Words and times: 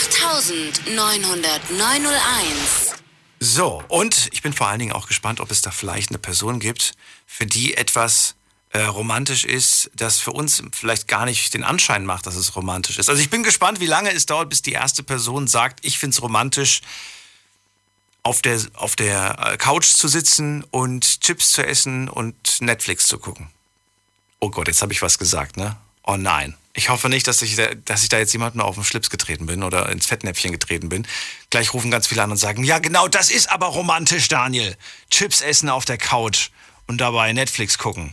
08901. 0.01 2.95
So, 3.39 3.85
und 3.89 4.31
ich 4.33 4.41
bin 4.41 4.55
vor 4.55 4.69
allen 4.69 4.79
Dingen 4.79 4.93
auch 4.93 5.09
gespannt, 5.09 5.41
ob 5.41 5.51
es 5.51 5.61
da 5.61 5.73
vielleicht 5.73 6.09
eine 6.09 6.19
Person 6.19 6.59
gibt, 6.59 6.95
für 7.27 7.45
die 7.45 7.75
etwas 7.75 8.35
äh, 8.71 8.83
romantisch 8.83 9.45
ist, 9.45 9.91
das 9.95 10.19
für 10.19 10.33
uns 10.33 10.63
vielleicht 10.73 11.09
gar 11.09 11.25
nicht 11.25 11.55
den 11.55 11.65
Anschein 11.65 12.05
macht, 12.05 12.27
dass 12.27 12.35
es 12.35 12.57
romantisch 12.57 12.99
ist. 12.99 13.09
Also 13.09 13.23
ich 13.23 13.31
bin 13.31 13.43
gespannt, 13.43 13.81
wie 13.81 13.87
lange 13.87 14.13
es 14.13 14.27
dauert, 14.27 14.49
bis 14.49 14.63
die 14.63 14.73
erste 14.73 15.03
Person 15.03 15.47
sagt, 15.47 15.85
ich 15.85 15.99
finde 15.99 16.15
es 16.15 16.23
romantisch, 16.23 16.83
auf 18.23 18.43
der, 18.43 18.61
auf 18.75 18.97
der 18.97 19.53
äh, 19.53 19.57
Couch 19.57 19.87
zu 19.87 20.09
sitzen 20.09 20.65
und 20.65 21.21
Chips 21.21 21.53
zu 21.53 21.65
essen 21.65 22.09
und 22.09 22.61
Netflix 22.61 23.07
zu 23.07 23.19
gucken. 23.19 23.49
Oh 24.41 24.51
Gott, 24.51 24.67
jetzt 24.67 24.83
habe 24.83 24.93
ich 24.93 25.01
was 25.01 25.19
gesagt, 25.19 25.57
ne? 25.57 25.77
Oh 26.03 26.17
nein. 26.17 26.57
Ich 26.75 26.89
hoffe 26.89 27.09
nicht, 27.09 27.27
dass 27.27 27.41
ich, 27.41 27.57
da, 27.57 27.69
dass 27.85 28.03
ich 28.03 28.09
da 28.09 28.19
jetzt 28.19 28.33
jemandem 28.33 28.61
auf 28.61 28.75
den 28.75 28.85
Schlips 28.85 29.11
getreten 29.11 29.47
bin 29.47 29.63
oder 29.63 29.89
ins 29.91 30.07
Fettnäpfchen 30.07 30.53
getreten 30.53 30.89
bin. 30.89 31.07
Gleich 31.51 31.73
rufen 31.73 31.91
ganz 31.91 32.09
viele 32.09 32.23
an 32.23 32.31
und 32.33 32.37
sagen, 32.37 32.65
ja 32.65 32.81
genau, 32.81 33.09
das 33.09 33.31
ist 33.31 33.51
aber 33.51 33.67
romantisch, 33.67 34.29
Daniel. 34.29 34.77
Chips 35.11 35.41
essen 35.41 35.71
auf 35.71 35.85
der 35.85 35.97
Couch 35.97 36.51
und 36.87 37.01
dabei 37.01 37.33
Netflix 37.33 37.79
gucken 37.79 38.13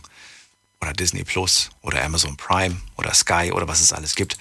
oder 0.84 0.92
Disney 0.92 1.24
Plus 1.24 1.70
oder 1.80 2.04
Amazon 2.04 2.36
Prime 2.36 2.76
oder 2.96 3.12
Sky 3.14 3.50
oder 3.52 3.66
was 3.66 3.80
es 3.80 3.92
alles 3.92 4.14
gibt. 4.14 4.36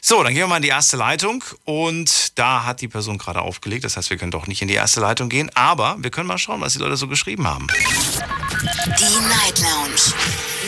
So, 0.00 0.22
dann 0.22 0.32
gehen 0.32 0.42
wir 0.42 0.46
mal 0.46 0.56
in 0.56 0.62
die 0.62 0.68
erste 0.68 0.96
Leitung 0.96 1.42
und 1.64 2.38
da 2.38 2.64
hat 2.64 2.80
die 2.80 2.86
Person 2.88 3.18
gerade 3.18 3.40
aufgelegt. 3.40 3.84
Das 3.84 3.96
heißt, 3.96 4.10
wir 4.10 4.18
können 4.18 4.30
doch 4.30 4.46
nicht 4.46 4.62
in 4.62 4.68
die 4.68 4.74
erste 4.74 5.00
Leitung 5.00 5.28
gehen, 5.28 5.50
aber 5.54 5.96
wir 5.98 6.10
können 6.10 6.28
mal 6.28 6.38
schauen, 6.38 6.60
was 6.60 6.74
die 6.74 6.78
Leute 6.78 6.96
so 6.96 7.08
geschrieben 7.08 7.44
haben. 7.46 7.66
Die 7.68 9.18
Night 9.28 9.58
Lounge. 9.60 10.14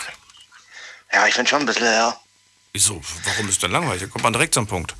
Ja, 1.13 1.27
ich 1.27 1.33
finde 1.33 1.49
schon 1.49 1.61
ein 1.61 1.65
bisschen, 1.65 1.85
ja. 1.85 2.17
Wieso? 2.73 3.01
Warum 3.25 3.49
ist 3.49 3.61
denn 3.61 3.71
langweilig? 3.71 4.01
Da 4.03 4.07
kommt 4.07 4.23
man 4.23 4.33
direkt 4.33 4.53
zum 4.53 4.65
Punkt. 4.67 4.95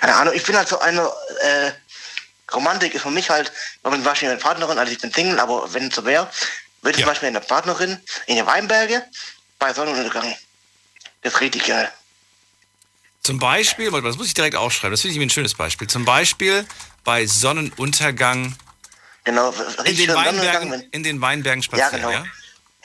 Keine 0.00 0.14
Ahnung, 0.16 0.34
ich 0.34 0.42
bin 0.42 0.56
halt 0.56 0.68
so 0.68 0.78
eine, 0.80 1.02
äh, 1.42 1.72
Romantik 2.52 2.94
ist 2.94 3.02
für 3.02 3.10
mich 3.10 3.28
halt, 3.30 3.52
wenn 3.82 3.90
man 3.92 4.00
zum 4.00 4.04
Beispiel 4.10 4.28
eine 4.28 4.38
Partnerin, 4.38 4.78
also 4.78 4.92
ich 4.92 5.00
bin 5.00 5.12
Single, 5.12 5.38
aber 5.40 5.72
wenn 5.74 5.88
es 5.88 5.94
so 5.94 6.04
wäre, 6.04 6.30
würde 6.82 6.92
ich 6.96 7.00
Ja. 7.00 7.04
zum 7.06 7.10
Beispiel 7.12 7.28
eine 7.28 7.40
Partnerin 7.40 8.00
in 8.26 8.36
den 8.36 8.46
Weinberge 8.46 9.04
bei 9.58 9.72
Sonnenuntergang. 9.72 10.36
Das 11.22 11.34
ist 11.34 11.40
richtig 11.40 11.64
geil. 11.66 11.90
Zum 13.22 13.38
Beispiel, 13.40 13.90
warte 13.90 14.02
mal, 14.02 14.08
das 14.10 14.16
muss 14.18 14.28
ich 14.28 14.34
direkt 14.34 14.54
aufschreiben, 14.54 14.92
das 14.92 15.00
finde 15.00 15.16
ich 15.16 15.22
ein 15.22 15.30
schönes 15.30 15.54
Beispiel. 15.54 15.88
Zum 15.88 16.04
Beispiel 16.04 16.64
bei 17.02 17.26
Sonnenuntergang 17.26 18.54
Genau, 19.24 19.50
in 19.50 19.60
richtig 19.80 20.06
den. 20.06 20.14
Weinbergen, 20.14 20.88
in 20.92 21.02
den 21.02 21.20
Weinbergen 21.20 21.60
ja, 21.60 21.64
spazieren, 21.64 21.96
genau. 21.96 22.10
ja? 22.10 22.24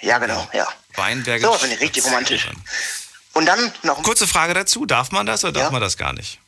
Ja, 0.02 0.18
genau, 0.18 0.50
ja. 0.54 0.68
Weinberge. 0.96 1.46
So, 1.46 1.54
finde 1.54 1.76
ich 1.76 1.82
richtig 1.82 2.06
romantisch. 2.06 2.48
Und 3.34 3.46
dann 3.46 3.72
noch 3.84 4.02
Kurze 4.04 4.28
Frage 4.28 4.54
dazu, 4.54 4.86
darf 4.86 5.12
man 5.12 5.26
das 5.26 5.44
oder 5.44 5.54
darf 5.54 5.64
Ja. 5.66 5.72
man 5.72 5.82
das 5.82 5.98
gar 5.98 6.14
nicht? 6.14 6.40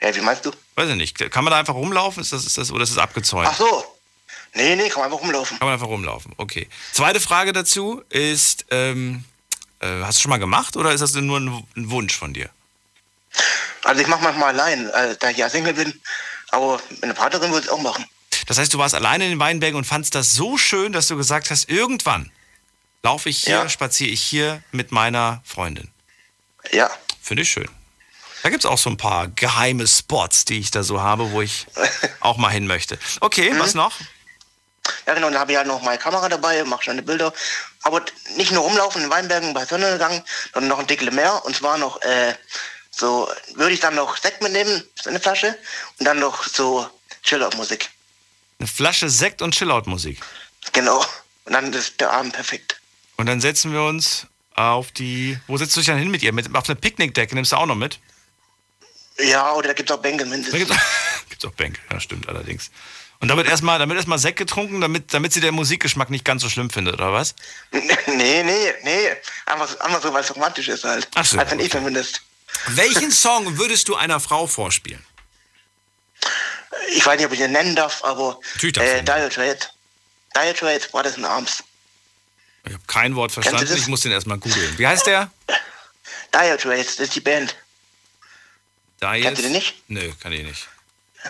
Ja, 0.00 0.14
wie 0.14 0.20
meinst 0.20 0.44
du? 0.44 0.52
Weiß 0.74 0.90
ich 0.90 0.96
nicht. 0.96 1.18
Kann 1.30 1.44
man 1.44 1.50
da 1.52 1.58
einfach 1.58 1.74
rumlaufen? 1.74 2.22
Ist 2.22 2.32
das, 2.32 2.44
ist 2.44 2.58
das, 2.58 2.70
oder 2.70 2.82
ist 2.82 2.90
es 2.90 2.98
abgezäunt? 2.98 3.48
Ach 3.50 3.56
so. 3.56 3.84
Nee, 4.54 4.74
nee, 4.76 4.88
kann 4.88 5.02
man 5.02 5.12
einfach 5.12 5.22
rumlaufen. 5.22 5.58
Kann 5.58 5.66
man 5.66 5.74
einfach 5.74 5.86
rumlaufen. 5.88 6.32
Okay. 6.36 6.68
Zweite 6.92 7.20
Frage 7.20 7.52
dazu 7.52 8.02
ist, 8.10 8.66
ähm, 8.70 9.24
äh, 9.80 10.02
hast 10.02 10.18
du 10.18 10.22
schon 10.22 10.30
mal 10.30 10.38
gemacht 10.38 10.76
oder 10.76 10.92
ist 10.92 11.00
das 11.00 11.14
nur 11.14 11.38
ein, 11.40 11.64
ein 11.76 11.90
Wunsch 11.90 12.16
von 12.16 12.32
dir? 12.34 12.48
Also 13.84 14.00
ich 14.00 14.06
mache 14.08 14.22
manchmal 14.22 14.48
allein, 14.48 14.88
äh, 14.90 15.16
da 15.18 15.30
ich 15.30 15.36
ja 15.36 15.48
Single 15.48 15.74
bin. 15.74 16.00
Aber 16.50 16.80
eine 17.02 17.14
Partnerin 17.14 17.50
würde 17.52 17.66
es 17.66 17.72
auch 17.72 17.80
machen. 17.80 18.04
Das 18.46 18.58
heißt, 18.58 18.72
du 18.72 18.78
warst 18.78 18.94
alleine 18.94 19.24
in 19.24 19.30
den 19.30 19.38
Weinbergen 19.40 19.76
und 19.76 19.84
fandst 19.84 20.14
das 20.14 20.32
so 20.32 20.56
schön, 20.56 20.92
dass 20.92 21.08
du 21.08 21.16
gesagt 21.16 21.50
hast, 21.50 21.68
irgendwann 21.68 22.30
laufe 23.06 23.28
ich 23.28 23.44
hier, 23.44 23.54
Ja. 23.54 23.68
spaziere 23.68 24.10
ich 24.10 24.20
hier 24.22 24.62
mit 24.72 24.90
meiner 24.90 25.40
Freundin. 25.44 25.92
Ja. 26.72 26.90
Finde 27.22 27.42
ich 27.44 27.50
schön. 27.50 27.68
Da 28.42 28.50
gibt 28.50 28.64
es 28.64 28.70
auch 28.70 28.78
so 28.78 28.90
ein 28.90 28.96
paar 28.96 29.28
geheime 29.28 29.86
Spots, 29.86 30.44
die 30.44 30.58
ich 30.58 30.70
da 30.72 30.82
so 30.82 31.00
habe, 31.00 31.30
wo 31.30 31.40
ich 31.40 31.66
auch 32.20 32.36
mal 32.36 32.48
hin 32.50 32.66
möchte. 32.66 32.98
Okay, 33.20 33.50
Mhm. 33.52 33.58
was 33.60 33.74
noch? 33.74 33.92
Ja, 35.06 35.14
genau, 35.14 35.30
dann 35.30 35.38
habe 35.38 35.52
ich 35.52 35.58
halt 35.58 35.66
noch 35.68 35.82
meine 35.82 35.98
Kamera 35.98 36.28
dabei, 36.28 36.62
mache 36.64 36.82
schöne 36.84 37.02
Bilder. 37.02 37.32
Aber 37.82 38.04
nicht 38.36 38.50
nur 38.52 38.62
rumlaufen 38.64 39.02
in 39.04 39.10
Weinbergen 39.10 39.54
bei 39.54 39.64
Sonnenuntergang, 39.64 40.24
sondern 40.52 40.68
noch 40.68 40.78
ein 40.80 40.86
Dickel 40.88 41.10
mehr. 41.12 41.44
Und 41.44 41.54
zwar 41.56 41.78
noch, 41.78 42.00
äh, 42.02 42.34
so, 42.90 43.28
würde 43.54 43.72
ich 43.74 43.80
dann 43.80 43.94
noch 43.94 44.16
Sekt 44.16 44.42
mitnehmen, 44.42 44.82
so 45.00 45.10
eine 45.10 45.20
Flasche. 45.20 45.56
Und 45.98 46.06
dann 46.06 46.18
noch 46.18 46.44
so 46.44 46.88
Chill-Out-Musik. 47.22 47.88
Eine 48.58 48.68
Flasche 48.68 49.08
Sekt 49.10 49.42
und 49.42 49.54
Chillout-Musik. 49.54 50.18
Genau. 50.72 51.04
Und 51.44 51.52
dann 51.52 51.72
ist 51.72 52.00
der 52.00 52.12
Abend 52.12 52.32
perfekt. 52.32 52.80
Und 53.16 53.26
dann 53.26 53.40
setzen 53.40 53.72
wir 53.72 53.82
uns 53.82 54.26
auf 54.54 54.92
die. 54.92 55.38
Wo 55.46 55.56
setzt 55.56 55.74
du 55.76 55.80
dich 55.80 55.86
dann 55.86 55.98
hin 55.98 56.10
mit 56.10 56.22
ihr? 56.22 56.32
Mit, 56.32 56.54
auf 56.54 56.68
eine 56.68 56.76
Picknickdecke 56.76 57.34
nimmst 57.34 57.52
du 57.52 57.56
auch 57.56 57.66
noch 57.66 57.74
mit? 57.74 57.98
Ja, 59.18 59.52
oder 59.52 59.68
da 59.68 59.74
gibt 59.74 59.88
es 59.90 59.96
auch 59.96 60.00
Bänke 60.02 60.24
Da 60.24 60.30
mindestens. 60.30 60.58
gibt's, 60.58 60.76
gibt's 61.30 61.44
auch 61.44 61.52
Bänke, 61.52 61.80
ja, 61.90 62.00
stimmt 62.00 62.28
allerdings. 62.28 62.70
Und 63.18 63.28
damit 63.28 63.46
erstmal 63.46 63.78
damit 63.78 63.96
erstmal 63.96 64.18
Sekt 64.18 64.38
getrunken, 64.38 64.82
damit, 64.82 65.14
damit 65.14 65.32
sie 65.32 65.40
den 65.40 65.54
Musikgeschmack 65.54 66.10
nicht 66.10 66.24
ganz 66.24 66.42
so 66.42 66.50
schlimm 66.50 66.68
findet, 66.68 66.94
oder 66.94 67.14
was? 67.14 67.34
nee, 67.72 67.82
nee, 68.06 68.72
nee. 68.82 69.08
Einfach, 69.46 69.80
einfach 69.80 70.02
so, 70.02 70.12
weil 70.12 70.22
es 70.22 70.34
romantisch 70.34 70.68
ist 70.68 70.84
halt. 70.84 71.08
Ach 71.14 71.24
so, 71.24 71.38
Also 71.38 71.54
ich 71.56 71.62
okay. 71.62 71.70
zumindest. 71.78 72.20
Welchen 72.68 73.10
Song 73.10 73.56
würdest 73.58 73.88
du 73.88 73.96
einer 73.96 74.20
Frau 74.20 74.46
vorspielen? 74.46 75.04
Ich 76.90 77.04
weiß 77.04 77.16
nicht, 77.16 77.26
ob 77.26 77.32
ich 77.32 77.38
den 77.38 77.52
nennen 77.52 77.74
darf, 77.74 78.04
aber 78.04 78.38
Natürlich 78.54 78.74
darfst 78.74 78.92
äh. 78.92 79.02
Dire 79.02 79.28
Trade. 79.30 79.58
Dire 80.34 80.54
Trade, 80.54 80.80
Brothers 80.90 81.16
in 81.16 81.24
Arms. 81.24 81.64
Ich 82.66 82.74
habe 82.74 82.84
kein 82.86 83.14
Wort 83.16 83.32
verstanden, 83.32 83.74
ich 83.76 83.86
muss 83.86 84.00
den 84.00 84.12
erstmal 84.12 84.38
googeln. 84.38 84.78
Wie 84.78 84.86
heißt 84.86 85.06
der? 85.06 85.30
Dire 86.34 86.56
Trade, 86.58 86.84
das 86.84 86.98
ist 86.98 87.14
die 87.14 87.20
Band. 87.20 87.56
Jetzt? 89.00 89.22
Kennst 89.22 89.38
du 89.38 89.42
den 89.44 89.52
nicht? 89.52 89.74
Nö, 89.88 90.12
kann 90.20 90.32
ich 90.32 90.44
nicht. 90.44 90.68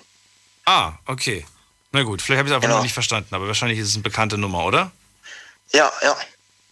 Ah, 0.64 0.92
okay. 1.06 1.46
Na 1.92 2.02
gut, 2.02 2.20
vielleicht 2.20 2.38
habe 2.40 2.48
ich 2.48 2.52
es 2.52 2.56
einfach 2.56 2.66
Genau. 2.68 2.78
noch 2.78 2.82
nicht 2.82 2.92
verstanden, 2.94 3.32
aber 3.34 3.46
wahrscheinlich 3.46 3.78
ist 3.78 3.88
es 3.88 3.94
eine 3.94 4.02
bekannte 4.02 4.36
Nummer, 4.38 4.64
oder? 4.64 4.90
Ja, 5.72 5.90
ja. 6.02 6.16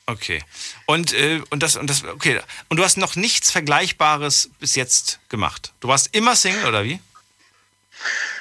Okay. 0.07 0.43
Und, 0.87 1.13
äh, 1.13 1.43
und 1.51 1.63
das, 1.63 1.77
und 1.77 1.89
das, 1.89 2.05
okay. 2.05 2.41
Und 2.69 2.77
du 2.79 2.85
hast 2.85 2.97
noch 2.97 3.17
nichts 3.17 3.51
Vergleichbares 3.51 4.51
bis 4.61 4.75
jetzt 4.77 5.19
gemacht. 5.29 5.73
Du 5.81 5.89
warst 5.89 6.09
immer 6.15 6.37
Single, 6.37 6.67
oder 6.67 6.85
wie? 6.85 7.01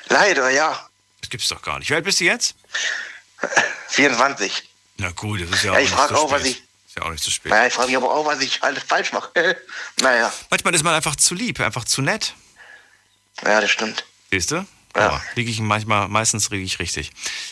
Leider, 0.09 0.49
ja. 0.49 0.87
Das 1.25 1.31
gibt's 1.31 1.47
doch 1.47 1.63
gar 1.63 1.79
nicht. 1.79 1.89
Wie 1.89 1.95
alt 1.95 2.03
bist 2.05 2.19
du 2.19 2.23
jetzt? 2.25 2.53
24. 3.87 4.69
Na 4.97 5.09
gut, 5.09 5.41
das 5.41 5.49
ist 5.49 5.63
ja, 5.63 5.71
Ja, 5.73 5.77
auch 5.79 5.81
ich 5.81 5.89
nicht 5.89 5.97
frag 5.97 6.09
zu 6.09 6.15
auch, 6.17 6.29
spät. 6.29 6.31
was 6.39 6.45
ich- 6.47 6.57
Ist 6.87 6.95
ja 6.97 7.01
auch 7.01 7.09
nicht 7.09 7.23
zu 7.23 7.31
spät. 7.31 7.49
Naja, 7.51 7.65
ich 7.65 7.73
frage 7.73 7.87
mich 7.87 7.97
aber 7.97 8.11
auch, 8.13 8.25
was 8.27 8.39
ich 8.41 8.61
alles 8.61 8.83
falsch 8.83 9.11
mache. 9.11 9.31
naja, 10.01 10.31
Manchmal 10.51 10.75
ist 10.75 10.83
man 10.83 10.93
einfach 10.93 11.15
zu 11.15 11.33
lieb, 11.33 11.59
einfach 11.61 11.83
zu 11.85 12.03
nett. 12.03 12.35
ja, 13.43 13.59
das 13.59 13.71
stimmt. 13.71 14.05
Siehst 14.29 14.51
du? 14.51 14.55
Ja. 14.95 15.07
Aber 15.07 15.21
liege 15.33 15.49
ich 15.49 15.59
manchmal, 15.61 16.07
meistens 16.09 16.51
liege 16.51 16.63
ich 16.63 16.77
richtig. 16.77 17.09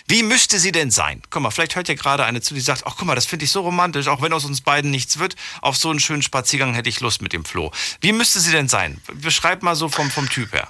Wie 0.07 0.21
müsste 0.21 0.59
sie 0.59 0.71
denn 0.71 0.91
sein? 0.91 1.23
Guck 1.31 1.41
mal, 1.41 1.49
vielleicht 1.49 1.75
hört 1.75 1.87
ja 1.87 1.95
gerade 1.95 2.25
eine 2.25 2.41
zu, 2.41 2.53
die 2.53 2.61
sagt, 2.61 2.83
ach 2.85 2.93
guck 2.95 3.07
mal, 3.07 3.15
das 3.15 3.25
finde 3.25 3.45
ich 3.45 3.51
so 3.51 3.61
romantisch, 3.61 4.07
auch 4.07 4.21
wenn 4.21 4.33
aus 4.33 4.45
uns 4.45 4.61
beiden 4.61 4.91
nichts 4.91 5.17
wird. 5.17 5.35
Auf 5.61 5.77
so 5.77 5.89
einen 5.89 5.99
schönen 5.99 6.21
Spaziergang 6.21 6.75
hätte 6.75 6.89
ich 6.89 6.99
Lust 6.99 7.23
mit 7.23 7.33
dem 7.33 7.43
Flo. 7.43 7.71
Wie 8.01 8.11
müsste 8.11 8.39
sie 8.39 8.51
denn 8.51 8.69
sein? 8.69 9.01
Beschreib 9.15 9.63
mal 9.63 9.75
so 9.75 9.89
vom, 9.89 10.11
vom 10.11 10.29
Typ 10.29 10.53
her. 10.53 10.69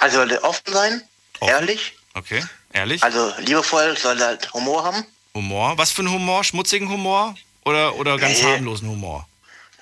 Also 0.00 0.20
offen 0.42 0.72
sein, 0.72 1.02
Offen. 1.40 1.52
ehrlich, 1.54 1.94
Okay, 2.14 2.44
ehrlich? 2.72 3.02
also 3.02 3.32
liebevoll, 3.38 3.96
sollte 3.96 4.24
halt 4.24 4.52
Humor 4.52 4.84
haben. 4.84 5.04
Humor. 5.34 5.78
Was 5.78 5.90
für 5.92 6.02
ein 6.02 6.10
Humor? 6.10 6.42
Schmutzigen 6.44 6.88
Humor? 6.88 7.36
Oder, 7.64 7.94
oder 7.96 8.16
ganz 8.18 8.38
Nee. 8.42 8.44
harmlosen 8.54 8.88
Humor? 8.88 9.28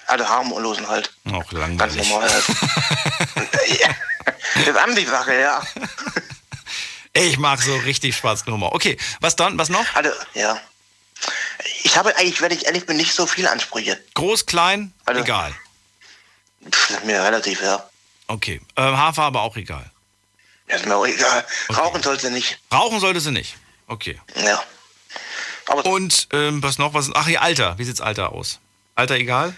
Also 0.06 0.28
harmlosen 0.28 0.86
halt. 0.88 1.12
Auch 1.26 1.48
Ganz 1.50 1.52
langweilig. 1.52 2.08
normal 2.08 2.30
halt. 2.32 2.44
Das 4.54 4.66
ist 4.68 4.76
Ansichtssache, 4.76 5.38
ja. 5.38 5.62
Ich 7.12 7.38
mag 7.38 7.60
so 7.62 7.76
richtig 7.76 8.16
schwarzen 8.16 8.52
Humor. 8.52 8.74
Okay, 8.74 8.96
was 9.20 9.36
dann? 9.36 9.58
Was 9.58 9.68
noch? 9.68 9.84
Also, 9.94 10.10
ja. 10.34 10.58
Ich 11.82 11.96
habe 11.96 12.16
eigentlich, 12.16 12.40
wenn 12.40 12.50
ich 12.52 12.66
ehrlich 12.66 12.86
bin, 12.86 12.96
nicht 12.96 13.12
so 13.14 13.26
viele 13.26 13.50
Ansprüche. 13.50 14.02
Groß, 14.14 14.46
klein? 14.46 14.92
Also- 15.04 15.20
Egal. 15.22 15.54
Ist 16.60 17.04
mir 17.04 17.22
relativ, 17.22 17.62
ja. 17.62 17.88
Okay. 18.28 18.60
Ähm, 18.76 18.96
Haarfarbe 18.96 19.40
auch 19.40 19.56
egal. 19.56 19.90
Das 20.68 20.80
ist 20.80 20.86
mir 20.86 20.96
auch 20.96 21.06
egal. 21.06 21.44
Rauchen 21.76 22.02
sollte 22.02 22.30
nicht. 22.30 22.58
Rauchen 22.72 23.00
sollte 23.00 23.20
sie 23.20 23.30
nicht. 23.30 23.56
Okay. 23.86 24.20
Ja. 24.34 24.62
Aber 25.66 25.84
Und 25.86 26.28
ähm, 26.32 26.62
was 26.62 26.78
noch? 26.78 26.94
Was, 26.94 27.10
ach, 27.14 27.28
ihr 27.28 27.42
Alter. 27.42 27.78
Wie 27.78 27.84
sieht's 27.84 28.00
Alter 28.00 28.32
aus? 28.32 28.58
Alter 28.94 29.14
egal? 29.16 29.54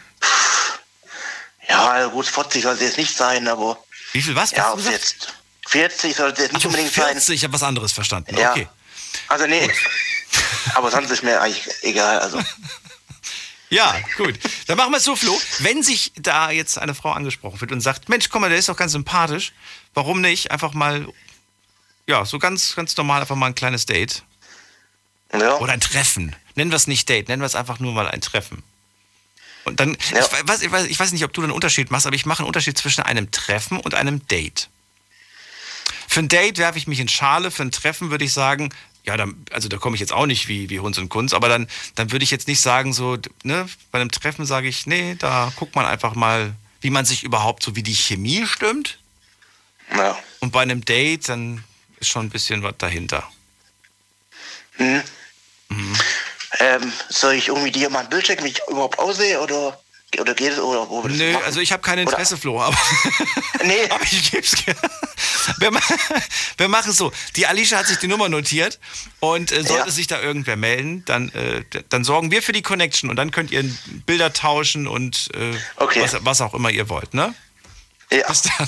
ja, 1.68 1.88
also 1.90 2.10
gut, 2.10 2.26
40 2.26 2.62
sollte 2.62 2.84
es 2.84 2.96
nicht 2.96 3.16
sein, 3.16 3.46
aber 3.48 3.78
Wie 4.12 4.22
viel 4.22 4.34
was? 4.34 4.50
ja, 4.50 4.64
was 4.66 4.72
ob 4.72 4.78
es 4.80 4.88
jetzt 4.90 5.34
40 5.68 6.16
sollte 6.16 6.44
es 6.44 6.52
nicht 6.52 6.62
Ach, 6.62 6.66
unbedingt 6.66 6.90
40, 6.92 7.34
ich 7.34 7.44
habe 7.44 7.52
was 7.52 7.62
anderes 7.62 7.92
verstanden. 7.92 8.36
Ja. 8.36 8.50
Okay. 8.52 8.64
sein. 8.64 9.22
Also 9.28 9.46
nee. 9.46 9.70
aber 10.74 10.90
sonst 10.90 11.10
ist 11.10 11.22
mir 11.22 11.40
eigentlich 11.40 11.64
egal. 11.82 12.18
Also 12.20 12.38
Ja, 13.70 13.94
gut. 14.16 14.38
Dann 14.66 14.76
machen 14.78 14.92
wir 14.92 14.96
es 14.98 15.04
so, 15.04 15.14
Flo. 15.14 15.38
Wenn 15.58 15.82
sich 15.82 16.12
da 16.16 16.50
jetzt 16.50 16.78
eine 16.78 16.94
Frau 16.94 17.12
angesprochen 17.12 17.60
wird 17.60 17.70
und 17.72 17.80
sagt, 17.80 18.08
Mensch, 18.08 18.28
guck 18.30 18.40
mal, 18.40 18.48
der 18.48 18.58
ist 18.58 18.68
doch 18.68 18.76
ganz 18.76 18.92
sympathisch. 18.92 19.52
Warum 19.94 20.20
nicht? 20.20 20.50
Einfach 20.50 20.72
mal, 20.72 21.06
ja, 22.06 22.24
so 22.24 22.38
ganz, 22.38 22.74
ganz 22.76 22.96
normal 22.96 23.20
einfach 23.20 23.36
mal 23.36 23.46
ein 23.46 23.54
kleines 23.54 23.84
Date. 23.86 24.22
ja. 25.32 25.56
Oder 25.58 25.72
ein 25.74 25.80
Treffen. 25.80 26.34
Nennen 26.54 26.70
wir 26.70 26.76
es 26.76 26.86
nicht 26.86 27.08
Date, 27.08 27.28
nennen 27.28 27.42
wir 27.42 27.46
es 27.46 27.54
einfach 27.54 27.78
nur 27.78 27.92
mal 27.92 28.08
ein 28.08 28.20
Treffen. 28.22 28.62
Und 29.64 29.80
dann, 29.80 29.98
Ja. 30.12 30.20
ich, 30.20 30.48
weiß, 30.48 30.62
ich, 30.62 30.72
weiß, 30.72 30.86
ich 30.86 30.98
weiß 30.98 31.12
nicht, 31.12 31.24
ob 31.24 31.32
du 31.34 31.42
einen 31.42 31.52
Unterschied 31.52 31.90
machst, 31.90 32.06
aber 32.06 32.16
ich 32.16 32.24
mache 32.24 32.38
einen 32.40 32.46
Unterschied 32.46 32.78
zwischen 32.78 33.02
einem 33.02 33.30
Treffen 33.30 33.78
und 33.78 33.94
einem 33.94 34.26
Date. 34.28 34.70
Für 36.08 36.20
ein 36.20 36.28
Date 36.28 36.56
werfe 36.56 36.78
ich 36.78 36.86
mich 36.86 37.00
in 37.00 37.08
Schale, 37.08 37.50
für 37.50 37.62
ein 37.62 37.70
Treffen 37.70 38.10
würde 38.10 38.24
ich 38.24 38.32
sagen, 38.32 38.72
ja, 39.08 39.16
dann, 39.16 39.46
also 39.52 39.68
da 39.68 39.78
komme 39.78 39.96
ich 39.96 40.00
jetzt 40.00 40.12
auch 40.12 40.26
nicht 40.26 40.48
wie, 40.48 40.68
wie 40.68 40.80
Hunds 40.80 40.98
und 40.98 41.08
Kunst, 41.08 41.32
aber 41.32 41.48
dann, 41.48 41.66
dann 41.94 42.12
würde 42.12 42.24
ich 42.24 42.30
jetzt 42.30 42.46
nicht 42.46 42.60
sagen, 42.60 42.92
so, 42.92 43.16
ne, 43.42 43.66
bei 43.90 43.98
einem 43.98 44.10
Treffen 44.10 44.44
sage 44.44 44.68
ich, 44.68 44.86
nee, 44.86 45.16
da 45.18 45.50
guckt 45.56 45.74
man 45.74 45.86
einfach 45.86 46.14
mal, 46.14 46.54
wie 46.82 46.90
man 46.90 47.06
sich 47.06 47.22
überhaupt, 47.22 47.62
so 47.62 47.74
wie 47.74 47.82
die 47.82 47.94
Chemie 47.94 48.46
stimmt. 48.46 48.98
ja. 49.96 50.18
Und 50.40 50.52
bei 50.52 50.60
einem 50.60 50.84
Date, 50.84 51.26
dann 51.30 51.64
ist 51.98 52.10
schon 52.10 52.26
ein 52.26 52.30
bisschen 52.30 52.62
was 52.62 52.74
dahinter. 52.76 53.26
Ähm, 56.58 56.92
soll 57.08 57.32
ich 57.32 57.48
irgendwie 57.48 57.72
dir 57.72 57.88
mal 57.88 58.00
ein 58.00 58.10
Bild 58.10 58.26
checken, 58.26 58.44
wie 58.44 58.50
ich 58.50 58.60
überhaupt 58.68 58.98
aussehe 58.98 59.40
oder 59.40 59.80
Oder 60.18 60.34
geht 60.34 60.52
es, 60.52 60.58
oder 60.58 60.88
wo 60.88 61.02
Nö, 61.06 61.32
machen? 61.34 61.44
also 61.44 61.60
ich 61.60 61.70
habe 61.70 61.82
kein 61.82 61.98
Interesse, 61.98 62.38
Flo, 62.38 62.60
aber, 62.62 62.76
Nee, 63.64 63.74
aber 63.90 64.02
ich 64.04 64.30
gebe 64.30 64.42
es 64.42 64.52
gerne. 64.64 64.80
Wir, 65.58 65.70
wir 66.58 66.68
machen 66.68 66.90
es 66.90 66.98
so. 66.98 67.10
Die 67.36 67.46
Alicia 67.46 67.78
hat 67.78 67.86
sich 67.86 67.96
die 67.98 68.06
Nummer 68.06 68.28
notiert 68.28 68.78
und 69.20 69.50
äh, 69.50 69.62
sollte 69.62 69.86
Ja. 69.86 69.90
sich 69.90 70.06
da 70.06 70.20
irgendwer 70.20 70.56
melden, 70.56 71.04
dann, 71.06 71.30
äh, 71.30 71.64
dann 71.88 72.04
sorgen 72.04 72.30
wir 72.30 72.42
für 72.42 72.52
die 72.52 72.60
Connection 72.60 73.08
und 73.08 73.16
dann 73.16 73.30
könnt 73.30 73.50
ihr 73.50 73.64
Bilder 74.04 74.32
tauschen 74.34 74.86
und 74.86 75.30
äh, 75.34 75.56
Okay. 75.76 76.02
was, 76.02 76.16
was 76.24 76.40
auch 76.42 76.52
immer 76.52 76.70
ihr 76.70 76.88
wollt, 76.90 77.14
ne? 77.14 77.34
ja. 78.10 78.26
Bis 78.28 78.42
dann. 78.42 78.66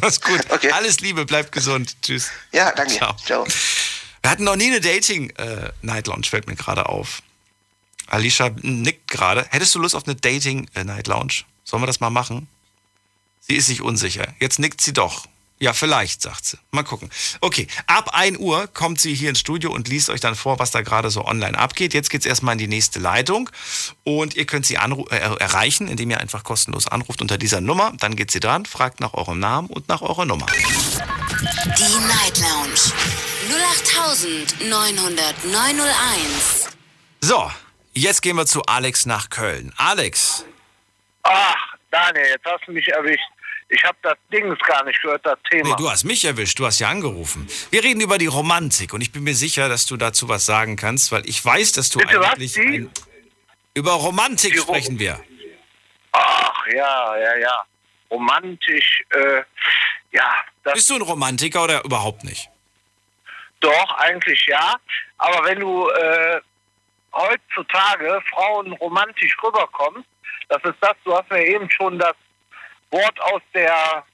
Mach's 0.00 0.20
gut. 0.20 0.40
Okay. 0.50 0.70
Alles 0.70 1.00
Liebe, 1.00 1.24
bleibt 1.26 1.50
gesund. 1.52 1.96
Tschüss. 2.02 2.30
ja, 2.52 2.70
danke. 2.72 2.94
Ciao. 2.94 3.16
Ciao. 3.24 3.44
Wir 4.22 4.30
hatten 4.30 4.44
noch 4.44 4.56
nie 4.56 4.66
eine 4.68 4.80
Dating-Night 4.80 6.06
Lounge, 6.06 6.26
fällt 6.28 6.46
mir 6.46 6.54
gerade 6.56 6.86
auf. 6.88 7.22
Alicia 8.12 8.50
nickt 8.60 9.10
gerade. 9.10 9.46
Hättest 9.50 9.74
du 9.74 9.78
Lust 9.78 9.96
auf 9.96 10.06
eine 10.06 10.14
Dating-Night 10.14 11.06
Lounge? 11.06 11.44
Sollen 11.64 11.82
wir 11.82 11.86
das 11.86 12.00
mal 12.00 12.10
machen? 12.10 12.46
Sie 13.40 13.56
ist 13.56 13.66
sich 13.66 13.80
unsicher. 13.80 14.28
Jetzt 14.38 14.58
nickt 14.58 14.80
sie 14.80 14.92
doch. 14.92 15.26
Ja, 15.58 15.72
vielleicht, 15.72 16.22
sagt 16.22 16.44
sie. 16.44 16.58
Mal 16.72 16.82
gucken. 16.82 17.08
Okay, 17.40 17.68
ab 17.86 18.14
1 18.14 18.38
Uhr 18.38 18.66
kommt 18.66 19.00
sie 19.00 19.14
hier 19.14 19.30
ins 19.30 19.38
Studio 19.38 19.72
und 19.72 19.88
liest 19.88 20.10
euch 20.10 20.20
dann 20.20 20.34
vor, 20.34 20.58
was 20.58 20.72
da 20.72 20.82
gerade 20.82 21.08
so 21.08 21.24
online 21.24 21.56
abgeht. 21.56 21.94
Jetzt 21.94 22.10
geht's 22.10 22.26
erstmal 22.26 22.54
in 22.54 22.58
die 22.58 22.66
nächste 22.66 22.98
Leitung 22.98 23.48
und 24.02 24.34
ihr 24.34 24.44
könnt 24.44 24.66
sie 24.66 24.74
äh, 24.74 24.78
erreichen, 24.78 25.86
indem 25.86 26.10
ihr 26.10 26.18
einfach 26.18 26.42
kostenlos 26.42 26.88
anruft 26.88 27.22
unter 27.22 27.38
dieser 27.38 27.60
Nummer. 27.60 27.92
Dann 27.98 28.16
geht 28.16 28.32
sie 28.32 28.40
dran, 28.40 28.66
fragt 28.66 28.98
nach 29.00 29.14
eurem 29.14 29.38
Namen 29.38 29.68
und 29.68 29.88
nach 29.88 30.02
eurer 30.02 30.26
Nummer. 30.26 30.46
Die 30.46 32.06
Night 32.08 32.40
Lounge 32.40 32.92
0890901. 34.60 36.68
So, 37.20 37.48
jetzt 37.92 38.22
gehen 38.22 38.36
wir 38.36 38.46
zu 38.46 38.62
Alex 38.62 39.06
nach 39.06 39.30
Köln. 39.30 39.72
Alex, 39.76 40.44
Ach, 41.24 41.74
Daniel, 41.90 42.26
jetzt 42.26 42.44
hast 42.44 42.66
du 42.66 42.72
mich 42.72 42.88
erwischt. 42.88 43.22
Ich 43.68 43.82
habe 43.84 43.96
das 44.02 44.18
Dings 44.32 44.58
gar 44.66 44.84
nicht 44.84 45.00
gehört, 45.00 45.24
das 45.24 45.38
Thema. 45.50 45.70
Nee, 45.70 45.74
du 45.78 45.90
hast 45.90 46.04
mich 46.04 46.24
erwischt, 46.24 46.58
du 46.58 46.66
hast 46.66 46.78
ja 46.80 46.88
angerufen. 46.88 47.48
Wir 47.70 47.82
reden 47.82 48.00
über 48.00 48.18
die 48.18 48.26
Romantik 48.26 48.92
und 48.92 49.00
ich 49.00 49.12
bin 49.12 49.22
mir 49.22 49.34
sicher, 49.34 49.68
dass 49.68 49.86
du 49.86 49.96
dazu 49.96 50.28
was 50.28 50.44
sagen 50.44 50.76
kannst, 50.76 51.10
weil 51.12 51.26
ich 51.26 51.42
weiß, 51.42 51.72
dass 51.72 51.88
du 51.90 52.00
Bitte 52.00 52.18
was, 52.20 52.32
eigentlich. 52.32 52.52
die? 52.52 52.60
Ein, 52.60 52.90
über 53.74 53.92
Romantik 53.92 54.52
Die 54.52 54.58
sprechen 54.58 54.98
wir. 54.98 55.22
Ach, 56.12 56.66
ja, 56.66 57.16
ja, 57.16 57.36
ja. 57.36 57.64
Romantisch, 58.10 59.02
äh, 59.10 59.42
ja, 60.10 60.34
Bist 60.74 60.90
du 60.90 60.96
ein 60.96 61.02
Romantiker 61.02 61.64
oder 61.64 61.82
überhaupt 61.84 62.24
nicht? 62.24 62.48
doch, 63.60 63.94
eigentlich 63.98 64.44
ja. 64.46 64.74
Aber 65.18 65.44
wenn 65.46 65.60
du 65.60 65.88
äh, 65.88 66.40
heutzutage 67.12 68.20
Frauen 68.30 68.72
romantisch 68.74 69.36
rüberkommst, 69.42 70.08
das 70.48 70.62
ist 70.64 70.76
das, 70.80 70.94
du 71.04 71.14
hast 71.14 71.30
mir 71.30 71.46
eben 71.46 71.70
schon 71.70 71.98
das 71.98 72.14
Wort 72.90 73.20
aus 73.20 73.42
der 73.54 74.04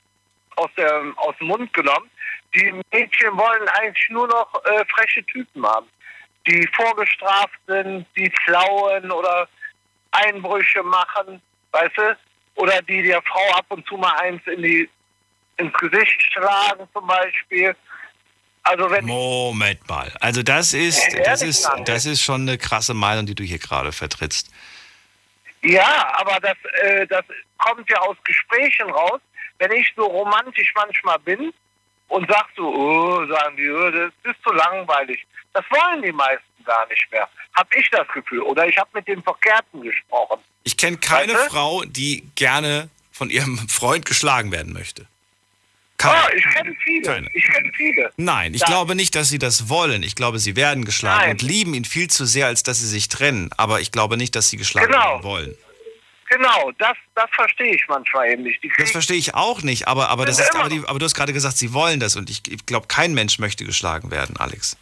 aus 0.56 0.70
der 0.76 1.02
aus 1.16 1.36
dem 1.38 1.48
Mund 1.48 1.72
genommen. 1.72 2.10
Die 2.54 2.72
Mädchen 2.92 3.36
wollen 3.36 3.68
eigentlich 3.68 4.08
nur 4.10 4.26
noch 4.26 4.64
äh, 4.64 4.84
freche 4.86 5.24
Typen 5.26 5.66
haben, 5.66 5.86
die 6.46 6.66
vorgestraft 6.74 7.58
sind, 7.66 8.06
die 8.16 8.30
klauen 8.30 9.10
oder 9.10 9.48
Einbrüche 10.12 10.82
machen, 10.82 11.42
weißt 11.72 11.96
du? 11.96 12.16
Oder 12.54 12.82
die 12.82 13.02
der 13.02 13.22
Frau 13.22 13.52
ab 13.56 13.66
und 13.68 13.86
zu 13.86 13.96
mal 13.96 14.16
eins 14.20 14.42
in 14.46 14.62
die 14.62 14.88
ins 15.58 15.72
Gesicht 15.74 16.22
schlagen 16.32 16.88
zum 16.92 17.06
Beispiel. 17.06 17.74
Also 18.68 18.90
wenn 18.90 19.06
Moment 19.06 19.88
mal. 19.88 20.12
Also 20.20 20.42
das 20.42 20.74
ist, 20.74 21.00
das 21.24 21.40
ist, 21.40 21.66
das 21.86 22.04
ist 22.04 22.20
schon 22.22 22.42
eine 22.42 22.58
krasse 22.58 22.92
Meinung, 22.92 23.24
die 23.24 23.34
du 23.34 23.42
hier 23.42 23.58
gerade 23.58 23.92
vertrittst. 23.92 24.50
Ja, 25.62 26.12
aber 26.18 26.38
das, 26.40 26.56
äh, 26.82 27.06
das 27.06 27.24
kommt 27.56 27.88
ja 27.88 27.98
aus 28.00 28.16
Gesprächen 28.24 28.90
raus. 28.90 29.20
Wenn 29.58 29.72
ich 29.72 29.90
so 29.96 30.04
romantisch 30.04 30.70
manchmal 30.74 31.18
bin 31.20 31.50
und 32.08 32.30
sag 32.30 32.46
so, 32.56 32.68
oh, 32.68 33.26
sagen 33.26 33.56
die, 33.56 33.70
oh, 33.70 33.90
das 33.90 34.12
ist 34.24 34.42
zu 34.42 34.52
langweilig. 34.52 35.26
Das 35.54 35.64
wollen 35.70 36.02
die 36.02 36.12
meisten 36.12 36.64
gar 36.66 36.86
nicht 36.88 37.10
mehr. 37.10 37.26
Hab 37.54 37.74
ich 37.74 37.88
das 37.90 38.06
Gefühl. 38.08 38.42
Oder 38.42 38.68
ich 38.68 38.76
habe 38.76 38.90
mit 38.92 39.08
dem 39.08 39.22
Verkehrten 39.22 39.80
gesprochen. 39.80 40.40
Ich 40.64 40.76
kenne 40.76 40.98
keine 40.98 41.32
Weißt 41.32 41.46
du? 41.46 41.50
Frau, 41.50 41.84
die 41.84 42.28
gerne 42.34 42.90
von 43.12 43.30
ihrem 43.30 43.56
Freund 43.68 44.04
geschlagen 44.04 44.52
werden 44.52 44.74
möchte. 44.74 45.06
Ah, 46.00 46.22
Keine. 46.26 46.36
ich 46.38 46.44
kenne 46.44 46.76
viele. 46.84 47.02
Keine. 47.02 47.30
Ich 47.34 47.44
kenne 47.44 47.72
viele. 47.76 48.12
Nein, 48.16 48.54
ich 48.54 48.60
Ja. 48.60 48.66
glaube 48.68 48.94
nicht, 48.94 49.14
dass 49.16 49.28
sie 49.28 49.38
das 49.38 49.68
wollen. 49.68 50.02
Ich 50.04 50.14
glaube, 50.14 50.38
sie 50.38 50.54
werden 50.54 50.84
geschlagen 50.84 51.20
Nein. 51.22 51.30
und 51.32 51.42
lieben 51.42 51.74
ihn 51.74 51.84
viel 51.84 52.08
zu 52.08 52.24
sehr, 52.24 52.46
als 52.46 52.62
dass 52.62 52.78
sie 52.78 52.86
sich 52.86 53.08
trennen. 53.08 53.50
Aber 53.56 53.80
ich 53.80 53.90
glaube 53.90 54.16
nicht, 54.16 54.34
dass 54.36 54.48
sie 54.48 54.56
geschlagen 54.56 54.86
Genau. 54.92 55.04
werden 55.14 55.22
wollen. 55.24 55.54
Genau, 56.30 56.70
das, 56.78 56.96
das 57.14 57.28
verstehe 57.34 57.74
ich 57.74 57.82
manchmal 57.88 58.30
eben 58.30 58.42
nicht. 58.42 58.60
Das 58.78 58.90
verstehe 58.90 59.16
ich 59.16 59.34
auch 59.34 59.62
nicht, 59.62 59.88
aber, 59.88 60.10
aber, 60.10 60.26
das 60.26 60.38
ist, 60.38 60.54
aber, 60.54 60.68
die, 60.68 60.82
aber 60.86 60.98
du 60.98 61.04
hast 61.06 61.14
gerade 61.14 61.32
gesagt, 61.32 61.56
sie 61.56 61.72
wollen 61.72 62.00
das 62.00 62.16
und 62.16 62.28
ich, 62.28 62.42
ich 62.52 62.66
glaube, 62.66 62.86
kein 62.86 63.14
Mensch 63.14 63.38
möchte 63.38 63.64
geschlagen 63.64 64.10
werden, 64.10 64.36
Alex. 64.36 64.76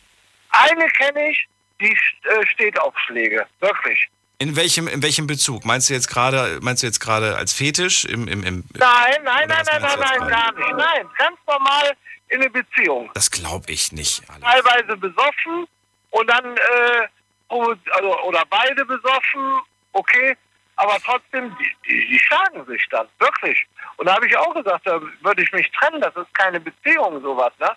Eine 0.50 0.88
kenne 0.88 1.30
ich, 1.30 1.46
die 1.80 1.92
äh, 1.92 2.46
steht 2.52 2.78
auf 2.80 2.92
Schläge. 3.06 3.46
Wirklich. 3.60 4.08
In 4.38 4.54
welchem, 4.54 4.86
in 4.86 5.02
welchem 5.02 5.26
Bezug? 5.26 5.64
Meinst 5.64 5.88
du 5.88 5.94
jetzt 5.94 6.08
gerade, 6.08 6.58
meinst 6.60 6.82
du 6.82 6.86
jetzt 6.86 7.00
gerade 7.00 7.36
als 7.36 7.54
Fetisch? 7.54 8.04
Im, 8.04 8.28
im, 8.28 8.42
im, 8.44 8.64
Nein, 8.74 9.16
nein, 9.24 9.48
nein, 9.48 9.64
nein, 9.64 9.80
nein, 9.80 9.98
nein, 9.98 10.28
gar 10.28 10.52
nicht. 10.52 10.72
Nein, 10.72 11.08
ganz 11.16 11.38
normal 11.46 11.92
in 12.28 12.40
eine 12.42 12.50
Beziehung. 12.50 13.10
das 13.14 13.30
glaube 13.30 13.70
ich 13.70 13.92
nicht, 13.92 14.22
Alex. 14.28 14.44
teilweise 14.44 14.96
besoffen 14.96 15.66
und 16.10 16.26
dann, 16.28 16.56
äh, 16.56 17.08
also, 17.48 18.20
oder 18.24 18.42
beide 18.50 18.84
besoffen, 18.84 19.60
okay, 19.92 20.36
aber 20.74 20.98
trotzdem, 21.04 21.56
die, 21.58 21.76
die, 21.88 22.06
die 22.08 22.18
schlagen 22.18 22.66
sich 22.66 22.86
dann, 22.90 23.06
wirklich. 23.18 23.66
Und 23.96 24.06
da 24.06 24.16
habe 24.16 24.26
ich 24.26 24.36
auch 24.36 24.52
gesagt, 24.54 24.86
da 24.86 25.00
würde 25.22 25.42
ich 25.42 25.52
mich 25.52 25.70
trennen, 25.70 26.00
das 26.02 26.14
ist 26.16 26.34
keine 26.34 26.60
Beziehung, 26.60 27.22
sowas, 27.22 27.52
ne? 27.58 27.70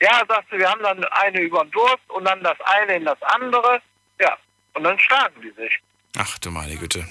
Ja, 0.00 0.20
sagst 0.28 0.50
du, 0.50 0.58
wir 0.58 0.68
haben 0.68 0.82
dann 0.82 1.02
eine 1.04 1.40
über 1.40 1.64
den 1.64 1.70
Durst 1.70 2.02
und 2.08 2.24
dann 2.24 2.42
das 2.42 2.60
eine 2.62 2.96
in 2.96 3.04
das 3.04 3.22
andere, 3.22 3.80
ja, 4.20 4.36
und 4.74 4.84
dann 4.84 4.98
schlagen 4.98 5.40
die 5.40 5.50
sich. 5.50 5.80
Ach 6.16 6.38
du 6.38 6.50
meine 6.50 6.76
Güte. 6.76 7.06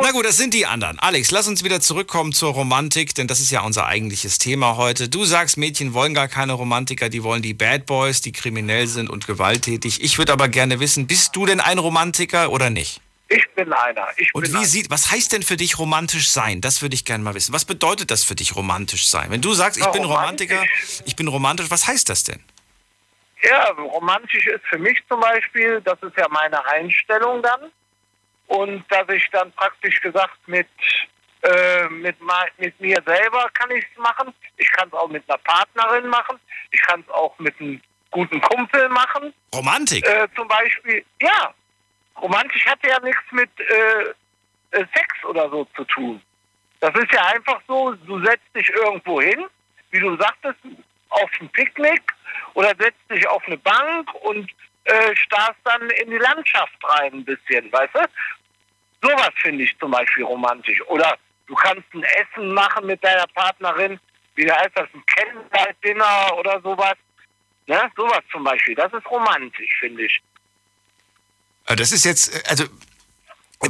Na 0.00 0.10
gut, 0.12 0.24
das 0.24 0.38
sind 0.38 0.54
die 0.54 0.64
anderen. 0.64 0.98
Alex, 0.98 1.30
lass 1.30 1.46
uns 1.48 1.64
wieder 1.64 1.80
zurückkommen 1.80 2.32
zur 2.32 2.52
Romantik, 2.54 3.14
denn 3.14 3.26
das 3.26 3.40
ist 3.40 3.50
ja 3.50 3.60
unser 3.60 3.86
eigentliches 3.86 4.38
Thema 4.38 4.76
heute. 4.76 5.08
Du 5.08 5.24
sagst, 5.24 5.58
Mädchen 5.58 5.92
wollen 5.92 6.14
gar 6.14 6.28
keine 6.28 6.54
Romantiker, 6.54 7.10
die 7.10 7.22
wollen 7.22 7.42
die 7.42 7.52
Bad 7.52 7.84
Boys, 7.84 8.22
die 8.22 8.32
kriminell 8.32 8.86
sind 8.86 9.10
und 9.10 9.26
gewalttätig. 9.26 10.02
Ich 10.02 10.16
würde 10.16 10.32
aber 10.32 10.48
gerne 10.48 10.80
wissen, 10.80 11.06
bist 11.06 11.36
du 11.36 11.44
denn 11.44 11.60
ein 11.60 11.78
Romantiker 11.78 12.50
oder 12.50 12.70
nicht? 12.70 13.00
ich 13.28 13.48
bin 13.54 13.72
einer. 13.72 14.06
Ich 14.18 14.34
Und 14.34 14.42
bin 14.42 14.52
wie 14.52 14.56
einer. 14.58 14.66
sieht, 14.66 14.90
was 14.90 15.10
heißt 15.10 15.32
denn 15.32 15.42
für 15.42 15.56
dich 15.56 15.78
romantisch 15.78 16.28
sein? 16.30 16.60
Das 16.60 16.82
würde 16.82 16.94
ich 16.94 17.06
gerne 17.06 17.24
mal 17.24 17.34
wissen. 17.34 17.52
Was 17.54 17.64
bedeutet 17.64 18.10
das 18.10 18.24
für 18.24 18.34
dich 18.34 18.56
romantisch 18.56 19.06
sein? 19.08 19.30
Wenn 19.30 19.40
du 19.40 19.54
sagst, 19.54 19.78
ich 19.78 19.86
bin 19.86 20.04
romantisch. 20.04 20.50
Romantiker, 20.50 21.02
ich 21.06 21.16
bin 21.16 21.28
romantisch, 21.28 21.70
was 21.70 21.86
heißt 21.86 22.08
das 22.10 22.24
denn? 22.24 22.40
Ja, 23.42 23.70
romantisch 23.70 24.46
ist 24.46 24.64
für 24.68 24.78
mich 24.78 24.98
zum 25.08 25.20
Beispiel, 25.20 25.80
das 25.82 25.98
ist 26.02 26.16
ja 26.16 26.28
meine 26.28 26.62
Einstellung 26.66 27.42
dann. 27.42 27.70
Und 28.52 28.84
dass 28.90 29.08
ich 29.08 29.26
dann 29.30 29.50
praktisch 29.52 29.98
gesagt 30.02 30.36
mit, 30.46 30.68
äh, 31.42 31.88
mit, 31.88 32.16
mit 32.58 32.78
mir 32.80 33.02
selber 33.06 33.48
kann 33.54 33.70
ich 33.70 33.82
es 33.90 33.98
machen. 33.98 34.34
Ich 34.58 34.70
kann 34.72 34.88
es 34.88 34.94
auch 34.94 35.08
mit 35.08 35.24
einer 35.26 35.38
Partnerin 35.38 36.06
machen. 36.08 36.38
Ich 36.70 36.82
kann 36.82 37.00
es 37.00 37.08
auch 37.08 37.38
mit 37.38 37.58
einem 37.58 37.80
guten 38.10 38.42
Kumpel 38.42 38.90
machen. 38.90 39.32
Romantik? 39.54 40.06
Äh, 40.06 40.28
zum 40.36 40.46
Beispiel, 40.48 41.02
ja, 41.22 41.54
romantisch 42.20 42.66
hat 42.66 42.78
ja 42.84 43.00
nichts 43.00 43.24
mit 43.30 43.48
äh, 43.58 44.02
äh, 44.72 44.84
Sex 44.94 45.24
oder 45.24 45.48
so 45.48 45.64
zu 45.74 45.84
tun. 45.84 46.20
Das 46.80 46.94
ist 46.94 47.10
ja 47.10 47.24
einfach 47.28 47.62
so, 47.66 47.92
du 47.92 48.22
setzt 48.22 48.54
dich 48.54 48.68
irgendwo 48.68 49.22
hin, 49.22 49.46
wie 49.92 50.00
du 50.00 50.14
sagtest, 50.16 50.58
auf 51.08 51.30
ein 51.40 51.48
Picknick 51.48 52.02
oder 52.52 52.74
setzt 52.78 53.10
dich 53.10 53.26
auf 53.28 53.42
eine 53.46 53.56
Bank 53.56 54.12
und 54.24 54.50
äh, 54.84 55.16
starrst 55.16 55.60
dann 55.64 55.88
in 55.90 56.10
die 56.10 56.18
Landschaft 56.18 56.76
rein 56.82 57.12
ein 57.14 57.24
bisschen, 57.24 57.72
weißt 57.72 57.94
du? 57.94 58.00
Sowas 59.02 59.30
finde 59.42 59.64
ich 59.64 59.76
zum 59.78 59.90
Beispiel 59.90 60.24
romantisch. 60.24 60.80
Oder 60.86 61.18
du 61.46 61.54
kannst 61.54 61.84
ein 61.92 62.02
Essen 62.04 62.54
machen 62.54 62.86
mit 62.86 63.02
deiner 63.02 63.26
Partnerin, 63.34 63.98
wie 64.36 64.50
heißt 64.50 64.70
das, 64.74 64.88
ein 64.94 65.02
Candlelight-Dinner 65.06 66.36
oder 66.38 66.60
sowas. 66.62 66.94
Ne? 67.66 67.90
Sowas 67.96 68.20
zum 68.30 68.44
Beispiel. 68.44 68.74
Das 68.74 68.92
ist 68.92 69.04
romantisch, 69.10 69.70
finde 69.80 70.04
ich. 70.04 70.22
Äh, 71.66 71.76
Das 71.76 71.92
ist 71.92 72.04
jetzt, 72.04 72.34
äh, 72.34 72.42
also 72.48 72.64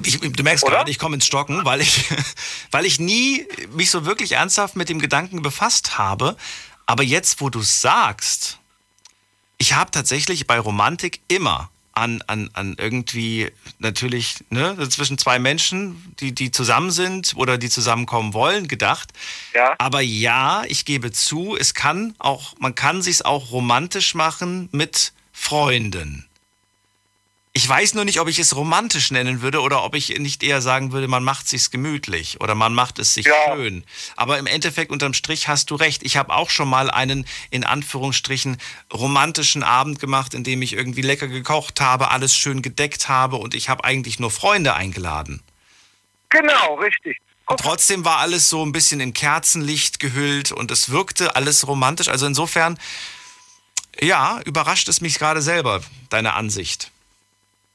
ich, 0.04 0.20
du 0.20 0.42
merkst 0.42 0.64
Oder? 0.64 0.76
gerade, 0.76 0.90
ich 0.90 0.98
komme 0.98 1.16
ins 1.16 1.26
Stocken, 1.26 1.64
weil 1.64 1.80
ich, 1.80 2.08
weil 2.70 2.86
ich 2.86 2.98
nie 3.00 3.46
mich 3.70 3.90
so 3.90 4.04
wirklich 4.06 4.32
ernsthaft 4.32 4.76
mit 4.76 4.88
dem 4.88 4.98
Gedanken 4.98 5.42
befasst 5.42 5.98
habe. 5.98 6.36
Aber 6.86 7.02
jetzt, 7.02 7.40
wo 7.40 7.48
du 7.50 7.60
sagst, 7.60 8.58
ich 9.58 9.74
habe 9.74 9.90
tatsächlich 9.90 10.46
bei 10.46 10.58
Romantik 10.58 11.20
immer 11.28 11.70
an, 11.92 12.22
an, 12.26 12.50
an 12.52 12.76
irgendwie 12.78 13.50
natürlich 13.78 14.44
ne, 14.50 14.88
zwischen 14.88 15.18
zwei 15.18 15.38
Menschen, 15.38 16.14
die, 16.20 16.34
die 16.34 16.50
zusammen 16.50 16.90
sind 16.90 17.34
oder 17.36 17.58
die 17.58 17.70
zusammenkommen 17.70 18.34
wollen, 18.34 18.68
gedacht. 18.68 19.12
Ja. 19.54 19.74
Aber 19.78 20.00
ja, 20.00 20.64
ich 20.66 20.84
gebe 20.84 21.12
zu, 21.12 21.56
es 21.56 21.74
kann 21.74 22.14
auch, 22.18 22.54
man 22.58 22.74
kann 22.74 23.02
sich 23.02 23.24
auch 23.24 23.50
romantisch 23.50 24.14
machen 24.14 24.68
mit 24.72 25.12
Freunden. 25.32 26.26
Ich 27.54 27.68
weiß 27.68 27.92
nur 27.94 28.06
nicht, 28.06 28.18
ob 28.18 28.28
ich 28.28 28.38
es 28.38 28.56
romantisch 28.56 29.10
nennen 29.10 29.42
würde 29.42 29.60
oder 29.60 29.84
ob 29.84 29.94
ich 29.94 30.08
nicht 30.18 30.42
eher 30.42 30.62
sagen 30.62 30.92
würde, 30.92 31.06
man 31.06 31.22
macht 31.22 31.46
sich's 31.46 31.70
gemütlich 31.70 32.40
oder 32.40 32.54
man 32.54 32.72
macht 32.72 32.98
es 32.98 33.12
sich 33.12 33.26
Ja. 33.26 33.34
schön. 33.54 33.84
Aber 34.16 34.38
im 34.38 34.46
Endeffekt 34.46 34.90
unterm 34.90 35.12
Strich 35.12 35.48
hast 35.48 35.70
du 35.70 35.74
recht. 35.74 36.02
Ich 36.02 36.16
habe 36.16 36.32
auch 36.34 36.48
schon 36.48 36.68
mal 36.68 36.90
einen 36.90 37.26
in 37.50 37.64
Anführungsstrichen 37.64 38.56
romantischen 38.90 39.62
Abend 39.64 39.98
gemacht, 39.98 40.32
in 40.32 40.44
dem 40.44 40.62
ich 40.62 40.72
irgendwie 40.72 41.02
lecker 41.02 41.28
gekocht 41.28 41.82
habe, 41.82 42.10
alles 42.10 42.34
schön 42.34 42.62
gedeckt 42.62 43.10
habe 43.10 43.36
und 43.36 43.52
ich 43.54 43.68
habe 43.68 43.84
eigentlich 43.84 44.18
nur 44.18 44.30
Freunde 44.30 44.72
eingeladen. 44.72 45.42
Genau, 46.30 46.76
richtig. 46.76 47.18
Und 47.44 47.60
trotzdem 47.60 48.06
war 48.06 48.16
alles 48.18 48.48
so 48.48 48.64
ein 48.64 48.72
bisschen 48.72 49.00
in 49.00 49.12
Kerzenlicht 49.12 49.98
gehüllt 50.00 50.52
und 50.52 50.70
es 50.70 50.88
wirkte 50.88 51.36
alles 51.36 51.66
romantisch. 51.66 52.08
Also 52.08 52.24
insofern, 52.24 52.78
ja, 54.00 54.40
überrascht 54.46 54.88
es 54.88 55.02
mich 55.02 55.18
gerade 55.18 55.42
selber, 55.42 55.82
deine 56.08 56.32
Ansicht. 56.32 56.90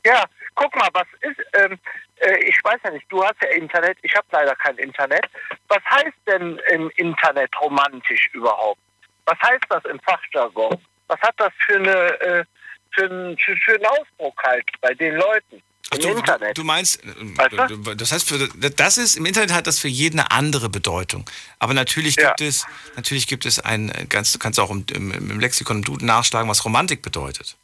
Ja, 0.07 0.23
guck 0.55 0.73
mal, 0.75 0.89
was 0.93 1.07
ist, 1.21 1.39
ähm, 1.53 1.77
äh, 2.17 2.37
ich 2.51 2.57
weiß 2.63 2.79
ja 2.83 2.91
nicht, 2.91 3.05
du 3.09 3.23
hast 3.25 3.35
ja 3.41 3.49
Internet, 3.49 3.97
ich 4.01 4.15
habe 4.15 4.27
leider 4.31 4.55
kein 4.55 4.77
Internet. 4.77 5.25
Was 5.67 5.83
heißt 5.89 6.17
denn 6.27 6.59
im 6.71 6.89
Internet 6.95 7.49
romantisch 7.61 8.29
überhaupt? 8.33 8.79
Was 9.25 9.37
heißt 9.41 9.65
das 9.69 9.83
im 9.85 9.99
Fachjargon? 10.01 10.77
Was 11.07 11.19
hat 11.21 11.35
das 11.37 11.51
für 11.65 11.75
eine 11.75 11.95
äh, 12.29 12.43
für, 12.91 13.05
einen- 13.09 13.37
für, 13.37 13.75
einen 13.75 13.85
Ausdruck 13.85 14.41
halt 14.43 14.65
bei 14.81 14.93
den 14.93 15.15
Leuten 15.15 15.61
im 15.93 15.99
du, 15.99 16.09
Internet? 16.09 16.57
Du, 16.57 16.63
meinst, 16.63 17.03
äh, 17.03 17.07
Weißt 17.37 17.71
du- 17.71 17.95
das 17.95 18.11
heißt, 18.13 18.27
für, 18.29 18.47
das 18.71 18.97
ist 18.97 19.17
im 19.17 19.25
Internet 19.25 19.51
hat 19.53 19.67
das 19.67 19.77
für 19.79 19.87
jeden 19.89 20.19
eine 20.19 20.31
andere 20.31 20.69
Bedeutung. 20.69 21.29
Aber 21.59 21.73
natürlich 21.73 22.15
Ja. 22.15 22.29
gibt 22.29 22.41
es, 22.41 22.65
natürlich 22.95 23.27
gibt 23.27 23.45
es 23.45 23.59
ein 23.59 23.89
äh, 23.89 24.05
ganz, 24.07 24.31
du 24.31 24.39
kannst 24.39 24.59
auch 24.59 24.71
im, 24.71 24.85
im, 24.93 25.11
im 25.11 25.39
Lexikon 25.39 25.77
im 25.77 25.83
Duden 25.83 26.07
nachschlagen, 26.07 26.49
was 26.49 26.63
Romantik 26.65 27.01
bedeutet. 27.01 27.57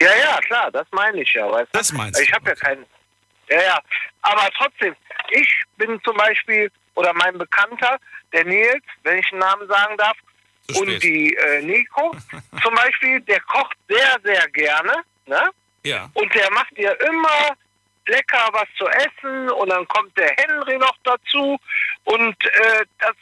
Ja, 0.00 0.14
ja, 0.14 0.40
klar, 0.40 0.70
das 0.70 0.86
meine 0.92 1.20
ich 1.22 1.32
ja. 1.32 1.50
Weißt 1.50 1.68
du? 1.72 1.78
Das 1.78 1.92
meinst 1.92 2.18
du, 2.18 2.22
Ich 2.22 2.32
habe 2.32 2.48
ja 2.48 2.54
keinen. 2.54 2.86
Ja, 3.48 3.60
ja. 3.62 3.78
Aber 4.22 4.48
trotzdem, 4.56 4.94
ich 5.30 5.62
bin 5.76 6.00
zum 6.04 6.16
Beispiel, 6.16 6.70
oder 6.94 7.12
mein 7.14 7.36
Bekannter, 7.36 7.98
der 8.32 8.44
Nils, 8.44 8.84
wenn 9.02 9.18
ich 9.18 9.30
einen 9.32 9.40
Namen 9.40 9.68
sagen 9.68 9.96
darf, 9.96 10.16
Zu 10.68 10.80
und 10.80 10.88
spät. 10.88 11.02
die 11.02 11.34
äh, 11.34 11.62
Nico, 11.62 12.14
zum 12.62 12.74
Beispiel, 12.74 13.20
der 13.22 13.40
kocht 13.40 13.76
sehr, 13.88 14.18
sehr 14.22 14.48
gerne, 14.50 14.94
ne? 15.26 15.50
Ja. 15.84 16.10
Und 16.14 16.34
der 16.34 16.50
macht 16.52 16.76
dir 16.76 16.98
immer 17.00 17.56
lecker 18.06 18.48
was 18.52 18.68
zu 18.76 18.86
essen 18.88 19.50
und 19.50 19.68
dann 19.68 19.86
kommt 19.88 20.16
der 20.16 20.34
Henry 20.36 20.76
noch 20.78 20.96
dazu 21.04 21.58
und 22.04 22.44
äh, 22.44 22.84
das 22.98 23.14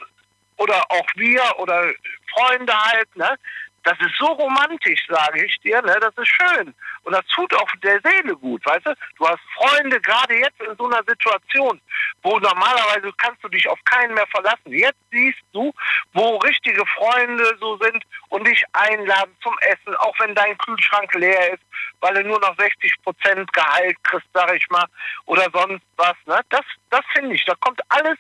oder 0.57 0.83
auch 0.91 1.07
wir 1.15 1.43
oder 1.59 1.93
Freunde 2.33 2.73
halt, 2.73 3.17
ne? 3.17 3.37
Das 3.85 3.99
ist 4.01 4.17
so 4.19 4.27
romantisch, 4.27 5.07
sage 5.09 5.45
ich 5.45 5.59
dir, 5.61 5.81
ne? 5.83 5.97
Das 6.01 6.17
ist 6.17 6.29
schön. 6.29 6.75
Und 7.03 7.13
das 7.13 7.25
tut 7.27 7.55
auch 7.55 7.71
der 7.83 8.01
Seele 8.01 8.37
gut, 8.37 8.65
weißt 8.67 8.87
du? 8.87 8.95
Du 9.17 9.29
hast 9.29 9.41
Freunde, 9.55 10.01
gerade 10.01 10.35
jetzt 10.35 10.61
in 10.61 10.77
so 10.77 10.87
einer 10.87 11.03
Situation, 11.07 11.81
wo 12.23 12.39
normalerweise 12.39 13.13
kannst 13.17 13.43
du 13.43 13.49
dich 13.49 13.69
auf 13.69 13.79
keinen 13.85 14.15
mehr 14.15 14.27
verlassen. 14.27 14.73
Jetzt 14.73 14.99
siehst 15.11 15.39
du, 15.53 15.73
wo 16.13 16.37
richtige 16.39 16.85
Freunde 16.87 17.57
so 17.61 17.79
sind 17.79 18.05
und 18.29 18.47
dich 18.47 18.63
einladen 18.73 19.35
zum 19.43 19.57
Essen, 19.61 19.97
auch 19.97 20.15
wenn 20.21 20.35
dein 20.35 20.59
Kühlschrank 20.59 21.15
leer 21.15 21.55
ist, 21.55 21.63
weil 22.01 22.15
du 22.15 22.25
nur 22.25 22.41
noch 22.41 22.57
60 22.59 22.93
Prozent 23.03 23.53
Gehalt 23.53 23.97
kriegst, 24.05 24.29
sag 24.35 24.53
ich 24.55 24.69
mal, 24.71 24.87
oder 25.27 25.49
sonst 25.53 25.85
was. 25.97 26.17
Ne? 26.27 26.41
Das, 26.51 26.65
das 26.91 27.05
finde 27.15 27.35
ich, 27.35 27.45
da 27.45 27.55
kommt 27.61 27.81
alles 27.89 28.19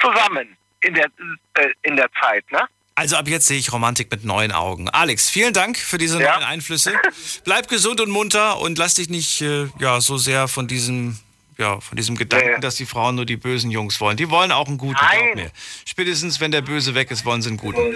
zusammen 0.00 0.56
in 0.80 0.94
der, 0.94 1.06
äh, 1.54 1.72
in 1.82 1.96
der 1.96 2.10
Zeit. 2.20 2.50
Ne? 2.50 2.66
Also 2.98 3.14
ab 3.16 3.28
jetzt 3.28 3.46
sehe 3.46 3.58
ich 3.58 3.72
Romantik 3.72 4.10
mit 4.10 4.24
neuen 4.24 4.50
Augen. 4.50 4.88
Alex, 4.88 5.30
vielen 5.30 5.52
Dank 5.54 5.78
für 5.78 5.98
diese 5.98 6.20
Ja. 6.20 6.34
neuen 6.34 6.42
Einflüsse. 6.48 6.92
Bleib 7.44 7.68
gesund 7.68 8.00
und 8.00 8.10
munter 8.10 8.58
und 8.60 8.76
lass 8.76 8.94
dich 8.94 9.08
nicht 9.08 9.40
äh, 9.40 9.68
ja, 9.78 10.00
so 10.00 10.18
sehr 10.18 10.48
von 10.48 10.66
diesem, 10.66 11.16
ja, 11.58 11.78
von 11.78 11.94
diesem 11.96 12.16
Gedanken, 12.16 12.54
Nee. 12.56 12.60
dass 12.60 12.74
die 12.74 12.86
Frauen 12.86 13.14
nur 13.14 13.24
die 13.24 13.36
bösen 13.36 13.70
Jungs 13.70 14.00
wollen. 14.00 14.16
Die 14.16 14.28
wollen 14.30 14.50
auch 14.50 14.66
einen 14.66 14.78
guten, 14.78 14.98
Nein. 15.00 15.20
glaub 15.26 15.34
mir. 15.36 15.50
Spätestens, 15.84 16.40
wenn 16.40 16.50
der 16.50 16.62
Böse 16.62 16.96
weg 16.96 17.12
ist, 17.12 17.24
wollen 17.24 17.40
sie 17.40 17.50
einen 17.50 17.58
guten. 17.58 17.94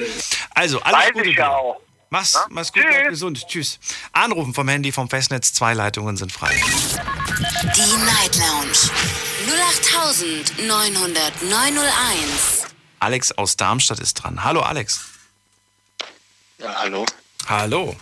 Also, 0.51 0.81
alles 0.83 1.01
Weiß 1.01 1.13
Gute 1.15 1.31
ich 1.31 1.37
ja 1.37 1.49
dir. 1.49 1.57
auch. 1.57 1.81
Mach's, 2.11 2.35
Ja? 2.35 2.47
mach's 2.51 2.73
gut, 2.73 2.85
bleib 2.89 3.09
gesund. 3.09 3.45
Tschüss. 3.49 3.81
Anrufen 4.13 4.55
vom 4.55 4.69
Handy, 4.69 4.93
vom 4.93 5.09
Festnetz. 5.11 5.53
Zwei 5.53 5.75
Leitungen 5.75 6.17
sind 6.17 6.31
frei. 6.31 6.55
Die 7.75 7.97
Night 8.05 8.37
Lounge 8.37 8.91
0890901. 10.69 12.62
Alex 13.03 13.33
aus 13.33 13.57
Darmstadt 13.57 13.99
ist 13.99 14.15
dran. 14.15 14.45
Hallo, 14.45 14.61
Alex. 14.61 15.01
Ja, 16.59 16.73
hallo. 16.77 17.05
Hallo. 17.49 17.97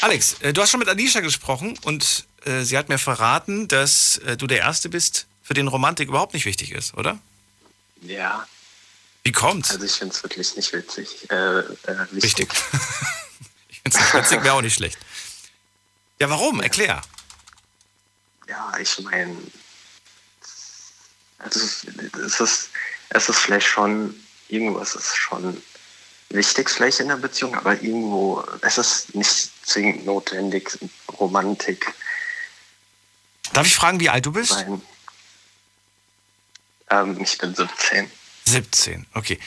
Alex, 0.00 0.34
äh, 0.40 0.52
du 0.52 0.60
hast 0.60 0.70
schon 0.70 0.80
mit 0.80 0.88
Alicia 0.88 1.20
gesprochen 1.20 1.78
und 1.82 2.26
äh, 2.44 2.62
sie 2.64 2.76
hat 2.76 2.88
mir 2.88 2.98
verraten, 2.98 3.68
dass 3.68 4.18
äh, 4.18 4.36
du 4.36 4.48
der 4.48 4.58
Erste 4.58 4.88
bist, 4.88 5.26
für 5.44 5.54
den 5.54 5.68
Romantik 5.68 6.08
überhaupt 6.08 6.34
nicht 6.34 6.46
wichtig 6.46 6.72
ist, 6.72 6.94
oder? 6.94 7.20
Ja, 8.02 8.46
Wie 9.22 9.30
kommt's? 9.30 9.70
also 9.70 9.84
ich 9.84 9.92
finde 9.92 10.12
es 10.12 10.22
wirklich 10.24 10.56
nicht 10.56 10.72
witzig. 10.72 11.30
Äh, 11.30 11.62
Wichtig. 12.10 12.22
wichtig. 12.24 12.48
ich 13.68 13.80
finde 13.82 13.98
es 13.98 14.14
witzig, 14.14 14.42
wäre 14.42 14.54
auch 14.54 14.62
nicht 14.62 14.74
schlecht. 14.74 14.98
Ja, 16.20 16.28
warum? 16.28 16.60
Erklär. 16.60 17.02
Ja, 18.48 18.72
ich 18.80 18.98
meine, 18.98 19.36
also 21.38 21.60
es 21.60 22.40
ist, 22.40 22.70
es 23.10 23.28
ist 23.28 23.38
vielleicht 23.38 23.66
schon, 23.66 24.14
irgendwas 24.48 24.94
ist 24.94 25.16
schon 25.16 25.62
wichtig 26.30 26.68
vielleicht 26.68 27.00
in 27.00 27.08
der 27.08 27.16
Beziehung, 27.16 27.54
aber 27.54 27.72
irgendwo, 27.82 28.44
es 28.60 28.78
ist 28.78 29.14
nicht 29.14 29.50
zwingend 29.66 30.04
notwendig, 30.04 30.78
Romantik 31.18 31.94
Darf 33.52 33.66
ich 33.66 33.74
fragen, 33.74 34.00
wie 34.00 34.08
alt 34.10 34.26
du 34.26 34.32
bist? 34.32 34.50
sein. 34.50 34.82
Ähm, 36.90 37.20
ich 37.20 37.38
bin 37.38 37.54
17. 37.54 38.10
17, 38.44 39.06
okay. 39.14 39.38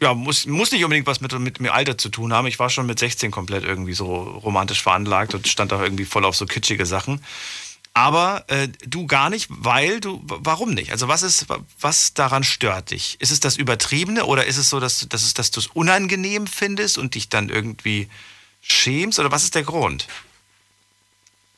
Ja, 0.00 0.14
muss, 0.14 0.46
muss 0.46 0.72
nicht 0.72 0.84
unbedingt 0.84 1.06
was 1.06 1.20
mit, 1.20 1.32
mit 1.38 1.58
dem 1.58 1.70
Alter 1.70 1.96
zu 1.96 2.08
tun 2.08 2.32
haben. 2.32 2.46
Ich 2.46 2.58
war 2.58 2.68
schon 2.68 2.86
mit 2.86 2.98
16 2.98 3.30
komplett 3.30 3.64
irgendwie 3.64 3.94
so 3.94 4.22
romantisch 4.22 4.82
veranlagt 4.82 5.34
und 5.34 5.48
stand 5.48 5.72
auch 5.72 5.80
irgendwie 5.80 6.04
voll 6.04 6.24
auf 6.24 6.36
so 6.36 6.46
kitschige 6.46 6.84
Sachen. 6.84 7.24
Aber 7.96 8.44
äh, 8.48 8.66
du 8.86 9.06
gar 9.06 9.30
nicht, 9.30 9.46
weil 9.50 10.00
du, 10.00 10.20
warum 10.24 10.70
nicht? 10.74 10.90
Also 10.90 11.06
was 11.06 11.22
ist, 11.22 11.46
was 11.80 12.12
daran 12.12 12.42
stört 12.42 12.90
dich? 12.90 13.16
Ist 13.20 13.30
es 13.30 13.38
das 13.38 13.56
Übertriebene 13.56 14.24
oder 14.26 14.46
ist 14.46 14.56
es 14.56 14.68
so, 14.68 14.80
dass, 14.80 14.98
du- 14.98 15.06
dass, 15.06 15.22
es, 15.22 15.32
dass 15.34 15.52
du 15.52 15.60
es 15.60 15.68
unangenehm 15.68 16.48
findest 16.48 16.98
und 16.98 17.14
dich 17.14 17.28
dann 17.28 17.50
irgendwie 17.50 18.10
schämst? 18.62 19.20
Oder 19.20 19.30
was 19.30 19.44
ist 19.44 19.54
der 19.54 19.62
Grund? 19.62 20.08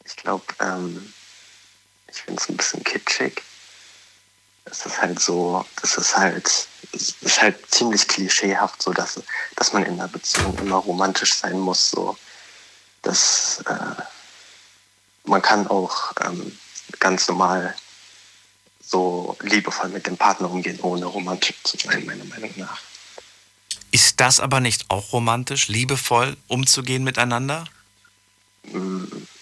Ich 0.05 0.15
glaube, 0.17 0.45
ähm, 0.61 1.11
ich 2.09 2.19
finde 2.19 2.41
es 2.43 2.49
ein 2.51 2.57
bisschen 2.59 2.85
kitschig. 2.85 3.43
Es 4.67 4.85
ist 4.85 5.01
halt 5.01 5.19
so, 5.19 5.65
das 5.81 5.97
ist 5.97 6.17
halt, 6.17 6.47
es 6.93 7.15
ist 7.23 7.41
halt 7.41 7.57
ziemlich 7.73 8.07
klischeehaft, 8.09 8.83
so 8.83 8.93
dass, 8.93 9.23
dass 9.55 9.73
man 9.73 9.85
in 9.85 9.95
einer 9.95 10.09
Beziehung 10.09 10.59
immer 10.59 10.77
romantisch 10.77 11.33
sein 11.35 11.59
muss. 11.59 11.91
So, 11.91 12.19
dass 13.03 13.63
äh, 13.67 14.03
man 15.27 15.43
kann 15.43 15.67
auch 15.67 16.13
ähm, 16.25 16.57
ganz 16.99 17.29
normal 17.29 17.75
so 18.81 19.37
liebevoll 19.43 19.89
mit 19.89 20.07
dem 20.07 20.17
Partner 20.17 20.51
umgehen, 20.51 20.79
ohne 20.81 21.07
romantisch 21.07 21.57
zu 21.65 21.77
sein, 21.77 22.07
meiner 22.07 22.25
Meinung 22.25 22.53
nach. 22.57 22.79
Ist 23.91 24.21
das 24.21 24.41
aber 24.41 24.61
nicht 24.61 24.87
auch 24.89 25.13
romantisch, 25.13 25.69
liebevoll 25.69 26.37
umzugehen 26.49 27.03
miteinander? 27.03 27.65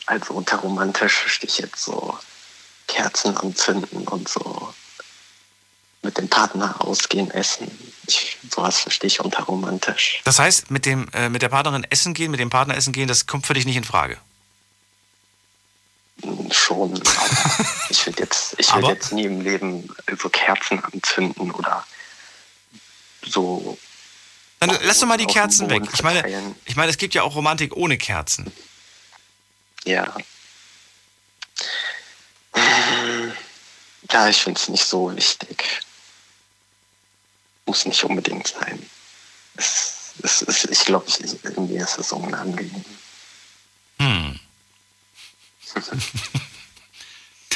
Also 0.07 0.35
unter 0.35 0.59
romantisch 0.59 1.15
verstehe 1.15 1.49
ich 1.49 1.59
jetzt 1.59 1.83
so 1.83 2.19
Kerzen 2.87 3.37
anzünden 3.37 4.07
und 4.09 4.29
so 4.29 4.73
mit 6.03 6.19
dem 6.19 6.29
Partner 6.29 6.77
ausgehen, 6.81 7.31
essen. 7.31 7.71
Ich, 8.07 8.37
sowas 8.51 8.81
verstehe 8.81 9.09
ich 9.09 9.21
unter 9.21 9.43
romantisch. 9.45 10.21
Das 10.25 10.39
heißt, 10.39 10.71
mit, 10.71 10.85
dem, 10.85 11.09
äh, 11.15 11.31
mit 11.31 11.41
der 11.41 11.49
Partnerin 11.49 11.85
essen 11.89 12.13
gehen, 12.13 12.31
mit 12.31 12.41
dem 12.41 12.51
Partner 12.51 12.77
essen 12.77 12.93
gehen, 12.93 13.09
das 13.09 13.27
kommt 13.27 13.47
für 13.47 13.55
dich 13.55 13.65
nicht 13.65 13.77
in 13.77 13.85
Frage. 13.85 14.19
Schon, 16.53 16.95
aber 16.95 17.67
ich 17.91 18.07
würde 18.07 18.23
jetzt, 18.23 18.55
ich 18.59 18.73
würd 18.73 18.89
jetzt 18.89 19.13
nie 19.13 19.25
im 19.25 19.41
Leben 19.41 19.89
so 20.21 20.29
Kerzen 20.29 20.83
anzünden 20.85 21.51
oder 21.51 21.85
so. 23.27 23.77
Dann 24.61 24.71
Auf- 24.71 24.79
lass 24.83 25.01
doch 25.01 25.07
mal 25.09 25.19
die 25.19 25.27
Kerzen 25.27 25.69
weg. 25.69 25.83
Ich 25.93 26.03
meine, 26.03 26.21
verteilen. 26.21 26.55
ich 26.65 26.77
meine, 26.77 26.91
es 26.91 26.99
gibt 26.99 27.15
ja 27.15 27.23
auch 27.23 27.35
Romantik 27.35 27.77
ohne 27.77 27.99
Kerzen. 27.99 28.51
Ja. 29.85 30.15
Ja, 34.11 34.29
ich 34.29 34.37
finde 34.43 34.61
es 34.61 34.69
nicht 34.69 34.85
so 34.85 35.15
wichtig. 35.15 35.81
Muss 37.67 37.85
nicht 37.85 38.05
unbedingt 38.05 38.47
sein. 38.49 38.89
Es, 39.57 40.13
es, 40.23 40.43
es, 40.43 40.65
ich 40.65 40.81
glaube, 40.81 41.07
ich, 41.09 41.21
irgendwie 41.43 41.77
ist 41.77 41.99
es 41.99 42.13
unangenehm. 42.13 42.85
Hm. 43.99 44.39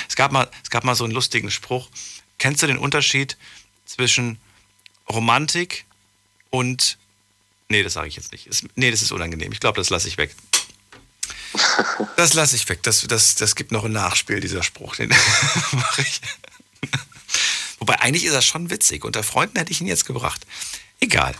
Es, 0.08 0.16
gab 0.16 0.32
mal, 0.32 0.50
es 0.62 0.70
gab 0.70 0.84
mal 0.84 0.94
so 0.94 1.04
einen 1.04 1.12
lustigen 1.12 1.50
Spruch. 1.50 1.88
Kennst 2.38 2.62
du 2.62 2.66
den 2.66 2.78
Unterschied 2.78 3.36
zwischen 3.84 4.38
Romantik 5.08 5.84
und. 6.50 6.98
Nee, 7.68 7.82
das 7.82 7.92
sage 7.94 8.08
ich 8.08 8.16
jetzt 8.16 8.32
nicht. 8.32 8.48
Nee, 8.76 8.90
das 8.90 9.02
ist 9.02 9.12
unangenehm. 9.12 9.52
Ich 9.52 9.60
glaube, 9.60 9.78
das 9.78 9.90
lasse 9.90 10.08
ich 10.08 10.16
weg. 10.16 10.34
Das 12.16 12.34
lasse 12.34 12.56
ich 12.56 12.68
weg. 12.68 12.82
Das, 12.82 13.02
das, 13.02 13.34
das 13.34 13.54
gibt 13.54 13.72
noch 13.72 13.84
ein 13.84 13.92
Nachspiel, 13.92 14.40
dieser 14.40 14.62
Spruch. 14.62 14.96
Den 14.96 15.08
mache 15.72 16.02
ich. 16.02 16.20
Wobei 17.78 18.00
eigentlich 18.00 18.24
ist 18.24 18.32
er 18.32 18.42
schon 18.42 18.70
witzig. 18.70 19.04
Unter 19.04 19.22
Freunden 19.22 19.58
hätte 19.58 19.72
ich 19.72 19.80
ihn 19.80 19.86
jetzt 19.86 20.06
gebracht. 20.06 20.46
Egal. 21.00 21.34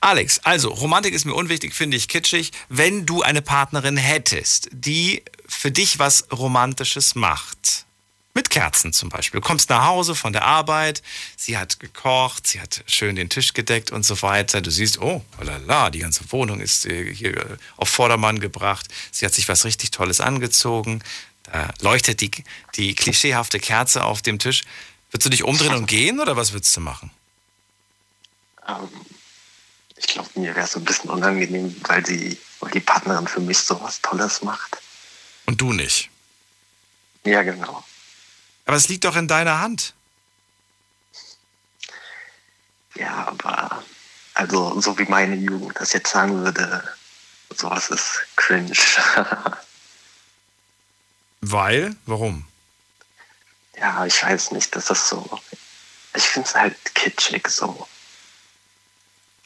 Alex, 0.00 0.38
also 0.44 0.70
Romantik 0.70 1.14
ist 1.14 1.24
mir 1.24 1.34
unwichtig, 1.34 1.74
finde 1.74 1.96
ich 1.96 2.08
kitschig. 2.08 2.52
Wenn 2.68 3.06
du 3.06 3.22
eine 3.22 3.42
Partnerin 3.42 3.96
hättest, 3.96 4.68
die 4.72 5.22
für 5.46 5.70
dich 5.70 5.98
was 5.98 6.30
Romantisches 6.30 7.16
macht, 7.16 7.86
mit 8.34 8.48
Kerzen 8.48 8.92
zum 8.92 9.08
Beispiel. 9.08 9.40
Du 9.40 9.46
kommst 9.46 9.70
nach 9.70 9.84
Hause 9.86 10.14
von 10.14 10.32
der 10.32 10.44
Arbeit, 10.44 11.02
sie 11.36 11.58
hat 11.58 11.80
gekocht, 11.80 12.46
sie 12.46 12.60
hat 12.60 12.84
schön 12.86 13.16
den 13.16 13.28
Tisch 13.28 13.54
gedeckt 13.54 13.90
und 13.90 14.04
so 14.04 14.22
weiter. 14.22 14.60
Du 14.60 14.70
siehst, 14.70 15.00
oh, 15.00 15.24
lala, 15.40 15.90
die 15.90 15.98
ganze 15.98 16.30
Wohnung 16.30 16.60
ist 16.60 16.86
äh, 16.86 17.12
hier 17.12 17.36
äh, 17.36 17.56
auf 17.76 17.88
Vordermann 17.88 18.38
gebracht. 18.38 18.86
Sie 19.10 19.26
hat 19.26 19.34
sich 19.34 19.48
was 19.48 19.64
richtig 19.64 19.90
Tolles 19.90 20.20
angezogen. 20.20 21.02
Da 21.42 21.70
leuchtet 21.80 22.20
die, 22.20 22.30
die 22.76 22.94
klischeehafte 22.94 23.58
Kerze 23.58 24.04
auf 24.04 24.22
dem 24.22 24.38
Tisch. 24.38 24.62
Würdest 25.10 25.26
du 25.26 25.30
dich 25.30 25.42
umdrehen 25.42 25.74
und 25.74 25.86
gehen 25.86 26.20
oder 26.20 26.36
was 26.36 26.52
würdest 26.52 26.76
du 26.76 26.80
machen? 26.80 27.10
Ähm, 28.66 28.88
ich 29.96 30.06
glaube, 30.06 30.28
mir 30.34 30.54
wäre 30.54 30.64
es 30.66 30.76
ein 30.76 30.84
bisschen 30.84 31.10
unangenehm, 31.10 31.74
weil, 31.86 32.04
sie, 32.04 32.38
weil 32.60 32.70
die 32.72 32.80
Partnerin 32.80 33.28
für 33.28 33.40
mich 33.40 33.58
so 33.58 33.80
was 33.82 34.00
Tolles 34.00 34.42
macht. 34.42 34.78
Und 35.46 35.60
du 35.60 35.72
nicht? 35.72 36.10
Ja, 37.24 37.42
genau. 37.42 37.84
Aber 38.66 38.76
es 38.76 38.88
liegt 38.88 39.04
doch 39.04 39.16
in 39.16 39.28
deiner 39.28 39.60
Hand. 39.60 39.94
Ja, 42.94 43.28
aber 43.28 43.82
also 44.34 44.80
so 44.80 44.98
wie 44.98 45.04
meine 45.04 45.34
Jugend 45.36 45.78
das 45.78 45.92
jetzt 45.92 46.10
sagen 46.10 46.42
würde, 46.44 46.82
sowas 47.54 47.90
ist 47.90 48.22
cringe. 48.36 48.72
Weil? 51.40 51.96
Warum? 52.06 52.46
Ja, 53.76 54.04
ich 54.04 54.22
weiß 54.22 54.52
nicht, 54.52 54.74
das 54.76 54.90
ist 54.90 55.08
so. 55.08 55.40
Ich 56.14 56.24
finde 56.24 56.48
es 56.48 56.54
halt 56.54 56.94
kitschig 56.94 57.48
so. 57.48 57.86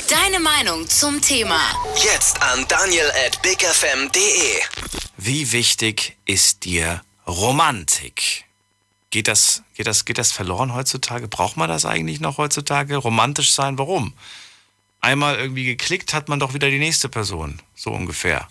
Deine 0.08 0.40
Meinung 0.40 0.88
zum 0.88 1.24
Thema. 1.24 1.60
Jetzt 1.96 2.40
an 2.44 2.68
daniel 2.68 3.12
at 3.26 3.42
bigfm.de. 3.42 4.62
Wie 5.18 5.52
wichtig 5.52 6.16
ist 6.26 6.66
dir 6.66 7.02
Romantik? 7.26 8.46
Geht 9.10 9.28
das, 9.28 9.64
geht, 9.74 9.88
das, 9.88 10.06
geht 10.06 10.20
das 10.20 10.32
verloren 10.32 10.76
heutzutage? 10.76 11.28
Braucht 11.28 11.58
man 11.58 11.68
das 11.68 11.86
eigentlich 11.86 12.20
noch 12.20 12.38
heutzutage? 12.38 12.96
Romantisch 12.96 13.54
sein, 13.54 13.80
warum? 13.80 14.14
Einmal 15.02 15.36
irgendwie 15.40 15.66
geklickt, 15.66 16.14
hat 16.14 16.30
man 16.30 16.40
doch 16.40 16.54
wieder 16.54 16.70
die 16.70 16.78
nächste 16.78 17.10
Person. 17.10 17.60
So 17.74 17.90
ungefähr. 17.90 18.48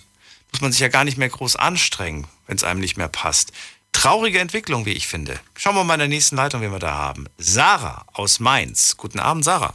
Muss 0.53 0.61
man 0.61 0.73
sich 0.73 0.81
ja 0.81 0.89
gar 0.89 1.05
nicht 1.05 1.19
mehr 1.19 1.29
groß 1.29 1.57
anstrengen, 1.57 2.27
wenn 2.47 2.57
es 2.57 2.65
einem 2.65 2.81
nicht 2.81 2.97
mehr 2.97 3.09
passt. 3.09 3.53
Traurige 3.93 4.39
Entwicklung, 4.39 4.87
wie 4.87 4.93
ich 4.93 5.07
finde. 5.07 5.41
Schauen 5.57 5.75
wir 5.75 5.85
mal 5.85 5.95
in 5.95 6.01
der 6.01 6.09
nächsten 6.09 6.37
Leitung, 6.37 6.61
wen 6.61 6.71
wir 6.73 6.79
da 6.79 6.93
haben. 6.95 7.27
Sarah 7.39 8.05
aus 8.13 8.39
Mainz. 8.41 8.97
Guten 8.97 9.19
Abend, 9.19 9.45
Sarah. 9.45 9.75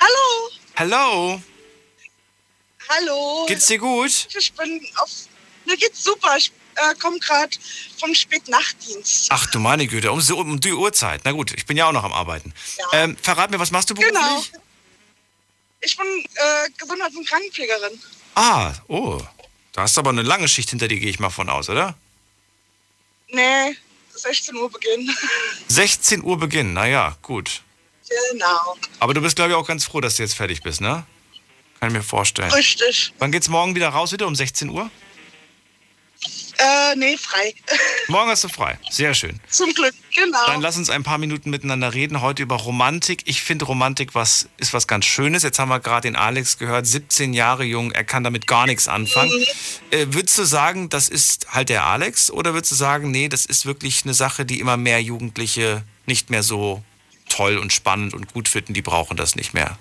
Hallo, 0.00 0.50
Hallo, 0.76 1.42
hallo. 2.88 3.44
geht's 3.46 3.66
dir 3.66 3.78
gut? 3.78 4.28
Ich 4.38 4.52
bin 4.54 4.80
auf. 4.96 5.10
Mir 5.66 5.76
geht's 5.76 6.02
super. 6.02 6.36
Ich 6.38 6.52
äh, 6.76 6.94
komme 6.94 7.18
gerade 7.18 7.54
vom 7.98 8.14
Spätnachtdienst. 8.14 9.26
Ach 9.30 9.46
du 9.50 9.58
meine 9.58 9.86
Güte, 9.86 10.10
um, 10.10 10.20
so- 10.22 10.38
um 10.38 10.58
die 10.60 10.72
Uhrzeit. 10.72 11.20
Na 11.24 11.32
gut, 11.32 11.52
ich 11.52 11.66
bin 11.66 11.76
ja 11.76 11.86
auch 11.86 11.92
noch 11.92 12.04
am 12.04 12.12
Arbeiten. 12.14 12.54
Ja. 12.78 12.84
Ähm, 13.04 13.16
verrat 13.20 13.50
mir, 13.50 13.58
was 13.58 13.70
machst 13.72 13.90
du 13.90 13.94
beruflich? 13.94 14.14
Genau. 14.18 14.42
Ich 15.82 15.96
bin 15.96 16.06
äh, 16.06 16.70
Gesundheits- 16.78 17.16
und 17.16 17.28
Krankenpflegerin. 17.28 18.00
Ah, 18.34 18.72
oh. 18.88 19.20
Da 19.72 19.82
hast 19.82 19.96
du 19.96 20.00
aber 20.00 20.10
eine 20.10 20.22
lange 20.22 20.48
Schicht 20.48 20.70
hinter 20.70 20.88
dir, 20.88 20.98
gehe 20.98 21.10
ich 21.10 21.20
mal 21.20 21.30
von 21.30 21.48
aus, 21.48 21.68
oder? 21.68 21.94
Nee, 23.28 23.76
16 24.14 24.56
Uhr 24.56 24.70
Beginn. 24.70 25.10
16 25.68 26.22
Uhr 26.24 26.38
Beginn, 26.38 26.72
naja, 26.72 27.16
gut. 27.22 27.62
genau. 28.32 28.76
Aber 28.98 29.14
du 29.14 29.20
bist, 29.20 29.36
glaube 29.36 29.50
ich, 29.52 29.56
auch 29.56 29.66
ganz 29.66 29.84
froh, 29.84 30.00
dass 30.00 30.16
du 30.16 30.22
jetzt 30.22 30.34
fertig 30.34 30.62
bist, 30.62 30.80
ne? 30.80 31.04
Kann 31.78 31.88
ich 31.90 31.94
mir 31.94 32.02
vorstellen. 32.02 32.50
Richtig. 32.52 33.12
Wann 33.18 33.32
geht's 33.32 33.48
morgen 33.48 33.74
wieder 33.74 33.88
raus, 33.88 34.12
wieder 34.12 34.26
um 34.26 34.34
16 34.34 34.68
Uhr? 34.68 34.90
Äh, 36.60 36.96
nee, 36.96 37.16
frei. 37.16 37.54
Morgen 38.08 38.28
hast 38.28 38.44
du 38.44 38.48
frei. 38.48 38.78
Sehr 38.90 39.14
schön. 39.14 39.40
Zum 39.48 39.72
Glück, 39.72 39.94
genau. 40.14 40.44
Dann 40.46 40.60
lass 40.60 40.76
uns 40.76 40.90
ein 40.90 41.02
paar 41.02 41.16
Minuten 41.16 41.48
miteinander 41.48 41.94
reden. 41.94 42.20
Heute 42.20 42.42
über 42.42 42.56
Romantik. 42.56 43.22
Ich 43.24 43.42
finde 43.42 43.64
Romantik 43.64 44.14
was, 44.14 44.46
ist 44.58 44.74
was 44.74 44.86
ganz 44.86 45.06
Schönes. 45.06 45.42
Jetzt 45.42 45.58
haben 45.58 45.70
wir 45.70 45.80
gerade 45.80 46.06
den 46.08 46.16
Alex 46.16 46.58
gehört, 46.58 46.86
17 46.86 47.32
Jahre 47.32 47.64
jung, 47.64 47.92
er 47.92 48.04
kann 48.04 48.24
damit 48.24 48.46
gar 48.46 48.66
nichts 48.66 48.88
anfangen. 48.88 49.32
Äh, 49.90 50.06
würdest 50.10 50.36
du 50.36 50.44
sagen, 50.44 50.90
das 50.90 51.08
ist 51.08 51.46
halt 51.50 51.70
der 51.70 51.84
Alex? 51.84 52.30
Oder 52.30 52.52
würdest 52.52 52.72
du 52.72 52.76
sagen, 52.76 53.10
nee, 53.10 53.28
das 53.28 53.46
ist 53.46 53.64
wirklich 53.64 54.04
eine 54.04 54.12
Sache, 54.12 54.44
die 54.44 54.60
immer 54.60 54.76
mehr 54.76 55.00
Jugendliche 55.00 55.82
nicht 56.04 56.28
mehr 56.28 56.42
so 56.42 56.82
toll 57.30 57.56
und 57.56 57.72
spannend 57.72 58.12
und 58.12 58.34
gut 58.34 58.48
finden, 58.48 58.74
die 58.74 58.82
brauchen 58.82 59.16
das 59.16 59.34
nicht 59.34 59.54
mehr? 59.54 59.78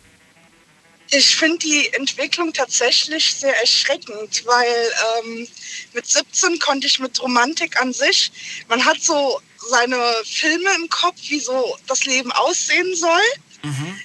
Ich 1.12 1.36
finde 1.36 1.58
die 1.58 1.92
Entwicklung 1.94 2.54
tatsächlich 2.54 3.34
sehr 3.34 3.58
erschreckend, 3.60 4.46
weil 4.46 4.92
ähm, 5.24 5.48
mit 5.94 6.06
17 6.06 6.60
konnte 6.60 6.86
ich 6.86 7.00
mit 7.00 7.20
Romantik 7.22 7.82
an 7.82 7.92
sich, 7.94 8.32
man 8.68 8.84
hat 8.86 9.02
so 9.02 9.42
seine 9.70 9.98
Filme 10.24 10.70
im 10.76 10.88
Kopf, 10.90 11.18
wie 11.30 11.40
so 11.40 11.76
das 11.88 12.06
Leben 12.06 12.32
aussehen 12.32 12.96
soll. 12.96 13.22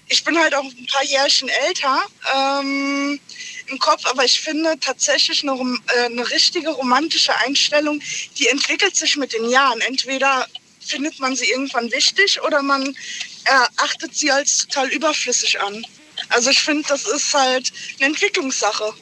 Ich 0.08 0.24
bin 0.24 0.38
halt 0.38 0.54
auch 0.54 0.64
ein 0.64 0.86
paar 0.86 1.04
Jährchen 1.04 1.48
älter 1.48 2.02
ähm, 2.34 3.20
im 3.66 3.78
Kopf, 3.78 4.04
aber 4.06 4.24
ich 4.24 4.40
finde 4.40 4.78
tatsächlich 4.80 5.42
eine, 5.42 5.52
äh, 5.94 6.06
eine 6.06 6.28
richtige 6.30 6.70
romantische 6.70 7.36
Einstellung, 7.36 8.00
die 8.38 8.48
entwickelt 8.48 8.96
sich 8.96 9.16
mit 9.16 9.32
den 9.32 9.48
Jahren. 9.50 9.80
Entweder 9.82 10.48
findet 10.80 11.20
man 11.20 11.36
sie 11.36 11.50
irgendwann 11.50 11.92
wichtig 11.92 12.42
oder 12.42 12.62
man 12.62 12.96
erachtet 13.44 14.16
sie 14.16 14.30
als 14.30 14.58
total 14.58 14.88
überflüssig 14.88 15.60
an. 15.60 15.86
Also 16.28 16.50
ich 16.50 16.60
finde, 16.60 16.84
das 16.88 17.04
ist 17.06 17.32
halt 17.34 17.72
eine 17.98 18.06
Entwicklungssache. 18.06 18.92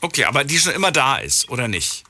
Okay, 0.00 0.24
aber 0.24 0.44
die 0.44 0.58
schon 0.58 0.74
immer 0.74 0.92
da 0.92 1.18
ist, 1.18 1.48
oder 1.48 1.68
nicht? 1.68 2.04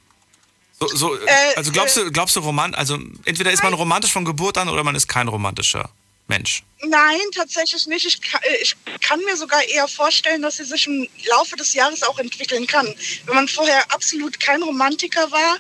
So, 0.80 0.88
so, 0.88 1.16
Äh, 1.16 1.54
also 1.56 1.70
glaubst 1.70 1.96
du, 1.96 2.10
glaubst 2.10 2.34
du 2.37 2.40
roman, 2.40 2.74
also 2.74 2.98
entweder 3.24 3.52
ist 3.52 3.62
man 3.62 3.72
romantisch 3.74 4.12
von 4.12 4.24
Geburt 4.24 4.58
an 4.58 4.68
oder 4.68 4.82
man 4.82 4.94
ist 4.94 5.06
kein 5.06 5.28
romantischer. 5.28 5.90
Mensch. 6.26 6.62
Nein, 6.82 7.20
tatsächlich 7.34 7.87
nicht. 7.87 8.06
Ich 8.06 8.20
kann, 8.20 8.40
ich 8.62 8.74
kann 9.00 9.20
mir 9.20 9.37
sogar 9.37 9.62
eher 9.64 9.87
vorstellen, 9.87 10.40
dass 10.40 10.56
sie 10.56 10.64
sich 10.64 10.87
im 10.87 11.06
Laufe 11.30 11.54
des 11.56 11.74
Jahres 11.74 12.02
auch 12.02 12.18
entwickeln 12.18 12.66
kann. 12.66 12.94
Wenn 13.26 13.34
man 13.34 13.48
vorher 13.48 13.84
absolut 13.92 14.40
kein 14.40 14.62
Romantiker 14.62 15.30
war 15.30 15.56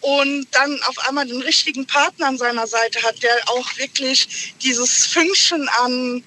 und 0.00 0.46
dann 0.50 0.82
auf 0.84 0.98
einmal 1.06 1.26
den 1.26 1.40
richtigen 1.40 1.86
Partner 1.86 2.26
an 2.26 2.38
seiner 2.38 2.66
Seite 2.66 3.02
hat, 3.02 3.22
der 3.22 3.30
auch 3.50 3.76
wirklich 3.78 4.54
dieses 4.62 5.06
Fünkchen 5.06 5.68
an 5.80 6.24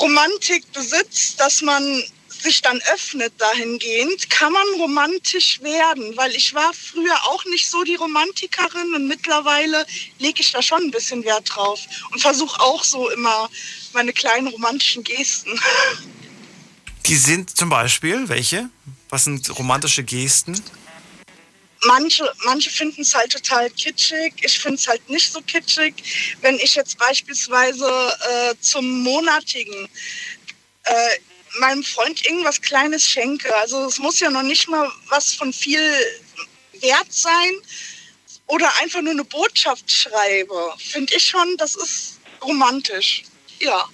Romantik 0.00 0.72
besitzt, 0.72 1.38
dass 1.38 1.62
man 1.62 2.02
sich 2.42 2.62
dann 2.62 2.80
öffnet 2.92 3.32
dahingehend, 3.38 4.30
kann 4.30 4.52
man 4.52 4.66
romantisch 4.78 5.60
werden, 5.60 6.16
weil 6.16 6.34
ich 6.34 6.54
war 6.54 6.72
früher 6.72 7.16
auch 7.26 7.44
nicht 7.46 7.68
so 7.68 7.84
die 7.84 7.96
Romantikerin 7.96 8.94
und 8.94 9.08
mittlerweile 9.08 9.86
lege 10.18 10.40
ich 10.40 10.52
da 10.52 10.62
schon 10.62 10.82
ein 10.84 10.90
bisschen 10.90 11.24
Wert 11.24 11.54
drauf 11.54 11.80
und 12.12 12.20
versuche 12.20 12.60
auch 12.60 12.82
so 12.82 13.10
immer 13.10 13.50
meine 13.92 14.12
kleinen 14.12 14.48
romantischen 14.48 15.04
Gesten. 15.04 15.60
Die 17.06 17.16
sind 17.16 17.56
zum 17.56 17.68
Beispiel 17.70 18.28
welche? 18.28 18.70
Was 19.08 19.24
sind 19.24 19.58
romantische 19.58 20.04
Gesten? 20.04 20.62
Manche, 21.86 22.30
manche 22.44 22.70
finden 22.70 23.02
es 23.02 23.14
halt 23.14 23.32
total 23.32 23.70
kitschig. 23.70 24.34
Ich 24.42 24.58
finde 24.58 24.76
es 24.76 24.86
halt 24.86 25.08
nicht 25.08 25.32
so 25.32 25.40
kitschig. 25.42 25.94
Wenn 26.42 26.56
ich 26.56 26.74
jetzt 26.74 26.98
beispielsweise 26.98 27.86
äh, 28.30 28.54
zum 28.60 29.02
monatigen 29.02 29.88
äh, 30.84 31.18
meinem 31.58 31.82
Freund 31.82 32.24
irgendwas 32.26 32.60
Kleines 32.60 33.08
schenke. 33.08 33.54
Also 33.56 33.86
es 33.86 33.98
muss 33.98 34.20
ja 34.20 34.30
noch 34.30 34.42
nicht 34.42 34.68
mal 34.68 34.90
was 35.08 35.34
von 35.34 35.52
viel 35.52 35.80
Wert 36.74 37.12
sein 37.12 37.52
oder 38.46 38.70
einfach 38.80 39.00
nur 39.02 39.12
eine 39.12 39.24
Botschaft 39.24 39.90
schreibe. 39.90 40.74
Finde 40.78 41.14
ich 41.14 41.26
schon, 41.26 41.56
das 41.56 41.74
ist 41.74 42.20
romantisch. 42.42 43.24
Ja. 43.58 43.88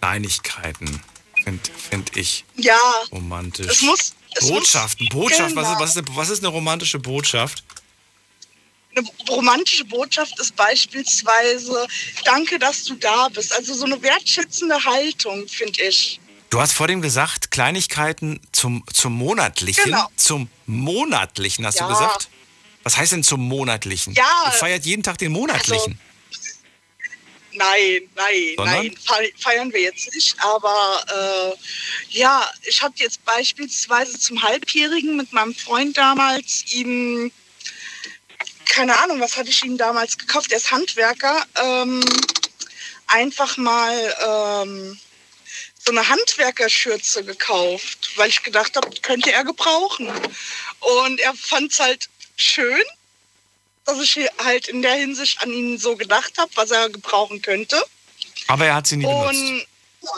Kleinigkeiten, 0.00 1.02
finde 1.48 1.70
find 1.90 2.16
ich 2.16 2.44
Ja. 2.56 2.78
romantisch. 3.12 3.66
Es 3.66 3.82
muss. 3.82 4.12
Es 4.34 4.46
Botschaften, 4.48 5.06
muss, 5.06 5.14
Botschaft, 5.14 5.56
was, 5.56 5.68
ist, 5.68 5.74
Genau. 5.74 5.80
was, 5.80 5.90
ist 5.90 5.96
eine, 5.98 6.16
was 6.16 6.28
ist 6.28 6.38
eine 6.40 6.48
romantische 6.48 6.98
Botschaft? 6.98 7.64
Eine 8.94 9.06
romantische 9.28 9.84
Botschaft 9.84 10.38
ist 10.38 10.54
beispielsweise, 10.54 11.86
danke, 12.24 12.58
dass 12.58 12.84
du 12.84 12.94
da 12.94 13.28
bist. 13.28 13.52
Also 13.54 13.74
so 13.74 13.84
eine 13.86 14.00
wertschätzende 14.02 14.82
Haltung, 14.84 15.46
finde 15.48 15.82
ich. 15.82 16.20
Du 16.50 16.60
hast 16.60 16.72
vor 16.72 16.88
dem 16.88 17.00
gesagt, 17.02 17.50
Kleinigkeiten 17.50 18.40
zum, 18.52 18.84
zum 18.92 19.12
monatlichen. 19.14 19.84
Genau. 19.84 20.08
Zum 20.16 20.48
monatlichen, 20.66 21.66
hast 21.66 21.78
Ja. 21.80 21.86
du 21.86 21.92
gesagt? 21.92 22.28
Was 22.84 22.96
heißt 22.96 23.12
denn 23.12 23.22
zum 23.24 23.40
monatlichen? 23.46 24.14
Ja. 24.14 24.24
Ihr 24.46 24.52
feiert 24.52 24.84
jeden 24.86 25.02
Tag 25.02 25.18
den 25.18 25.32
monatlichen. 25.32 25.98
Nein, 27.58 28.08
nein, 28.14 28.52
Sondern? 28.56 28.74
nein, 28.76 28.96
fe- 28.96 29.32
feiern 29.38 29.72
wir 29.72 29.80
jetzt 29.80 30.14
nicht. 30.14 30.36
Aber 30.40 31.04
äh, 31.52 32.16
ja, 32.16 32.48
ich 32.62 32.80
habe 32.82 32.94
jetzt 32.98 33.24
beispielsweise 33.24 34.18
zum 34.18 34.40
Halbjährigen 34.42 35.16
mit 35.16 35.32
meinem 35.32 35.54
Freund 35.54 35.98
damals 35.98 36.64
ihm, 36.72 37.32
keine 38.66 38.96
Ahnung, 38.98 39.20
was 39.20 39.36
hatte 39.36 39.50
ich 39.50 39.64
ihm 39.64 39.76
damals 39.76 40.16
gekauft? 40.16 40.52
Er 40.52 40.58
ist 40.58 40.70
Handwerker. 40.70 41.44
Ähm, 41.56 42.00
einfach 43.08 43.56
mal 43.56 44.14
ähm, 44.24 44.98
so 45.84 45.90
eine 45.92 46.08
Handwerkerschürze 46.08 47.24
gekauft, 47.24 48.10
weil 48.16 48.28
ich 48.28 48.42
gedacht 48.42 48.76
habe, 48.76 48.88
könnte 49.02 49.32
er 49.32 49.44
gebrauchen. 49.44 50.08
Und 51.02 51.20
er 51.20 51.34
fand 51.34 51.72
es 51.72 51.80
halt 51.80 52.08
schön 52.36 52.82
dass 53.88 54.00
ich 54.00 54.28
halt 54.38 54.68
in 54.68 54.82
der 54.82 54.94
Hinsicht 54.94 55.42
an 55.42 55.50
ihn 55.50 55.78
so 55.78 55.96
gedacht 55.96 56.36
habe, 56.36 56.50
was 56.56 56.70
er 56.70 56.90
gebrauchen 56.90 57.40
könnte. 57.40 57.82
Aber 58.46 58.66
er 58.66 58.74
hat 58.74 58.86
sie 58.86 58.98
nie 58.98 59.06
benutzt. 59.06 59.40
Und 59.40 59.66
ja. 60.02 60.10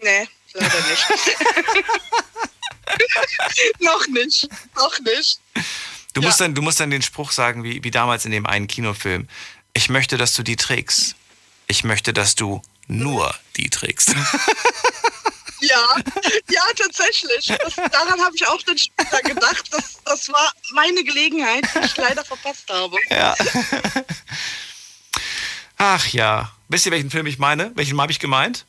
nee, 0.00 0.28
leider 0.54 0.80
nicht. 0.88 1.06
noch 3.80 4.06
nicht, 4.06 4.48
noch 4.74 4.98
nicht. 5.00 5.38
Du, 6.14 6.22
ja. 6.22 6.26
musst 6.26 6.40
dann, 6.40 6.54
du 6.54 6.62
musst 6.62 6.80
dann 6.80 6.90
den 6.90 7.02
Spruch 7.02 7.30
sagen, 7.32 7.62
wie, 7.62 7.84
wie 7.84 7.90
damals 7.90 8.24
in 8.24 8.30
dem 8.30 8.46
einen 8.46 8.68
Kinofilm. 8.68 9.28
Ich 9.74 9.90
möchte, 9.90 10.16
dass 10.16 10.32
du 10.32 10.42
die 10.42 10.56
trägst. 10.56 11.14
Ich 11.66 11.84
möchte, 11.84 12.14
dass 12.14 12.34
du 12.36 12.62
nur 12.86 13.34
die 13.56 13.68
trägst. 13.68 14.14
Ja, 15.62 15.96
ja, 16.50 16.62
tatsächlich. 16.76 17.46
Das, 17.46 17.76
daran 17.76 18.20
habe 18.20 18.34
ich 18.34 18.46
auch 18.46 18.60
dann 18.62 18.76
später 18.76 19.22
gedacht. 19.22 19.64
Das, 19.70 19.98
das 20.04 20.28
war 20.28 20.52
meine 20.72 21.02
Gelegenheit, 21.04 21.64
die 21.74 21.86
ich 21.86 21.96
leider 21.96 22.24
verpasst 22.24 22.68
habe. 22.68 22.96
Ja. 23.10 23.34
Ach 25.78 26.06
ja. 26.08 26.52
Wisst 26.68 26.86
ihr, 26.86 26.92
welchen 26.92 27.10
Film 27.10 27.26
ich 27.26 27.38
meine? 27.38 27.72
Welchen 27.74 28.00
habe 28.00 28.12
ich 28.12 28.18
gemeint? 28.18 28.66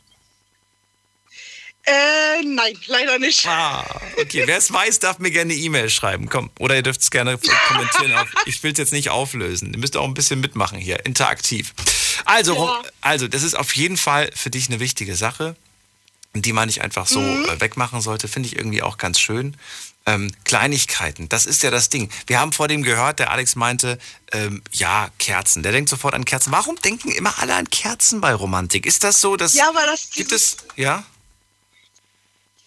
Äh, 1.86 2.42
nein, 2.44 2.78
leider 2.88 3.20
nicht. 3.20 3.46
Ah, 3.46 3.84
okay. 4.18 4.44
Wer 4.46 4.58
es 4.58 4.72
weiß, 4.72 5.00
darf 5.00 5.20
mir 5.20 5.32
gerne 5.32 5.52
eine 5.54 5.62
E-Mail 5.62 5.90
schreiben. 5.90 6.30
Komm. 6.30 6.50
Oder 6.60 6.76
ihr 6.76 6.82
dürft 6.84 7.02
es 7.02 7.12
gerne 7.12 7.38
kommentieren. 7.68 8.14
Auf, 8.16 8.30
ich 8.46 8.64
will 8.64 8.72
es 8.72 8.78
jetzt 8.78 8.94
nicht 8.94 9.10
auflösen. 9.10 9.74
Ihr 9.74 9.80
müsst 9.80 9.98
auch 9.98 10.06
ein 10.06 10.14
bisschen 10.14 10.40
mitmachen 10.40 10.78
hier, 10.78 11.06
interaktiv. 11.06 11.74
Also, 12.24 12.56
Ja. 12.56 12.82
also, 13.02 13.28
das 13.28 13.44
ist 13.44 13.56
auf 13.56 13.76
jeden 13.76 13.98
Fall 13.98 14.30
für 14.34 14.50
dich 14.50 14.68
eine 14.70 14.80
wichtige 14.80 15.16
Sache, 15.16 15.58
die 16.36 16.54
man 16.54 16.68
nicht 16.68 16.82
einfach 16.82 17.08
so 17.08 17.20
Mhm. 17.20 17.46
äh, 17.50 17.62
wegmachen 17.62 18.02
sollte. 18.02 18.28
Finde 18.28 18.48
ich 18.48 18.56
irgendwie 18.56 18.82
auch 18.82 18.98
ganz 18.98 19.20
schön. 19.20 19.56
Ähm, 20.06 20.34
Kleinigkeiten, 20.44 21.30
das 21.30 21.46
ist 21.46 21.64
ja 21.64 21.72
das 21.72 21.88
Ding. 21.90 22.10
Wir 22.28 22.40
haben 22.40 22.52
vor 22.52 22.68
dem 22.68 22.84
gehört, 22.84 23.20
der 23.20 23.32
Alex 23.32 23.56
meinte, 23.56 23.98
ähm, 24.34 24.62
ja, 24.74 25.10
Kerzen. 25.18 25.64
Der 25.64 25.72
denkt 25.72 25.90
sofort 25.90 26.14
an 26.14 26.26
Kerzen. 26.26 26.52
Warum 26.52 26.76
denken 26.82 27.10
immer 27.12 27.40
alle 27.40 27.56
an 27.56 27.70
Kerzen 27.70 28.20
bei 28.20 28.34
Romantik? 28.34 28.86
Ist 28.86 29.04
das 29.06 29.22
so, 29.22 29.38
dass. 29.38 29.54
Ja, 29.54 29.70
aber 29.70 29.86
das 29.86 30.10
Gibt 30.10 30.32
es. 30.34 30.58
Ja? 30.76 31.06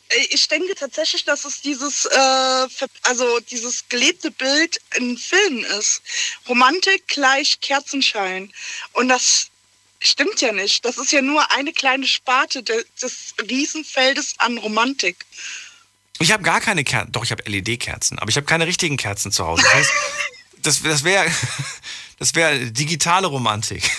Äh, 0.09 0.26
Ich 0.31 0.48
denke 0.48 0.74
tatsächlich, 0.76 1.24
dass 1.24 1.44
es 1.44 1.61
dieses, 1.61 2.07
äh, 2.07 2.66
also 3.02 3.40
dieses 3.50 3.88
gelebte 3.90 4.31
Bild 4.31 4.81
in 4.96 5.18
Filmen 5.18 5.64
ist. 5.64 6.00
Romantik 6.48 7.07
gleich 7.09 7.61
Kerzenschein. 7.61 8.50
Und 8.92 9.09
das 9.09 9.48
stimmt 10.06 10.40
ja 10.40 10.52
nicht. 10.52 10.84
Das 10.84 10.98
ist 10.98 11.12
ja 11.12 11.22
nur 11.22 11.50
eine 11.52 11.72
kleine 11.72 12.06
Sparte 12.06 12.62
de 12.62 12.84
des 13.02 13.34
Riesenfeldes 13.48 14.34
an 14.38 14.58
Romantik. 14.58 15.24
Ich 16.18 16.32
habe 16.32 16.42
gar 16.42 16.60
keine 16.60 16.84
Kerzen. 16.84 17.12
Doch, 17.12 17.24
ich 17.24 17.30
habe 17.30 17.42
LED-Kerzen, 17.46 18.18
aber 18.18 18.30
ich 18.30 18.36
habe 18.36 18.46
keine 18.46 18.66
richtigen 18.66 18.96
Kerzen 18.96 19.32
zu 19.32 19.46
Hause. 19.46 19.62
Das 19.62 19.74
heißt, 19.74 19.92
das, 20.62 20.82
das 20.82 21.04
wäre 21.04 21.30
das 22.18 22.34
wär 22.34 22.58
digitale 22.70 23.26
Romantik. 23.26 23.90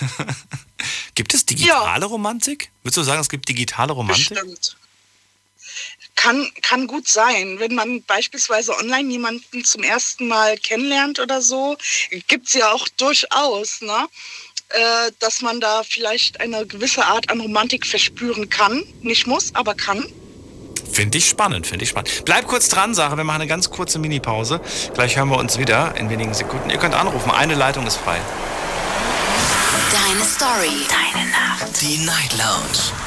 gibt 1.15 1.33
es 1.33 1.45
digitale 1.45 2.05
Romantik? 2.05 2.71
Würdest 2.81 2.97
du 2.97 3.03
sagen, 3.03 3.21
es 3.21 3.29
gibt 3.29 3.47
digitale 3.47 3.93
Romantik? 3.93 4.29
Bestimmt. 4.29 4.77
Kann, 6.15 6.51
kann 6.63 6.87
gut 6.87 7.07
sein. 7.07 7.59
Wenn 7.59 7.75
man 7.75 8.01
beispielsweise 8.03 8.75
online 8.75 9.11
jemanden 9.11 9.63
zum 9.63 9.83
ersten 9.83 10.27
Mal 10.27 10.57
kennenlernt 10.57 11.19
oder 11.19 11.43
so, 11.43 11.77
gibt 12.27 12.47
es 12.47 12.53
ja 12.53 12.71
auch 12.71 12.87
durchaus, 12.97 13.81
ne? 13.81 14.07
Äh, 14.69 15.11
dass 15.19 15.41
man 15.41 15.59
da 15.59 15.83
vielleicht 15.83 16.41
eine 16.41 16.65
gewisse 16.65 17.05
Art 17.05 17.29
an 17.29 17.39
Romantik 17.39 17.85
verspüren 17.85 18.49
kann. 18.49 18.83
Nicht 19.01 19.27
muss, 19.27 19.55
aber 19.55 19.75
kann. 19.75 20.05
Finde 20.91 21.17
ich 21.17 21.29
spannend, 21.29 21.67
finde 21.67 21.83
ich 21.83 21.89
spannend. 21.89 22.25
Bleib 22.25 22.47
kurz 22.47 22.69
dran, 22.69 22.95
Sarah. 22.95 23.17
Wir 23.17 23.23
machen 23.23 23.41
eine 23.41 23.47
ganz 23.47 23.69
kurze 23.69 23.99
Minipause. 23.99 24.61
Gleich 24.93 25.15
hören 25.17 25.29
wir 25.29 25.37
uns 25.37 25.57
wieder 25.57 25.95
in 25.97 26.09
wenigen 26.09 26.33
Sekunden. 26.33 26.69
Ihr 26.69 26.77
könnt 26.77 26.95
anrufen. 26.95 27.31
Eine 27.31 27.55
Leitung 27.55 27.85
ist 27.85 27.97
frei. 27.97 28.19
Deine 29.91 30.25
Story. 30.25 30.85
Deine 30.89 31.29
Nacht. 31.29 31.81
Die 31.81 31.97
Night 31.99 32.37
Lounge. 32.37 33.06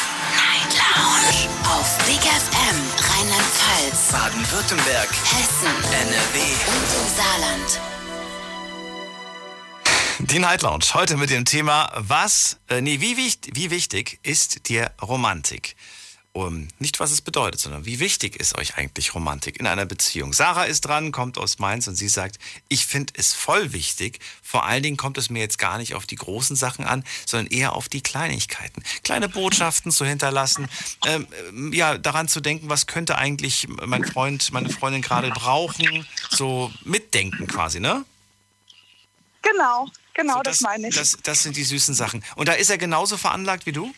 Night 0.91 0.97
Lounge. 0.97 1.49
Auf 1.69 1.97
Big 2.05 2.19
FM 2.19 2.77
Rheinland-Pfalz, 3.13 4.11
Baden-Württemberg, 4.11 5.09
Hessen 5.09 5.75
NRW. 5.91 6.39
und 6.67 6.89
im 6.99 7.07
Saarland. 7.15 7.79
Die 10.19 10.39
Night 10.39 10.61
Lounge. 10.61 10.85
Heute 10.93 11.17
mit 11.17 11.29
dem 11.29 11.45
Thema, 11.45 11.91
was, 11.95 12.57
äh, 12.69 12.81
nee, 12.81 12.99
wie, 12.99 13.15
wichtig, 13.17 13.55
wie 13.55 13.71
wichtig 13.71 14.19
ist 14.23 14.67
dir 14.67 14.91
Romantik? 15.01 15.75
Um, 16.33 16.69
nicht 16.79 16.99
was 16.99 17.11
es 17.11 17.21
bedeutet, 17.21 17.59
sondern 17.59 17.85
wie 17.85 17.99
wichtig 17.99 18.37
ist 18.37 18.57
euch 18.57 18.77
eigentlich 18.77 19.13
Romantik 19.13 19.59
in 19.59 19.67
einer 19.67 19.85
Beziehung. 19.85 20.31
Sarah 20.31 20.63
ist 20.63 20.81
dran, 20.81 21.11
kommt 21.11 21.37
aus 21.37 21.59
Mainz 21.59 21.87
und 21.87 21.95
sie 21.95 22.07
sagt, 22.07 22.39
ich 22.69 22.85
finde 22.85 23.13
es 23.17 23.33
voll 23.33 23.73
wichtig. 23.73 24.19
Vor 24.41 24.65
allen 24.65 24.81
Dingen 24.81 24.95
kommt 24.95 25.17
es 25.17 25.29
mir 25.29 25.39
jetzt 25.39 25.57
gar 25.57 25.77
nicht 25.77 25.93
auf 25.93 26.05
die 26.05 26.15
großen 26.15 26.55
Sachen 26.55 26.85
an, 26.85 27.03
sondern 27.25 27.51
eher 27.51 27.73
auf 27.73 27.89
die 27.89 28.01
Kleinigkeiten. 28.01 28.81
Kleine 29.03 29.27
Botschaften 29.27 29.91
zu 29.91 30.05
hinterlassen, 30.05 30.69
ähm, 31.05 31.73
ja, 31.73 31.97
daran 31.97 32.29
zu 32.29 32.39
denken, 32.39 32.69
was 32.69 32.87
könnte 32.87 33.17
eigentlich 33.17 33.67
mein 33.85 34.05
Freund, 34.05 34.53
meine 34.53 34.69
Freundin 34.69 35.01
gerade 35.01 35.31
brauchen, 35.31 36.07
so 36.29 36.71
mitdenken 36.85 37.47
quasi, 37.47 37.81
ne? 37.81 38.05
Genau, 39.41 39.89
genau, 40.13 40.35
So, 40.35 40.41
das, 40.43 40.61
meine 40.61 40.87
ich. 40.87 40.95
Das, 40.95 41.17
das 41.23 41.43
sind 41.43 41.57
die 41.57 41.63
süßen 41.63 41.93
Sachen. 41.93 42.23
Und 42.35 42.47
da 42.47 42.53
ist 42.53 42.69
er 42.69 42.77
genauso 42.77 43.17
veranlagt 43.17 43.65
wie 43.65 43.71
du? 43.73 43.93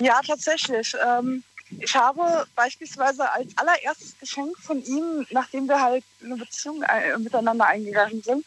Ja, 0.00 0.20
tatsächlich. 0.26 0.96
Ähm, 1.06 1.44
ich 1.78 1.94
habe 1.94 2.46
beispielsweise 2.56 3.30
als 3.30 3.56
allererstes 3.56 4.18
Geschenk 4.18 4.58
von 4.58 4.82
ihm, 4.84 5.26
nachdem 5.30 5.68
wir 5.68 5.80
halt 5.80 6.04
eine 6.22 6.36
Beziehung 6.36 6.82
äh, 6.82 7.16
miteinander 7.18 7.66
eingegangen 7.66 8.22
sind, 8.22 8.44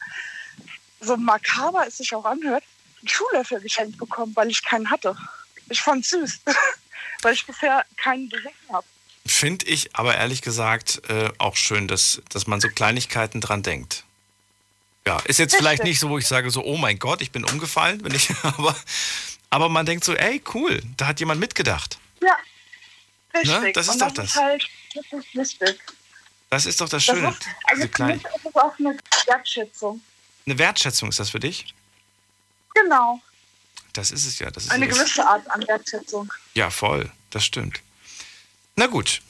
so 0.99 1.15
makaber 1.15 1.85
es 1.87 1.97
sich 1.97 2.13
auch 2.13 2.25
anhört, 2.25 2.63
einen 2.99 3.07
Schuhlöffel 3.07 3.61
geschenkt 3.61 3.97
bekommen, 3.97 4.35
weil 4.35 4.49
ich 4.49 4.63
keinen 4.63 4.89
hatte. 4.89 5.15
Ich 5.69 5.81
fand 5.81 6.05
süß, 6.05 6.41
weil 7.21 7.33
ich 7.33 7.45
bisher 7.45 7.85
keinen 7.97 8.29
besessen 8.29 8.51
habe. 8.69 8.85
Finde 9.25 9.65
ich 9.67 9.95
aber 9.95 10.15
ehrlich 10.15 10.41
gesagt 10.41 11.01
äh, 11.09 11.29
auch 11.37 11.55
schön, 11.55 11.87
dass, 11.87 12.21
dass 12.29 12.45
man 12.45 12.59
so 12.59 12.67
Kleinigkeiten 12.67 13.39
dran 13.39 13.63
denkt. 13.63 14.03
Ja, 15.07 15.19
ist 15.25 15.39
jetzt 15.39 15.55
vielleicht 15.55 15.83
nicht 15.83 15.99
so, 15.99 16.09
wo 16.09 16.17
ich 16.17 16.27
sage 16.27 16.49
so, 16.49 16.63
oh 16.63 16.77
mein 16.77 16.99
Gott, 16.99 17.21
ich 17.21 17.31
bin 17.31 17.43
umgefallen, 17.43 18.03
wenn 18.03 18.13
ich, 18.13 18.29
aber, 18.43 18.75
aber 19.53 19.69
man 19.69 19.85
denkt 19.85 20.03
so, 20.03 20.13
ey, 20.15 20.41
cool, 20.53 20.81
da 20.97 21.07
hat 21.07 21.19
jemand 21.19 21.39
mitgedacht. 21.39 21.99
Ja, 22.21 22.35
richtig. 23.35 23.59
Ne? 23.61 23.71
Das 23.73 23.87
ist 23.87 23.93
Und 23.93 24.01
doch 24.01 24.11
das. 24.11 24.15
das. 24.15 24.35
Ist 24.35 24.41
halt, 24.41 24.69
das 24.95 25.05
ist 25.19 25.35
wichtig. 25.35 25.79
Das 26.49 26.65
ist 26.65 26.81
doch 26.81 26.89
das 26.89 27.05
Das 27.05 27.15
Schöne. 27.15 27.29
ist, 27.29 27.47
also 27.65 28.03
mich 28.05 28.23
ist 28.23 28.45
es 28.45 28.55
auch 28.55 28.77
eine 28.79 28.97
Wertschätzung. 29.27 30.01
eine 30.45 30.57
Wertschätzung 30.57 31.09
ist 31.09 31.19
das 31.19 31.29
für 31.29 31.39
dich? 31.39 31.73
Genau, 32.75 33.21
Das 33.93 34.09
ist 34.11 34.25
es 34.25 34.39
ja. 34.39 34.49
Das 34.49 34.63
ist 34.65 34.71
eine 34.71 34.87
das, 34.87 34.97
gewisse 34.97 35.25
Art 35.25 35.47
an 35.51 35.65
Wertschätzung. 35.67 36.31
ja, 36.55 36.69
voll, 36.71 37.11
das 37.29 37.45
stimmt. 37.45 37.81
Na 38.75 38.87
gut. 38.87 39.21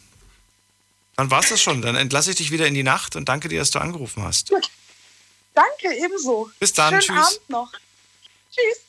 Dann 1.18 1.30
war's 1.30 1.50
das 1.50 1.62
schon. 1.62 1.82
Dann 1.82 1.96
entlasse 1.96 2.32
ich 2.32 2.38
dich 2.38 2.52
wieder 2.52 2.66
in 2.68 2.74
die 2.74 2.84
Nacht 2.84 3.16
und 3.16 3.28
danke 3.30 3.48
dir, 3.50 3.60
dass 3.60 3.72
du 3.72 3.80
angerufen 3.80 4.24
hast. 4.24 4.52
Danke, 5.54 5.96
ebenso. 5.98 6.50
Bis 6.60 6.74
dann, 6.74 7.00
Schönen 7.02 7.20
tschüss. 7.20 7.36
Abend 7.38 7.50
noch. 7.50 7.72
Tschüss. 8.52 8.80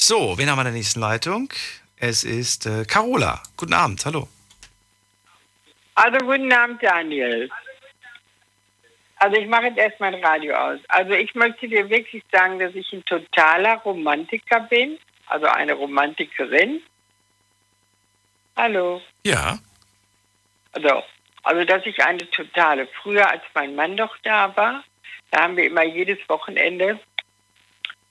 So, 0.00 0.38
wen 0.38 0.48
haben 0.48 0.58
wir 0.58 0.62
in 0.62 0.66
der 0.66 0.74
nächsten 0.74 1.00
Leitung? 1.00 1.52
Es 1.96 2.22
ist 2.22 2.66
äh, 2.66 2.84
Carola. 2.84 3.42
Guten 3.56 3.72
Abend, 3.72 4.06
hallo. 4.06 4.28
Also 5.96 6.18
guten 6.24 6.52
Abend, 6.52 6.80
Daniel. 6.80 7.50
Also 9.16 9.36
ich 9.38 9.48
mache 9.48 9.64
jetzt 9.64 9.78
erst 9.78 9.98
mein 9.98 10.14
Radio 10.24 10.54
aus. 10.54 10.78
Also 10.86 11.14
ich 11.14 11.34
möchte 11.34 11.66
dir 11.66 11.90
wirklich 11.90 12.22
sagen, 12.30 12.60
dass 12.60 12.76
ich 12.76 12.92
ein 12.92 13.04
totaler 13.06 13.78
Romantiker 13.78 14.60
bin, 14.60 14.98
also 15.26 15.46
eine 15.46 15.72
Romantikerin. 15.72 16.80
Hallo. 18.56 19.02
Ja. 19.26 19.58
Also, 20.74 21.02
also 21.42 21.64
dass 21.64 21.84
ich 21.86 22.00
eine 22.04 22.30
totale, 22.30 22.86
früher 23.02 23.28
als 23.28 23.42
mein 23.52 23.74
Mann 23.74 23.96
doch 23.96 24.16
da 24.22 24.56
war, 24.56 24.84
da 25.32 25.42
haben 25.42 25.56
wir 25.56 25.64
immer 25.64 25.84
jedes 25.84 26.20
Wochenende 26.28 27.00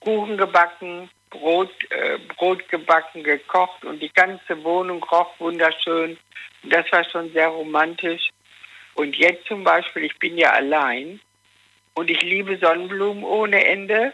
Kuchen 0.01 0.37
gebacken, 0.37 1.09
Brot, 1.29 1.71
äh, 1.89 2.17
Brot 2.35 2.67
gebacken, 2.69 3.23
gekocht 3.23 3.83
und 3.83 4.01
die 4.01 4.11
ganze 4.13 4.63
Wohnung 4.63 5.03
roch 5.03 5.39
wunderschön. 5.39 6.17
Und 6.63 6.73
das 6.73 6.91
war 6.91 7.03
schon 7.03 7.31
sehr 7.33 7.47
romantisch. 7.47 8.29
Und 8.95 9.15
jetzt 9.15 9.45
zum 9.47 9.63
Beispiel, 9.63 10.05
ich 10.05 10.17
bin 10.17 10.37
ja 10.37 10.51
allein 10.51 11.19
und 11.93 12.09
ich 12.09 12.21
liebe 12.21 12.57
Sonnenblumen 12.57 13.23
ohne 13.23 13.65
Ende. 13.65 14.13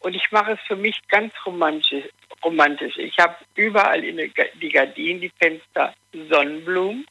Und 0.00 0.16
ich 0.16 0.30
mache 0.30 0.52
es 0.52 0.60
für 0.66 0.76
mich 0.76 0.96
ganz 1.08 1.34
romantisch. 1.44 2.06
romantisch. 2.42 2.96
Ich 2.96 3.18
habe 3.18 3.36
überall 3.54 4.02
in 4.02 4.32
die 4.60 4.68
Gardinen, 4.70 5.20
die 5.20 5.32
Fenster 5.38 5.94
Sonnenblumen. 6.12 7.06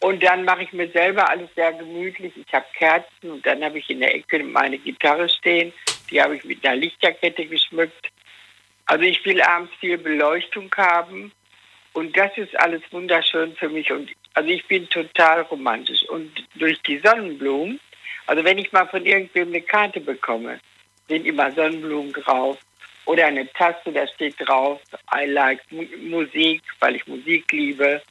Und 0.00 0.22
dann 0.22 0.44
mache 0.44 0.64
ich 0.64 0.72
mir 0.72 0.90
selber 0.90 1.28
alles 1.28 1.48
sehr 1.54 1.72
gemütlich. 1.72 2.32
Ich 2.36 2.52
habe 2.52 2.66
Kerzen 2.76 3.30
und 3.30 3.46
dann 3.46 3.64
habe 3.64 3.78
ich 3.78 3.88
in 3.88 4.00
der 4.00 4.14
Ecke 4.14 4.42
meine 4.44 4.78
Gitarre 4.78 5.28
stehen. 5.28 5.72
Die 6.10 6.20
habe 6.20 6.36
ich 6.36 6.44
mit 6.44 6.64
einer 6.64 6.76
Lichterkette 6.76 7.46
geschmückt. 7.46 8.08
Also 8.86 9.04
ich 9.04 9.24
will 9.24 9.40
abends 9.42 9.72
viel 9.80 9.98
Beleuchtung 9.98 10.70
haben. 10.76 11.32
Und 11.92 12.16
das 12.16 12.36
ist 12.36 12.58
alles 12.60 12.82
wunderschön 12.90 13.56
für 13.56 13.68
mich. 13.68 13.90
Und 13.90 14.10
also 14.34 14.50
ich 14.50 14.66
bin 14.66 14.88
total 14.88 15.42
romantisch. 15.42 16.02
Und 16.08 16.30
durch 16.54 16.80
die 16.82 16.98
Sonnenblumen, 16.98 17.80
also 18.26 18.44
wenn 18.44 18.58
ich 18.58 18.70
mal 18.72 18.86
von 18.86 19.06
irgendwem 19.06 19.48
eine 19.48 19.62
Karte 19.62 20.00
bekomme, 20.00 20.60
sind 21.08 21.26
immer 21.26 21.50
Sonnenblumen 21.52 22.12
drauf. 22.12 22.58
Oder 23.06 23.26
eine 23.26 23.50
Tasse, 23.52 23.92
da 23.92 24.06
steht 24.08 24.34
drauf, 24.38 24.80
I 25.14 25.26
like 25.26 25.60
Mu 25.70 25.84
Musik, 26.02 26.62
weil 26.80 26.96
ich 26.96 27.06
Musik 27.06 27.50
liebe. 27.52 28.02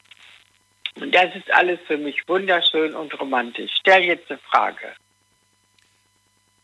Und 0.96 1.14
das 1.14 1.36
ist 1.36 1.52
alles 1.54 1.80
für 1.86 1.98
mich 1.98 2.26
wunderschön 2.28 2.96
und 2.96 3.20
romantisch. 3.20 3.72
Stell 3.78 4.04
jetzt 4.06 4.32
eine 4.32 4.40
Frage. 4.40 4.94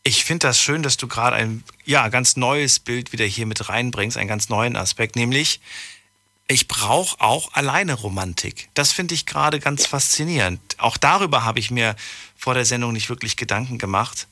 Ich 0.04 0.24
finde 0.24 0.48
das 0.48 0.58
schön, 0.58 0.82
dass 0.82 0.96
du 0.96 1.06
gerade 1.06 1.36
ein 1.36 1.62
ja, 1.84 2.08
ganz 2.08 2.36
neues 2.36 2.80
Bild 2.80 3.12
wieder 3.12 3.24
hier 3.24 3.46
mit 3.46 3.68
reinbringst, 3.68 4.16
einen 4.16 4.28
ganz 4.28 4.48
neuen 4.48 4.76
Aspekt, 4.76 5.14
nämlich 5.14 5.60
ich 6.48 6.68
brauche 6.68 7.20
auch 7.20 7.52
alleine 7.54 7.94
Romantik. 7.94 8.68
Das 8.74 8.92
finde 8.92 9.14
ich 9.14 9.26
gerade 9.26 9.60
ganz 9.60 9.86
faszinierend. 9.86 10.60
Auch 10.78 10.96
darüber 10.96 11.44
habe 11.44 11.60
ich 11.60 11.70
mir 11.70 11.96
vor 12.36 12.54
der 12.54 12.64
Sendung 12.64 12.92
nicht 12.92 13.08
wirklich 13.08 13.36
Gedanken 13.36 13.78
gemacht. 13.78 14.26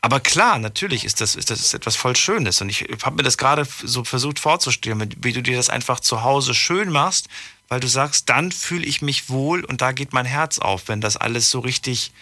Aber 0.00 0.20
klar, 0.20 0.58
natürlich 0.58 1.04
ist 1.04 1.20
das, 1.20 1.36
ist 1.36 1.50
das 1.50 1.74
etwas 1.74 1.96
voll 1.96 2.16
Schönes. 2.16 2.60
Und 2.60 2.68
ich 2.68 2.86
habe 3.02 3.16
mir 3.16 3.22
das 3.22 3.38
gerade 3.38 3.66
so 3.82 4.04
versucht 4.04 4.38
vorzustellen, 4.38 5.14
wie 5.22 5.32
du 5.32 5.42
dir 5.42 5.56
das 5.56 5.70
einfach 5.70 6.00
zu 6.00 6.22
Hause 6.22 6.54
schön 6.54 6.90
machst, 6.90 7.28
weil 7.68 7.80
du 7.80 7.88
sagst, 7.88 8.28
dann 8.28 8.52
fühle 8.52 8.86
ich 8.86 9.00
mich 9.00 9.28
wohl 9.28 9.64
und 9.64 9.80
da 9.80 9.92
geht 9.92 10.12
mein 10.12 10.26
Herz 10.26 10.58
auf, 10.58 10.88
wenn 10.88 11.00
das 11.00 11.16
alles 11.16 11.50
so 11.50 11.60
richtig 11.60 12.12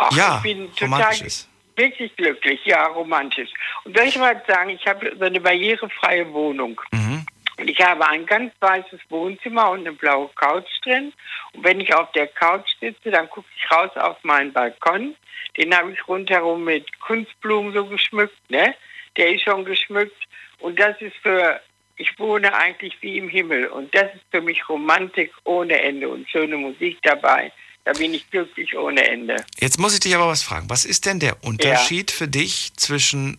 Ach, 0.00 0.16
ja, 0.16 0.36
ich 0.36 0.42
bin 0.42 0.70
romantisch 0.80 1.18
total 1.18 1.50
wirklich 1.80 2.14
glücklich, 2.16 2.60
ja, 2.64 2.86
romantisch. 2.86 3.50
Und 3.84 3.96
soll 3.96 4.06
ich 4.06 4.18
mal 4.18 4.42
sagen, 4.46 4.70
ich 4.70 4.86
habe 4.86 5.16
so 5.18 5.24
eine 5.24 5.40
barrierefreie 5.40 6.30
Wohnung. 6.32 6.80
Mhm. 6.92 7.24
Und 7.58 7.68
ich 7.68 7.80
habe 7.80 8.06
ein 8.06 8.24
ganz 8.26 8.52
weißes 8.60 9.00
Wohnzimmer 9.08 9.70
und 9.70 9.80
eine 9.80 9.92
blaue 9.92 10.30
Couch 10.34 10.68
drin. 10.82 11.12
Und 11.52 11.64
wenn 11.64 11.80
ich 11.80 11.94
auf 11.94 12.10
der 12.12 12.26
Couch 12.26 12.68
sitze, 12.80 13.10
dann 13.10 13.28
gucke 13.28 13.48
ich 13.56 13.70
raus 13.70 13.90
auf 13.96 14.16
meinen 14.24 14.52
Balkon. 14.52 15.14
Den 15.56 15.74
habe 15.74 15.92
ich 15.92 16.08
rundherum 16.08 16.64
mit 16.64 17.00
Kunstblumen 17.00 17.74
so 17.74 17.84
geschmückt, 17.86 18.50
ne? 18.50 18.74
Der 19.16 19.34
ist 19.34 19.42
schon 19.42 19.64
geschmückt. 19.64 20.26
Und 20.60 20.78
das 20.78 20.98
ist 21.00 21.16
für, 21.16 21.60
ich 21.96 22.18
wohne 22.18 22.54
eigentlich 22.54 22.96
wie 23.02 23.18
im 23.18 23.28
Himmel. 23.28 23.66
Und 23.66 23.94
das 23.94 24.14
ist 24.14 24.24
für 24.30 24.40
mich 24.40 24.66
Romantik 24.68 25.32
ohne 25.44 25.80
Ende 25.80 26.08
und 26.08 26.28
schöne 26.30 26.56
Musik 26.56 26.98
dabei. 27.02 27.52
Da 27.84 27.92
bin 27.92 28.12
ich 28.14 28.28
glücklich 28.30 28.76
ohne 28.76 29.06
Ende. 29.08 29.36
Jetzt 29.58 29.78
muss 29.78 29.94
ich 29.94 30.00
dich 30.00 30.14
aber 30.14 30.28
was 30.28 30.42
fragen. 30.42 30.68
Was 30.68 30.84
ist 30.84 31.06
denn 31.06 31.18
der 31.18 31.42
Unterschied 31.44 32.10
für 32.10 32.28
dich 32.28 32.72
zwischen 32.76 33.38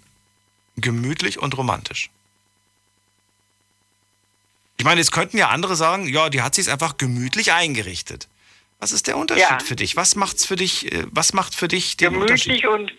gemütlich 0.78 1.38
und 1.40 1.56
romantisch? 1.58 2.10
Ich 4.78 4.86
meine, 4.86 5.00
jetzt 5.00 5.12
könnten 5.12 5.38
ja 5.38 5.50
andere 5.50 5.76
sagen, 5.76 6.08
ja, 6.08 6.30
die 6.30 6.42
hat 6.42 6.56
sich 6.56 6.70
einfach 6.72 6.98
gemütlich 6.98 7.52
eingerichtet. 7.54 8.28
Was 8.80 8.92
ist 8.92 9.06
der 9.06 9.16
Unterschied 9.16 9.46
Ja. 9.48 9.60
für 9.60 9.76
dich? 9.76 9.96
Was 9.96 10.16
macht's 10.16 10.44
für 10.46 10.56
dich? 10.56 10.92
äh, 10.92 11.06
Was 11.12 11.34
macht 11.34 11.54
für 11.54 11.68
dich 11.68 11.98
den 11.98 12.16
Unterschied? 12.16 12.62
gemütlich 12.64 12.68
und 12.68 12.92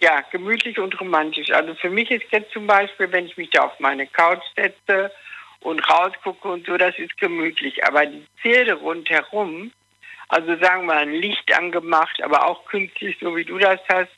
ja, 0.00 0.20
gemütlich 0.30 0.78
und 0.78 0.98
romantisch. 1.00 1.50
Also 1.50 1.74
für 1.74 1.90
mich 1.90 2.10
ist 2.12 2.24
jetzt 2.30 2.52
zum 2.52 2.66
Beispiel, 2.68 3.10
wenn 3.10 3.26
ich 3.26 3.36
mich 3.36 3.50
da 3.50 3.62
auf 3.62 3.80
meine 3.80 4.06
Couch 4.06 4.42
setze 4.54 5.10
und 5.60 5.80
rausgucke 5.88 6.46
und 6.46 6.64
so, 6.66 6.76
das 6.76 6.96
ist 6.98 7.16
gemütlich. 7.18 7.84
Aber 7.84 8.06
die 8.06 8.24
Zierde 8.42 8.74
rundherum, 8.74 9.72
also 10.28 10.56
sagen 10.56 10.86
wir 10.86 10.94
ein 10.94 11.12
Licht 11.12 11.56
angemacht, 11.56 12.22
aber 12.22 12.46
auch 12.46 12.64
künstlich, 12.66 13.16
so 13.20 13.36
wie 13.36 13.44
du 13.44 13.58
das 13.58 13.80
hast, 13.88 14.12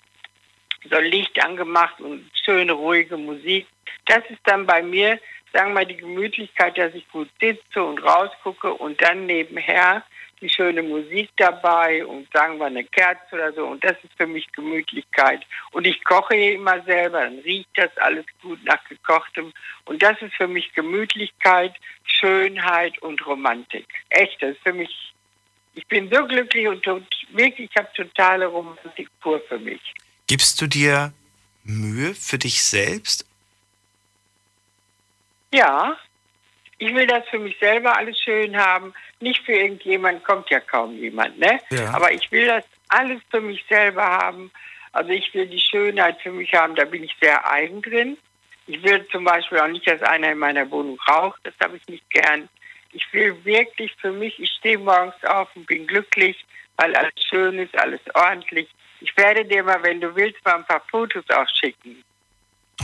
so 0.91 0.99
Licht 0.99 1.43
angemacht 1.45 2.01
und 2.01 2.31
schöne, 2.45 2.73
ruhige 2.73 3.17
Musik. 3.17 3.67
Das 4.07 4.23
ist 4.29 4.41
dann 4.45 4.67
bei 4.67 4.83
mir, 4.83 5.19
sagen 5.53 5.71
wir 5.71 5.75
mal, 5.75 5.87
die 5.87 5.97
Gemütlichkeit, 5.97 6.79
dass 6.79 6.95
ich 6.95 7.09
gut 7.11 7.29
sitze 7.41 7.83
und 7.83 7.99
rausgucke 7.99 8.73
und 8.73 9.01
dann 9.03 9.27
nebenher 9.27 10.05
die 10.41 10.51
schöne 10.51 10.83
Musik 10.83 11.31
dabei 11.37 12.05
und 12.05 12.31
sagen 12.33 12.59
wir 12.59 12.67
eine 12.67 12.85
Kerze 12.85 13.35
oder 13.35 13.53
so. 13.53 13.67
Und 13.67 13.83
das 13.83 13.97
ist 14.03 14.13
für 14.17 14.27
mich 14.27 14.51
Gemütlichkeit. 14.53 15.43
Und 15.73 15.87
ich 15.87 16.05
koche 16.05 16.37
immer 16.37 16.83
selber, 16.83 17.23
dann 17.23 17.39
riecht 17.39 17.71
das 17.75 17.97
alles 17.97 18.27
gut 18.43 18.63
nach 18.65 18.83
gekochtem. 18.85 19.53
Und 19.87 20.03
das 20.03 20.21
ist 20.21 20.35
für 20.35 20.49
mich 20.49 20.73
Gemütlichkeit, 20.75 21.75
Schönheit 22.05 22.99
und 22.99 23.25
Romantik. 23.27 23.87
Echt, 24.11 24.43
das 24.43 24.51
ist 24.51 24.63
für 24.63 24.73
mich, 24.73 25.15
ich 25.77 25.87
bin 25.87 26.11
so 26.11 26.27
glücklich 26.27 26.67
und 26.67 26.83
tot, 26.83 27.05
wirklich, 27.31 27.71
ich 27.71 27.77
habe 27.77 27.89
totale 27.95 28.47
Romantik 28.47 29.09
pur 29.21 29.41
für 29.49 29.59
mich. 29.59 29.81
Gibst 30.27 30.61
du 30.61 30.67
dir 30.67 31.13
Mühe 31.65 32.15
für 32.15 32.39
dich 32.39 32.63
selbst? 32.65 33.25
Ja, 35.53 35.97
Ich 36.79 36.95
will 36.95 37.07
das 37.07 37.27
für 37.29 37.39
mich 37.39 37.57
selber 37.59 37.97
alles 37.97 38.21
schön 38.21 38.57
haben. 38.57 38.93
Nicht 39.21 39.43
für 39.45 39.53
irgendjemand, 39.53 40.23
kommt 40.25 40.51
ja 40.51 40.61
kaum 40.61 40.95
jemand, 40.97 41.39
ne? 41.39 41.59
Ja. 41.71 41.95
Aber 41.95 42.13
ich 42.13 42.31
will 42.31 42.47
das 42.47 42.65
alles 42.89 43.21
für 43.31 43.41
mich 43.41 43.65
selber 43.69 44.05
haben. 44.05 44.51
Also 44.93 45.11
ich 45.11 45.33
will 45.35 45.47
die 45.47 45.61
Schönheit 45.61 46.21
für 46.23 46.33
mich 46.33 46.53
haben, 46.55 46.75
da 46.75 46.85
bin 46.85 47.05
ich 47.05 47.15
sehr 47.21 47.51
eigen 47.51 47.81
drin. 47.83 48.19
Ich 48.67 48.83
will 48.83 49.07
zum 49.13 49.25
Beispiel 49.25 49.59
auch 49.59 49.69
nicht, 49.69 49.87
dass 49.87 50.03
einer 50.03 50.33
in 50.33 50.39
meiner 50.39 50.71
Wohnung 50.71 50.99
raucht, 51.09 51.41
das 51.45 51.55
habe 51.63 51.77
ich 51.77 51.87
nicht 51.87 52.09
gern. 52.11 52.49
Ich 52.97 53.13
will 53.13 53.37
wirklich 53.45 53.95
für 54.01 54.11
mich, 54.11 54.41
ich 54.41 54.51
stehe 54.53 54.79
morgens 54.79 55.23
auf 55.25 55.55
und 55.55 55.67
bin 55.67 55.87
glücklich, 55.87 56.47
weil 56.79 56.97
alles 56.97 57.13
schön 57.29 57.59
ist, 57.59 57.79
alles 57.79 58.01
ordentlich. 58.15 58.69
Ich 59.03 59.15
werde 59.19 59.45
dir 59.45 59.63
mal, 59.63 59.83
wenn 59.83 60.01
du 60.01 60.17
willst, 60.17 60.43
mal 60.47 60.55
ein 60.55 60.65
paar 60.65 60.83
Fotos 60.91 61.25
auch 61.29 61.49
schicken. 61.61 62.03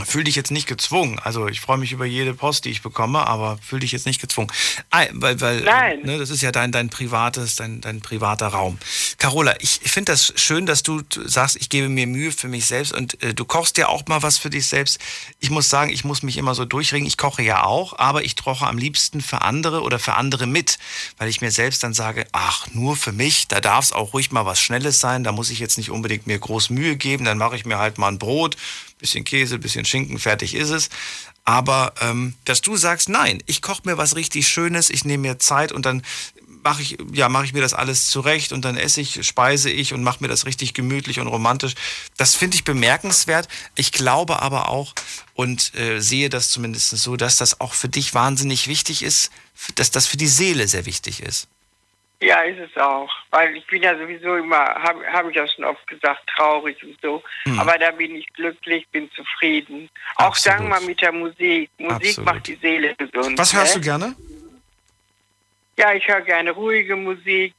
Fühl 0.06 0.24
dich 0.24 0.36
jetzt 0.36 0.50
nicht 0.50 0.66
gezwungen. 0.66 1.18
Also 1.18 1.48
ich 1.48 1.60
freue 1.60 1.76
mich 1.76 1.92
über 1.92 2.06
jede 2.06 2.32
Post, 2.32 2.64
die 2.64 2.70
ich 2.70 2.80
bekomme, 2.80 3.26
aber 3.26 3.58
fühl 3.58 3.80
dich 3.80 3.92
jetzt 3.92 4.06
nicht 4.06 4.22
gezwungen. 4.22 4.50
Ah, 4.90 5.04
weil, 5.12 5.38
weil 5.42 5.60
Nein. 5.60 6.00
Ne, 6.02 6.16
das 6.16 6.30
ist 6.30 6.40
ja 6.40 6.50
dein, 6.50 6.72
dein 6.72 6.88
privates, 6.88 7.56
dein, 7.56 7.82
dein 7.82 8.00
privater 8.00 8.48
Raum. 8.48 8.78
Carola, 9.18 9.54
ich 9.60 9.80
finde 9.84 10.12
das 10.12 10.32
schön, 10.36 10.64
dass 10.64 10.82
du 10.82 11.02
sagst, 11.26 11.56
ich 11.56 11.68
gebe 11.68 11.90
mir 11.90 12.06
Mühe 12.06 12.32
für 12.32 12.48
mich 12.48 12.64
selbst 12.64 12.94
und 12.94 13.22
äh, 13.22 13.34
du 13.34 13.44
kochst 13.44 13.76
ja 13.76 13.88
auch 13.88 14.06
mal 14.06 14.22
was 14.22 14.38
für 14.38 14.48
dich 14.48 14.66
selbst. 14.66 14.98
Ich 15.40 15.50
muss 15.50 15.68
sagen, 15.68 15.90
ich 15.90 16.04
muss 16.04 16.22
mich 16.22 16.38
immer 16.38 16.54
so 16.54 16.64
durchringen. 16.64 17.06
Ich 17.06 17.18
koche 17.18 17.42
ja 17.42 17.64
auch, 17.64 17.98
aber 17.98 18.24
ich 18.24 18.34
troche 18.34 18.66
am 18.66 18.78
liebsten 18.78 19.20
für 19.20 19.42
andere 19.42 19.82
oder 19.82 19.98
für 19.98 20.14
andere 20.14 20.46
mit, 20.46 20.78
weil 21.18 21.28
ich 21.28 21.42
mir 21.42 21.50
selbst 21.50 21.82
dann 21.82 21.92
sage, 21.92 22.26
ach, 22.32 22.66
nur 22.72 22.96
für 22.96 23.12
mich, 23.12 23.46
da 23.46 23.60
darf 23.60 23.84
es 23.84 23.92
auch 23.92 24.14
ruhig 24.14 24.32
mal 24.32 24.46
was 24.46 24.58
Schnelles 24.58 25.00
sein, 25.00 25.22
da 25.22 25.32
muss 25.32 25.50
ich 25.50 25.58
jetzt 25.58 25.76
nicht 25.76 25.90
unbedingt 25.90 26.26
mir 26.26 26.38
groß 26.38 26.70
Mühe 26.70 26.96
geben, 26.96 27.26
dann 27.26 27.36
mache 27.36 27.56
ich 27.56 27.66
mir 27.66 27.78
halt 27.78 27.98
mal 27.98 28.08
ein 28.08 28.18
Brot, 28.18 28.56
bisschen 29.02 29.24
Käse, 29.24 29.58
bisschen 29.58 29.84
Schinken, 29.84 30.18
fertig 30.18 30.54
ist 30.54 30.70
es. 30.70 30.88
Aber 31.44 31.92
ähm, 32.00 32.34
dass 32.44 32.62
du 32.62 32.76
sagst, 32.76 33.08
nein, 33.08 33.42
ich 33.46 33.60
koche 33.60 33.82
mir 33.84 33.98
was 33.98 34.16
richtig 34.16 34.48
Schönes, 34.48 34.88
ich 34.88 35.04
nehme 35.04 35.28
mir 35.28 35.38
Zeit 35.38 35.72
und 35.72 35.84
dann 35.84 36.02
mache 36.62 36.82
ich, 36.82 36.96
ja, 37.12 37.28
mache 37.28 37.44
ich 37.44 37.52
mir 37.52 37.60
das 37.60 37.74
alles 37.74 38.08
zurecht 38.08 38.52
und 38.52 38.64
dann 38.64 38.76
esse 38.76 39.00
ich, 39.00 39.26
speise 39.26 39.68
ich 39.68 39.92
und 39.92 40.02
mache 40.02 40.18
mir 40.20 40.28
das 40.28 40.46
richtig 40.46 40.74
gemütlich 40.74 41.18
und 41.18 41.26
romantisch. 41.26 41.74
Das 42.16 42.34
finde 42.34 42.54
ich 42.54 42.64
bemerkenswert. 42.64 43.48
Ich 43.74 43.92
glaube 43.92 44.40
aber 44.40 44.68
auch 44.68 44.94
und 45.34 45.74
äh, 45.74 46.00
sehe 46.00 46.28
das 46.28 46.50
zumindest 46.50 46.90
so, 46.90 47.16
dass 47.16 47.36
das 47.36 47.60
auch 47.60 47.74
für 47.74 47.88
dich 47.88 48.14
wahnsinnig 48.14 48.68
wichtig 48.68 49.02
ist, 49.02 49.30
dass 49.74 49.90
das 49.90 50.06
für 50.06 50.16
die 50.16 50.28
Seele 50.28 50.68
sehr 50.68 50.86
wichtig 50.86 51.20
ist. 51.20 51.48
Ja, 52.22 52.42
ist 52.42 52.58
es 52.60 52.76
auch. 52.80 53.10
Weil 53.30 53.56
ich 53.56 53.66
bin 53.66 53.82
ja 53.82 53.98
sowieso 53.98 54.36
immer, 54.36 54.56
habe 54.56 55.04
hab 55.12 55.28
ich 55.28 55.34
ja 55.34 55.46
schon 55.48 55.64
oft 55.64 55.84
gesagt, 55.88 56.22
traurig 56.28 56.82
und 56.84 56.96
so. 57.02 57.22
Hm. 57.44 57.58
Aber 57.58 57.76
da 57.78 57.90
bin 57.90 58.14
ich 58.14 58.26
glücklich, 58.34 58.86
bin 58.88 59.10
zufrieden. 59.10 59.90
Auch 60.14 60.26
Absolut. 60.26 60.58
sagen 60.58 60.64
wir 60.68 60.80
mal 60.80 60.86
mit 60.86 61.00
der 61.00 61.12
Musik. 61.12 61.70
Musik 61.78 61.94
Absolut. 61.94 62.24
macht 62.24 62.46
die 62.46 62.54
Seele 62.56 62.94
gesund. 62.94 63.36
Was 63.36 63.52
hörst 63.52 63.74
ne? 63.74 63.80
du 63.80 63.84
gerne? 63.84 64.16
Ja, 65.76 65.92
ich 65.94 66.06
höre 66.06 66.20
gerne 66.20 66.52
ruhige 66.52 66.94
Musik. 66.94 67.54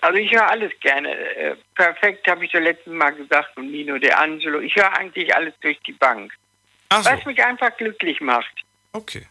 Also 0.00 0.18
ich 0.18 0.32
höre 0.32 0.48
alles 0.48 0.72
gerne. 0.80 1.14
Äh, 1.14 1.54
Perfekt 1.74 2.26
habe 2.26 2.44
ich 2.44 2.52
ja 2.52 2.60
letztes 2.60 2.92
Mal 2.92 3.10
gesagt 3.10 3.56
und 3.56 3.70
Nino 3.70 3.98
De 3.98 4.10
Angelo. 4.10 4.58
Ich 4.58 4.74
höre 4.74 4.92
eigentlich 4.96 5.32
alles 5.34 5.54
durch 5.60 5.78
die 5.86 5.92
Bank. 5.92 6.32
So, 6.92 7.04
Was 7.04 7.24
mich 7.24 7.44
einfach 7.44 7.76
glücklich 7.76 8.20
macht. 8.20 8.52
okay. 8.92 9.26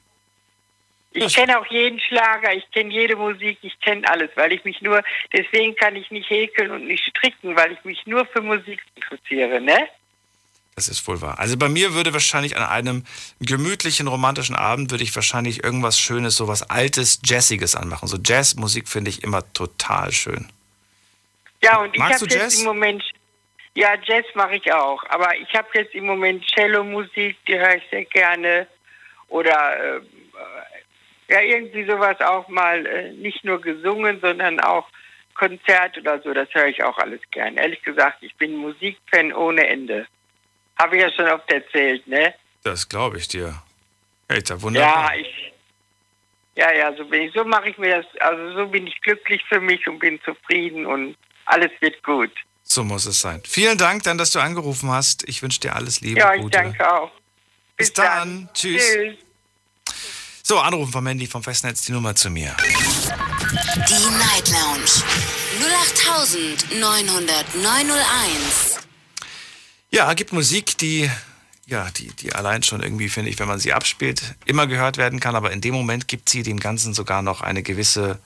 Ich 1.12 1.34
kenne 1.34 1.60
auch 1.60 1.66
jeden 1.68 2.00
Schlager, 2.00 2.54
ich 2.54 2.70
kenne 2.72 2.94
jede 2.94 3.16
Musik, 3.16 3.58
ich 3.62 3.80
kenne 3.80 4.08
alles, 4.10 4.30
weil 4.36 4.52
ich 4.52 4.64
mich 4.64 4.82
nur, 4.82 5.02
deswegen 5.34 5.76
kann 5.76 5.96
ich 5.96 6.12
nicht 6.12 6.30
häkeln 6.30 6.70
und 6.70 6.86
nicht 6.86 7.04
stricken, 7.04 7.56
weil 7.56 7.72
ich 7.72 7.84
mich 7.84 8.06
nur 8.06 8.26
für 8.28 8.42
Musik 8.42 8.82
interessiere, 8.96 9.60
ne? 9.60 9.88
Das 10.76 10.88
ist 10.88 11.06
wohl 11.08 11.20
wahr. 11.20 11.40
Also 11.40 11.58
bei 11.58 11.68
mir 11.68 11.94
würde 11.94 12.14
wahrscheinlich 12.14 12.56
an 12.56 12.64
einem 12.64 13.06
gemütlichen, 13.42 14.08
romantischen 14.08 14.56
Abend 14.56 14.92
würde 14.92 15.04
ich 15.04 15.14
wahrscheinlich 15.14 15.64
irgendwas 15.64 16.00
Schönes, 16.00 16.38
sowas 16.38 16.70
Altes, 16.70 17.20
Jazziges 17.26 17.76
anmachen. 17.76 18.08
So 18.08 18.18
Jazzmusik 18.24 18.88
finde 18.88 19.10
ich 19.10 19.24
immer 19.24 19.42
total 19.52 20.12
schön. 20.14 20.48
Ja, 21.62 21.82
und 21.82 21.94
ich 21.94 22.00
Magst 22.00 22.22
habe 22.22 22.28
du 22.28 22.38
jetzt 22.38 22.60
im 22.60 22.66
Moment, 22.66 23.04
ja, 23.74 23.96
Jazz 24.06 24.26
mache 24.36 24.56
ich 24.56 24.72
auch, 24.72 25.04
aber 25.10 25.36
ich 25.36 25.54
habe 25.54 25.68
jetzt 25.74 25.94
im 25.94 26.06
Moment 26.06 26.46
Cello-Musik, 26.48 27.36
die 27.48 27.60
höre 27.60 27.76
ich 27.76 27.84
sehr 27.92 28.06
gerne. 28.06 28.68
Oder 29.28 29.98
äh, 29.98 30.02
ja, 31.30 31.42
irgendwie 31.42 31.86
sowas 31.86 32.20
auch 32.22 32.48
mal, 32.48 32.86
äh, 32.86 33.12
nicht 33.14 33.44
nur 33.44 33.62
gesungen, 33.62 34.20
sondern 34.20 34.60
auch 34.60 34.88
Konzert 35.36 35.98
oder 35.98 36.22
so, 36.22 36.34
das 36.34 36.50
höre 36.54 36.68
ich 36.68 36.84
auch 36.84 36.98
alles 36.98 37.22
gern. 37.32 37.56
Ehrlich 37.56 37.82
gesagt, 37.82 38.18
ich 38.22 38.36
bin 38.36 38.58
Musikfan 38.58 39.32
ohne 39.32 39.66
Ende. 39.68 40.06
Habe 40.78 40.98
ich 40.98 41.02
ja 41.02 41.12
schon 41.12 41.28
oft 41.30 41.50
erzählt, 41.52 42.06
ne? 42.08 42.34
Das 42.64 42.88
glaube 42.90 43.18
ich 43.18 43.28
dir. 43.28 43.62
Hey, 44.28 44.44
da 44.44 44.56
Ja, 44.56 44.62
wunderbar. 44.62 45.16
ich. 45.16 45.54
Ja, 46.56 46.74
ja, 46.74 46.94
so 46.94 47.06
bin 47.06 47.22
ich. 47.22 47.34
So 47.34 47.46
mache 47.46 47.70
ich 47.70 47.78
mir 47.78 48.02
das. 48.02 48.22
Also 48.22 48.54
so 48.54 48.68
bin 48.68 48.86
ich 48.86 49.00
glücklich 49.02 49.42
für 49.48 49.62
mich 49.62 49.88
und 49.88 50.00
bin 50.00 50.20
zufrieden 50.24 50.86
und 50.86 51.16
alles 51.46 51.72
wird 51.80 52.04
gut. 52.04 52.32
So 52.64 52.84
muss 52.84 53.06
es 53.06 53.22
sein. 53.22 53.42
Vielen 53.46 53.78
Dank 53.78 54.04
dann, 54.04 54.18
dass 54.18 54.32
du 54.32 54.40
angerufen 54.40 54.92
hast. 54.92 55.28
Ich 55.28 55.42
wünsche 55.42 55.62
dir 55.62 55.76
alles 55.76 56.02
Liebe. 56.02 56.20
Ja, 56.20 56.34
ich 56.34 56.42
Gute. 56.42 56.58
danke 56.58 56.94
auch. 56.94 57.12
Bis 57.78 57.94
dann. 57.94 58.50
Tschüss. 58.54 58.94
Tschüss. 58.94 59.29
So, 60.50 60.58
anrufen 60.58 60.92
vom 60.92 61.06
Handy 61.06 61.28
vom 61.28 61.44
Festnetz 61.44 61.84
die 61.84 61.92
Nummer 61.92 62.16
zu 62.16 62.32
mir. 62.32 62.58
Die 62.64 64.10
Night 64.18 64.50
Lounge 64.50 64.90
0890901. 66.74 68.80
Ja, 69.92 70.12
gibt 70.16 70.34
Musik, 70.34 70.76
die, 70.80 71.08
ja, 71.68 71.92
die, 71.92 72.08
die 72.16 72.34
allein 72.34 72.64
schon 72.64 72.82
irgendwie, 72.82 73.10
finde 73.10 73.30
ich, 73.30 73.38
wenn 73.38 73.48
man 73.48 73.60
sie 73.60 73.74
abspielt, 73.74 74.24
immer 74.46 74.66
gehört 74.66 74.98
werden 74.98 75.20
kann, 75.20 75.36
aber 75.36 75.52
in 75.52 75.62
dem 75.62 75.76
Moment 75.76 76.08
gibt 76.08 76.30
sie 76.30 76.42
dem 76.42 76.60
Ganzen 76.60 76.96
sogar 76.96 77.22
noch 77.22 77.42
eine 77.42 77.62
gewisse 77.62 78.18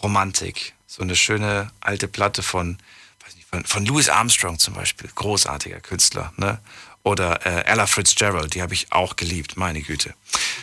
Romantik. 0.00 0.74
So 0.86 1.02
eine 1.02 1.16
schöne 1.16 1.72
alte 1.80 2.06
Platte 2.06 2.44
von, 2.44 2.78
weiß 3.26 3.34
nicht, 3.34 3.48
von, 3.48 3.64
von 3.64 3.84
Louis 3.84 4.08
Armstrong 4.08 4.60
zum 4.60 4.74
Beispiel, 4.74 5.10
großartiger 5.12 5.80
Künstler, 5.80 6.32
ne? 6.36 6.60
Oder 7.04 7.44
äh, 7.46 7.64
Ella 7.70 7.86
Fitzgerald, 7.86 8.54
die 8.54 8.62
habe 8.62 8.72
ich 8.74 8.90
auch 8.90 9.16
geliebt, 9.16 9.56
meine 9.58 9.82
Güte. 9.82 10.14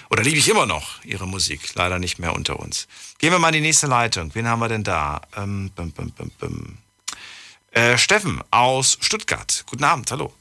Oder 0.09 0.23
liebe 0.23 0.37
ich 0.37 0.49
immer 0.49 0.65
noch 0.65 1.01
ihre 1.05 1.27
Musik, 1.27 1.61
leider 1.75 1.99
nicht 1.99 2.17
mehr 2.19 2.33
unter 2.33 2.59
uns. 2.59 2.87
Gehen 3.19 3.31
wir 3.31 3.37
mal 3.39 3.49
in 3.49 3.53
die 3.53 3.61
nächste 3.61 3.85
Leitung. 3.87 4.33
Wen 4.33 4.47
haben 4.47 4.59
wir 4.59 4.67
denn 4.67 4.83
da? 4.83 5.21
Ähm, 5.37 5.71
bum, 5.75 5.91
bum, 5.91 6.11
bum. 6.39 6.77
Äh, 7.71 7.97
Steffen 7.97 8.43
aus 8.49 8.97
Stuttgart. 9.01 9.63
Guten 9.67 9.83
Abend, 9.83 10.09
hallo. 10.11 10.33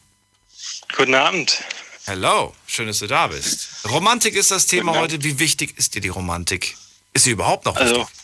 Guten 0.97 1.15
Abend. 1.15 1.63
Hallo, 2.07 2.55
schön, 2.67 2.87
dass 2.87 2.99
du 2.99 3.07
da 3.07 3.27
bist. 3.29 3.69
Romantik 3.89 4.35
ist 4.35 4.51
das 4.51 4.67
Thema 4.67 4.99
heute. 4.99 5.23
Wie 5.23 5.39
wichtig 5.39 5.77
ist 5.79 5.95
dir 5.95 6.01
die 6.01 6.09
Romantik? 6.09 6.77
Ist 7.13 7.25
sie 7.25 7.33
überhaupt 7.33 7.67
noch 7.67 7.77
Also, 7.77 8.01
wichtig? 8.01 8.15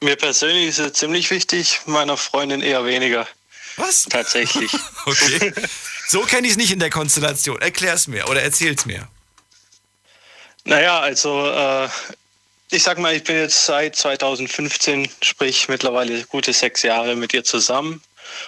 mir 0.00 0.16
persönlich 0.16 0.66
ist 0.66 0.78
es 0.80 0.92
ziemlich 0.94 1.30
wichtig, 1.30 1.80
meiner 1.86 2.16
Freundin 2.16 2.60
eher 2.60 2.84
weniger. 2.84 3.26
Was? 3.76 4.04
Tatsächlich. 4.04 4.70
Okay. 5.08 5.52
So 6.08 6.22
kenne 6.22 6.48
ich 6.48 6.52
es 6.52 6.56
nicht 6.56 6.72
in 6.72 6.80
der 6.80 6.90
Konstellation. 6.90 7.60
Erklär's 7.62 8.08
mir 8.08 8.28
oder 8.28 8.42
erzähl's 8.42 8.86
mir. 8.86 9.06
naja, 10.64 10.98
also, 10.98 11.48
äh, 11.48 11.88
ich 12.72 12.82
sag 12.82 12.98
mal, 12.98 13.14
ich 13.14 13.22
bin 13.22 13.36
jetzt 13.36 13.66
seit 13.66 13.94
2015, 13.94 15.08
sprich 15.22 15.68
mittlerweile 15.68 16.24
gute 16.24 16.52
sechs 16.52 16.82
Jahre 16.82 17.14
mit 17.14 17.32
ihr 17.34 17.44
zusammen. 17.44 18.02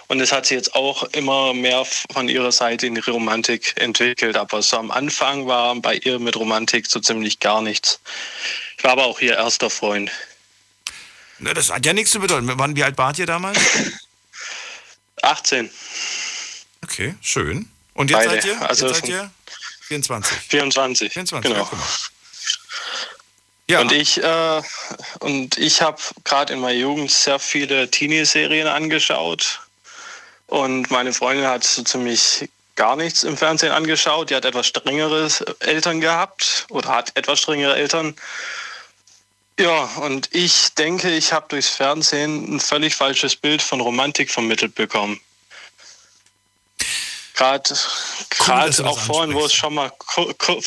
Und 0.09 0.21
es 0.21 0.33
hat 0.33 0.47
sich 0.47 0.57
jetzt 0.57 0.75
auch 0.75 1.05
immer 1.13 1.55
mehr 1.55 1.85
von 2.13 2.29
ihrer 2.29 2.51
Seite 2.51 2.89
in 2.89 2.97
die 2.97 3.01
Romantik 3.01 3.75
entwickelt. 3.81 4.37
Aber 4.37 4.61
so 4.61 4.77
am 4.77 4.91
Anfang 4.91 5.47
war 5.47 5.77
bei 5.77 5.95
ihr 5.95 6.19
mit 6.19 6.35
Romantik 6.35 6.89
so 6.89 6.99
ziemlich 6.99 7.39
gar 7.39 7.63
nichts. 7.63 8.01
Ich 8.77 8.83
war 8.83 8.93
aber 8.93 9.07
auch 9.07 9.21
ihr 9.21 9.37
erster 9.37 9.71
Freund. 9.71 10.11
Ne, 11.39 11.55
das 11.55 11.71
hat 11.71 11.87
ja 11.87 11.93
nichts 11.93 12.11
zu 12.11 12.19
bedeuten. 12.19 12.51
Wann, 12.53 12.75
wie 12.75 12.83
alt 12.83 12.99
wart 12.99 13.19
ihr 13.19 13.27
damals? 13.27 13.59
18, 15.23 15.71
Okay, 16.83 17.15
schön. 17.21 17.69
Und 17.95 18.11
jetzt 18.11 18.27
Beide. 18.27 18.41
seid 18.41 18.45
ihr? 18.45 18.69
Also 18.69 18.87
jetzt 18.87 19.01
seid 19.01 19.09
ihr 19.09 19.31
24. 19.89 20.39
24. 20.49 21.13
24, 21.13 21.51
genau. 21.51 21.71
Ja, 23.71 23.81
Und 23.81 23.93
ich, 23.93 24.23
äh, 24.23 24.63
und 25.21 25.59
ich 25.59 25.83
habe 25.83 26.01
gerade 26.25 26.55
in 26.55 26.61
meiner 26.61 26.79
Jugend 26.79 27.11
sehr 27.11 27.39
viele 27.39 27.91
Teenie-Serien 27.91 28.67
angeschaut. 28.67 29.61
Und 30.47 30.91
meine 30.91 31.13
Freundin 31.13 31.47
hat 31.47 31.65
so 31.65 31.83
ziemlich 31.83 32.49
gar 32.77 32.97
nichts 32.97 33.25
im 33.25 33.37
Fernsehen 33.37 33.73
angeschaut. 33.73 34.31
Die 34.31 34.35
hat 34.35 34.47
etwas 34.47 34.69
strengere 34.69 35.29
Eltern 35.59 36.01
gehabt 36.01 36.67
oder 36.71 36.89
hat 36.89 37.15
etwas 37.15 37.41
strengere 37.41 37.77
Eltern. 37.77 38.15
Ja, 39.59 39.85
und 39.97 40.29
ich 40.33 40.73
denke, 40.75 41.11
ich 41.11 41.33
habe 41.33 41.47
durchs 41.49 41.69
Fernsehen 41.69 42.55
ein 42.55 42.61
völlig 42.61 42.95
falsches 42.95 43.35
Bild 43.35 43.61
von 43.61 43.81
Romantik 43.81 44.31
vermittelt 44.31 44.77
bekommen. 44.77 45.21
Gerade 47.35 47.69
das 47.69 48.81
auch 48.81 48.99
vorhin, 48.99 49.35
wo 49.35 49.45
es 49.45 49.53
schon 49.53 49.75
mal 49.75 49.93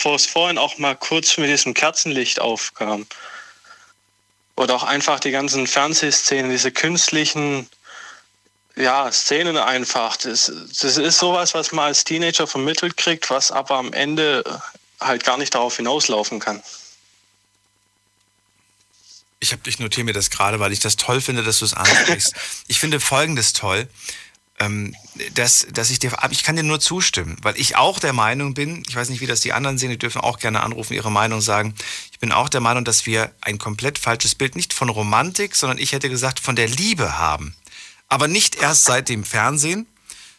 wo 0.04 0.16
es 0.16 0.26
vorhin 0.26 0.58
auch 0.58 0.78
mal 0.78 0.96
kurz 0.96 1.38
mit 1.38 1.50
diesem 1.50 1.74
Kerzenlicht 1.74 2.42
aufkam. 2.42 3.08
Oder 4.58 4.76
auch 4.76 4.84
einfach 4.84 5.22
die 5.22 5.32
ganzen 5.32 5.68
Fernsehszenen, 5.68 6.52
diese 6.52 6.72
künstlichen 6.72 7.70
ja, 8.76 9.10
Szenen 9.12 9.58
einfach. 9.58 10.18
Das, 10.18 10.52
das 10.82 10.98
ist 10.98 11.18
sowas, 11.18 11.54
was 11.54 11.72
man 11.72 11.86
als 11.86 12.04
Teenager 12.04 12.46
vermittelt 12.46 12.98
kriegt, 12.98 13.30
was 13.30 13.52
aber 13.52 13.76
am 13.76 13.94
Ende 13.94 14.44
halt 15.00 15.24
gar 15.24 15.38
nicht 15.38 15.56
darauf 15.56 15.78
hinauslaufen 15.78 16.40
kann. 16.40 16.62
Ich, 19.42 19.52
hab, 19.52 19.68
ich 19.68 19.80
notiere 19.80 20.06
mir 20.06 20.14
das 20.14 20.30
gerade, 20.30 20.60
weil 20.60 20.72
ich 20.72 20.80
das 20.80 20.96
toll 20.96 21.20
finde, 21.20 21.44
dass 21.44 21.60
du 21.60 21.66
es 21.66 21.74
ansprichst. 21.74 22.34
ich 22.68 22.80
finde 22.80 23.00
Folgendes 23.00 23.54
toll, 23.54 23.90
ähm, 24.62 24.96
dass, 25.34 25.66
dass 25.74 25.90
ich 25.90 25.98
dir, 25.98 26.12
ich 26.30 26.44
kann 26.44 26.56
dir 26.56 26.64
nur 26.64 26.80
zustimmen, 26.80 27.36
weil 27.42 27.60
ich 27.60 27.76
auch 27.76 28.00
der 28.00 28.14
Meinung 28.14 28.54
bin, 28.54 28.84
ich 28.88 28.96
weiß 28.96 29.10
nicht, 29.10 29.20
wie 29.20 29.26
das 29.26 29.42
die 29.42 29.54
anderen 29.54 29.80
sehen, 29.80 29.90
die 29.90 29.98
dürfen 29.98 30.22
auch 30.22 30.38
gerne 30.38 30.62
anrufen, 30.62 30.94
ihre 30.94 31.12
Meinung 31.12 31.42
sagen. 31.42 31.74
Ich 32.12 32.20
bin 32.20 32.32
auch 32.32 32.48
der 32.48 32.62
Meinung, 32.62 32.86
dass 32.86 33.08
wir 33.08 33.34
ein 33.42 33.58
komplett 33.58 33.98
falsches 33.98 34.36
Bild 34.36 34.56
nicht 34.56 34.74
von 34.74 34.90
Romantik, 34.90 35.56
sondern 35.56 35.80
ich 35.80 35.92
hätte 35.92 36.10
gesagt 36.10 36.40
von 36.40 36.56
der 36.56 36.68
Liebe 36.68 37.18
haben. 37.18 37.56
Aber 38.08 38.28
nicht 38.28 38.56
erst 38.56 38.84
seit 38.84 39.10
dem 39.10 39.24
Fernsehen, 39.24 39.88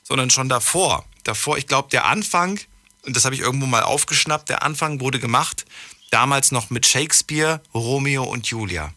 sondern 0.05 0.30
schon 0.30 0.48
davor. 0.48 1.05
Davor, 1.24 1.59
ich 1.59 1.66
glaube, 1.66 1.88
der 1.90 2.05
Anfang, 2.05 2.61
und 3.05 3.16
das 3.16 3.24
habe 3.24 3.34
ich 3.34 3.40
irgendwo 3.40 3.66
mal 3.66 3.82
aufgeschnappt, 3.82 4.48
der 4.48 4.62
Anfang 4.62 5.00
wurde 5.00 5.18
gemacht, 5.18 5.64
damals 6.13 6.53
noch 6.53 6.71
mit 6.71 6.87
Shakespeare, 6.87 7.61
Romeo 7.75 8.25
und 8.25 8.47
Julia. 8.47 8.93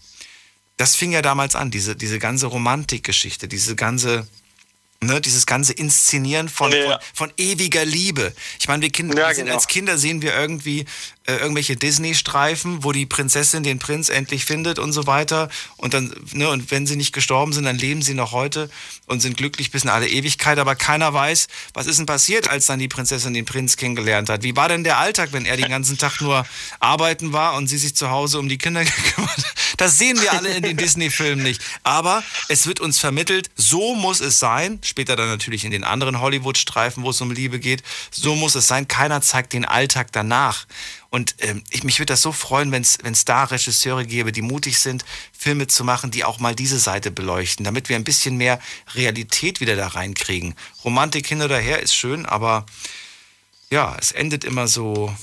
Das 0.78 0.96
fing 0.96 1.12
ja 1.12 1.22
damals 1.22 1.56
an, 1.56 1.72
diese, 1.72 1.96
diese 1.96 2.20
ganze 2.20 2.48
Romantikgeschichte, 2.48 3.48
diese 3.48 3.76
ganze 3.76 4.28
Ne, 5.02 5.20
dieses 5.20 5.46
ganze 5.46 5.74
Inszenieren 5.74 6.48
von, 6.48 6.72
ja. 6.72 7.00
von, 7.14 7.30
von, 7.30 7.34
ewiger 7.38 7.84
Liebe. 7.84 8.34
Ich 8.60 8.70
meine, 8.70 8.82
wir, 8.82 8.90
Kinder, 8.90 9.20
ja, 9.20 9.34
genau. 9.34 9.54
als 9.54 9.68
Kinder 9.68 9.98
sehen 9.98 10.22
wir 10.22 10.34
irgendwie 10.34 10.86
äh, 11.28 11.38
irgendwelche 11.38 11.76
Disney-Streifen, 11.76 12.84
wo 12.84 12.92
die 12.92 13.08
Prinzessin 13.08 13.64
den 13.64 13.80
Prinz 13.80 14.10
endlich 14.10 14.46
findet 14.46 14.78
und 14.78 14.92
so 14.92 15.08
weiter. 15.08 15.50
Und 15.78 15.96
dann, 15.96 16.14
ne, 16.34 16.50
und 16.50 16.70
wenn 16.70 16.86
sie 16.86 16.96
nicht 16.96 17.14
gestorben 17.14 17.52
sind, 17.52 17.64
dann 17.64 17.78
leben 17.78 18.04
sie 18.04 18.14
noch 18.14 18.32
heute 18.32 18.70
und 19.08 19.22
sind 19.22 19.36
glücklich 19.36 19.72
bis 19.72 19.84
in 19.84 19.90
alle 19.90 20.08
Ewigkeit. 20.08 20.60
Aber 20.60 20.76
keiner 20.76 21.14
weiß, 21.14 21.48
was 21.74 21.88
ist 21.88 21.98
denn 21.98 22.06
passiert, 22.06 22.50
als 22.50 22.68
dann 22.68 22.78
die 22.78 22.88
Prinzessin 22.88 23.34
den 23.34 23.46
Prinz 23.46 23.76
kennengelernt 23.76 24.30
hat. 24.30 24.44
Wie 24.44 24.56
war 24.56 24.68
denn 24.68 24.84
der 24.84 25.00
Alltag, 25.00 25.30
wenn 25.32 25.46
er 25.46 25.58
den 25.58 25.70
ganzen 25.70 25.98
Tag 25.98 26.22
nur 26.22 26.46
arbeiten 26.80 27.34
war 27.34 27.56
und 27.56 27.68
sie 27.68 27.78
sich 27.78 27.96
zu 27.96 28.12
Hause 28.12 28.38
um 28.38 28.48
die 28.48 28.60
Kinder 28.60 28.84
gekümmert 28.86 29.38
hat? 29.38 29.56
Das 29.78 29.98
sehen 29.98 30.22
wir 30.22 30.32
alle 30.32 30.50
in 30.50 30.62
den 30.62 30.78
Disney-Filmen 30.78 31.44
nicht. 31.44 31.62
Aber 31.84 32.24
es 32.50 32.68
wird 32.68 32.80
uns 32.80 33.00
vermittelt, 33.00 33.50
so 33.56 33.96
muss 33.96 34.20
es 34.20 34.40
sein. 34.40 34.80
Später 34.84 35.16
dann 35.16 35.28
natürlich 35.28 35.66
in 35.66 35.72
den 35.72 35.84
anderen 35.84 36.20
Hollywood-Streifen, 36.20 37.04
wo 37.04 37.10
es 37.10 37.20
um 37.20 37.32
Liebe 37.32 37.60
geht. 37.60 37.84
So 38.12 38.36
muss 38.36 38.56
es 38.56 38.68
sein. 38.68 38.88
Keiner 38.88 39.22
zeigt 39.22 39.54
den 39.54 39.66
Alltag 39.66 40.12
danach. 40.12 40.66
Und 41.16 41.38
ähm, 41.40 41.64
ich, 41.70 41.86
mich 41.86 42.00
würde 42.00 42.12
das 42.12 42.22
so 42.22 42.34
freuen, 42.34 42.74
wenn 42.74 42.82
es 42.82 43.24
da 43.24 43.46
Regisseure 43.46 44.06
gäbe, 44.06 44.34
die 44.34 44.42
mutig 44.42 44.80
sind, 44.80 45.06
Filme 45.32 45.66
zu 45.68 45.86
machen, 45.86 46.12
die 46.12 46.26
auch 46.26 46.40
mal 46.40 46.54
diese 46.54 46.78
Seite 46.78 47.10
beleuchten, 47.10 47.64
damit 47.64 47.88
wir 47.88 47.96
ein 47.96 48.04
bisschen 48.04 48.36
mehr 48.36 48.60
Realität 48.96 49.62
wieder 49.62 49.78
da 49.78 49.88
reinkriegen. 49.88 50.56
Romantik 50.84 51.26
hin 51.26 51.42
oder 51.42 51.58
her 51.58 51.82
ist 51.82 51.96
schön, 51.96 52.26
aber 52.26 52.66
ja, 53.70 53.96
es 53.98 54.12
endet 54.12 54.44
immer 54.44 54.68
so 54.68 55.16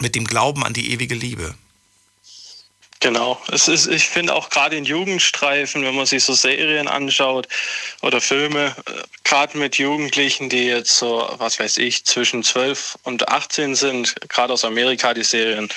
mit 0.00 0.16
dem 0.16 0.24
Glauben 0.24 0.64
an 0.64 0.72
die 0.72 0.90
ewige 0.90 1.14
Liebe. 1.14 1.54
Genau. 3.00 3.40
Es 3.52 3.68
ist, 3.68 3.86
ich 3.88 4.08
finde 4.08 4.34
auch 4.34 4.48
gerade 4.48 4.76
in 4.76 4.84
Jugendstreifen, 4.84 5.84
wenn 5.84 5.94
man 5.94 6.06
sich 6.06 6.24
so 6.24 6.32
Serien 6.32 6.88
anschaut 6.88 7.46
oder 8.00 8.20
Filme, 8.20 8.74
äh, 8.86 8.92
gerade 9.24 9.58
mit 9.58 9.76
Jugendlichen, 9.76 10.48
die 10.48 10.66
jetzt 10.66 10.96
so, 10.96 11.28
was 11.38 11.58
weiß 11.58 11.76
ich, 11.78 12.04
zwischen 12.04 12.42
12 12.42 12.96
und 13.02 13.28
18 13.28 13.74
sind, 13.74 14.14
gerade 14.28 14.52
aus 14.52 14.64
Amerika 14.64 15.12
die 15.12 15.24
Serien, 15.24 15.68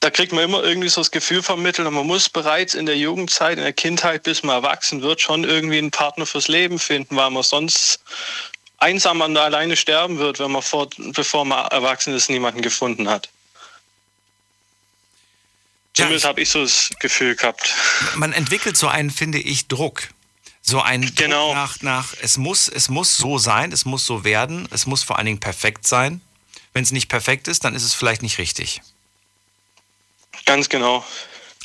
da 0.00 0.10
kriegt 0.10 0.32
man 0.32 0.44
immer 0.44 0.62
irgendwie 0.62 0.88
so 0.88 1.02
das 1.02 1.10
Gefühl 1.10 1.42
vermittelt 1.42 1.86
und 1.86 1.94
man 1.94 2.06
muss 2.06 2.28
bereits 2.28 2.74
in 2.74 2.86
der 2.86 2.96
Jugendzeit, 2.96 3.58
in 3.58 3.64
der 3.64 3.72
Kindheit, 3.74 4.22
bis 4.22 4.42
man 4.42 4.56
erwachsen 4.56 5.02
wird, 5.02 5.20
schon 5.20 5.44
irgendwie 5.44 5.78
einen 5.78 5.90
Partner 5.90 6.24
fürs 6.24 6.48
Leben 6.48 6.78
finden, 6.78 7.16
weil 7.16 7.30
man 7.30 7.42
sonst 7.42 8.00
einsam 8.78 9.20
und 9.20 9.36
alleine 9.36 9.76
sterben 9.76 10.18
wird, 10.18 10.38
wenn 10.38 10.52
man 10.52 10.62
vor, 10.62 10.88
bevor 10.96 11.44
man 11.44 11.66
erwachsen 11.68 12.14
ist, 12.14 12.30
niemanden 12.30 12.62
gefunden 12.62 13.08
hat. 13.10 13.28
Zumindest 15.94 16.24
habe 16.24 16.40
ich 16.40 16.48
so 16.48 16.62
das 16.62 16.90
Gefühl 17.00 17.34
gehabt. 17.34 17.74
Man 18.14 18.32
entwickelt 18.32 18.76
so 18.76 18.88
einen, 18.88 19.10
finde 19.10 19.38
ich, 19.38 19.68
Druck. 19.68 20.08
So 20.62 20.80
ein 20.80 21.14
genau. 21.14 21.48
Druck 21.48 21.54
nach, 21.54 21.82
nach 21.82 22.14
es, 22.22 22.36
muss, 22.36 22.68
es 22.68 22.88
muss 22.88 23.16
so 23.16 23.38
sein, 23.38 23.72
es 23.72 23.84
muss 23.84 24.06
so 24.06 24.24
werden, 24.24 24.68
es 24.70 24.86
muss 24.86 25.02
vor 25.02 25.16
allen 25.16 25.26
Dingen 25.26 25.40
perfekt 25.40 25.86
sein. 25.86 26.20
Wenn 26.72 26.84
es 26.84 26.92
nicht 26.92 27.08
perfekt 27.08 27.48
ist, 27.48 27.64
dann 27.64 27.74
ist 27.74 27.82
es 27.82 27.94
vielleicht 27.94 28.22
nicht 28.22 28.38
richtig. 28.38 28.80
Ganz 30.46 30.68
genau. 30.68 31.04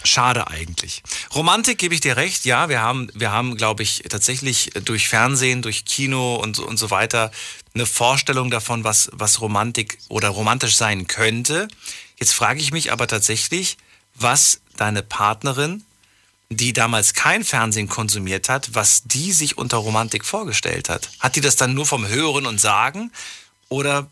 Schade 0.04 0.48
eigentlich. 0.48 1.02
Romantik 1.34 1.78
gebe 1.78 1.96
ich 1.96 2.02
dir 2.02 2.18
recht, 2.18 2.46
ja, 2.46 2.70
wir 2.70 2.82
haben, 2.82 3.10
wir 3.14 3.32
haben, 3.32 3.58
glaube 3.58 3.84
ich, 3.84 4.04
tatsächlich 4.10 4.72
durch 4.84 5.08
Fernsehen, 5.08 5.62
durch 5.62 5.86
Kino 5.86 6.36
und, 6.36 6.60
und 6.60 6.78
so 6.78 6.92
weiter 6.92 7.32
eine 7.74 7.86
Vorstellung 7.86 8.52
davon, 8.52 8.84
was, 8.84 9.10
was 9.14 9.42
Romantik 9.42 9.98
oder 10.08 10.30
romantisch 10.30 10.76
sein 10.76 11.08
könnte. 11.08 11.68
Jetzt 12.18 12.34
frage 12.34 12.62
ich 12.62 12.72
mich 12.72 12.92
aber 12.92 13.08
tatsächlich, 13.08 13.78
was 14.16 14.62
deine 14.78 15.04
Partnerin, 15.04 15.86
die 16.50 16.74
damals 16.74 17.14
kein 17.14 17.44
Fernsehen 17.44 17.90
konsumiert 17.90 18.50
hat, 18.50 18.74
was 18.74 19.04
die 19.04 19.32
sich 19.32 19.58
unter 19.58 19.78
Romantik 19.78 20.26
vorgestellt 20.26 20.90
hat. 20.90 21.10
Hat 21.20 21.36
die 21.36 21.42
das 21.42 21.56
dann 21.56 21.74
nur 21.74 21.86
vom 21.86 22.08
Hören 22.08 22.46
und 22.46 22.60
Sagen? 22.60 23.12
Oder, 23.70 24.08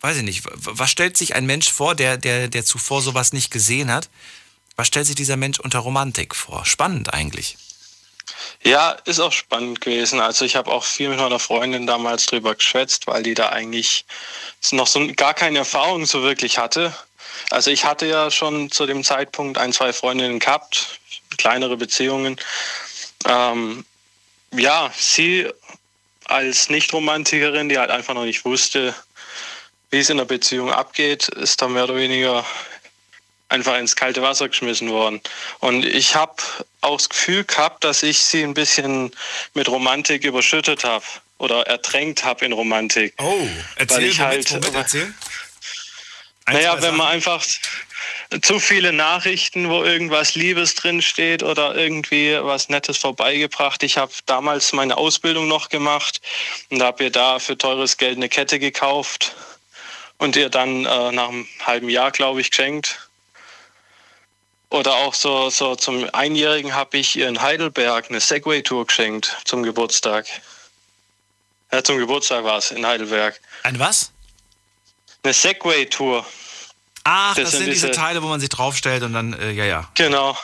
weiß 0.00 0.18
ich 0.18 0.22
nicht, 0.22 0.42
was 0.54 0.90
stellt 0.90 1.16
sich 1.16 1.34
ein 1.34 1.46
Mensch 1.46 1.72
vor, 1.72 1.94
der, 1.94 2.16
der, 2.16 2.48
der 2.48 2.64
zuvor 2.64 3.02
sowas 3.02 3.32
nicht 3.32 3.50
gesehen 3.50 3.90
hat? 3.90 4.08
Was 4.76 4.88
stellt 4.88 5.06
sich 5.06 5.14
dieser 5.14 5.36
Mensch 5.36 5.58
unter 5.60 5.78
Romantik 5.78 6.34
vor? 6.34 6.64
Spannend 6.66 7.14
eigentlich. 7.14 7.56
Ja, 8.62 8.92
ist 9.04 9.20
auch 9.20 9.32
spannend 9.32 9.80
gewesen. 9.80 10.20
Also 10.20 10.44
ich 10.44 10.56
habe 10.56 10.70
auch 10.70 10.84
viel 10.84 11.10
mit 11.10 11.18
meiner 11.18 11.38
Freundin 11.38 11.86
damals 11.86 12.26
drüber 12.26 12.54
geschwätzt, 12.54 13.06
weil 13.06 13.22
die 13.22 13.34
da 13.34 13.50
eigentlich 13.50 14.04
noch 14.72 14.86
so 14.86 15.06
gar 15.14 15.34
keine 15.34 15.58
Erfahrung 15.58 16.06
so 16.06 16.22
wirklich 16.22 16.58
hatte. 16.58 16.94
Also 17.50 17.70
ich 17.70 17.84
hatte 17.84 18.06
ja 18.06 18.30
schon 18.30 18.70
zu 18.70 18.86
dem 18.86 19.04
Zeitpunkt 19.04 19.58
ein, 19.58 19.72
zwei 19.72 19.92
Freundinnen 19.92 20.38
gehabt, 20.38 20.98
kleinere 21.36 21.76
Beziehungen. 21.76 22.36
Ähm, 23.26 23.84
ja, 24.52 24.92
sie 24.96 25.48
als 26.26 26.70
Nicht-Romantikerin, 26.70 27.68
die 27.68 27.78
halt 27.78 27.90
einfach 27.90 28.14
noch 28.14 28.24
nicht 28.24 28.44
wusste, 28.44 28.94
wie 29.90 29.98
es 29.98 30.10
in 30.10 30.16
der 30.16 30.24
Beziehung 30.24 30.72
abgeht, 30.72 31.28
ist 31.28 31.60
da 31.60 31.68
mehr 31.68 31.84
oder 31.84 31.96
weniger 31.96 32.44
einfach 33.48 33.78
ins 33.78 33.94
kalte 33.94 34.22
Wasser 34.22 34.48
geschmissen 34.48 34.90
worden. 34.90 35.20
Und 35.60 35.84
ich 35.84 36.16
habe 36.16 36.34
auch 36.80 36.96
das 36.96 37.08
Gefühl 37.08 37.44
gehabt, 37.44 37.84
dass 37.84 38.02
ich 38.02 38.18
sie 38.18 38.42
ein 38.42 38.54
bisschen 38.54 39.12
mit 39.54 39.68
Romantik 39.68 40.24
überschüttet 40.24 40.84
habe 40.84 41.04
oder 41.38 41.66
ertränkt 41.66 42.24
habe 42.24 42.44
in 42.44 42.52
Romantik. 42.52 43.14
Oh, 43.18 43.46
erzähl, 43.76 43.96
weil 43.96 44.04
ich 44.04 44.20
halt, 44.20 44.50
Moment, 44.50 44.74
erzähl. 44.74 45.14
Naja, 46.46 46.82
wenn 46.82 46.96
man 46.96 47.08
einfach 47.08 47.42
zu 48.42 48.58
viele 48.58 48.92
Nachrichten, 48.92 49.70
wo 49.70 49.82
irgendwas 49.82 50.34
Liebes 50.34 50.74
drin 50.74 51.00
steht 51.00 51.42
oder 51.42 51.74
irgendwie 51.74 52.36
was 52.40 52.68
Nettes 52.68 52.98
vorbeigebracht. 52.98 53.82
Ich 53.82 53.96
habe 53.96 54.12
damals 54.26 54.72
meine 54.72 54.96
Ausbildung 54.96 55.48
noch 55.48 55.68
gemacht 55.68 56.20
und 56.70 56.82
habe 56.82 57.04
ihr 57.04 57.10
da 57.10 57.38
für 57.38 57.56
teures 57.56 57.96
Geld 57.96 58.16
eine 58.16 58.28
Kette 58.28 58.58
gekauft 58.58 59.34
und 60.18 60.36
ihr 60.36 60.50
dann 60.50 60.84
äh, 60.84 61.12
nach 61.12 61.28
einem 61.28 61.48
halben 61.64 61.88
Jahr, 61.88 62.10
glaube 62.10 62.40
ich, 62.40 62.50
geschenkt. 62.50 63.08
Oder 64.70 64.94
auch 64.94 65.14
so, 65.14 65.50
so 65.50 65.76
zum 65.76 66.08
Einjährigen 66.12 66.74
habe 66.74 66.98
ich 66.98 67.16
ihr 67.16 67.28
in 67.28 67.40
Heidelberg 67.40 68.10
eine 68.10 68.20
Segway-Tour 68.20 68.86
geschenkt 68.86 69.36
zum 69.44 69.62
Geburtstag. 69.62 70.26
Ja, 71.72 71.84
zum 71.84 71.98
Geburtstag 71.98 72.44
war 72.44 72.58
es 72.58 72.70
in 72.70 72.84
Heidelberg. 72.84 73.40
Ein 73.62 73.78
was? 73.78 74.13
Eine 75.24 75.32
Segway-Tour. 75.32 76.24
Ach, 77.04 77.34
das, 77.34 77.44
das 77.44 77.52
sind 77.52 77.66
diese, 77.66 77.86
diese 77.86 77.90
Teile, 77.90 78.22
wo 78.22 78.28
man 78.28 78.40
sich 78.40 78.50
draufstellt 78.50 79.02
und 79.02 79.14
dann, 79.14 79.32
äh, 79.32 79.50
ja, 79.52 79.64
ja. 79.64 79.90
Genau. 79.94 80.36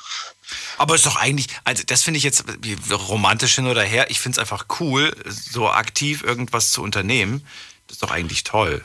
Aber 0.79 0.95
ist 0.95 1.07
doch 1.07 1.17
eigentlich, 1.17 1.47
also 1.65 1.83
das 1.87 2.03
finde 2.03 2.19
ich 2.19 2.25
jetzt 2.25 2.45
romantisch 2.91 3.55
hin 3.55 3.67
oder 3.67 3.83
her, 3.83 4.11
ich 4.11 4.19
finde 4.19 4.37
es 4.37 4.39
einfach 4.39 4.67
cool, 4.81 5.15
so 5.27 5.69
aktiv 5.69 6.23
irgendwas 6.23 6.73
zu 6.73 6.83
unternehmen. 6.83 7.47
Das 7.87 7.97
ist 7.97 8.03
doch 8.03 8.11
eigentlich 8.11 8.45
toll. 8.45 8.83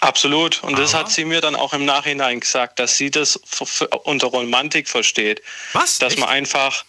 Absolut. 0.00 0.62
Und 0.62 0.74
Aber? 0.74 0.82
das 0.82 0.94
hat 0.94 1.10
sie 1.10 1.24
mir 1.24 1.40
dann 1.40 1.56
auch 1.56 1.72
im 1.72 1.84
Nachhinein 1.84 2.40
gesagt, 2.40 2.78
dass 2.78 2.96
sie 2.96 3.10
das 3.10 3.36
unter 4.04 4.26
Romantik 4.26 4.88
versteht. 4.88 5.42
Was? 5.72 5.98
Dass 5.98 6.12
Echt? 6.12 6.20
man 6.20 6.28
einfach, 6.28 6.84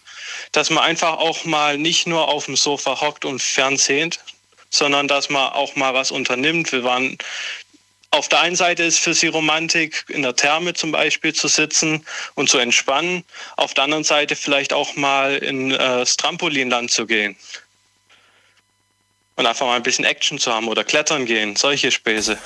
dass 0.52 0.70
man 0.70 0.84
einfach 0.84 1.14
auch 1.14 1.46
mal 1.46 1.78
nicht 1.78 2.08
nur 2.08 2.28
auf 2.28 2.46
dem 2.46 2.58
Sofa 2.58 3.00
hockt 3.00 3.24
und 3.24 3.42
fernsehnt, 3.42 4.20
sondern 4.70 5.08
dass 5.08 5.30
man 5.30 5.54
auch 5.54 5.76
mal 5.76 5.94
was 5.94 6.12
unternimmt. 6.12 6.72
Wir 6.72 6.84
waren 6.84 7.18
auf 8.12 8.30
der 8.30 8.40
einen 8.40 8.56
Seite 8.56 8.84
ist 8.84 9.00
für 9.00 9.14
sie 9.14 9.28
Romantik, 9.28 10.06
in 10.08 10.22
der 10.22 10.36
Therme 10.36 10.74
zum 10.74 10.92
Beispiel 10.92 11.34
zu 11.34 11.48
sitzen 11.48 12.06
und 12.36 12.50
zu 12.50 12.58
entspannen. 12.58 13.24
Auf 13.58 13.74
der 13.74 13.84
anderen 13.84 14.04
Seite 14.04 14.36
vielleicht 14.36 14.74
auch 14.74 14.96
mal 14.96 15.38
in 15.38 15.72
äh, 15.72 16.06
Trampolinland 16.06 16.90
zu 16.90 17.06
gehen. 17.06 17.36
Und 19.36 19.46
einfach 19.46 19.66
mal 19.68 19.76
ein 19.76 19.84
bisschen 19.84 20.06
Action 20.06 20.40
zu 20.40 20.52
haben 20.52 20.68
oder 20.68 20.84
klettern 20.84 21.26
gehen, 21.26 21.56
solche 21.56 21.92
Späße. 21.92 22.40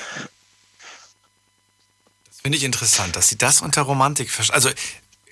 Das 2.27 2.41
finde 2.41 2.57
ich 2.57 2.63
interessant, 2.63 3.15
dass 3.15 3.29
sie 3.29 3.37
das 3.37 3.61
unter 3.61 3.83
Romantik 3.83 4.29
verstehen. 4.29 4.55
Also 4.55 4.69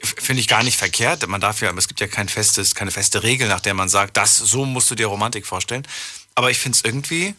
finde 0.02 0.40
ich 0.40 0.48
gar 0.48 0.64
nicht 0.64 0.78
verkehrt. 0.78 1.28
Man 1.28 1.42
darf 1.42 1.60
ja, 1.62 1.74
es 1.76 1.88
gibt 1.88 2.00
ja 2.00 2.08
kein 2.08 2.30
festes, 2.30 2.76
keine 2.76 2.92
feste 2.92 3.24
Regel, 3.24 3.48
nach 3.48 3.60
der 3.60 3.74
man 3.74 3.90
sagt, 3.90 4.16
das 4.16 4.38
so 4.38 4.64
musst 4.66 4.90
du 4.90 4.96
dir 4.96 5.08
Romantik 5.08 5.46
vorstellen. 5.46 5.86
Aber 6.36 6.52
ich 6.52 6.60
finde 6.60 6.78
es 6.78 6.86
irgendwie, 6.86 7.36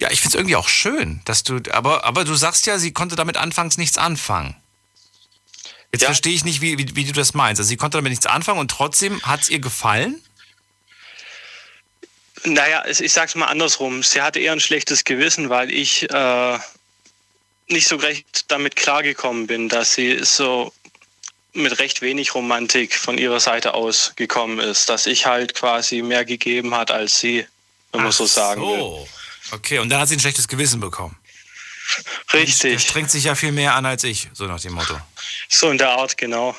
ja, 0.00 0.10
ich 0.10 0.20
finde 0.20 0.28
es 0.28 0.34
irgendwie 0.40 0.56
auch 0.56 0.68
schön, 0.68 1.20
dass 1.26 1.42
du, 1.42 1.60
aber, 1.70 2.04
aber 2.04 2.24
du 2.24 2.34
sagst 2.34 2.66
ja, 2.66 2.78
sie 2.78 2.92
konnte 2.92 3.16
damit 3.16 3.36
anfangs 3.36 3.76
nichts 3.76 3.98
anfangen. 3.98 4.56
Jetzt 5.92 6.02
Ja. 6.02 6.08
verstehe 6.08 6.34
ich 6.34 6.44
nicht, 6.44 6.60
wie, 6.60 6.78
wie, 6.78 6.96
wie 6.96 7.04
du 7.04 7.12
das 7.12 7.34
meinst. 7.34 7.60
Also 7.60 7.68
sie 7.68 7.76
konnte 7.76 7.98
damit 7.98 8.10
nichts 8.10 8.26
anfangen 8.26 8.60
und 8.60 8.70
trotzdem 8.70 9.20
hat 9.22 9.42
es 9.42 9.48
ihr 9.50 9.58
gefallen? 9.58 10.22
Naja, 12.44 12.84
ich 12.86 13.12
sag's 13.12 13.34
mal 13.34 13.46
andersrum. 13.46 14.02
Sie 14.02 14.22
hatte 14.22 14.38
eher 14.38 14.52
ein 14.52 14.60
schlechtes 14.60 15.04
Gewissen, 15.04 15.50
weil 15.50 15.70
ich 15.70 16.08
äh, 16.08 16.58
nicht 17.68 17.86
so 17.86 17.96
recht 17.96 18.46
damit 18.48 18.76
klargekommen 18.76 19.46
bin, 19.46 19.68
dass 19.68 19.94
sie 19.94 20.24
so 20.24 20.72
mit 21.52 21.78
recht 21.80 22.00
wenig 22.00 22.34
Romantik 22.34 22.94
von 22.94 23.18
ihrer 23.18 23.40
Seite 23.40 23.74
aus 23.74 24.12
gekommen 24.16 24.58
ist. 24.60 24.88
Dass 24.88 25.06
ich 25.06 25.26
halt 25.26 25.54
quasi 25.54 26.00
mehr 26.00 26.24
gegeben 26.24 26.74
hat 26.74 26.90
als 26.90 27.20
sie, 27.20 27.46
wenn 27.92 28.04
man 28.04 28.12
so 28.12 28.24
sagen 28.24 28.62
will. 28.62 29.06
Okay, 29.52 29.78
und 29.78 29.88
dann 29.88 30.00
hat 30.00 30.08
sie 30.08 30.16
ein 30.16 30.20
schlechtes 30.20 30.48
Gewissen 30.48 30.80
bekommen. 30.80 31.16
Richtig. 32.32 32.72
Er 32.72 32.78
strengt 32.78 33.10
sich 33.10 33.24
ja 33.24 33.34
viel 33.34 33.52
mehr 33.52 33.74
an 33.74 33.84
als 33.86 34.04
ich, 34.04 34.28
so 34.32 34.46
nach 34.46 34.60
dem 34.60 34.74
Motto. 34.74 34.96
So 35.48 35.70
in 35.70 35.78
der 35.78 35.90
Art, 35.90 36.16
genau. 36.16 36.54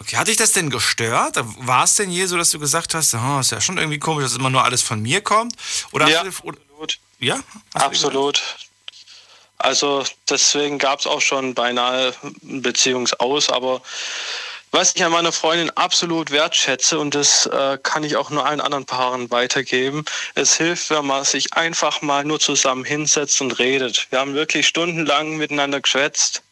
Okay, 0.00 0.16
hat 0.16 0.28
dich 0.28 0.36
das 0.36 0.52
denn 0.52 0.70
gestört? 0.70 1.36
War 1.58 1.84
es 1.84 1.96
denn 1.96 2.10
je 2.10 2.26
so, 2.26 2.36
dass 2.36 2.50
du 2.50 2.58
gesagt 2.58 2.94
hast, 2.94 3.14
oh, 3.14 3.40
ist 3.40 3.50
ja 3.50 3.60
schon 3.60 3.78
irgendwie 3.78 3.98
komisch, 3.98 4.24
dass 4.24 4.36
immer 4.36 4.50
nur 4.50 4.64
alles 4.64 4.82
von 4.82 5.00
mir 5.00 5.20
kommt? 5.20 5.54
Oder 5.92 6.08
Ja, 6.08 6.22
du, 6.22 6.30
oder, 6.42 6.58
absolut. 6.58 6.98
ja? 7.18 7.40
Absolut. 7.74 8.42
Also 9.56 10.04
deswegen 10.28 10.78
gab 10.78 11.00
es 11.00 11.06
auch 11.06 11.20
schon 11.20 11.54
beinahe 11.54 12.14
ein 12.44 12.62
Beziehungsaus, 12.62 13.48
aber 13.48 13.82
was 14.70 14.94
ich 14.94 15.04
an 15.04 15.12
meiner 15.12 15.32
Freundin 15.32 15.70
absolut 15.70 16.30
wertschätze 16.30 16.98
und 16.98 17.14
das 17.14 17.46
äh, 17.46 17.78
kann 17.82 18.04
ich 18.04 18.16
auch 18.16 18.30
nur 18.30 18.44
allen 18.44 18.60
anderen 18.60 18.84
Paaren 18.84 19.30
weitergeben, 19.30 20.04
es 20.34 20.56
hilft, 20.56 20.90
wenn 20.90 21.06
man 21.06 21.24
sich 21.24 21.54
einfach 21.54 22.02
mal 22.02 22.24
nur 22.24 22.40
zusammen 22.40 22.84
hinsetzt 22.84 23.40
und 23.40 23.58
redet. 23.58 24.06
Wir 24.10 24.20
haben 24.20 24.34
wirklich 24.34 24.66
stundenlang 24.66 25.36
miteinander 25.36 25.80
geschwätzt 25.80 26.42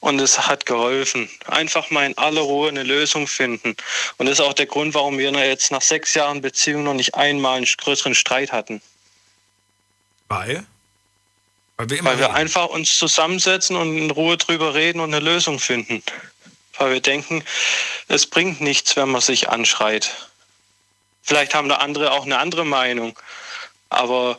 und 0.00 0.20
es 0.20 0.38
hat 0.38 0.66
geholfen. 0.66 1.28
Einfach 1.46 1.90
mal 1.90 2.06
in 2.06 2.16
aller 2.18 2.42
Ruhe 2.42 2.68
eine 2.68 2.82
Lösung 2.82 3.26
finden. 3.26 3.76
Und 4.16 4.26
das 4.26 4.38
ist 4.38 4.44
auch 4.44 4.52
der 4.52 4.66
Grund, 4.66 4.94
warum 4.94 5.18
wir 5.18 5.30
jetzt 5.30 5.70
nach 5.72 5.82
sechs 5.82 6.14
Jahren 6.14 6.40
Beziehung 6.40 6.84
noch 6.84 6.94
nicht 6.94 7.14
einmal 7.14 7.56
einen 7.56 7.66
größeren 7.66 8.14
Streit 8.14 8.52
hatten. 8.52 8.80
Weil? 10.28 10.64
Weil 11.76 11.90
wir 11.90 12.04
Weil 12.04 12.18
wir 12.18 12.34
einfach 12.34 12.66
uns 12.66 12.98
zusammensetzen 12.98 13.76
und 13.76 13.96
in 13.96 14.10
Ruhe 14.10 14.36
drüber 14.36 14.74
reden 14.74 15.00
und 15.00 15.14
eine 15.14 15.24
Lösung 15.24 15.58
finden. 15.58 16.02
Weil 16.78 16.92
wir 16.92 17.00
denken, 17.00 17.44
es 18.08 18.26
bringt 18.26 18.60
nichts, 18.60 18.96
wenn 18.96 19.08
man 19.10 19.20
sich 19.20 19.48
anschreit. 19.48 20.28
Vielleicht 21.22 21.54
haben 21.54 21.68
da 21.68 21.76
andere 21.76 22.12
auch 22.12 22.24
eine 22.24 22.38
andere 22.38 22.64
Meinung. 22.64 23.18
Aber 23.90 24.38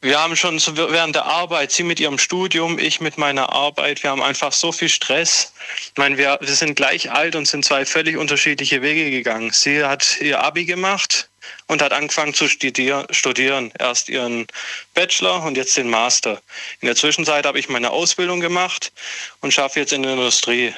wir 0.00 0.20
haben 0.20 0.36
schon 0.36 0.60
während 0.76 1.14
der 1.14 1.24
Arbeit, 1.24 1.72
Sie 1.72 1.82
mit 1.82 1.98
Ihrem 1.98 2.18
Studium, 2.18 2.78
ich 2.78 3.00
mit 3.00 3.18
meiner 3.18 3.52
Arbeit, 3.52 4.02
wir 4.02 4.10
haben 4.10 4.22
einfach 4.22 4.52
so 4.52 4.70
viel 4.70 4.88
Stress. 4.90 5.52
Ich 5.82 5.96
meine, 5.96 6.18
wir, 6.18 6.38
wir 6.40 6.54
sind 6.54 6.74
gleich 6.74 7.10
alt 7.10 7.36
und 7.36 7.46
sind 7.46 7.64
zwei 7.64 7.86
völlig 7.86 8.16
unterschiedliche 8.16 8.82
Wege 8.82 9.10
gegangen. 9.10 9.50
Sie 9.52 9.84
hat 9.84 10.20
ihr 10.20 10.42
Abi 10.42 10.66
gemacht 10.66 11.30
und 11.66 11.82
hat 11.82 11.92
angefangen 11.92 12.34
zu 12.34 12.48
studier 12.48 13.06
studieren. 13.10 13.72
Erst 13.78 14.08
ihren 14.08 14.46
Bachelor 14.94 15.42
und 15.42 15.56
jetzt 15.56 15.76
den 15.76 15.90
Master. 15.90 16.40
In 16.80 16.86
der 16.86 16.96
Zwischenzeit 16.96 17.46
habe 17.46 17.58
ich 17.58 17.68
meine 17.68 17.90
Ausbildung 17.90 18.40
gemacht 18.40 18.92
und 19.40 19.52
schaffe 19.52 19.80
jetzt 19.80 19.92
in 19.92 20.02
der 20.02 20.12
Industrie. 20.12 20.74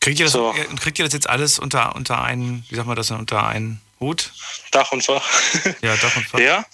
Kriegt 0.00 0.20
ihr, 0.20 0.26
das, 0.26 0.32
So. 0.32 0.54
kriegt 0.80 0.98
ihr 0.98 1.04
das 1.04 1.12
jetzt 1.12 1.28
alles 1.28 1.58
unter, 1.58 1.94
unter 1.94 2.22
einen, 2.22 2.64
wie 2.70 2.76
sagt 2.76 2.86
man 2.86 2.96
das 2.96 3.10
unter 3.10 3.46
einen 3.46 3.80
Hut? 4.00 4.32
Dach 4.70 4.92
und 4.92 5.04
Fach. 5.04 5.28
Ja, 5.82 5.96
Dach 5.96 6.16
und 6.16 6.26
Fach. 6.26 6.38
Ja, 6.38 6.64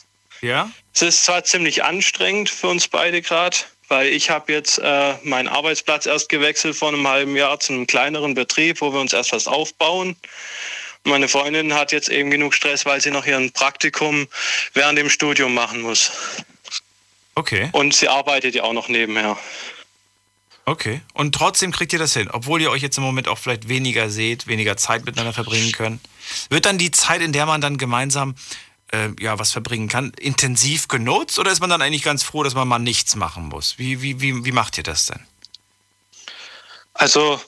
Ja? 0.41 0.71
es 0.95 1.03
ist 1.03 1.25
zwar 1.25 1.43
ziemlich 1.45 1.83
anstrengend 1.83 2.51
für 2.51 2.69
uns 2.69 2.87
beide 2.87 3.23
gerade, 3.23 3.57
weil 3.89 4.09
ich 4.09 4.31
habe 4.31 4.53
jetzt 4.53 4.79
äh, 4.79 5.15
meinen 5.23 5.49
Arbeitsplatz 5.49 6.07
erst 6.07 6.29
gewechselt 6.29 6.77
vor 6.77 6.89
einem 6.89 7.09
halben 7.09 7.35
Jahr 7.35 7.59
zu 7.59 7.73
einem 7.73 7.87
kleineren 7.87 8.35
Betrieb, 8.35 8.81
wo 8.81 8.93
wir 8.93 9.01
uns 9.01 9.13
erst 9.13 9.33
was 9.33 9.47
aufbauen. 9.47 10.17
Meine 11.05 11.29
Freundin 11.29 11.75
hat 11.75 11.93
jetzt 11.93 12.09
eben 12.09 12.31
genug 12.31 12.55
Stress, 12.55 12.87
weil 12.87 13.01
sie 13.01 13.11
noch 13.11 13.27
ihren 13.27 13.53
Praktikum 13.53 14.27
während 14.73 14.99
dem 14.99 15.11
Studium 15.11 15.53
machen 15.55 15.83
muss. 15.83 16.11
Okay, 17.35 17.69
Und 17.73 17.95
sie 17.95 18.09
arbeitet 18.09 18.55
ja 18.55 18.63
auch 18.63 18.73
noch 18.73 18.89
nebenher. 18.89 19.37
okay. 20.67 21.03
Und 21.13 21.35
trotzdem 21.35 21.73
kriegt 21.73 21.93
ihr 21.93 21.99
das 21.99 22.15
hin, 22.15 22.31
obwohl 22.31 22.63
ihr 22.63 22.71
euch 22.71 22.81
jetzt 22.81 22.97
im 22.97 23.05
Moment 23.05 23.29
auch 23.29 23.39
vielleicht 23.39 23.69
weniger 23.69 24.09
seht, 24.09 24.47
weniger 24.47 24.77
Zeit 24.77 25.05
miteinander 25.05 25.33
verbringen 25.33 25.73
könnt. 25.73 26.01
Wird 26.49 26.65
dann 26.65 26.79
die 26.79 26.91
Zeit, 26.91 27.21
in 27.21 27.33
der 27.33 27.45
man 27.47 27.61
dann 27.61 27.77
gemeinsam 27.77 28.35
äh, 28.93 29.09
ja, 29.21 29.39
was 29.39 29.53
verbringen 29.53 29.89
kann, 29.89 30.13
intensiv 30.19 30.89
genutzt 30.89 31.39
oder 31.39 31.51
ist 31.51 31.61
man 31.61 31.71
dann 31.71 31.83
eigentlich 31.83 32.05
ganz 32.05 32.23
froh, 32.23 32.45
dass 32.45 32.55
man 32.55 32.69
mal 32.69 32.79
nichts 32.79 33.17
machen 33.17 33.49
muss? 33.49 33.79
Wie, 33.79 34.01
wie, 34.01 34.21
wie, 34.21 34.45
wie 34.45 34.53
macht 34.53 34.79
ihr 34.79 34.85
das 34.85 35.07
denn? 35.07 35.21
Also, 36.95 37.41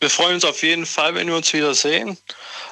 wir 0.00 0.10
freuen 0.10 0.34
uns 0.34 0.44
auf 0.44 0.62
jeden 0.62 0.84
Fall, 0.84 1.14
wenn 1.14 1.28
wir 1.28 1.36
uns 1.36 1.52
wiedersehen. 1.52 2.18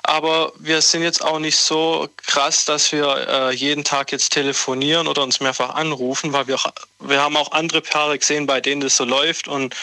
Aber 0.02 0.52
wir 0.58 0.82
sind 0.82 1.02
jetzt 1.02 1.22
auch 1.22 1.38
nicht 1.38 1.56
so 1.56 2.08
krass, 2.26 2.64
dass 2.64 2.90
wir 2.92 3.28
äh, 3.28 3.54
jeden 3.54 3.84
Tag 3.84 4.12
jetzt 4.12 4.30
telefonieren 4.30 5.06
oder 5.06 5.22
uns 5.22 5.40
mehrfach 5.40 5.74
anrufen, 5.74 6.32
weil 6.32 6.46
wir, 6.46 6.56
auch, 6.56 6.66
wir 7.00 7.20
haben 7.20 7.36
auch 7.36 7.52
andere 7.52 7.80
Paare 7.80 8.18
gesehen, 8.18 8.46
bei 8.46 8.60
denen 8.60 8.80
das 8.80 8.96
so 8.96 9.04
läuft 9.04 9.48
und 9.48 9.74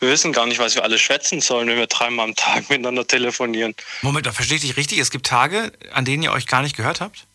wir 0.00 0.10
wissen 0.10 0.32
gar 0.32 0.46
nicht, 0.46 0.58
was 0.58 0.74
wir 0.74 0.82
alle 0.84 0.98
schwätzen 0.98 1.40
sollen, 1.40 1.68
wenn 1.68 1.78
wir 1.78 1.86
dreimal 1.86 2.26
am 2.26 2.34
Tag 2.34 2.68
miteinander 2.70 3.06
telefonieren. 3.06 3.74
Moment, 4.02 4.26
da 4.26 4.32
verstehe 4.32 4.56
ich 4.56 4.62
dich 4.62 4.76
richtig. 4.76 4.98
Es 4.98 5.10
gibt 5.10 5.26
Tage, 5.26 5.72
an 5.92 6.04
denen 6.04 6.22
ihr 6.22 6.32
euch 6.32 6.46
gar 6.46 6.62
nicht 6.62 6.76
gehört 6.76 7.00
habt? 7.00 7.26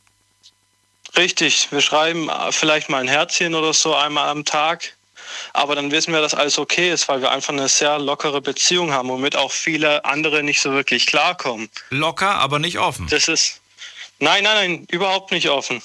Richtig, 1.17 1.71
wir 1.71 1.81
schreiben 1.81 2.29
äh, 2.29 2.51
vielleicht 2.51 2.89
mal 2.89 2.99
ein 2.99 3.07
Herzchen 3.07 3.55
oder 3.55 3.73
so 3.73 3.95
einmal 3.95 4.29
am 4.29 4.45
Tag. 4.45 4.93
Aber 5.53 5.75
dann 5.75 5.91
wissen 5.91 6.13
wir, 6.13 6.21
dass 6.21 6.33
alles 6.33 6.57
okay 6.57 6.91
ist, 6.91 7.07
weil 7.07 7.21
wir 7.21 7.31
einfach 7.31 7.53
eine 7.53 7.67
sehr 7.67 7.99
lockere 7.99 8.41
Beziehung 8.41 8.91
haben, 8.91 9.09
womit 9.09 9.35
auch 9.35 9.51
viele 9.51 10.05
andere 10.05 10.43
nicht 10.43 10.61
so 10.61 10.71
wirklich 10.71 11.05
klarkommen. 11.05 11.69
Locker, 11.89 12.35
aber 12.35 12.59
nicht 12.59 12.79
offen. 12.79 13.07
Das 13.09 13.27
ist. 13.27 13.61
Nein, 14.19 14.43
nein, 14.43 14.55
nein, 14.55 14.87
überhaupt 14.91 15.31
nicht 15.31 15.49
offen. 15.49 15.81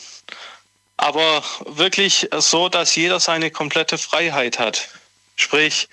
Aber 0.96 1.42
wirklich 1.66 2.28
so, 2.38 2.68
dass 2.68 2.94
jeder 2.96 3.20
seine 3.20 3.50
komplette 3.50 3.98
Freiheit 3.98 4.58
hat. 4.58 4.88
Sprich, 5.36 5.88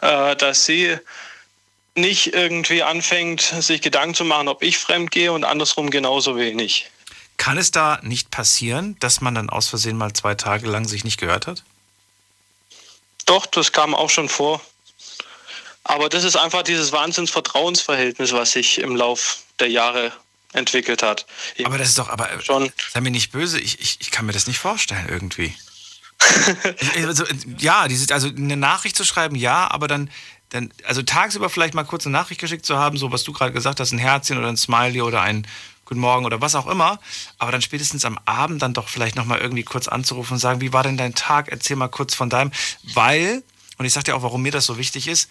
äh, 0.00 0.36
dass 0.36 0.64
sie 0.64 0.98
nicht 1.94 2.34
irgendwie 2.34 2.82
anfängt, 2.82 3.42
sich 3.42 3.82
Gedanken 3.82 4.14
zu 4.14 4.24
machen, 4.24 4.48
ob 4.48 4.62
ich 4.62 4.78
fremd 4.78 5.10
gehe 5.10 5.32
und 5.32 5.44
andersrum 5.44 5.90
genauso 5.90 6.36
wenig. 6.36 6.90
Kann 7.36 7.58
es 7.58 7.70
da 7.70 7.98
nicht 8.02 8.30
passieren, 8.30 8.96
dass 9.00 9.20
man 9.20 9.34
dann 9.34 9.50
aus 9.50 9.68
Versehen 9.68 9.96
mal 9.96 10.12
zwei 10.12 10.34
Tage 10.34 10.68
lang 10.68 10.86
sich 10.86 11.04
nicht 11.04 11.18
gehört 11.18 11.46
hat? 11.46 11.64
Doch, 13.24 13.46
das 13.46 13.72
kam 13.72 13.94
auch 13.94 14.10
schon 14.10 14.28
vor. 14.28 14.60
Aber 15.84 16.08
das 16.08 16.24
ist 16.24 16.36
einfach 16.36 16.62
dieses 16.62 16.92
Wahnsinns-Vertrauensverhältnis, 16.92 18.32
was 18.32 18.52
sich 18.52 18.78
im 18.78 18.94
Lauf 18.94 19.38
der 19.58 19.68
Jahre 19.68 20.12
entwickelt 20.52 21.02
hat. 21.02 21.26
Ich 21.56 21.66
Aber 21.66 21.78
das 21.78 21.88
ist 21.88 21.98
doch, 21.98 22.08
aber 22.08 22.28
schon. 22.42 22.70
sei 22.92 23.00
mir 23.00 23.10
nicht 23.10 23.32
böse, 23.32 23.58
ich, 23.58 23.80
ich, 23.80 23.98
ich 24.00 24.10
kann 24.10 24.26
mir 24.26 24.32
das 24.32 24.46
nicht 24.46 24.58
vorstellen 24.58 25.06
irgendwie. 25.08 25.54
Also, 26.96 27.24
ja, 27.58 27.88
diese, 27.88 28.14
also 28.14 28.28
eine 28.28 28.56
Nachricht 28.56 28.96
zu 28.96 29.04
schreiben, 29.04 29.34
ja, 29.34 29.68
aber 29.68 29.88
dann, 29.88 30.08
dann, 30.50 30.72
also 30.84 31.02
tagsüber 31.02 31.50
vielleicht 31.50 31.74
mal 31.74 31.82
kurz 31.84 32.06
eine 32.06 32.12
Nachricht 32.12 32.40
geschickt 32.40 32.64
zu 32.64 32.76
haben, 32.76 32.96
so 32.96 33.10
was 33.10 33.24
du 33.24 33.32
gerade 33.32 33.52
gesagt 33.52 33.80
hast, 33.80 33.92
ein 33.92 33.98
Herzchen 33.98 34.38
oder 34.38 34.48
ein 34.48 34.56
Smiley 34.56 35.02
oder 35.02 35.20
ein 35.20 35.46
Guten 35.92 36.00
Morgen 36.00 36.24
oder 36.24 36.40
was 36.40 36.54
auch 36.54 36.66
immer, 36.68 36.98
aber 37.36 37.52
dann 37.52 37.60
spätestens 37.60 38.06
am 38.06 38.18
Abend 38.24 38.62
dann 38.62 38.72
doch 38.72 38.88
vielleicht 38.88 39.14
nochmal 39.14 39.40
irgendwie 39.40 39.62
kurz 39.62 39.88
anzurufen 39.88 40.32
und 40.32 40.38
sagen, 40.38 40.62
wie 40.62 40.72
war 40.72 40.82
denn 40.82 40.96
dein 40.96 41.14
Tag? 41.14 41.48
Erzähl 41.50 41.76
mal 41.76 41.88
kurz 41.88 42.14
von 42.14 42.30
deinem, 42.30 42.50
weil, 42.94 43.42
und 43.76 43.84
ich 43.84 43.92
sag 43.92 44.04
dir 44.04 44.16
auch, 44.16 44.22
warum 44.22 44.40
mir 44.40 44.52
das 44.52 44.64
so 44.64 44.78
wichtig 44.78 45.06
ist, 45.06 45.28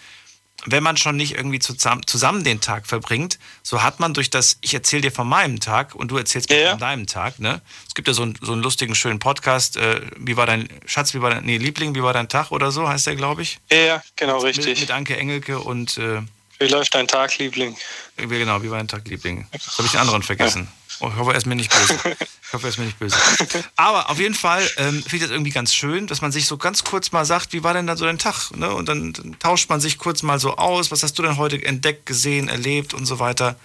wenn 0.67 0.83
man 0.83 0.97
schon 0.97 1.15
nicht 1.15 1.33
irgendwie 1.33 1.57
zusammen, 1.57 2.05
zusammen 2.05 2.43
den 2.43 2.61
Tag 2.61 2.85
verbringt, 2.85 3.39
so 3.63 3.81
hat 3.81 3.99
man 3.99 4.13
durch 4.13 4.29
das, 4.29 4.59
ich 4.61 4.75
erzähle 4.75 5.01
dir 5.01 5.11
von 5.11 5.27
meinem 5.27 5.59
Tag 5.59 5.95
und 5.95 6.09
du 6.11 6.17
erzählst 6.17 6.51
mir 6.51 6.57
Ja, 6.57 6.61
ja. 6.61 6.69
von 6.73 6.79
deinem 6.79 7.07
Tag, 7.07 7.39
ne? 7.39 7.63
Es 7.87 7.95
gibt 7.95 8.07
ja 8.07 8.13
so 8.13 8.21
einen, 8.21 8.37
so 8.39 8.51
einen 8.51 8.61
lustigen, 8.61 8.93
schönen 8.93 9.17
Podcast, 9.17 9.77
äh, 9.77 9.99
wie 10.17 10.37
war 10.37 10.45
dein, 10.45 10.69
Schatz, 10.85 11.15
wie 11.15 11.23
war 11.23 11.31
dein, 11.31 11.43
nee, 11.43 11.57
Liebling, 11.57 11.95
wie 11.95 12.03
war 12.03 12.13
dein 12.13 12.29
Tag 12.29 12.51
oder 12.51 12.71
so, 12.71 12.87
heißt 12.87 13.07
der, 13.07 13.15
glaube 13.15 13.41
ich. 13.41 13.57
Ja, 13.71 14.03
genau, 14.15 14.43
Mit, 14.43 14.55
richtig. 14.57 14.79
mit 14.81 14.91
Anke 14.91 15.17
Engelke 15.17 15.59
und, 15.59 15.97
äh, 15.97 16.21
Wie 16.61 16.67
läuft 16.67 16.93
dein 16.93 17.07
Tag, 17.07 17.37
Liebling? 17.39 17.75
wie- 18.17 18.27
genau, 18.27 18.61
wie 18.61 18.69
war 18.69 18.77
dein 18.77 18.87
Tag, 18.87 19.07
Liebling. 19.07 19.47
Jetzt 19.51 19.77
habe 19.77 19.85
ich 19.85 19.91
den 19.91 19.99
anderen 19.99 20.21
vergessen. 20.21 20.67
Oh, 20.99 21.07
ich 21.09 21.15
hoffe, 21.15 21.31
er 21.31 21.37
ist 21.37 21.47
mir 21.47 21.55
nicht 21.55 21.71
böse. 21.75 21.95
Ich 22.43 22.53
hoffe, 22.53 22.67
er 22.67 22.69
ist 22.69 22.77
mir 22.77 22.85
nicht 22.85 22.99
böse. 22.99 23.17
Aber 23.75 24.11
auf 24.11 24.19
jeden 24.19 24.35
Fall 24.35 24.61
ähm, 24.77 25.01
finde 25.01 25.15
ich 25.15 25.21
das 25.23 25.31
irgendwie 25.31 25.49
ganz 25.49 25.73
schön, 25.73 26.05
dass 26.05 26.21
man 26.21 26.31
sich 26.31 26.45
so 26.45 26.57
ganz 26.57 26.83
kurz 26.83 27.11
mal 27.11 27.25
sagt, 27.25 27.53
wie 27.53 27.63
war 27.63 27.73
denn 27.73 27.87
dann 27.87 27.97
so 27.97 28.05
dein 28.05 28.19
Tag? 28.19 28.51
Ne? 28.51 28.71
Und 28.71 28.87
dann, 28.87 29.11
dann 29.13 29.39
tauscht 29.39 29.69
man 29.69 29.81
sich 29.81 29.97
kurz 29.97 30.21
mal 30.21 30.39
so 30.39 30.57
aus. 30.57 30.91
Was 30.91 31.01
hast 31.01 31.17
du 31.17 31.23
denn 31.23 31.37
heute 31.37 31.63
entdeckt, 31.65 32.05
gesehen, 32.05 32.47
erlebt 32.49 32.93
und 32.93 33.07
so 33.07 33.17
weiter? 33.17 33.55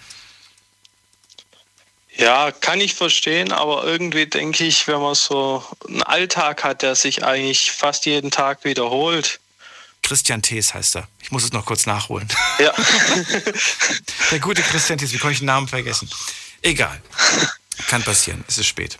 Ja, 2.15 2.51
kann 2.51 2.81
ich 2.81 2.95
verstehen, 2.95 3.51
aber 3.51 3.83
irgendwie 3.83 4.25
denke 4.25 4.63
ich, 4.65 4.87
wenn 4.87 4.99
man 4.99 5.13
so 5.13 5.63
einen 5.87 6.01
Alltag 6.01 6.63
hat, 6.63 6.81
der 6.81 6.95
sich 6.95 7.23
eigentlich 7.23 7.71
fast 7.71 8.07
jeden 8.07 8.31
Tag 8.31 8.63
wiederholt. 8.63 9.39
Christian 10.03 10.41
Thees 10.41 10.73
heißt 10.73 10.95
er. 10.95 11.07
Ich 11.21 11.31
muss 11.31 11.43
es 11.43 11.51
noch 11.51 11.65
kurz 11.65 11.85
nachholen. 11.85 12.27
Ja, 12.59 12.71
Der 14.31 14.39
gute 14.39 14.61
Christian 14.61 14.97
Thies, 14.97 15.11
wie 15.13 15.17
konnte 15.17 15.33
ich 15.33 15.39
den 15.39 15.45
Namen 15.47 15.67
vergessen? 15.67 16.09
Egal. 16.61 17.01
Kann 17.87 18.03
passieren, 18.03 18.43
es 18.47 18.57
ist 18.57 18.67
spät. 18.67 18.97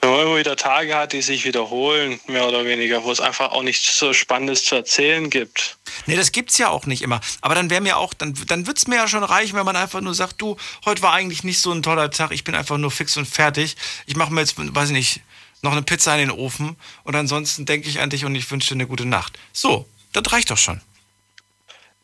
wenn 0.00 0.10
man 0.10 0.20
immer 0.26 0.36
wieder 0.36 0.56
Tage 0.56 0.94
hat, 0.94 1.12
die 1.12 1.22
sich 1.22 1.44
wiederholen, 1.44 2.20
mehr 2.26 2.46
oder 2.46 2.64
weniger, 2.64 3.04
wo 3.04 3.10
es 3.12 3.20
einfach 3.20 3.52
auch 3.52 3.62
nichts 3.62 3.98
so 3.98 4.12
Spannendes 4.12 4.64
zu 4.64 4.74
erzählen 4.74 5.30
gibt. 5.30 5.78
Nee, 6.06 6.16
das 6.16 6.32
gibt's 6.32 6.58
ja 6.58 6.68
auch 6.68 6.86
nicht 6.86 7.02
immer. 7.02 7.20
Aber 7.40 7.54
dann 7.54 7.70
wäre 7.70 7.80
mir 7.80 7.96
auch, 7.96 8.12
dann, 8.14 8.34
dann 8.48 8.66
wird's 8.66 8.86
mir 8.86 8.96
ja 8.96 9.08
schon 9.08 9.24
reichen, 9.24 9.56
wenn 9.56 9.64
man 9.64 9.76
einfach 9.76 10.00
nur 10.00 10.14
sagt, 10.14 10.40
du, 10.40 10.56
heute 10.84 11.02
war 11.02 11.12
eigentlich 11.12 11.44
nicht 11.44 11.60
so 11.60 11.72
ein 11.72 11.82
toller 11.82 12.10
Tag, 12.10 12.32
ich 12.32 12.44
bin 12.44 12.54
einfach 12.54 12.76
nur 12.78 12.90
fix 12.90 13.16
und 13.16 13.26
fertig. 13.26 13.76
Ich 14.06 14.16
mache 14.16 14.32
mir 14.32 14.40
jetzt, 14.40 14.54
weiß 14.58 14.88
ich 14.88 14.94
nicht, 14.94 15.20
noch 15.62 15.72
eine 15.72 15.82
Pizza 15.82 16.14
in 16.14 16.28
den 16.28 16.30
Ofen 16.30 16.76
und 17.04 17.14
ansonsten 17.14 17.64
denke 17.64 17.88
ich 17.88 18.00
an 18.00 18.10
dich 18.10 18.24
und 18.24 18.34
ich 18.34 18.50
wünsche 18.50 18.68
dir 18.68 18.74
eine 18.74 18.86
gute 18.86 19.06
Nacht. 19.06 19.38
So, 19.52 19.88
das 20.12 20.30
reicht 20.32 20.50
doch 20.50 20.58
schon. 20.58 20.80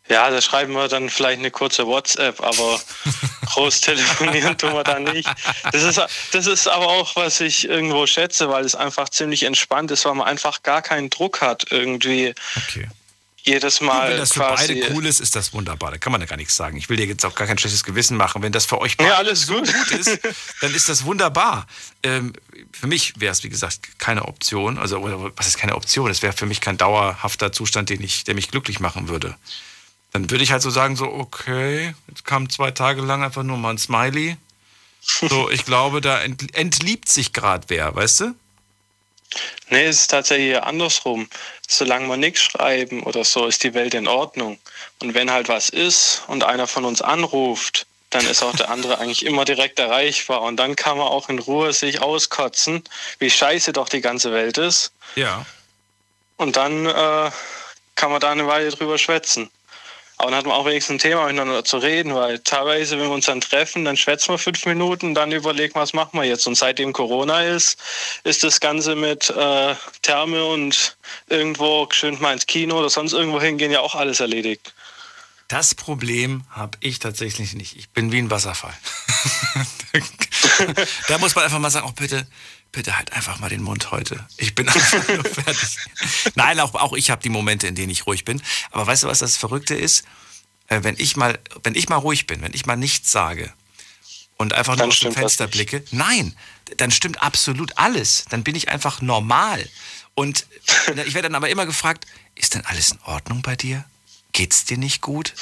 Ja, 0.09 0.31
da 0.31 0.41
schreiben 0.41 0.73
wir 0.73 0.89
dann 0.89 1.11
vielleicht 1.11 1.39
eine 1.39 1.51
kurze 1.51 1.87
WhatsApp, 1.87 2.41
aber 2.41 2.81
groß 3.47 3.83
telefonieren 3.83 4.57
tun 4.57 4.73
wir 4.73 4.85
da 4.85 4.99
nicht. 4.99 5.29
Das 5.71 5.83
ist, 5.83 6.01
das 6.33 6.47
ist 6.47 6.67
aber 6.67 6.87
auch, 6.87 7.15
was 7.17 7.41
ich 7.41 7.69
irgendwo 7.69 8.07
schätze, 8.07 8.49
weil 8.49 8.65
es 8.65 8.75
einfach 8.75 9.11
ziemlich 9.11 9.43
entspannt 9.43 9.91
ist, 9.91 10.07
weil 10.07 10.15
man 10.15 10.27
einfach 10.27 10.63
gar 10.63 10.81
keinen 10.81 11.11
Druck 11.11 11.43
hat, 11.43 11.67
irgendwie. 11.71 12.35
Okay. 12.57 12.89
Jedes 13.43 13.81
Mal. 13.81 14.11
wenn 14.11 14.19
das 14.19 14.33
für 14.33 14.41
beide 14.41 14.93
cool 14.93 15.07
ist, 15.07 15.21
ist 15.21 15.35
das 15.37 15.53
wunderbar. 15.53 15.91
Da 15.93 15.99
kann 15.99 16.13
man 16.13 16.21
ja 16.21 16.27
gar 16.27 16.37
nichts 16.37 16.57
sagen. 16.57 16.77
Ich 16.77 16.89
will 16.89 16.97
dir 16.97 17.07
jetzt 17.07 17.25
auch 17.25 17.35
gar 17.35 17.47
kein 17.47 17.57
schlechtes 17.57 17.85
Gewissen 17.85 18.17
machen. 18.17 18.43
Wenn 18.43 18.53
das 18.53 18.67
für 18.67 18.79
euch 18.81 18.97
beide 18.97 19.11
Ja, 19.11 19.17
alles 19.17 19.47
so 19.47 19.55
gut. 19.55 19.73
gut 19.73 19.91
ist, 19.93 20.19
dann 20.61 20.75
ist 20.75 20.89
das 20.89 21.05
wunderbar. 21.05 21.67
Ähm, 22.03 22.33
für 22.73 22.87
mich 22.87 23.15
wäre 23.21 23.33
es, 23.33 23.43
wie 23.45 23.49
gesagt, 23.49 23.99
keine 23.99 24.27
Option. 24.27 24.77
Also, 24.77 24.99
oder 24.99 25.33
was 25.37 25.47
ist 25.47 25.57
keine 25.59 25.77
Option? 25.77 26.11
Es 26.11 26.23
wäre 26.23 26.33
für 26.33 26.47
mich 26.47 26.61
kein 26.61 26.77
dauerhafter 26.77 27.53
Zustand, 27.53 27.91
den 27.91 28.03
ich, 28.03 28.25
der 28.25 28.35
mich 28.35 28.51
glücklich 28.51 28.81
machen 28.81 29.09
würde. 29.09 29.37
Dann 30.13 30.31
würde 30.31 30.43
ich 30.43 30.53
halt 30.53 30.63
so 30.63 30.71
sagen, 30.71 30.97
so, 30.97 31.07
okay, 31.07 31.95
jetzt 32.09 32.25
kam 32.25 32.51
zwei 32.51 32.71
Tage 32.71 33.03
lang 33.03 33.23
einfach 33.23 33.43
nur 33.43 33.57
mal 33.57 33.71
ein 33.71 33.79
Smiley. 33.79 34.37
So, 35.01 35.49
ich 35.51 35.65
glaube, 35.65 36.01
da 36.01 36.21
ent, 36.21 36.55
entliebt 36.55 37.09
sich 37.09 37.33
gerade 37.33 37.65
wer, 37.69 37.95
weißt 37.95 38.21
du? 38.21 38.35
Nee, 39.71 39.87
es 39.87 40.03
ist 40.03 40.09
tatsächlich 40.09 40.61
andersrum. 40.63 41.29
Solange 41.67 42.09
wir 42.09 42.17
nichts 42.17 42.41
schreiben 42.41 43.03
oder 43.03 43.25
so, 43.25 43.47
ist 43.47 43.63
die 43.63 43.75
Welt 43.75 43.95
in 43.95 44.09
Ordnung. 44.09 44.59
Und 45.01 45.15
wenn 45.15 45.31
halt 45.31 45.49
was 45.49 45.69
ist 45.69 46.23
und 46.27 46.45
einer 46.45 46.67
von 46.67 46.85
uns 46.85 47.03
anruft, 47.03 47.87
dann 48.11 48.27
ist 48.27 48.43
auch 48.43 48.57
der 48.57 48.71
andere 48.71 48.99
eigentlich 48.99 49.27
immer 49.27 49.45
direkt 49.45 49.79
erreichbar. 49.79 50.43
Und 50.43 50.57
dann 50.57 50.77
kann 50.77 50.97
man 50.97 51.09
auch 51.09 51.29
in 51.29 51.39
Ruhe 51.39 51.73
sich 51.73 52.01
auskotzen, 52.01 52.83
wie 53.19 53.31
scheiße 53.31 53.73
doch 53.73 53.89
die 53.89 54.01
ganze 54.01 54.33
Welt 54.33 54.57
ist. 54.57 54.93
Ja. 55.15 55.45
Und 56.39 56.57
dann 56.57 56.87
äh, 56.87 57.31
kann 57.97 58.11
man 58.11 58.21
da 58.21 58.31
eine 58.31 58.47
Weile 58.47 58.71
drüber 58.71 58.97
schwätzen. 58.97 59.51
Aber 60.19 60.31
dann 60.31 60.39
hat 60.41 60.47
man 60.47 60.57
auch 60.57 60.67
wenigstens 60.67 60.97
ein 60.97 60.99
Thema 60.99 61.27
miteinander 61.27 61.65
zu 61.65 61.79
reden, 61.79 62.13
weil 62.13 62.41
teilweise, 62.41 62.99
wenn 62.99 63.07
wir 63.07 63.15
uns 63.15 63.27
dann 63.27 63.41
treffen, 63.41 63.85
dann 63.85 63.97
schwätzen 63.97 64.31
wir 64.31 64.39
fünf 64.39 64.67
Minuten, 64.67 65.15
dann 65.15 65.31
überlegen, 65.31 65.77
was 65.77 65.93
machen 65.93 66.19
wir 66.19 66.25
jetzt. 66.25 66.47
Und 66.49 66.57
seitdem 66.57 66.93
Corona 66.93 67.45
ist, 67.45 67.79
ist 68.25 68.43
das 68.43 68.59
Ganze 68.59 68.97
mit 68.97 69.31
äh, 69.31 69.77
Therme 70.03 70.45
und 70.45 70.97
irgendwo 71.29 71.87
schön 71.93 72.21
mal 72.21 72.33
ins 72.33 72.47
Kino 72.47 72.79
oder 72.79 72.91
sonst 72.91 73.13
irgendwo 73.13 73.41
hingehen 73.41 73.71
ja 73.71 73.79
auch 73.81 73.95
alles 73.95 74.19
erledigt. 74.19 74.75
Das 75.47 75.75
Problem 75.75 76.45
habe 76.51 76.77
ich 76.81 76.99
tatsächlich 76.99 77.55
nicht. 77.55 77.77
Ich 77.77 77.89
bin 77.91 78.11
wie 78.11 78.19
ein 78.19 78.31
Wasserfall. 78.31 78.75
da 81.09 81.19
muss 81.19 81.35
man 81.35 81.45
einfach 81.45 81.59
mal 81.59 81.71
sagen, 81.71 81.87
oh 81.89 81.93
bitte, 81.93 82.27
bitte 82.73 82.97
halt 82.97 83.13
einfach 83.13 83.39
mal 83.41 83.49
den 83.49 83.63
Mund 83.63 83.91
heute. 83.91 84.27
Ich 84.37 84.55
bin 84.55 84.69
einfach 84.69 85.09
nur 85.09 85.25
fertig. 85.25 85.77
Nein, 86.35 86.61
auch, 86.61 86.75
auch 86.75 86.93
ich 86.93 87.11
habe 87.11 87.23
die 87.23 87.29
Momente, 87.29 87.67
in 87.67 87.75
denen 87.75 87.91
ich 87.91 88.07
ruhig 88.07 88.25
bin. 88.25 88.43
Aber 88.71 88.87
weißt 88.87 89.05
du, 89.05 89.09
was 89.09 89.21
das 89.21 89.37
Verrückte 89.37 89.75
ist? 89.75 90.05
Äh, 90.69 90.83
Wenn 90.83 90.97
ich 90.99 91.17
mal, 91.17 91.39
wenn 91.63 91.75
ich 91.75 91.89
mal 91.89 91.97
ruhig 91.97 92.27
bin, 92.27 92.43
wenn 92.43 92.55
ich 92.55 92.67
mal 92.67 92.77
nichts 92.77 93.11
sage 93.11 93.53
und 94.37 94.53
einfach 94.53 94.75
nur 94.75 94.85
Dann 94.85 94.91
aus 94.91 95.01
dem 95.01 95.13
Fenster 95.13 95.47
blicke, 95.47 95.83
nein, 95.91 96.37
dann 96.77 96.91
stimmt 96.91 97.23
absolut 97.23 97.77
alles. 97.79 98.25
Dann 98.29 98.45
bin 98.45 98.55
ich 98.55 98.69
einfach 98.69 99.01
normal. 99.01 99.69
Und 100.15 100.47
ich 101.07 101.15
werde 101.15 101.23
dann 101.29 101.35
aber 101.35 101.49
immer 101.49 101.65
gefragt, 101.67 102.07
ist 102.35 102.55
denn 102.55 102.65
alles 102.67 102.93
in 102.93 103.01
Ordnung 103.05 103.43
bei 103.43 103.57
dir? 103.57 103.85
Geht's 104.33 104.65
dir 104.65 104.77
nicht 104.77 105.01
gut? 105.01 105.35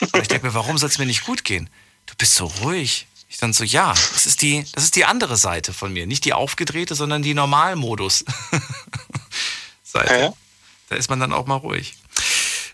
Und 0.00 0.16
ich 0.22 0.28
denke 0.28 0.46
mir, 0.46 0.54
warum 0.54 0.78
soll 0.78 0.88
es 0.88 0.98
mir 0.98 1.06
nicht 1.06 1.24
gut 1.24 1.44
gehen? 1.44 1.68
Du 2.06 2.14
bist 2.16 2.34
so 2.34 2.46
ruhig. 2.46 3.06
Ich 3.32 3.38
dann 3.38 3.54
so, 3.54 3.64
ja, 3.64 3.94
das 4.12 4.26
ist 4.26 4.42
die, 4.42 4.62
das 4.74 4.84
ist 4.84 4.94
die 4.94 5.06
andere 5.06 5.38
Seite 5.38 5.72
von 5.72 5.90
mir. 5.90 6.06
Nicht 6.06 6.26
die 6.26 6.34
aufgedrehte, 6.34 6.94
sondern 6.94 7.22
die 7.22 7.32
Normalmodus. 7.32 8.26
Seite. 9.82 10.14
Ja. 10.14 10.32
Da 10.90 10.96
ist 10.96 11.08
man 11.08 11.18
dann 11.18 11.32
auch 11.32 11.46
mal 11.46 11.56
ruhig. 11.56 11.94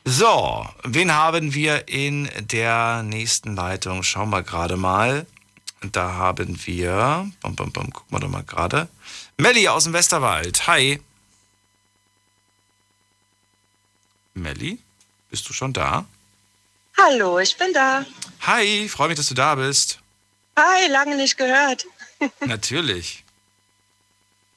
So, 0.05 0.67
wen 0.83 1.13
haben 1.13 1.53
wir 1.53 1.87
in 1.87 2.27
der 2.39 3.03
nächsten 3.03 3.55
Leitung? 3.55 4.01
Schauen 4.01 4.31
wir 4.31 4.41
gerade 4.41 4.75
mal. 4.75 5.27
Da 5.83 6.13
haben 6.13 6.59
wir, 6.65 7.29
bum, 7.41 7.55
bum, 7.55 7.71
bum, 7.71 7.93
gucken 7.93 8.09
wir 8.09 8.19
doch 8.21 8.27
mal 8.27 8.43
gerade. 8.43 8.87
Melli 9.37 9.67
aus 9.67 9.83
dem 9.83 9.93
Westerwald. 9.93 10.65
Hi. 10.65 10.99
Melli, 14.33 14.79
bist 15.29 15.47
du 15.47 15.53
schon 15.53 15.73
da? 15.73 16.05
Hallo, 16.97 17.37
ich 17.37 17.55
bin 17.55 17.71
da. 17.71 18.03
Hi, 18.47 18.89
freue 18.89 19.09
mich, 19.09 19.17
dass 19.17 19.27
du 19.27 19.35
da 19.35 19.53
bist. 19.53 19.99
Hi, 20.57 20.87
lange 20.89 21.17
nicht 21.17 21.37
gehört. 21.37 21.85
Natürlich. 22.39 23.23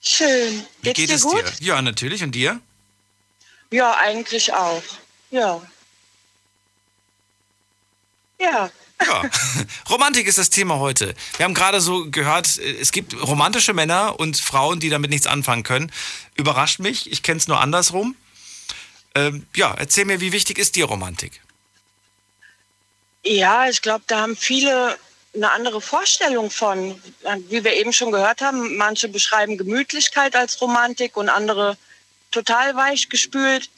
Schön. 0.05 0.65
Wie 0.83 0.93
Geht's 0.93 0.99
geht 0.99 1.11
dir 1.11 1.15
es 1.15 1.23
gut? 1.23 1.35
dir? 1.61 1.67
Ja, 1.67 1.83
natürlich. 1.83 2.23
Und 2.23 2.33
dir? 2.33 2.61
Ja, 3.71 3.97
eigentlich 3.97 4.53
auch. 4.53 4.83
Ja. 5.31 5.63
Ja. 8.39 8.71
Ja, 9.05 9.23
Romantik 9.91 10.27
ist 10.29 10.39
das 10.39 10.51
Thema 10.51 10.79
heute. 10.79 11.15
Wir 11.37 11.45
haben 11.45 11.55
gerade 11.55 11.81
so 11.81 12.09
gehört, 12.11 12.59
es 12.59 12.93
gibt 12.93 13.15
romantische 13.21 13.73
Männer 13.73 14.21
und 14.21 14.39
Frauen, 14.39 14.79
die 14.79 14.89
damit 14.89 15.11
nichts 15.11 15.27
anfangen 15.27 15.65
können. 15.65 15.91
Überrascht 16.37 16.79
mich, 16.79 17.11
ich 17.11 17.23
kenne 17.23 17.39
es 17.39 17.49
nur 17.49 17.61
andersrum. 17.61 18.15
Ähm, 19.17 19.47
ja, 19.55 19.75
erzähl 19.75 20.05
mir, 20.05 20.21
wie 20.21 20.33
wichtig 20.33 20.59
ist 20.59 20.77
dir 20.77 20.85
Romantik? 20.85 21.41
Ja, 23.25 23.69
ich 23.69 23.83
glaube, 23.83 24.05
da 24.07 24.21
haben 24.21 24.37
viele 24.37 24.97
eine 25.35 25.53
andere 25.53 25.81
Vorstellung 25.81 26.51
von. 26.51 27.01
Wie 27.49 27.65
wir 27.65 27.75
eben 27.75 27.93
schon 27.93 28.13
gehört 28.13 28.41
haben, 28.41 28.77
manche 28.77 29.09
beschreiben 29.09 29.59
Gemütlichkeit 29.59 30.37
als 30.37 30.61
Romantik 30.61 31.17
und 31.17 31.29
andere 31.29 31.77
total 32.31 32.75
weich 32.77 33.09
gespült. 33.09 33.71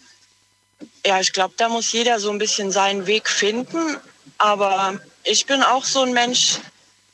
Ja, 1.04 1.20
ich 1.20 1.32
glaube, 1.32 1.54
da 1.56 1.68
muss 1.68 1.92
jeder 1.92 2.20
so 2.20 2.30
ein 2.30 2.38
bisschen 2.38 2.70
seinen 2.70 3.06
Weg 3.06 3.28
finden. 3.28 3.98
Aber 4.38 5.00
ich 5.24 5.46
bin 5.46 5.62
auch 5.62 5.84
so 5.84 6.02
ein 6.02 6.12
Mensch, 6.12 6.58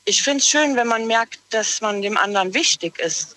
ich 0.05 0.21
finde 0.21 0.39
es 0.39 0.47
schön, 0.47 0.75
wenn 0.75 0.87
man 0.87 1.07
merkt, 1.07 1.39
dass 1.51 1.79
man 1.81 2.01
dem 2.01 2.17
anderen 2.17 2.53
wichtig 2.53 2.99
ist. 2.99 3.35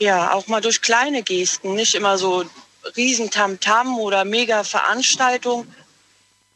Ja, 0.00 0.32
auch 0.32 0.46
mal 0.46 0.60
durch 0.60 0.82
kleine 0.82 1.22
Gesten, 1.22 1.74
nicht 1.74 1.94
immer 1.94 2.18
so 2.18 2.44
riesen 2.96 3.30
Tamtam 3.30 3.98
oder 3.98 4.24
mega 4.24 4.62
Veranstaltung. 4.64 5.66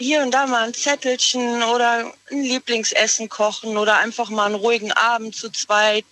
Hier 0.03 0.21
und 0.21 0.33
da 0.33 0.49
mal 0.49 0.65
ein 0.65 0.75
Zettelchen 0.75 1.63
oder 1.63 2.13
ein 2.33 2.43
Lieblingsessen 2.43 3.29
kochen 3.29 3.77
oder 3.77 3.99
einfach 3.99 4.31
mal 4.31 4.47
einen 4.47 4.57
ruhigen 4.57 4.91
Abend 4.91 5.37
zu 5.37 5.49
zweit. 5.51 6.05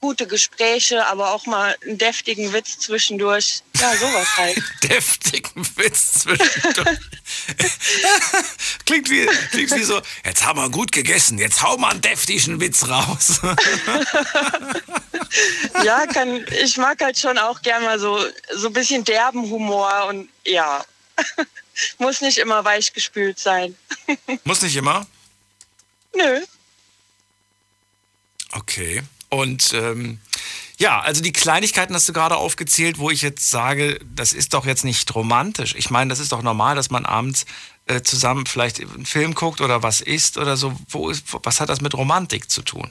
Gute 0.00 0.26
Gespräche, 0.26 1.06
aber 1.06 1.32
auch 1.32 1.44
mal 1.44 1.76
einen 1.82 1.98
deftigen 1.98 2.54
Witz 2.54 2.78
zwischendurch. 2.78 3.62
Ja, 3.78 3.94
sowas 3.96 4.26
halt. 4.38 4.62
Deftigen 4.82 5.66
Witz 5.76 6.20
zwischendurch. 6.20 6.98
klingt, 8.86 9.10
wie, 9.10 9.26
klingt 9.50 9.74
wie 9.74 9.82
so, 9.82 10.00
jetzt 10.24 10.46
haben 10.46 10.58
wir 10.58 10.70
gut 10.70 10.90
gegessen, 10.90 11.38
jetzt 11.38 11.62
hau 11.62 11.76
mal 11.76 11.90
einen 11.90 12.00
deftigen 12.00 12.60
Witz 12.60 12.88
raus. 12.88 13.40
Ja, 15.84 16.06
kann, 16.06 16.46
ich 16.62 16.78
mag 16.78 17.02
halt 17.02 17.18
schon 17.18 17.36
auch 17.36 17.60
gern 17.60 17.82
mal 17.82 17.98
so, 17.98 18.18
so 18.54 18.68
ein 18.68 18.72
bisschen 18.72 19.04
derben 19.04 19.42
Humor 19.50 20.06
und 20.08 20.30
ja, 20.46 20.82
muss 21.98 22.20
nicht 22.20 22.38
immer 22.38 22.64
weich 22.64 22.92
gespült 22.92 23.38
sein. 23.38 23.76
Muss 24.44 24.62
nicht 24.62 24.76
immer? 24.76 25.06
Nö. 26.14 26.40
Okay. 28.52 29.02
Und 29.28 29.72
ähm, 29.74 30.20
ja, 30.78 31.00
also 31.00 31.22
die 31.22 31.32
Kleinigkeiten 31.32 31.94
hast 31.94 32.08
du 32.08 32.12
gerade 32.12 32.36
aufgezählt, 32.36 32.98
wo 32.98 33.10
ich 33.10 33.22
jetzt 33.22 33.50
sage, 33.50 33.98
das 34.14 34.32
ist 34.32 34.54
doch 34.54 34.66
jetzt 34.66 34.84
nicht 34.84 35.14
romantisch. 35.14 35.74
Ich 35.76 35.90
meine, 35.90 36.10
das 36.10 36.20
ist 36.20 36.32
doch 36.32 36.42
normal, 36.42 36.76
dass 36.76 36.90
man 36.90 37.06
abends 37.06 37.46
äh, 37.86 38.02
zusammen 38.02 38.46
vielleicht 38.46 38.80
einen 38.80 39.06
Film 39.06 39.34
guckt 39.34 39.60
oder 39.60 39.82
was 39.82 40.00
isst 40.00 40.36
oder 40.38 40.56
so. 40.56 40.76
Wo 40.88 41.08
ist, 41.08 41.24
was 41.42 41.60
hat 41.60 41.68
das 41.68 41.80
mit 41.80 41.94
Romantik 41.94 42.50
zu 42.50 42.62
tun? 42.62 42.90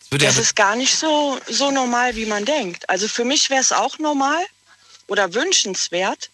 Das 0.00 0.10
würde 0.10 0.26
Das 0.26 0.36
ja 0.36 0.42
ist 0.42 0.54
gar 0.54 0.76
nicht 0.76 0.94
so, 0.94 1.38
so 1.48 1.70
normal, 1.70 2.14
wie 2.14 2.26
man 2.26 2.44
denkt. 2.44 2.88
Also 2.90 3.08
für 3.08 3.24
mich 3.24 3.48
wäre 3.48 3.60
es 3.60 3.72
auch 3.72 3.98
normal 3.98 4.44
oder 5.06 5.32
wünschenswert. 5.34 6.30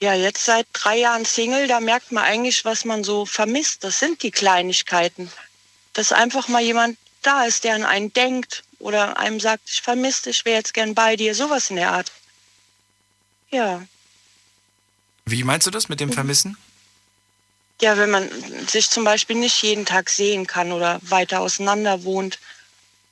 Ja, 0.00 0.14
jetzt 0.14 0.44
seit 0.44 0.66
drei 0.72 0.98
Jahren 0.98 1.24
Single, 1.24 1.68
da 1.68 1.80
merkt 1.80 2.12
man 2.12 2.24
eigentlich, 2.24 2.64
was 2.64 2.84
man 2.84 3.02
so 3.02 3.24
vermisst. 3.24 3.82
Das 3.82 3.98
sind 3.98 4.22
die 4.22 4.30
Kleinigkeiten. 4.30 5.30
Dass 5.94 6.12
einfach 6.12 6.48
mal 6.48 6.62
jemand 6.62 6.98
da 7.22 7.44
ist, 7.44 7.64
der 7.64 7.74
an 7.74 7.84
einen 7.84 8.12
denkt 8.12 8.62
oder 8.78 9.18
einem 9.18 9.40
sagt, 9.40 9.62
ich 9.70 9.80
vermisse 9.80 10.24
dich, 10.24 10.38
ich 10.38 10.44
wäre 10.44 10.58
jetzt 10.58 10.74
gern 10.74 10.94
bei 10.94 11.16
dir, 11.16 11.34
sowas 11.34 11.70
in 11.70 11.76
der 11.76 11.92
Art. 11.92 12.12
Ja. 13.50 13.82
Wie 15.24 15.42
meinst 15.44 15.66
du 15.66 15.70
das 15.70 15.88
mit 15.88 15.98
dem 15.98 16.12
Vermissen? 16.12 16.58
Ja, 17.80 17.96
wenn 17.96 18.10
man 18.10 18.30
sich 18.68 18.90
zum 18.90 19.04
Beispiel 19.04 19.36
nicht 19.36 19.62
jeden 19.62 19.86
Tag 19.86 20.08
sehen 20.10 20.46
kann 20.46 20.72
oder 20.72 20.98
weiter 21.02 21.40
auseinander 21.40 22.04
wohnt, 22.04 22.38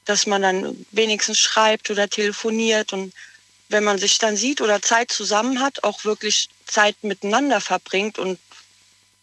dass 0.05 0.27
man 0.27 0.43
dann 0.43 0.87
wenigstens 0.91 1.39
schreibt 1.39 1.91
oder 1.91 2.09
telefoniert 2.09 2.93
und 2.93 3.13
wenn 3.69 3.85
man 3.85 3.99
sich 3.99 4.19
dann 4.19 4.37
sieht 4.37 4.61
oder 4.61 4.83
Zeit 4.83 5.11
zusammen 5.11 5.61
hat, 5.61 5.85
auch 5.85 6.05
wirklich 6.05 6.49
Zeit 6.67 7.03
miteinander 7.03 7.61
verbringt 7.61 8.19
und 8.19 8.39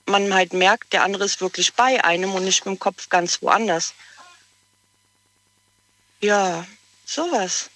man 0.06 0.34
halt 0.34 0.54
merkt, 0.54 0.94
der 0.94 1.04
andere 1.04 1.26
ist 1.26 1.42
wirklich 1.42 1.74
bei 1.74 2.04
einem 2.04 2.34
und 2.34 2.44
nicht 2.44 2.66
mit 2.66 2.76
dem 2.76 2.80
Kopf 2.80 3.10
ganz 3.10 3.42
woanders. 3.42 3.94
Ja, 6.20 6.66
sowas. 7.06 7.70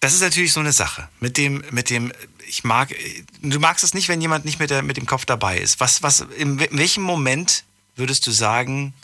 Das 0.00 0.14
ist 0.14 0.20
natürlich 0.20 0.52
so 0.52 0.60
eine 0.60 0.72
Sache. 0.72 1.08
Mit 1.20 1.36
dem, 1.36 1.64
mit 1.70 1.88
dem, 1.88 2.12
ich 2.46 2.64
mag, 2.64 2.94
du 3.40 3.58
magst 3.60 3.84
es 3.84 3.94
nicht, 3.94 4.08
wenn 4.08 4.20
jemand 4.20 4.44
nicht 4.44 4.58
mit, 4.58 4.70
der, 4.70 4.82
mit 4.82 4.96
dem 4.96 5.06
Kopf 5.06 5.24
dabei 5.24 5.58
ist. 5.58 5.78
Was, 5.78 6.02
was, 6.02 6.26
in, 6.36 6.58
welchem 6.58 7.02
Moment 7.04 7.64
würdest 7.94 8.26
du 8.26 8.30
sagen, 8.30 8.94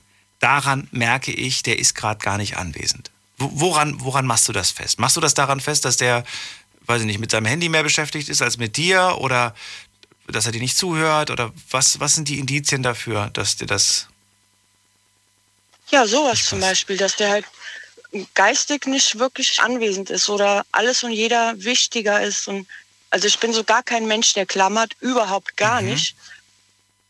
daran 0.40 0.88
merke 0.90 1.32
ich, 1.32 1.62
der 1.62 1.78
ist 1.78 1.94
gerade 1.94 2.18
gar 2.18 2.36
nicht 2.36 2.56
anwesend? 2.56 3.10
Woran, 3.38 4.02
woran 4.02 4.26
machst 4.26 4.48
du 4.48 4.52
das 4.52 4.72
fest? 4.72 4.98
Machst 4.98 5.16
du 5.16 5.20
das 5.20 5.34
daran 5.34 5.60
fest, 5.60 5.84
dass 5.84 5.96
der, 5.96 6.24
weiß 6.86 7.02
ich 7.02 7.06
nicht, 7.06 7.20
mit 7.20 7.30
seinem 7.30 7.46
Handy 7.46 7.68
mehr 7.68 7.84
beschäftigt 7.84 8.28
ist 8.28 8.42
als 8.42 8.58
mit 8.58 8.76
dir 8.76 9.16
oder 9.18 9.54
dass 10.26 10.46
er 10.46 10.52
dir 10.52 10.60
nicht 10.60 10.76
zuhört? 10.76 11.30
Oder 11.30 11.52
was, 11.70 12.00
was 12.00 12.14
sind 12.14 12.28
die 12.28 12.38
Indizien 12.38 12.82
dafür, 12.82 13.30
dass 13.32 13.56
dir 13.56 13.66
das. 13.66 14.08
Ja, 15.90 16.06
sowas 16.06 16.44
zum 16.44 16.60
Beispiel, 16.60 16.96
dass 16.96 17.16
der 17.16 17.30
halt 17.30 17.46
geistig 18.34 18.86
nicht 18.86 19.18
wirklich 19.18 19.60
anwesend 19.60 20.10
ist 20.10 20.28
oder 20.28 20.64
alles 20.72 21.02
und 21.02 21.12
jeder 21.12 21.62
wichtiger 21.62 22.22
ist. 22.22 22.48
Und 22.48 22.66
also 23.10 23.26
ich 23.26 23.38
bin 23.38 23.52
so 23.52 23.64
gar 23.64 23.82
kein 23.82 24.06
Mensch, 24.06 24.34
der 24.34 24.46
klammert, 24.46 24.96
überhaupt 25.00 25.56
gar 25.56 25.80
mhm. 25.80 25.90
nicht. 25.90 26.16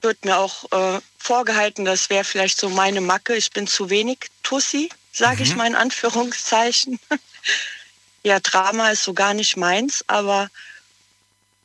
Wird 0.01 0.25
mir 0.25 0.37
auch 0.37 0.71
äh, 0.73 1.01
vorgehalten, 1.19 1.85
das 1.85 2.09
wäre 2.11 2.25
vielleicht 2.25 2.61
so 2.61 2.69
meine 2.69 3.01
Macke. 3.01 3.35
Ich 3.35 3.51
bin 3.51 3.67
zu 3.67 3.91
wenig 3.91 4.19
Tussi, 4.43 4.91
sage 5.13 5.39
mhm. 5.39 5.43
ich 5.43 5.57
mal 5.57 5.67
in 5.67 5.75
Anführungszeichen. 5.75 6.99
ja, 8.23 8.41
Drama 8.41 8.91
ist 8.91 9.05
so 9.05 9.15
gar 9.15 9.35
nicht 9.35 9.57
meins, 9.57 10.05
aber 10.07 10.51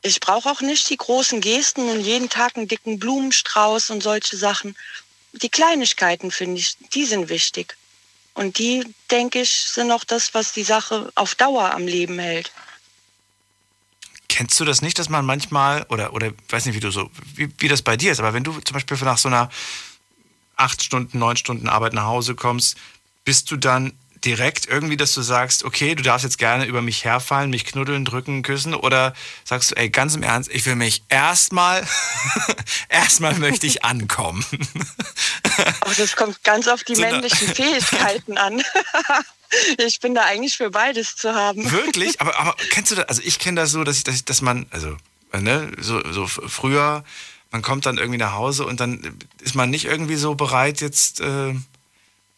ich 0.02 0.20
brauche 0.20 0.50
auch 0.50 0.60
nicht 0.60 0.90
die 0.90 0.96
großen 0.96 1.40
Gesten 1.40 1.88
und 1.88 2.00
jeden 2.00 2.28
Tag 2.28 2.56
einen 2.56 2.68
dicken 2.68 2.98
Blumenstrauß 2.98 3.90
und 3.90 4.02
solche 4.02 4.36
Sachen. 4.36 4.76
Die 5.32 5.48
Kleinigkeiten, 5.48 6.30
finde 6.30 6.60
ich, 6.60 6.76
die 6.94 7.06
sind 7.06 7.28
wichtig. 7.28 7.76
Und 8.34 8.58
die, 8.58 8.84
denke 9.10 9.40
ich, 9.40 9.50
sind 9.50 9.90
auch 9.92 10.04
das, 10.04 10.34
was 10.34 10.52
die 10.52 10.64
Sache 10.64 11.10
auf 11.14 11.34
Dauer 11.36 11.72
am 11.72 11.86
Leben 11.86 12.18
hält. 12.18 12.52
Kennst 14.28 14.58
du 14.58 14.64
das 14.64 14.82
nicht, 14.82 14.98
dass 14.98 15.08
man 15.08 15.24
manchmal, 15.24 15.86
oder, 15.88 16.12
oder 16.12 16.32
weiß 16.48 16.66
nicht, 16.66 16.74
wie 16.74 16.80
du 16.80 16.90
so, 16.90 17.08
wie, 17.34 17.48
wie 17.58 17.68
das 17.68 17.82
bei 17.82 17.96
dir 17.96 18.12
ist, 18.12 18.18
aber 18.18 18.34
wenn 18.34 18.44
du 18.44 18.60
zum 18.60 18.74
Beispiel 18.74 18.96
nach 18.98 19.18
so 19.18 19.28
einer 19.28 19.48
acht 20.56 20.82
Stunden, 20.82 21.18
neun 21.18 21.36
Stunden 21.36 21.68
Arbeit 21.68 21.92
nach 21.94 22.04
Hause 22.04 22.34
kommst, 22.34 22.76
bist 23.24 23.50
du 23.50 23.56
dann 23.56 23.92
direkt 24.24 24.66
irgendwie, 24.66 24.96
dass 24.96 25.12
du 25.12 25.22
sagst, 25.22 25.64
okay, 25.64 25.94
du 25.94 26.02
darfst 26.02 26.24
jetzt 26.24 26.38
gerne 26.38 26.64
über 26.64 26.82
mich 26.82 27.04
herfallen, 27.04 27.50
mich 27.50 27.64
knuddeln, 27.64 28.04
drücken, 28.04 28.42
küssen 28.42 28.74
oder 28.74 29.12
sagst 29.44 29.70
du, 29.70 29.76
ey, 29.76 29.90
ganz 29.90 30.14
im 30.14 30.22
Ernst, 30.22 30.50
ich 30.50 30.64
will 30.64 30.76
mich 30.76 31.04
erstmal, 31.08 31.86
erstmal 32.88 33.34
möchte 33.34 33.66
ich 33.66 33.84
ankommen. 33.84 34.44
Aber 35.80 35.94
das 35.94 36.16
kommt 36.16 36.42
ganz 36.42 36.68
auf 36.68 36.84
die 36.84 36.94
so 36.94 37.02
männlichen 37.02 37.48
Fähigkeiten 37.48 38.38
an. 38.38 38.62
ich 39.78 40.00
bin 40.00 40.14
da 40.14 40.22
eigentlich 40.22 40.56
für 40.56 40.70
beides 40.70 41.16
zu 41.16 41.34
haben. 41.34 41.70
Wirklich? 41.70 42.20
Aber, 42.20 42.38
aber 42.38 42.56
kennst 42.70 42.90
du 42.90 42.96
das? 42.96 43.08
Also 43.08 43.22
ich 43.24 43.38
kenne 43.38 43.60
das 43.60 43.72
so, 43.72 43.84
dass, 43.84 43.98
ich, 43.98 44.04
dass, 44.04 44.14
ich, 44.14 44.24
dass 44.24 44.40
man, 44.40 44.66
also, 44.70 44.96
ne, 45.38 45.70
so, 45.78 46.00
so 46.12 46.26
früher, 46.26 47.04
man 47.50 47.62
kommt 47.62 47.84
dann 47.86 47.98
irgendwie 47.98 48.18
nach 48.18 48.32
Hause 48.32 48.64
und 48.64 48.80
dann 48.80 49.18
ist 49.40 49.54
man 49.54 49.70
nicht 49.70 49.84
irgendwie 49.84 50.16
so 50.16 50.34
bereit, 50.34 50.80
jetzt. 50.80 51.20
Äh, 51.20 51.54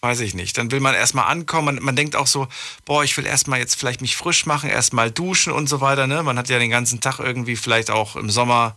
weiß 0.07 0.21
ich 0.21 0.35
nicht. 0.35 0.57
Dann 0.57 0.71
will 0.71 0.81
man 0.81 0.95
erstmal 0.95 1.27
ankommen. 1.27 1.77
Man, 1.77 1.85
man 1.85 1.97
denkt 1.97 2.15
auch 2.15 2.29
so, 2.29 2.47
boah, 2.85 3.03
ich 3.03 3.17
will 3.17 3.27
erstmal 3.27 3.59
jetzt 3.59 3.75
vielleicht 3.75 4.01
mich 4.01 4.17
frisch 4.17 4.47
machen, 4.47 4.71
erstmal 4.71 5.11
duschen 5.11 5.53
und 5.53 5.69
so 5.69 5.81
weiter. 5.81 6.07
Ne? 6.07 6.23
Man 6.23 6.39
hat 6.39 6.49
ja 6.49 6.59
den 6.59 6.71
ganzen 6.71 7.01
Tag 7.01 7.19
irgendwie 7.19 7.57
vielleicht 7.57 7.91
auch 7.91 8.15
im 8.15 8.31
Sommer 8.31 8.77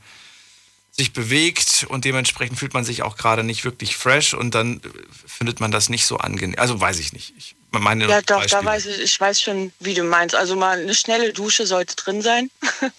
sich 0.91 1.13
bewegt 1.13 1.85
und 1.87 2.03
dementsprechend 2.03 2.57
fühlt 2.57 2.73
man 2.73 2.83
sich 2.83 3.03
auch 3.03 3.15
gerade 3.15 3.43
nicht 3.43 3.63
wirklich 3.63 3.95
fresh 3.95 4.33
und 4.33 4.55
dann 4.55 4.81
findet 5.25 5.59
man 5.59 5.71
das 5.71 5.87
nicht 5.87 6.05
so 6.05 6.17
angenehm. 6.17 6.57
Also 6.57 6.81
weiß 6.81 6.99
ich 6.99 7.13
nicht. 7.13 7.33
Ich 7.37 7.55
meine 7.71 8.07
ja, 8.07 8.21
doch, 8.21 8.39
Beispiele. 8.39 8.61
da 8.63 8.67
weiß 8.67 8.85
ich, 8.87 8.99
ich 8.99 9.21
weiß 9.21 9.41
schon, 9.41 9.71
wie 9.79 9.93
du 9.93 10.03
meinst. 10.03 10.35
Also 10.35 10.55
mal 10.55 10.79
eine 10.79 10.95
schnelle 10.95 11.31
Dusche 11.31 11.67
sollte 11.67 11.95
drin 11.95 12.21
sein. 12.21 12.49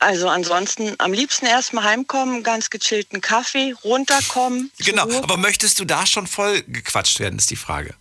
Also 0.00 0.28
ansonsten 0.28 0.94
am 0.98 1.12
liebsten 1.12 1.46
erstmal 1.46 1.84
heimkommen, 1.84 2.44
ganz 2.44 2.70
gechillten 2.70 3.20
Kaffee, 3.20 3.74
runterkommen. 3.82 4.70
Genau, 4.78 5.10
aber 5.22 5.36
möchtest 5.36 5.80
du 5.80 5.84
da 5.84 6.06
schon 6.06 6.26
voll 6.26 6.62
gequatscht 6.62 7.18
werden, 7.18 7.38
ist 7.38 7.50
die 7.50 7.56
Frage. 7.56 7.94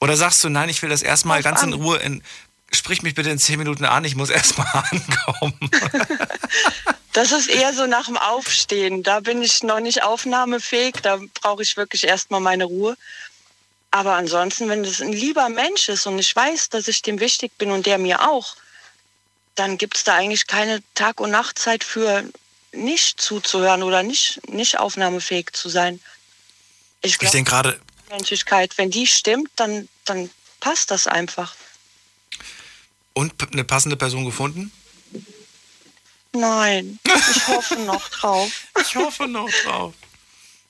Oder 0.00 0.16
sagst 0.16 0.42
du, 0.42 0.48
nein, 0.48 0.68
ich 0.68 0.82
will 0.82 0.88
das 0.88 1.02
erstmal 1.02 1.42
ganz 1.42 1.62
an. 1.62 1.72
in 1.72 1.80
Ruhe, 1.80 1.98
in, 1.98 2.24
sprich 2.72 3.02
mich 3.02 3.14
bitte 3.14 3.30
in 3.30 3.38
zehn 3.38 3.58
Minuten 3.58 3.84
an, 3.84 4.04
ich 4.04 4.16
muss 4.16 4.30
erstmal 4.30 4.66
ankommen. 4.90 5.70
das 7.12 7.30
ist 7.30 7.48
eher 7.48 7.72
so 7.72 7.86
nach 7.86 8.06
dem 8.06 8.16
Aufstehen. 8.16 9.04
Da 9.04 9.20
bin 9.20 9.42
ich 9.42 9.62
noch 9.62 9.80
nicht 9.80 10.02
aufnahmefähig, 10.02 10.94
da 11.02 11.20
brauche 11.40 11.62
ich 11.62 11.76
wirklich 11.76 12.04
erstmal 12.04 12.40
meine 12.40 12.64
Ruhe. 12.64 12.96
Aber 13.92 14.14
ansonsten, 14.14 14.68
wenn 14.68 14.82
das 14.82 15.00
ein 15.00 15.12
lieber 15.12 15.48
Mensch 15.48 15.88
ist 15.88 16.06
und 16.06 16.18
ich 16.18 16.34
weiß, 16.34 16.68
dass 16.70 16.88
ich 16.88 17.02
dem 17.02 17.20
wichtig 17.20 17.52
bin 17.58 17.70
und 17.70 17.86
der 17.86 17.98
mir 17.98 18.28
auch, 18.28 18.56
dann 19.54 19.78
gibt 19.78 19.96
es 19.96 20.04
da 20.04 20.14
eigentlich 20.14 20.46
keine 20.46 20.82
Tag- 20.94 21.20
und 21.20 21.30
Nachtzeit 21.30 21.84
für 21.84 22.24
nicht 22.72 23.20
zuzuhören 23.20 23.82
oder 23.82 24.02
nicht, 24.02 24.40
nicht 24.48 24.78
aufnahmefähig 24.78 25.52
zu 25.52 25.68
sein. 25.68 26.00
Ich, 27.02 27.18
glaub, 27.18 27.26
ich 27.26 27.32
denke 27.32 27.50
gerade. 27.50 27.80
Menschlichkeit, 28.08 28.76
wenn 28.78 28.90
die 28.90 29.06
stimmt, 29.06 29.50
dann, 29.56 29.88
dann 30.04 30.30
passt 30.60 30.90
das 30.90 31.06
einfach. 31.06 31.54
Und 33.12 33.34
eine 33.52 33.64
passende 33.64 33.96
Person 33.96 34.24
gefunden? 34.24 34.72
Nein, 36.32 36.98
ich 37.34 37.48
hoffe 37.48 37.76
noch 37.76 38.08
drauf. 38.08 38.50
Ich 38.80 38.94
hoffe 38.94 39.26
noch 39.26 39.50
drauf. 39.64 39.94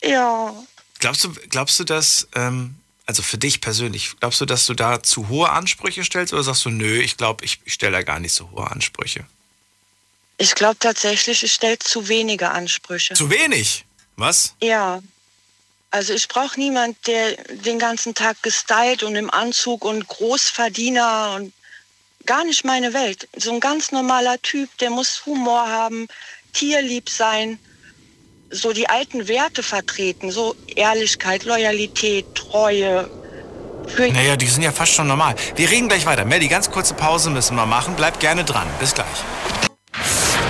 Ja. 0.03 0.55
Glaubst 0.99 1.25
du, 1.25 1.33
glaubst 1.49 1.79
du, 1.81 1.85
dass 1.85 2.29
ähm, 2.35 2.80
also 3.11 3.25
für 3.25 3.39
dich 3.39 3.61
persönlich, 3.61 4.13
glaubst 4.21 4.41
du, 4.41 4.47
dass 4.47 4.67
du 4.67 4.75
da 4.75 5.03
zu 5.03 5.29
hohe 5.29 5.51
Ansprüche 5.51 6.05
stellst 6.05 6.33
oder 6.33 6.45
sagst 6.45 6.65
du, 6.65 6.71
nö, 6.71 7.01
ich 7.01 7.17
glaube, 7.17 7.45
ich, 7.45 7.59
ich 7.65 7.75
stelle 7.75 7.91
da 7.91 8.03
gar 8.05 8.21
nicht 8.21 8.33
so 8.33 8.49
hohe 8.53 8.71
Ansprüche? 8.71 9.27
Ich 10.39 10.55
glaube 10.55 10.79
tatsächlich, 10.79 11.43
ich 11.43 11.53
stelle 11.53 11.77
zu 11.81 12.07
wenige 12.07 12.53
Ansprüche. 12.53 13.15
Zu 13.15 13.29
wenig? 13.29 13.85
Was? 14.15 14.55
Ja. 14.63 15.03
Also 15.91 16.15
ich 16.15 16.29
brauche 16.29 16.61
niemanden, 16.61 16.97
der 17.09 17.33
den 17.65 17.81
ganzen 17.81 18.15
Tag 18.15 18.41
gestylt 18.45 19.03
und 19.03 19.17
im 19.17 19.29
Anzug 19.29 19.85
und 19.85 20.07
Großverdiener 20.07 21.33
und 21.35 21.53
gar 22.27 22.45
nicht 22.45 22.65
meine 22.65 22.93
Welt. 22.93 23.29
So 23.37 23.53
ein 23.53 23.59
ganz 23.59 23.91
normaler 23.91 24.41
Typ, 24.41 24.71
der 24.79 24.91
muss 24.91 25.27
Humor 25.27 25.69
haben, 25.69 26.07
tierlieb 26.53 27.11
sein 27.11 27.59
so 28.51 28.73
die 28.73 28.89
alten 28.89 29.29
Werte 29.29 29.63
vertreten, 29.63 30.31
so 30.31 30.55
Ehrlichkeit, 30.75 31.45
Loyalität, 31.45 32.35
Treue. 32.35 33.09
naja, 33.99 34.37
die 34.37 34.47
sind 34.47 34.63
ja 34.63 34.73
fast 34.73 34.93
schon 34.93 35.07
normal. 35.07 35.35
Wir 35.57 35.71
reden 35.71 35.89
gleich 35.89 36.07
weiter. 36.07 36.25
Melly, 36.25 36.49
ganz 36.49 36.71
kurze 36.71 36.95
Pause 36.95 37.31
müssen 37.31 37.57
wir 37.57 37.67
machen. 37.67 37.95
Bleib 37.97 38.21
gerne 38.21 38.45
dran. 38.45 38.67
Bis 38.79 38.95
gleich. 38.95 39.07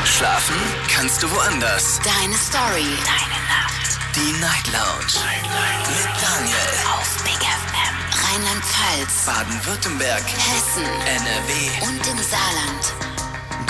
Schlafen 0.04 0.56
kannst 0.92 1.22
du 1.22 1.30
woanders. 1.30 2.00
Deine 2.02 2.34
Story. 2.34 2.88
Deine 3.04 3.40
Nacht. 3.48 3.98
Die 4.16 4.32
Night 4.40 4.66
Lounge. 4.72 5.12
Night, 5.24 5.44
Night. 5.44 5.88
Mit 5.88 6.22
Daniel. 6.22 6.72
Auf 6.92 7.22
Big 7.22 7.40
FM. 7.40 7.96
Rheinland-Pfalz. 8.24 9.24
Baden-Württemberg. 9.26 10.22
Hessen. 10.22 10.84
NRW. 10.84 11.86
Und 11.86 12.06
im 12.06 12.18
Saarland. 12.18 13.09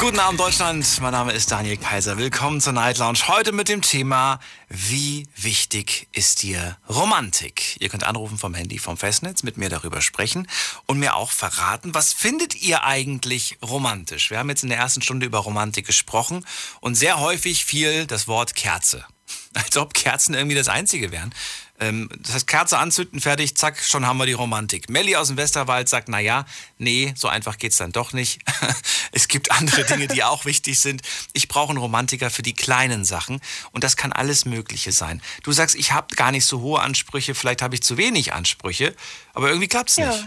Guten 0.00 0.18
Abend 0.18 0.40
Deutschland, 0.40 0.98
mein 1.02 1.12
Name 1.12 1.32
ist 1.32 1.50
Daniel 1.50 1.76
Kaiser. 1.76 2.16
Willkommen 2.16 2.62
zur 2.62 2.72
Night 2.72 2.96
Lounge. 2.96 3.28
Heute 3.28 3.52
mit 3.52 3.68
dem 3.68 3.82
Thema, 3.82 4.40
wie 4.70 5.28
wichtig 5.36 6.08
ist 6.12 6.42
dir 6.42 6.78
Romantik? 6.88 7.76
Ihr 7.80 7.90
könnt 7.90 8.04
anrufen 8.04 8.38
vom 8.38 8.54
Handy 8.54 8.78
vom 8.78 8.96
Festnetz, 8.96 9.42
mit 9.42 9.58
mir 9.58 9.68
darüber 9.68 10.00
sprechen 10.00 10.48
und 10.86 10.98
mir 10.98 11.16
auch 11.16 11.30
verraten, 11.30 11.92
was 11.92 12.14
findet 12.14 12.54
ihr 12.62 12.82
eigentlich 12.82 13.58
romantisch? 13.62 14.30
Wir 14.30 14.38
haben 14.38 14.48
jetzt 14.48 14.62
in 14.62 14.70
der 14.70 14.78
ersten 14.78 15.02
Stunde 15.02 15.26
über 15.26 15.40
Romantik 15.40 15.86
gesprochen 15.86 16.46
und 16.80 16.94
sehr 16.94 17.20
häufig 17.20 17.66
fiel 17.66 18.06
das 18.06 18.26
Wort 18.26 18.54
Kerze. 18.54 19.04
Als 19.52 19.76
ob 19.76 19.92
Kerzen 19.92 20.32
irgendwie 20.32 20.56
das 20.56 20.68
Einzige 20.68 21.12
wären. 21.12 21.34
Ähm, 21.80 22.08
das 22.18 22.34
heißt, 22.34 22.46
Kerze 22.46 22.78
anzünden, 22.78 23.20
fertig, 23.20 23.56
zack, 23.56 23.82
schon 23.82 24.06
haben 24.06 24.18
wir 24.18 24.26
die 24.26 24.34
Romantik. 24.34 24.90
Melli 24.90 25.16
aus 25.16 25.28
dem 25.28 25.36
Westerwald 25.36 25.88
sagt, 25.88 26.08
na 26.08 26.20
ja, 26.20 26.44
nee, 26.78 27.14
so 27.16 27.28
einfach 27.28 27.58
geht's 27.58 27.78
dann 27.78 27.92
doch 27.92 28.12
nicht. 28.12 28.40
es 29.12 29.28
gibt 29.28 29.50
andere 29.50 29.84
Dinge, 29.84 30.06
die 30.06 30.22
auch 30.22 30.44
wichtig 30.44 30.78
sind. 30.78 31.02
Ich 31.32 31.48
brauche 31.48 31.70
einen 31.70 31.78
Romantiker 31.78 32.30
für 32.30 32.42
die 32.42 32.54
kleinen 32.54 33.04
Sachen 33.04 33.40
und 33.72 33.82
das 33.82 33.96
kann 33.96 34.12
alles 34.12 34.44
Mögliche 34.44 34.92
sein. 34.92 35.22
Du 35.42 35.52
sagst, 35.52 35.74
ich 35.74 35.92
habe 35.92 36.14
gar 36.14 36.32
nicht 36.32 36.44
so 36.46 36.60
hohe 36.60 36.80
Ansprüche, 36.80 37.34
vielleicht 37.34 37.62
habe 37.62 37.74
ich 37.74 37.82
zu 37.82 37.96
wenig 37.96 38.32
Ansprüche, 38.32 38.94
aber 39.32 39.48
irgendwie 39.48 39.68
klappt's 39.68 39.96
ja. 39.96 40.12
nicht. 40.12 40.26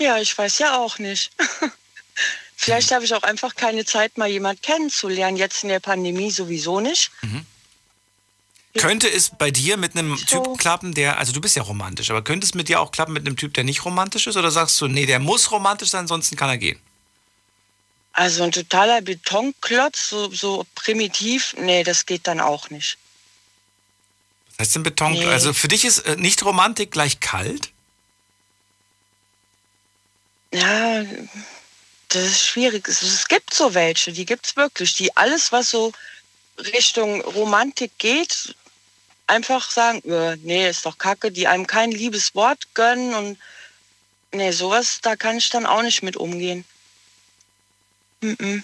Ja, 0.00 0.18
ich 0.18 0.36
weiß 0.36 0.58
ja 0.58 0.78
auch 0.78 0.98
nicht. 0.98 1.32
Vielleicht 2.56 2.92
habe 2.92 3.04
ich 3.04 3.12
auch 3.12 3.24
einfach 3.24 3.56
keine 3.56 3.84
Zeit, 3.84 4.18
mal 4.18 4.28
jemand 4.28 4.62
kennenzulernen. 4.62 5.36
Jetzt 5.36 5.64
in 5.64 5.68
der 5.68 5.80
Pandemie 5.80 6.30
sowieso 6.30 6.78
nicht. 6.78 7.10
Mhm. 7.22 7.44
Könnte 8.74 9.10
es 9.10 9.30
bei 9.30 9.50
dir 9.50 9.76
mit 9.76 9.96
einem 9.96 10.16
so. 10.16 10.42
Typ 10.42 10.58
klappen, 10.58 10.94
der, 10.94 11.18
also 11.18 11.32
du 11.32 11.40
bist 11.40 11.56
ja 11.56 11.62
romantisch, 11.62 12.10
aber 12.10 12.22
könnte 12.22 12.46
es 12.46 12.54
mit 12.54 12.68
dir 12.68 12.80
auch 12.80 12.90
klappen 12.90 13.12
mit 13.12 13.26
einem 13.26 13.36
Typ, 13.36 13.52
der 13.54 13.64
nicht 13.64 13.84
romantisch 13.84 14.26
ist? 14.26 14.36
Oder 14.36 14.50
sagst 14.50 14.80
du, 14.80 14.88
nee, 14.88 15.04
der 15.04 15.18
muss 15.18 15.50
romantisch 15.50 15.90
sein, 15.90 16.00
ansonsten 16.00 16.36
kann 16.36 16.48
er 16.48 16.56
gehen? 16.56 16.80
Also 18.14 18.42
ein 18.42 18.52
totaler 18.52 19.02
Betonklotz, 19.02 20.08
so, 20.08 20.30
so 20.32 20.66
primitiv, 20.74 21.54
nee, 21.58 21.82
das 21.82 22.06
geht 22.06 22.26
dann 22.26 22.40
auch 22.40 22.70
nicht. 22.70 22.96
Was 24.48 24.66
heißt 24.66 24.76
denn 24.76 24.82
Beton? 24.82 25.12
Nee. 25.12 25.26
Also 25.26 25.52
für 25.52 25.68
dich 25.68 25.84
ist 25.84 26.00
äh, 26.00 26.16
nicht 26.16 26.42
Romantik 26.44 26.90
gleich 26.90 27.20
kalt? 27.20 27.70
Ja, 30.52 31.04
das 32.08 32.22
ist 32.24 32.46
schwierig. 32.46 32.86
Es 32.88 33.28
gibt 33.28 33.54
so 33.54 33.72
welche, 33.74 34.12
die 34.12 34.26
gibt 34.26 34.46
es 34.46 34.56
wirklich, 34.56 34.94
die 34.94 35.16
alles, 35.16 35.52
was 35.52 35.70
so 35.70 35.92
Richtung 36.58 37.22
Romantik 37.22 37.92
geht, 37.98 38.54
einfach 39.26 39.70
sagen, 39.70 40.02
äh, 40.10 40.36
nee, 40.42 40.68
ist 40.68 40.86
doch 40.86 40.98
kacke, 40.98 41.30
die 41.30 41.46
einem 41.46 41.66
kein 41.66 41.90
liebes 41.90 42.34
Wort 42.34 42.74
gönnen 42.74 43.14
und 43.14 43.38
nee, 44.32 44.50
sowas, 44.50 45.00
da 45.02 45.16
kann 45.16 45.38
ich 45.38 45.48
dann 45.50 45.66
auch 45.66 45.82
nicht 45.82 46.02
mit 46.02 46.16
umgehen. 46.16 46.64
Mm 48.20 48.32
-mm. 48.32 48.62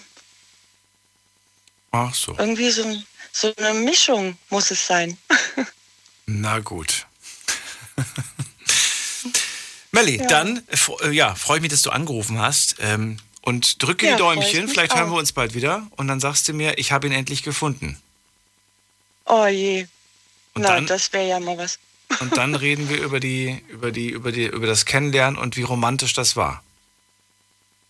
Ach 1.91 2.13
so. 2.13 2.35
Irgendwie 2.37 2.69
so, 2.69 2.83
so 3.31 3.53
eine 3.57 3.73
Mischung 3.73 4.37
muss 4.49 4.71
es 4.71 4.85
sein. 4.85 5.17
Na 6.25 6.59
gut. 6.59 7.07
Melli, 9.91 10.17
ja. 10.17 10.27
dann 10.27 10.63
äh, 11.01 11.09
ja, 11.09 11.33
freue 11.35 11.57
ich 11.57 11.61
mich, 11.61 11.71
dass 11.71 11.81
du 11.81 11.89
angerufen 11.89 12.39
hast. 12.39 12.75
Ähm, 12.79 13.17
und 13.41 13.81
drücke 13.81 14.05
ja, 14.05 14.11
die 14.13 14.17
Däumchen. 14.19 14.67
Vielleicht 14.67 14.95
hören 14.95 15.09
wir 15.09 15.17
uns 15.17 15.31
bald 15.31 15.55
wieder. 15.55 15.87
Und 15.95 16.07
dann 16.07 16.19
sagst 16.19 16.47
du 16.47 16.53
mir, 16.53 16.77
ich 16.77 16.91
habe 16.91 17.07
ihn 17.07 17.13
endlich 17.13 17.41
gefunden. 17.41 17.99
Oh 19.25 19.47
je. 19.47 19.87
Und 20.59 20.63
Na, 20.63 20.75
dann, 20.75 20.87
das 20.87 21.13
wäre 21.13 21.25
ja 21.25 21.39
mal 21.39 21.57
was. 21.57 21.79
Und 22.19 22.35
dann 22.35 22.53
reden 22.53 22.89
wir 22.89 23.01
über 23.01 23.21
die, 23.21 23.63
über 23.69 23.91
die, 23.91 24.09
über 24.09 24.33
die, 24.33 24.45
über 24.45 24.67
das 24.67 24.85
Kennenlernen 24.85 25.39
und 25.39 25.55
wie 25.57 25.61
romantisch 25.61 26.13
das 26.13 26.35
war. 26.35 26.63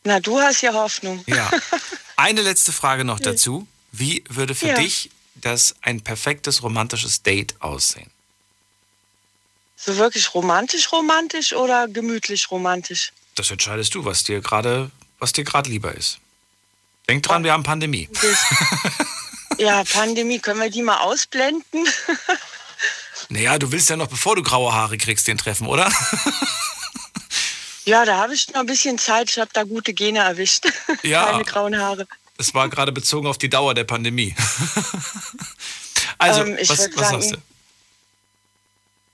Na, 0.04 0.20
du 0.20 0.40
hast 0.40 0.62
ja 0.62 0.74
Hoffnung. 0.74 1.24
Ja. 1.26 1.50
Eine 2.18 2.42
letzte 2.42 2.72
Frage 2.74 3.06
noch 3.06 3.20
dazu. 3.20 3.66
Wie 3.92 4.24
würde 4.30 4.56
für 4.56 4.68
ja. 4.68 4.76
dich 4.76 5.10
das 5.36 5.74
ein 5.82 6.02
perfektes 6.02 6.62
romantisches 6.62 7.24
Date 7.24 7.56
aussehen? 7.60 8.12
So 9.78 9.96
wirklich 9.96 10.34
romantisch 10.34 10.92
romantisch 10.92 11.54
oder 11.54 11.88
gemütlich 11.88 12.52
romantisch? 12.52 13.14
Das 13.36 13.50
entscheidest 13.50 13.96
du, 13.96 14.04
was 14.04 14.26
dir 14.26 14.42
gerade 14.42 14.92
was 15.18 15.32
dir 15.32 15.46
gerade 15.46 15.70
lieber 15.70 15.96
ist. 15.96 16.20
Denk 17.08 17.24
dran, 17.24 17.44
wir 17.44 17.54
haben 17.54 17.64
Pandemie. 17.64 18.10
Ja, 19.60 19.84
Pandemie, 19.84 20.40
können 20.40 20.62
wir 20.62 20.70
die 20.70 20.82
mal 20.82 21.00
ausblenden? 21.00 21.86
Naja, 23.30 23.60
du 23.60 23.72
willst 23.72 23.90
ja 23.90 23.96
noch, 23.96 24.08
bevor 24.08 24.36
du 24.36 24.44
graue 24.44 24.74
Haare 24.74 24.98
kriegst, 24.98 25.28
den 25.28 25.38
treffen, 25.38 25.68
oder? 25.68 25.92
Ja, 27.86 28.06
da 28.06 28.18
habe 28.18 28.34
ich 28.36 28.48
noch 28.50 28.60
ein 28.60 28.66
bisschen 28.68 29.00
Zeit. 29.00 29.32
Ich 29.32 29.40
habe 29.40 29.50
da 29.52 29.64
gute 29.64 29.94
Gene 29.94 30.20
erwischt. 30.20 30.66
Ja. 31.02 31.26
Keine 31.32 31.44
grauen 31.44 31.76
Haare. 31.80 32.08
Es 32.38 32.54
war 32.54 32.70
gerade 32.70 32.92
bezogen 32.92 33.28
auf 33.28 33.38
die 33.38 33.50
Dauer 33.50 33.74
der 33.74 33.84
Pandemie. 33.84 34.36
Also, 36.20 36.44
ähm, 36.44 36.58
was, 36.60 36.70
was 36.70 36.78
sagen, 36.78 36.98
sagst 36.98 37.32
du? 37.32 37.38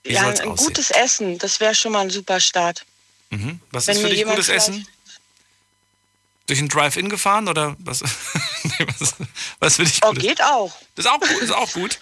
Wie 0.02 0.12
ja, 0.12 0.22
ein 0.22 0.32
aussehen? 0.32 0.56
gutes 0.56 0.90
Essen, 0.90 1.38
das 1.38 1.60
wäre 1.60 1.74
schon 1.74 1.92
mal 1.92 2.00
ein 2.00 2.10
super 2.10 2.40
Start. 2.40 2.84
Mhm. 3.30 3.60
Was 3.70 3.86
Wenn 3.86 3.96
ist 3.96 4.02
für 4.02 4.08
dich 4.08 4.24
gutes 4.24 4.48
Essen? 4.48 4.86
durch 6.46 6.60
ein 6.60 6.68
Drive-In 6.68 7.08
gefahren 7.08 7.48
oder 7.48 7.76
was? 7.78 8.02
nee, 8.62 8.86
was, 8.98 9.14
was 9.58 9.78
will 9.78 9.86
ich? 9.86 10.00
Oh, 10.04 10.12
geht 10.12 10.42
auch. 10.42 10.76
Das 10.94 11.06
ist 11.06 11.10
auch 11.10 11.20
gut. 11.20 11.42
Ist 11.42 11.52
auch 11.52 11.72
gut. 11.72 11.98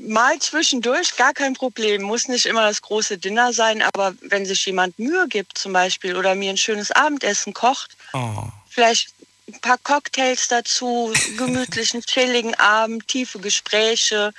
Mal 0.00 0.38
zwischendurch, 0.38 1.16
gar 1.16 1.32
kein 1.34 1.54
Problem. 1.54 2.02
Muss 2.02 2.28
nicht 2.28 2.46
immer 2.46 2.62
das 2.62 2.82
große 2.82 3.18
Dinner 3.18 3.52
sein, 3.52 3.82
aber 3.82 4.14
wenn 4.22 4.46
sich 4.46 4.64
jemand 4.66 4.98
Mühe 4.98 5.26
gibt 5.28 5.58
zum 5.58 5.72
Beispiel 5.72 6.16
oder 6.16 6.34
mir 6.34 6.50
ein 6.50 6.56
schönes 6.56 6.90
Abendessen 6.90 7.54
kocht, 7.54 7.96
oh. 8.12 8.44
vielleicht 8.68 9.12
ein 9.48 9.60
paar 9.60 9.78
Cocktails 9.78 10.48
dazu, 10.48 11.12
gemütlichen, 11.36 12.02
chilligen 12.06 12.54
Abend, 12.54 13.08
tiefe 13.08 13.38
Gespräche 13.38 14.32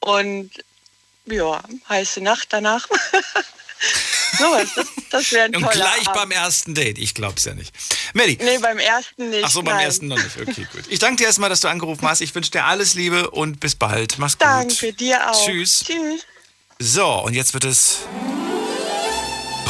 und 0.00 0.50
ja, 1.26 1.62
heiße 1.88 2.20
Nacht 2.20 2.48
danach. 2.50 2.88
Sowas, 4.38 4.68
das, 4.76 4.86
das 5.10 5.32
wäre 5.32 5.46
ein 5.46 5.56
Und 5.56 5.70
gleich 5.70 6.06
Abend. 6.08 6.12
beim 6.14 6.30
ersten 6.30 6.74
Date, 6.74 6.98
ich 6.98 7.14
glaub's 7.14 7.44
ja 7.44 7.54
nicht. 7.54 7.74
Melli. 8.14 8.38
Nee, 8.40 8.58
beim 8.58 8.78
ersten 8.78 9.30
nicht. 9.30 9.44
Ach 9.44 9.50
so, 9.50 9.62
beim 9.62 9.76
nein. 9.76 9.86
ersten 9.86 10.08
noch 10.08 10.22
nicht. 10.22 10.36
Okay, 10.40 10.66
gut. 10.72 10.84
Ich 10.88 10.98
danke 10.98 11.16
dir 11.16 11.26
erstmal, 11.26 11.48
dass 11.50 11.60
du 11.60 11.68
angerufen 11.68 12.06
hast. 12.08 12.20
Ich 12.20 12.34
wünsche 12.34 12.50
dir 12.50 12.64
alles 12.64 12.94
Liebe 12.94 13.30
und 13.30 13.60
bis 13.60 13.74
bald. 13.74 14.18
Mach's 14.18 14.34
gut. 14.38 14.46
Danke 14.46 14.92
dir 14.92 15.30
auch. 15.30 15.46
Tschüss. 15.46 15.84
Tschüss. 15.84 16.22
So, 16.78 17.06
und 17.24 17.34
jetzt 17.34 17.54
wird 17.54 17.64
es 17.64 17.98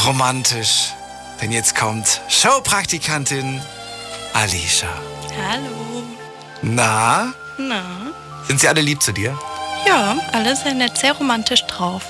romantisch. 0.06 0.92
Denn 1.40 1.52
jetzt 1.52 1.74
kommt 1.76 2.20
Showpraktikantin 2.28 3.62
Alicia. 4.34 4.88
Hallo. 5.48 6.02
Na? 6.62 7.32
Na? 7.58 8.12
Sind 8.46 8.61
sie 8.61 8.68
alle 8.68 8.80
lieb 8.82 9.02
zu 9.02 9.12
dir? 9.12 9.38
Ja, 9.86 10.18
alle 10.32 10.54
sind 10.54 10.78
nett, 10.78 10.98
sehr 10.98 11.12
romantisch 11.12 11.64
drauf. 11.66 12.02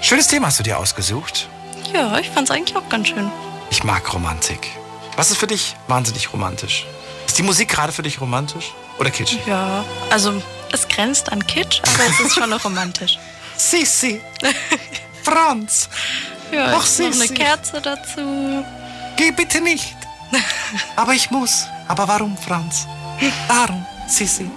Schönes 0.00 0.28
Thema 0.28 0.46
hast 0.46 0.58
du 0.58 0.62
dir 0.62 0.78
ausgesucht. 0.78 1.48
Ja, 1.92 2.18
ich 2.18 2.30
fand 2.30 2.48
es 2.48 2.54
eigentlich 2.54 2.76
auch 2.76 2.88
ganz 2.88 3.08
schön. 3.08 3.30
Ich 3.70 3.84
mag 3.84 4.12
Romantik. 4.14 4.68
Was 5.16 5.30
ist 5.30 5.38
für 5.38 5.46
dich 5.46 5.74
wahnsinnig 5.88 6.32
romantisch? 6.32 6.86
Ist 7.26 7.36
die 7.38 7.42
Musik 7.42 7.68
gerade 7.68 7.92
für 7.92 8.02
dich 8.02 8.20
romantisch 8.20 8.72
oder 8.98 9.10
kitsch? 9.10 9.36
Ja, 9.46 9.84
also 10.10 10.40
es 10.72 10.86
grenzt 10.88 11.32
an 11.32 11.44
Kitsch, 11.46 11.80
aber 11.82 12.04
es 12.08 12.20
ist 12.20 12.34
schon 12.34 12.50
noch 12.50 12.64
romantisch. 12.64 13.18
Sissi, 13.56 14.20
Franz, 15.24 15.88
ja, 16.52 16.70
noch, 16.70 16.86
noch 16.86 17.20
eine 17.20 17.28
Kerze 17.28 17.80
dazu. 17.80 18.64
Geh 19.16 19.32
bitte 19.32 19.60
nicht. 19.60 19.96
aber 20.96 21.14
ich 21.14 21.30
muss. 21.30 21.66
Aber 21.88 22.06
warum, 22.06 22.36
Franz? 22.36 22.86
Warum, 23.48 23.84
Sissi? 24.06 24.48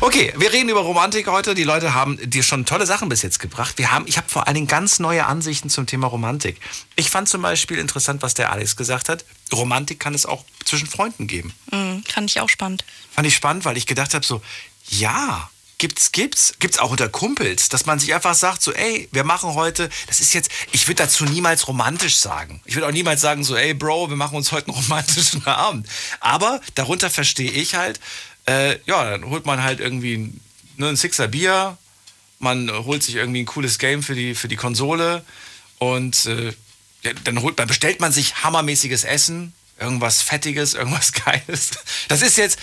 Okay, 0.00 0.32
wir 0.36 0.52
reden 0.52 0.68
über 0.68 0.80
Romantik 0.80 1.28
heute. 1.28 1.54
Die 1.54 1.64
Leute 1.64 1.94
haben 1.94 2.18
dir 2.28 2.42
schon 2.42 2.66
tolle 2.66 2.84
Sachen 2.84 3.08
bis 3.08 3.22
jetzt 3.22 3.38
gebracht. 3.38 3.78
Wir 3.78 3.92
haben, 3.92 4.06
ich 4.06 4.16
habe 4.16 4.28
vor 4.28 4.46
allen 4.46 4.54
Dingen 4.54 4.66
ganz 4.66 4.98
neue 4.98 5.26
Ansichten 5.26 5.70
zum 5.70 5.86
Thema 5.86 6.08
Romantik. 6.08 6.60
Ich 6.96 7.10
fand 7.10 7.28
zum 7.28 7.42
Beispiel 7.42 7.78
interessant, 7.78 8.22
was 8.22 8.34
der 8.34 8.50
Alex 8.50 8.76
gesagt 8.76 9.08
hat. 9.08 9.24
Romantik 9.52 10.00
kann 10.00 10.14
es 10.14 10.26
auch 10.26 10.44
zwischen 10.64 10.88
Freunden 10.88 11.26
geben. 11.26 11.54
Mhm, 11.70 12.02
fand 12.08 12.30
ich 12.30 12.40
auch 12.40 12.48
spannend. 12.48 12.84
Fand 13.14 13.26
ich 13.26 13.34
spannend, 13.34 13.64
weil 13.64 13.76
ich 13.76 13.86
gedacht 13.86 14.14
habe 14.14 14.24
so, 14.24 14.42
ja, 14.88 15.48
gibt's, 15.78 16.12
gibt's, 16.12 16.54
gibt's 16.58 16.78
auch 16.78 16.90
unter 16.90 17.08
Kumpels, 17.08 17.68
dass 17.68 17.86
man 17.86 17.98
sich 17.98 18.14
einfach 18.14 18.34
sagt, 18.34 18.62
so, 18.62 18.72
ey, 18.72 19.08
wir 19.12 19.24
machen 19.24 19.54
heute, 19.54 19.88
das 20.06 20.20
ist 20.20 20.34
jetzt, 20.34 20.50
ich 20.72 20.88
würde 20.88 21.04
dazu 21.04 21.24
niemals 21.24 21.68
romantisch 21.68 22.16
sagen. 22.16 22.60
Ich 22.64 22.74
würde 22.74 22.88
auch 22.88 22.92
niemals 22.92 23.20
sagen, 23.20 23.44
so, 23.44 23.54
ey, 23.56 23.74
Bro, 23.74 24.10
wir 24.10 24.16
machen 24.16 24.36
uns 24.36 24.50
heute 24.50 24.68
einen 24.68 24.76
romantischen 24.76 25.46
Abend. 25.46 25.86
Aber 26.20 26.60
darunter 26.74 27.10
verstehe 27.10 27.50
ich 27.50 27.74
halt, 27.74 28.00
äh, 28.46 28.78
ja, 28.86 29.10
dann 29.10 29.30
holt 29.30 29.46
man 29.46 29.62
halt 29.62 29.80
irgendwie 29.80 30.32
ne, 30.76 30.88
ein 30.88 30.96
Sixer 30.96 31.28
Bier, 31.28 31.76
man 32.38 32.70
holt 32.70 33.02
sich 33.02 33.16
irgendwie 33.16 33.40
ein 33.40 33.46
cooles 33.46 33.78
Game 33.78 34.02
für 34.02 34.14
die, 34.14 34.34
für 34.34 34.48
die 34.48 34.56
Konsole. 34.56 35.24
Und 35.78 36.26
äh, 36.26 36.52
dann, 37.24 37.42
holt, 37.42 37.58
dann 37.58 37.68
bestellt 37.68 38.00
man 38.00 38.12
sich 38.12 38.42
hammermäßiges 38.42 39.04
Essen, 39.04 39.52
irgendwas 39.78 40.22
Fettiges, 40.22 40.74
irgendwas 40.74 41.12
Geiles. 41.12 41.70
Das 42.08 42.22
ist 42.22 42.36
jetzt, 42.36 42.58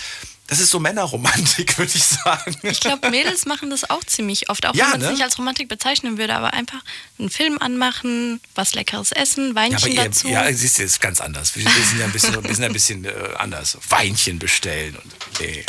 das 0.48 0.60
ist 0.60 0.70
so 0.70 0.80
Männerromantik, 0.80 1.78
würde 1.78 1.92
ich 1.94 2.04
sagen. 2.04 2.56
Ich 2.62 2.80
glaube, 2.80 3.10
Mädels 3.10 3.46
machen 3.46 3.70
das 3.70 3.88
auch 3.88 4.04
ziemlich 4.04 4.50
oft, 4.50 4.66
auch 4.66 4.74
ja, 4.74 4.84
wenn 4.84 4.90
man 4.90 5.00
es 5.00 5.06
ne? 5.06 5.12
nicht 5.12 5.22
als 5.22 5.38
Romantik 5.38 5.68
bezeichnen 5.68 6.18
würde, 6.18 6.34
aber 6.34 6.52
einfach 6.52 6.82
einen 7.18 7.30
Film 7.30 7.58
anmachen, 7.58 8.40
was 8.54 8.74
Leckeres 8.74 9.12
essen, 9.12 9.54
Weinchen 9.54 9.92
ja, 9.92 10.02
ihr, 10.02 10.08
dazu. 10.08 10.28
Ja, 10.28 10.52
siehst 10.52 10.78
du, 10.78 10.82
ist 10.82 11.00
ganz 11.00 11.20
anders. 11.20 11.56
Wir, 11.56 11.64
sind 11.64 11.98
ja 11.98 12.04
ein 12.04 12.12
bisschen, 12.12 12.44
wir 12.44 12.54
sind 12.54 12.64
ein 12.64 12.72
bisschen 12.72 13.04
äh, 13.04 13.12
anders. 13.38 13.78
Weinchen 13.88 14.38
bestellen 14.38 14.96
und 14.96 15.40
nee. 15.40 15.64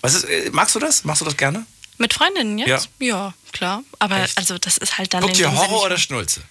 Was 0.00 0.14
ist, 0.14 0.24
äh, 0.24 0.50
magst 0.52 0.74
du 0.74 0.80
das? 0.80 1.04
Machst 1.04 1.20
du 1.20 1.24
das 1.24 1.36
gerne? 1.36 1.64
Mit 1.98 2.14
Freundinnen 2.14 2.58
jetzt? 2.58 2.88
Ja, 2.98 3.06
ja 3.06 3.34
klar. 3.52 3.84
Aber 4.00 4.24
Echt? 4.24 4.36
also 4.36 4.58
das 4.58 4.76
ist 4.76 4.98
halt 4.98 5.14
dann. 5.14 5.22
Guckt 5.22 5.38
ihr 5.38 5.52
Horror 5.52 5.84
oder 5.84 5.98
Schnulze? 5.98 6.42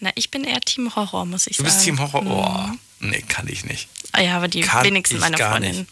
Na, 0.00 0.10
ich 0.14 0.30
bin 0.30 0.44
eher 0.44 0.60
Team 0.60 0.94
Horror, 0.94 1.24
muss 1.24 1.46
ich 1.46 1.56
sagen. 1.56 1.68
Du 1.68 1.74
bist 1.74 1.84
Team 1.84 1.98
Horror? 1.98 2.26
Oh, 2.26 2.76
nee, 3.00 3.22
kann 3.22 3.48
ich 3.48 3.64
nicht. 3.64 3.88
Ah 4.12 4.20
ja, 4.20 4.36
aber 4.36 4.48
die 4.48 4.60
kann 4.60 4.84
wenigsten 4.84 5.18
meiner 5.18 5.38
Freundinnen. 5.38 5.88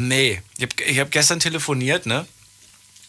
Nee, 0.00 0.42
ich 0.56 0.64
habe 0.64 1.00
hab 1.00 1.10
gestern 1.10 1.40
telefoniert, 1.40 2.06
ne? 2.06 2.26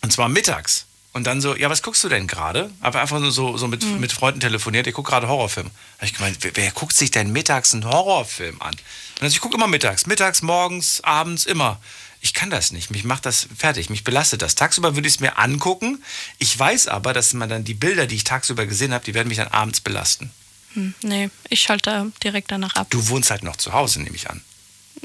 Und 0.01 0.11
zwar 0.11 0.29
mittags. 0.29 0.85
Und 1.13 1.25
dann 1.25 1.41
so, 1.41 1.55
ja, 1.55 1.69
was 1.69 1.81
guckst 1.81 2.03
du 2.03 2.09
denn 2.09 2.27
gerade? 2.27 2.71
Aber 2.79 3.01
einfach 3.01 3.19
nur 3.19 3.31
so, 3.31 3.57
so 3.57 3.67
mit, 3.67 3.83
mhm. 3.83 3.99
mit 3.99 4.13
Freunden 4.13 4.39
telefoniert, 4.39 4.87
ich 4.87 4.93
gucke 4.93 5.09
gerade 5.09 5.27
Horrorfilm. 5.27 5.69
Habe 5.97 6.05
ich 6.05 6.13
gemeint, 6.13 6.37
wer, 6.41 6.55
wer, 6.55 6.71
guckt 6.71 6.95
sich 6.95 7.11
denn 7.11 7.31
mittags 7.31 7.73
einen 7.73 7.85
Horrorfilm 7.85 8.61
an? 8.61 8.73
Und 8.73 9.23
also 9.23 9.33
ich 9.33 9.41
gucke 9.41 9.55
immer 9.55 9.67
mittags, 9.67 10.05
mittags, 10.05 10.41
morgens, 10.41 11.01
abends, 11.01 11.45
immer. 11.45 11.79
Ich 12.21 12.33
kann 12.33 12.49
das 12.49 12.71
nicht, 12.71 12.91
mich 12.91 13.03
macht 13.03 13.25
das 13.25 13.47
fertig, 13.57 13.89
mich 13.89 14.03
belastet 14.03 14.41
das. 14.41 14.55
Tagsüber 14.55 14.95
würde 14.95 15.07
ich 15.07 15.15
es 15.15 15.19
mir 15.19 15.37
angucken. 15.37 16.03
Ich 16.37 16.57
weiß 16.57 16.87
aber, 16.87 17.13
dass 17.13 17.33
man 17.33 17.49
dann 17.49 17.63
die 17.63 17.73
Bilder, 17.73 18.05
die 18.05 18.15
ich 18.15 18.23
tagsüber 18.23 18.65
gesehen 18.65 18.93
habe, 18.93 19.03
die 19.03 19.13
werden 19.13 19.27
mich 19.27 19.37
dann 19.37 19.47
abends 19.47 19.81
belasten. 19.81 20.29
Hm, 20.73 20.93
nee, 21.01 21.29
ich 21.49 21.61
schalte 21.61 22.11
direkt 22.23 22.51
danach 22.51 22.75
ab. 22.75 22.87
Du 22.89 23.09
wohnst 23.09 23.31
halt 23.31 23.43
noch 23.43 23.55
zu 23.55 23.73
Hause, 23.73 24.01
nehme 24.01 24.15
ich 24.15 24.29
an. 24.29 24.41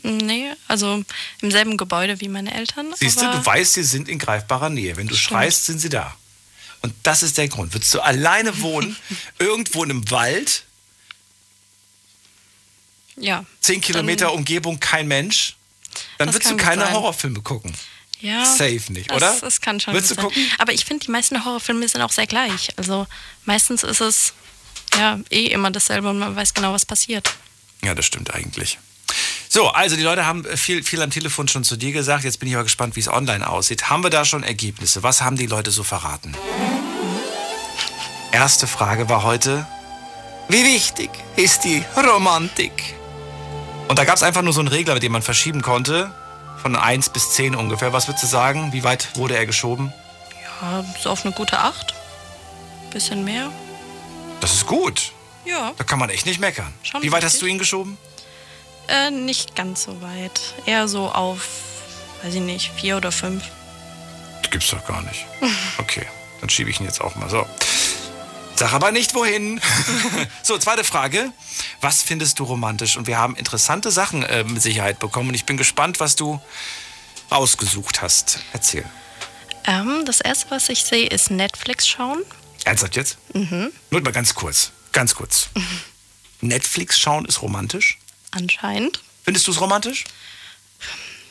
Nee, 0.03 0.53
also 0.69 1.03
im 1.41 1.51
selben 1.51 1.77
Gebäude 1.77 2.21
wie 2.21 2.29
meine 2.29 2.55
Eltern. 2.55 2.95
Siehst 2.97 3.21
du, 3.21 3.31
du 3.31 3.45
weißt, 3.45 3.75
sie 3.75 3.83
sind 3.83 4.09
in 4.09 4.19
greifbarer 4.19 4.71
Nähe. 4.71 4.97
Wenn 4.97 5.09
du 5.09 5.15
stimmt. 5.15 5.31
schreist, 5.31 5.67
sind 5.67 5.81
sie 5.81 5.89
da. 5.89 6.15
Und 6.83 6.95
das 7.03 7.23
ist 7.23 7.39
der 7.39 7.49
Grund. 7.49 7.75
Würdest 7.75 7.93
du 7.95 8.01
alleine 8.01 8.61
wohnen, 8.61 8.97
irgendwo 9.39 9.83
in 9.83 9.91
einem 9.91 10.11
Wald? 10.11 10.65
Ja. 13.17 13.45
Zehn 13.61 13.81
Kilometer 13.81 14.33
Umgebung, 14.33 14.79
kein 14.79 15.09
Mensch? 15.09 15.57
Dann 16.19 16.33
würdest 16.33 16.51
du 16.51 16.57
keine 16.57 16.83
sein. 16.83 16.93
Horrorfilme 16.93 17.41
gucken. 17.41 17.75
Ja. 18.21 18.45
Safe 18.45 18.93
nicht, 18.93 19.11
das, 19.11 19.17
oder? 19.17 19.37
Das 19.41 19.61
kann 19.61 19.81
schon 19.81 19.95
du 19.95 20.01
sein. 20.01 20.17
gucken? 20.17 20.51
Aber 20.59 20.73
ich 20.73 20.85
finde, 20.85 21.05
die 21.05 21.11
meisten 21.11 21.45
Horrorfilme 21.45 21.89
sind 21.89 22.03
auch 22.03 22.13
sehr 22.13 22.27
gleich. 22.27 22.71
Also 22.77 23.07
meistens 23.45 23.83
ist 23.83 24.01
es 24.01 24.33
ja 24.97 25.21
eh 25.31 25.47
immer 25.47 25.71
dasselbe 25.71 26.09
und 26.11 26.19
man 26.19 26.37
weiß 26.37 26.55
genau, 26.55 26.73
was 26.73 26.87
passiert. 26.87 27.35
Ja, 27.83 27.95
das 27.95 28.07
stimmt 28.07 28.35
eigentlich. 28.35 28.79
So, 29.57 29.69
also 29.69 29.97
die 29.97 30.03
Leute 30.03 30.27
haben 30.27 30.45
viel, 30.45 30.83
viel 30.83 31.01
am 31.01 31.09
Telefon 31.09 31.49
schon 31.49 31.65
zu 31.65 31.79
dir 31.79 31.91
gesagt. 31.91 32.25
Jetzt 32.25 32.41
bin 32.41 32.49
ich 32.51 32.55
aber 32.55 32.65
gespannt, 32.65 32.95
wie 32.95 33.01
es 33.01 33.09
online 33.09 33.49
aussieht. 33.49 33.89
Haben 33.89 34.03
wir 34.03 34.11
da 34.11 34.27
schon 34.27 34.43
Ergebnisse? 34.43 35.03
Was 35.03 35.23
haben 35.23 35.39
die 35.39 35.47
Leute 35.47 35.71
so 35.71 35.83
verraten? 35.83 36.37
Erste 38.33 38.67
Frage 38.67 39.09
war 39.09 39.23
heute, 39.23 39.67
wie 40.51 40.63
wichtig 40.63 41.09
ist 41.37 41.65
die 41.65 41.83
Romantik? 41.97 42.71
Und 43.89 43.99
da 43.99 44.05
gab 44.05 44.17
es 44.17 44.23
einfach 44.23 44.43
nur 44.43 44.53
so 44.53 44.61
einen 44.61 44.69
Regler, 44.69 44.93
mit 44.93 45.03
dem 45.03 45.13
man 45.13 45.23
verschieben 45.23 45.63
konnte. 45.63 46.13
Von 46.61 46.77
1 46.77 47.09
bis 47.09 47.31
10 47.31 47.55
ungefähr. 47.55 47.95
Was 47.95 48.09
würdest 48.09 48.25
du 48.25 48.29
sagen? 48.29 48.75
Wie 48.75 48.85
weit 48.85 49.17
wurde 49.17 49.39
er 49.39 49.47
geschoben? 49.47 49.91
Ja, 50.61 50.85
so 51.01 51.09
auf 51.09 51.25
eine 51.25 51.35
gute 51.35 51.59
8. 51.59 51.95
Bisschen 52.93 53.25
mehr. 53.25 53.51
Das 54.43 54.53
ist 54.53 54.67
gut. 54.67 55.13
Ja. 55.47 55.73
Da 55.79 55.85
kann 55.85 55.99
man 55.99 56.11
echt 56.11 56.27
nicht 56.27 56.41
meckern. 56.41 56.75
Schon 56.83 57.03
Wie 57.03 57.11
weit 57.11 57.25
richtig. 57.25 57.33
hast 57.33 57.41
du 57.41 57.47
ihn 57.47 57.57
geschoben? 57.57 57.97
Äh, 58.89 59.11
nicht 59.11 59.57
ganz 59.57 59.85
so 59.85 60.01
weit. 60.03 60.41
Eher 60.67 60.89
so 60.89 61.11
auf, 61.11 61.47
weiß 62.23 62.35
ich 62.35 62.41
nicht, 62.41 62.73
vier 62.73 62.97
oder 62.97 63.13
fünf. 63.13 63.45
Das 64.43 64.51
gibt's 64.51 64.71
doch 64.71 64.85
gar 64.87 65.03
nicht. 65.03 65.27
Okay, 65.79 66.07
dann 66.41 66.49
schiebe 66.49 66.71
ich 66.71 66.81
ihn 66.81 66.87
jetzt 66.87 67.01
auch 67.01 67.15
mal 67.17 67.29
so. 67.29 67.47
Sag 68.57 68.73
aber 68.73 68.91
nicht 68.91 69.15
wohin. 69.15 69.61
so, 70.43 70.57
zweite 70.57 70.85
Frage. 70.85 71.31
Was 71.83 72.03
findest 72.03 72.39
du 72.39 72.45
romantisch? 72.45 72.97
Und 72.97 73.07
wir 73.07 73.19
haben 73.19 73.37
interessante 73.37 73.91
Sachen 73.91 74.23
äh, 74.23 74.43
mit 74.45 74.63
Sicherheit 74.63 74.99
bekommen. 74.99 75.29
Und 75.29 75.35
ich 75.35 75.45
bin 75.45 75.59
gespannt, 75.59 76.01
was 76.01 76.17
du 76.17 76.41
ausgesucht 77.29 78.01
hast. 78.01 78.41
Erzähl. 78.53 78.85
Ähm, 79.67 80.05
das 80.07 80.21
erste, 80.21 80.51
was 80.51 80.69
ich 80.71 80.85
sehe, 80.85 81.07
ist 81.07 81.31
Netflix 81.31 81.87
schauen. 81.87 82.23
Ernsthaft 82.65 82.97
jetzt? 82.97 83.19
Mhm. 83.35 83.71
Nur 83.91 84.01
mal 84.01 84.13
ganz 84.13 84.35
kurz. 84.35 84.73
Ganz 84.93 85.15
kurz. 85.15 85.51
Netflix 86.41 86.99
schauen 86.99 87.27
ist 87.27 87.43
romantisch? 87.43 87.99
Anscheinend. 88.37 89.01
Findest 89.25 89.47
du 89.47 89.53
es 89.53 89.61
romantisch? 89.61 90.05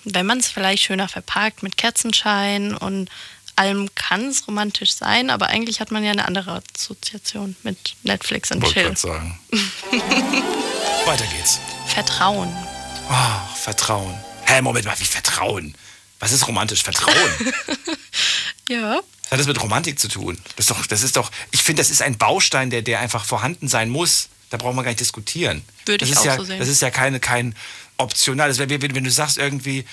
Wenn 0.03 0.25
man 0.25 0.39
es 0.39 0.47
vielleicht 0.49 0.83
schöner 0.83 1.07
verpackt 1.07 1.63
mit 1.63 1.77
Kerzenschein 1.77 2.75
und 2.75 3.09
allem 3.55 3.89
kann 3.95 4.27
es 4.27 4.47
romantisch 4.47 4.93
sein, 4.93 5.29
aber 5.29 5.47
eigentlich 5.47 5.79
hat 5.79 5.91
man 5.91 6.03
ja 6.03 6.11
eine 6.11 6.27
andere 6.27 6.61
Assoziation 6.75 7.55
mit 7.63 7.95
Netflix 8.03 8.51
und 8.51 8.61
Wollte 8.61 8.73
Chill. 8.81 8.97
sagen. 8.97 9.39
Weiter 11.05 11.25
geht's. 11.27 11.59
Vertrauen. 11.87 12.51
Oh, 13.09 13.55
Vertrauen. 13.55 14.13
Hä, 14.45 14.61
Moment 14.61 14.85
mal, 14.85 14.99
wie 14.99 15.05
Vertrauen? 15.05 15.75
Was 16.19 16.31
ist 16.31 16.47
romantisch? 16.47 16.83
Vertrauen? 16.83 17.15
ja. 18.69 18.99
Was 19.23 19.31
hat 19.31 19.39
das 19.39 19.47
mit 19.47 19.61
Romantik 19.61 19.99
zu 19.99 20.07
tun? 20.07 20.37
Das 20.55 20.65
ist 20.65 20.71
doch, 20.71 20.85
das 20.85 21.01
ist 21.03 21.15
doch 21.15 21.31
ich 21.51 21.63
finde, 21.63 21.81
das 21.81 21.89
ist 21.89 22.01
ein 22.01 22.17
Baustein, 22.17 22.69
der, 22.69 22.81
der 22.81 22.99
einfach 22.99 23.25
vorhanden 23.25 23.67
sein 23.67 23.89
muss. 23.89 24.29
Da 24.49 24.57
braucht 24.57 24.75
man 24.75 24.83
gar 24.83 24.91
nicht 24.91 24.99
diskutieren. 24.99 25.63
Würde 25.85 25.99
das 25.99 26.09
ich 26.09 26.15
ist 26.15 26.21
auch 26.21 26.25
ja, 26.25 26.37
so 26.37 26.43
sehen. 26.43 26.59
Das 26.59 26.67
ist 26.67 26.81
ja 26.81 26.89
keine, 26.91 27.19
kein 27.19 27.55
optional. 27.97 28.47
Das 28.47 28.57
wäre, 28.57 28.69
wenn, 28.81 28.95
wenn 28.95 29.03
du 29.03 29.11
sagst 29.11 29.37
irgendwie, 29.37 29.85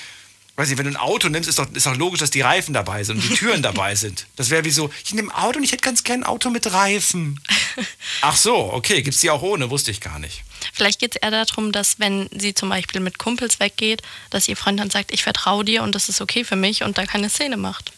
weiß 0.56 0.68
nicht, 0.68 0.78
wenn 0.78 0.84
du 0.84 0.92
ein 0.92 0.96
Auto 0.96 1.28
nimmst, 1.28 1.48
ist 1.48 1.58
doch, 1.58 1.70
ist 1.72 1.86
doch 1.86 1.96
logisch, 1.96 2.20
dass 2.20 2.30
die 2.30 2.42
Reifen 2.42 2.74
dabei 2.74 3.02
sind 3.04 3.16
und 3.16 3.28
die 3.28 3.34
Türen 3.34 3.62
dabei 3.62 3.94
sind. 3.94 4.26
Das 4.36 4.50
wäre 4.50 4.64
wie 4.64 4.70
so, 4.70 4.90
ich 5.04 5.14
nehme 5.14 5.32
ein 5.34 5.42
Auto 5.42 5.58
und 5.58 5.64
ich 5.64 5.72
hätte 5.72 5.82
ganz 5.82 6.04
gern 6.04 6.20
ein 6.20 6.26
Auto 6.26 6.50
mit 6.50 6.72
Reifen. 6.72 7.40
Ach 8.20 8.36
so, 8.36 8.72
okay, 8.72 9.02
gibt 9.02 9.14
es 9.14 9.20
die 9.20 9.30
auch 9.30 9.42
ohne, 9.42 9.70
wusste 9.70 9.90
ich 9.90 10.00
gar 10.00 10.18
nicht. 10.18 10.44
Vielleicht 10.72 11.00
geht 11.00 11.16
es 11.16 11.22
eher 11.22 11.30
darum, 11.30 11.72
dass 11.72 11.98
wenn 11.98 12.28
sie 12.36 12.54
zum 12.54 12.68
Beispiel 12.68 13.00
mit 13.00 13.18
Kumpels 13.18 13.60
weggeht, 13.60 14.02
dass 14.30 14.48
ihr 14.48 14.56
Freund 14.56 14.78
dann 14.78 14.90
sagt, 14.90 15.12
ich 15.12 15.22
vertraue 15.22 15.64
dir 15.64 15.82
und 15.82 15.94
das 15.94 16.08
ist 16.08 16.20
okay 16.20 16.44
für 16.44 16.56
mich 16.56 16.82
und 16.82 16.98
da 16.98 17.06
keine 17.06 17.30
Szene 17.30 17.56
macht. 17.56 17.92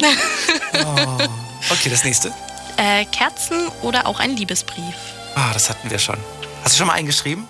oh. 0.74 1.18
Okay, 1.70 1.90
das 1.90 2.04
nächste. 2.04 2.32
Äh, 2.76 3.04
Kerzen 3.06 3.68
oder 3.82 4.06
auch 4.06 4.20
ein 4.20 4.36
Liebesbrief. 4.36 4.94
Ah, 5.34 5.52
das 5.52 5.70
hatten 5.70 5.90
wir 5.90 5.98
schon. 5.98 6.18
Hast 6.62 6.74
du 6.74 6.78
schon 6.78 6.86
mal 6.86 6.94
eingeschrieben? 6.94 7.48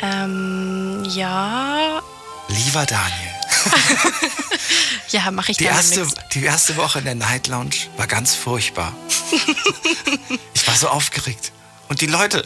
Ähm, 0.00 1.02
ja. 1.06 2.02
Lieber 2.48 2.86
Daniel. 2.86 3.34
ja, 5.08 5.30
mache 5.30 5.52
ich 5.52 5.56
die 5.56 5.64
erste, 5.64 6.06
die 6.34 6.44
erste 6.44 6.76
Woche 6.76 6.98
in 6.98 7.04
der 7.04 7.14
Night 7.14 7.46
Lounge 7.46 7.74
war 7.96 8.06
ganz 8.06 8.34
furchtbar. 8.34 8.92
ich 10.54 10.66
war 10.66 10.74
so 10.74 10.88
aufgeregt. 10.88 11.52
Und 11.88 12.00
die 12.00 12.06
Leute 12.06 12.44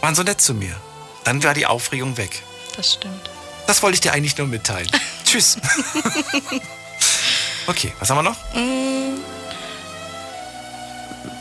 waren 0.00 0.14
so 0.14 0.22
nett 0.22 0.40
zu 0.40 0.54
mir. 0.54 0.74
Dann 1.24 1.42
war 1.42 1.54
die 1.54 1.66
Aufregung 1.66 2.16
weg. 2.16 2.42
Das 2.76 2.94
stimmt. 2.94 3.30
Das 3.66 3.82
wollte 3.82 3.94
ich 3.94 4.00
dir 4.00 4.12
eigentlich 4.12 4.36
nur 4.36 4.46
mitteilen. 4.46 4.88
Tschüss. 5.24 5.56
okay, 7.66 7.92
was 7.98 8.10
haben 8.10 8.18
wir 8.18 8.22
noch? 8.22 8.36
Mm. 8.54 9.20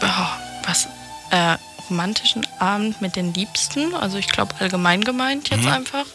Oh, 0.01 0.67
was? 0.67 0.87
Äh, 1.31 1.57
romantischen 1.93 2.47
Abend 2.57 3.01
mit 3.01 3.15
den 3.15 3.35
Liebsten, 3.35 3.93
also 3.93 4.17
ich 4.17 4.27
glaube 4.27 4.55
allgemein 4.59 5.03
gemeint 5.03 5.49
jetzt 5.49 5.65
mhm. 5.65 5.71
einfach, 5.71 6.05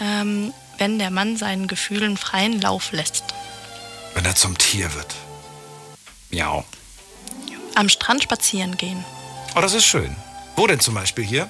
ähm, 0.00 0.52
wenn 0.78 0.98
der 0.98 1.12
Mann 1.12 1.36
seinen 1.36 1.68
Gefühlen 1.68 2.16
freien 2.16 2.60
Lauf 2.60 2.90
lässt. 2.90 3.22
Wenn 4.14 4.24
er 4.24 4.34
zum 4.34 4.58
Tier 4.58 4.92
wird. 4.94 5.14
Miau. 6.30 6.64
Am 7.76 7.88
Strand 7.88 8.24
spazieren 8.24 8.76
gehen. 8.76 9.04
Oh, 9.54 9.60
das 9.60 9.74
ist 9.74 9.84
schön. 9.84 10.16
Wo 10.56 10.66
denn 10.66 10.80
zum 10.80 10.94
Beispiel 10.94 11.24
hier? 11.24 11.48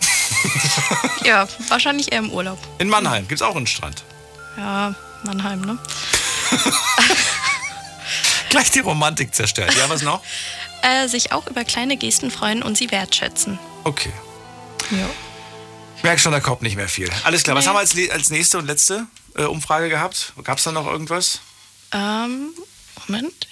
ja, 1.24 1.48
wahrscheinlich 1.68 2.12
eher 2.12 2.18
im 2.18 2.30
Urlaub. 2.30 2.58
In 2.78 2.90
Mannheim 2.90 3.26
gibt 3.26 3.40
es 3.40 3.46
auch 3.46 3.56
einen 3.56 3.66
Strand. 3.66 4.04
Ja, 4.58 4.94
Mannheim, 5.24 5.62
ne? 5.62 5.78
Gleich 8.50 8.70
die 8.70 8.80
Romantik 8.80 9.34
zerstört. 9.34 9.74
Ja, 9.78 9.88
was 9.88 10.02
noch? 10.02 10.22
äh, 10.82 11.08
sich 11.08 11.32
auch 11.32 11.46
über 11.46 11.64
kleine 11.64 11.96
Gesten 11.96 12.30
freuen 12.30 12.62
und 12.62 12.76
sie 12.76 12.90
wertschätzen. 12.90 13.58
Okay. 13.84 14.12
Ja. 14.90 15.08
Ich 15.96 16.02
merke 16.02 16.18
schon, 16.18 16.32
da 16.32 16.40
kommt 16.40 16.62
nicht 16.62 16.76
mehr 16.76 16.88
viel. 16.88 17.10
Alles 17.24 17.42
klar. 17.42 17.54
Nee. 17.54 17.58
Was 17.58 17.66
haben 17.66 17.74
wir 17.74 17.80
als, 17.80 17.94
als 18.10 18.30
nächste 18.30 18.58
und 18.58 18.66
letzte 18.66 19.06
äh, 19.36 19.44
Umfrage 19.44 19.88
gehabt? 19.88 20.32
Gab 20.44 20.58
es 20.58 20.64
da 20.64 20.72
noch 20.72 20.86
irgendwas? 20.86 21.40
Ähm, 21.92 22.50
Moment. 23.06 23.49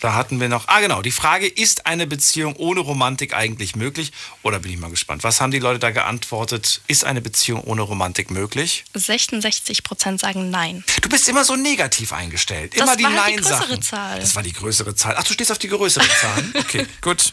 Da 0.00 0.14
hatten 0.14 0.40
wir 0.40 0.48
noch, 0.48 0.66
ah 0.68 0.80
genau, 0.80 1.02
die 1.02 1.10
Frage, 1.10 1.46
ist 1.46 1.86
eine 1.86 2.06
Beziehung 2.06 2.56
ohne 2.56 2.80
Romantik 2.80 3.34
eigentlich 3.34 3.76
möglich? 3.76 4.12
Oder 4.42 4.58
bin 4.58 4.72
ich 4.72 4.78
mal 4.78 4.90
gespannt. 4.90 5.22
Was 5.24 5.40
haben 5.42 5.50
die 5.50 5.58
Leute 5.58 5.78
da 5.78 5.90
geantwortet? 5.90 6.80
Ist 6.86 7.04
eine 7.04 7.20
Beziehung 7.20 7.62
ohne 7.64 7.82
Romantik 7.82 8.30
möglich? 8.30 8.84
66 8.94 9.82
Prozent 9.84 10.20
sagen 10.20 10.50
nein. 10.50 10.84
Du 11.02 11.10
bist 11.10 11.28
immer 11.28 11.44
so 11.44 11.54
negativ 11.54 12.14
eingestellt. 12.14 12.74
Immer 12.74 12.86
das 12.86 12.96
die 12.96 13.04
war 13.04 13.10
Nein-Sachen. 13.10 13.60
die 13.60 13.66
größere 13.66 13.80
Zahl. 13.80 14.20
Das 14.20 14.34
war 14.34 14.42
die 14.42 14.52
größere 14.54 14.94
Zahl. 14.94 15.14
Ach, 15.18 15.24
du 15.24 15.34
stehst 15.34 15.52
auf 15.52 15.58
die 15.58 15.68
größere 15.68 16.08
Zahl. 16.08 16.44
Okay, 16.60 16.86
gut. 17.00 17.32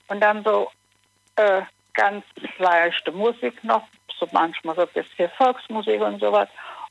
und 0.07 0.19
dann 0.21 0.43
so 0.43 0.69
äh, 1.35 1.61
ganz 1.95 2.23
leichte 2.57 3.11
Musik 3.11 3.63
noch, 3.63 3.87
so 4.19 4.27
manchmal 4.31 4.75
so 4.75 4.81
ein 4.81 4.89
bisschen 4.93 5.29
Volksmusik 5.37 6.01
und 6.01 6.19
sowas. 6.19 6.49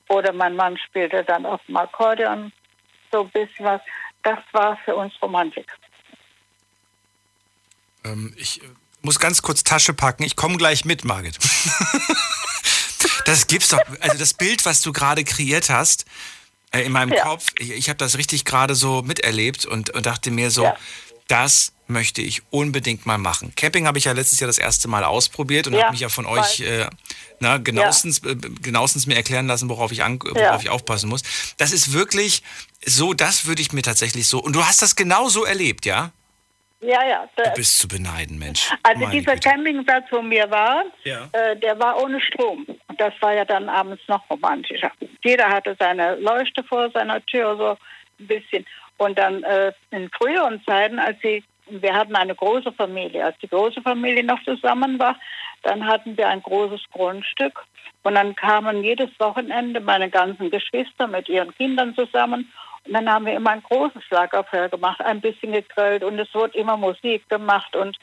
Oder 0.09 0.33
mein 0.33 0.57
Mann 0.57 0.77
spielte 0.77 1.25
dann 1.25 1.47
auf 1.47 1.61
dem 1.67 1.77
Akkordeon 1.77 2.53
so 3.11 3.23
ein 3.23 3.31
bisschen 3.31 3.65
was. 3.65 3.81
Das 4.23 4.39
war 4.53 4.77
für 4.85 4.95
uns 4.95 5.13
Romantik. 5.23 5.67
Ähm, 8.05 8.35
ich 8.37 8.63
äh, 8.63 8.67
muss 9.03 9.19
ganz 9.19 9.43
kurz 9.43 9.65
Tasche 9.65 9.95
packen. 9.95 10.25
Ich 10.25 10.37
komme 10.37 10.57
gleich 10.57 10.85
mit, 10.85 11.05
Margit. 11.05 11.39
das 13.27 13.47
gibt's 13.47 13.69
doch. 13.69 13.81
Also 14.01 14.19
das 14.19 14.35
Bild, 14.35 14.65
was 14.67 14.83
du 14.83 14.93
gerade 14.93 15.25
kreiert 15.25 15.71
hast, 15.71 16.05
äh, 16.71 16.83
in 16.83 16.93
meinem 16.93 17.13
Ja. 17.13 17.23
Kopf, 17.25 17.53
ich, 17.59 17.71
ich 17.71 17.89
habe 17.89 17.99
das 17.99 18.19
richtig 18.19 18.45
gerade 18.45 18.75
so 18.75 19.03
miterlebt 19.03 19.65
und, 19.65 19.91
und 19.91 20.07
dachte 20.07 20.31
mir 20.31 20.51
so, 20.51 20.65
Ja. 20.65 20.77
Das 21.29 21.73
möchte 21.87 22.23
ich 22.23 22.43
unbedingt 22.51 23.05
mal 23.07 23.19
machen. 23.19 23.53
Camping 23.57 23.87
habe 23.87 23.99
ich 23.99 24.05
ja 24.05 24.13
letztes 24.13 24.41
Jahr 24.41 24.47
das 24.47 24.59
erste 24.59 24.89
Mal 24.89 25.05
ausprobiert 25.05 25.67
und 25.67 25.75
Ja, 25.75 25.83
habe 25.83 25.93
mich 25.93 26.01
ja 26.01 26.09
von 26.09 26.25
euch 26.25 26.61
äh, 26.61 26.87
na, 27.41 27.59
genauestens, 27.59 28.25
äh, 28.25 28.35
genauestens 28.63 29.07
mir 29.07 29.17
erklären 29.17 29.47
lassen, 29.47 29.69
worauf 29.69 29.93
ich, 29.93 30.03
an, 30.03 30.19
worauf 30.23 30.37
Ja. 30.39 30.59
ich 30.59 30.71
aufpassen 30.71 31.11
muss. 31.11 31.23
Das 31.59 31.73
ist 31.73 31.93
wirklich 31.93 32.43
so, 32.87 33.13
das 33.13 33.45
würde 33.47 33.61
ich 33.61 33.73
mir 33.73 33.83
tatsächlich 33.83 34.29
so. 34.29 34.39
Und 34.39 34.55
du 34.57 34.65
hast 34.65 34.81
das 34.81 34.97
genau 34.97 35.29
so 35.29 35.45
erlebt, 35.45 35.85
ja? 35.85 36.11
Ja, 36.81 37.03
ja. 37.07 37.29
Du 37.37 37.51
bist 37.55 37.79
zu 37.79 37.89
beneiden, 37.89 38.39
Mensch. 38.39 38.71
also 38.83 39.01
Meine 39.01 39.19
dieser 39.19 39.35
Güte. 39.35 39.49
Campingplatz, 39.49 40.05
wo 40.11 40.23
wir 40.23 40.51
waren, 40.51 40.87
Ja. 41.05 41.29
äh, 41.33 41.57
der 41.59 41.79
war 41.79 42.03
ohne 42.03 42.21
Strom. 42.21 42.67
Und 42.89 43.01
das 43.01 43.13
war 43.21 43.33
ja 43.35 43.45
dann 43.47 43.69
abends 43.71 44.03
noch 44.09 44.23
romantischer. 44.29 44.91
Jeder 45.23 45.49
hatte 45.49 45.77
seine 45.79 46.17
Leuchte 46.17 46.63
vor 46.65 46.91
seiner 46.93 47.25
Tür, 47.27 47.57
so 47.57 47.71
ein 48.21 48.27
bisschen. 48.27 48.67
Und 48.97 49.19
dann 49.19 49.43
äh, 49.43 49.73
in 49.91 50.11
früheren 50.11 50.63
Zeiten, 50.65 50.99
als 50.99 51.19
sie, 51.23 51.43
wir 51.69 51.95
hatten 51.95 52.15
eine 52.15 52.35
große 52.35 52.73
Familie, 52.73 53.25
als 53.25 53.39
die 53.39 53.49
große 53.49 53.83
Familie 53.83 54.25
noch 54.25 54.43
zusammen 54.45 54.99
war, 54.99 55.17
dann 55.63 55.87
hatten 55.87 56.17
wir 56.17 56.29
ein 56.29 56.43
großes 56.43 56.83
Grundstück. 56.93 57.65
Und 58.03 58.15
dann 58.15 58.37
kamen 58.37 58.85
jedes 58.85 59.11
Wochenende 59.19 59.81
meine 59.81 60.11
ganzen 60.11 60.51
Geschwister 60.51 61.07
mit 61.07 61.29
ihren 61.29 61.55
Kindern 61.55 61.95
zusammen. 61.95 62.53
Und 62.87 62.93
dann 62.93 63.11
haben 63.11 63.25
wir 63.25 63.35
immer 63.35 63.51
ein 63.51 63.63
großes 63.63 64.03
Lagerfeuer 64.11 64.69
gemacht, 64.69 65.01
ein 65.01 65.21
bisschen 65.21 65.53
gegrillt 65.53 66.05
und 66.05 66.19
es 66.19 66.33
wurde 66.35 66.59
immer 66.59 66.77
Musik 66.77 67.27
gemacht. 67.31 67.75
Und 67.75 67.97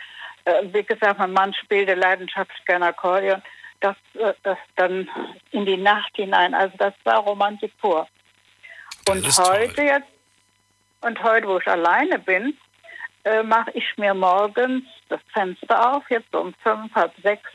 äh, 0.45 0.63
wie 0.73 0.83
gesagt, 0.83 1.19
mein 1.19 1.33
Mann 1.33 1.53
spielte 1.53 1.93
leidenschaftlich 1.93 2.65
gerne 2.65 2.87
Akkordeon. 2.87 3.43
Das, 3.79 3.95
äh, 4.15 4.33
das 4.41 4.57
dann 4.75 5.07
in 5.51 5.65
die 5.67 5.77
Nacht 5.77 6.15
hinein. 6.15 6.55
Also 6.55 6.75
das 6.77 6.93
war 7.03 7.19
Romantik 7.19 7.77
pur. 7.79 8.07
Und 9.07 9.23
heute 9.25 9.73
toll. 9.75 9.85
jetzt, 9.85 10.07
und 11.01 11.21
heute, 11.23 11.47
wo 11.47 11.57
ich 11.57 11.67
alleine 11.67 12.19
bin, 12.19 12.57
äh, 13.23 13.43
mache 13.43 13.71
ich 13.73 13.85
mir 13.97 14.13
morgens 14.13 14.83
das 15.09 15.19
Fenster 15.33 15.95
auf, 15.95 16.03
jetzt 16.09 16.33
um 16.35 16.53
fünf, 16.63 16.93
halb 16.95 17.13
sechs. 17.21 17.49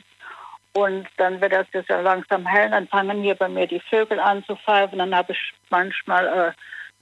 Und 0.73 1.07
dann 1.17 1.41
wird 1.41 1.53
das 1.53 1.67
jetzt 1.73 1.89
ja 1.89 2.01
langsam 2.01 2.45
hell, 2.45 2.69
dann 2.69 2.87
fangen 2.87 3.23
hier 3.23 3.35
bei 3.35 3.49
mir 3.49 3.67
die 3.67 3.81
Vögel 3.89 4.19
an 4.19 4.43
zu 4.45 4.55
pfeifen. 4.55 4.99
Dann 4.99 5.15
habe 5.15 5.33
ich 5.33 5.53
manchmal 5.69 6.27
äh, 6.27 6.51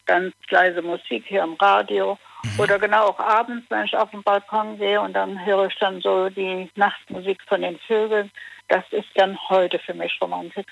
ganz 0.06 0.34
leise 0.50 0.82
Musik 0.82 1.26
hier 1.28 1.44
am 1.44 1.56
Radio. 1.56 2.18
Oder 2.58 2.80
genau 2.80 3.08
auch 3.08 3.20
abends, 3.20 3.66
wenn 3.70 3.86
ich 3.86 3.96
auf 3.98 4.12
den 4.12 4.24
Balkon 4.24 4.78
gehe 4.78 5.02
und 5.02 5.14
dann 5.14 5.46
höre 5.46 5.68
ich 5.68 5.76
dann 5.80 6.00
so 6.00 6.30
die 6.30 6.70
Nachtmusik 6.76 7.42
von 7.48 7.62
den 7.62 7.78
Vögeln. 7.80 8.32
Das 8.68 8.84
ist 8.92 9.10
dann 9.16 9.38
heute 9.50 9.80
für 9.80 9.94
mich 9.94 10.18
Romantik. 10.22 10.68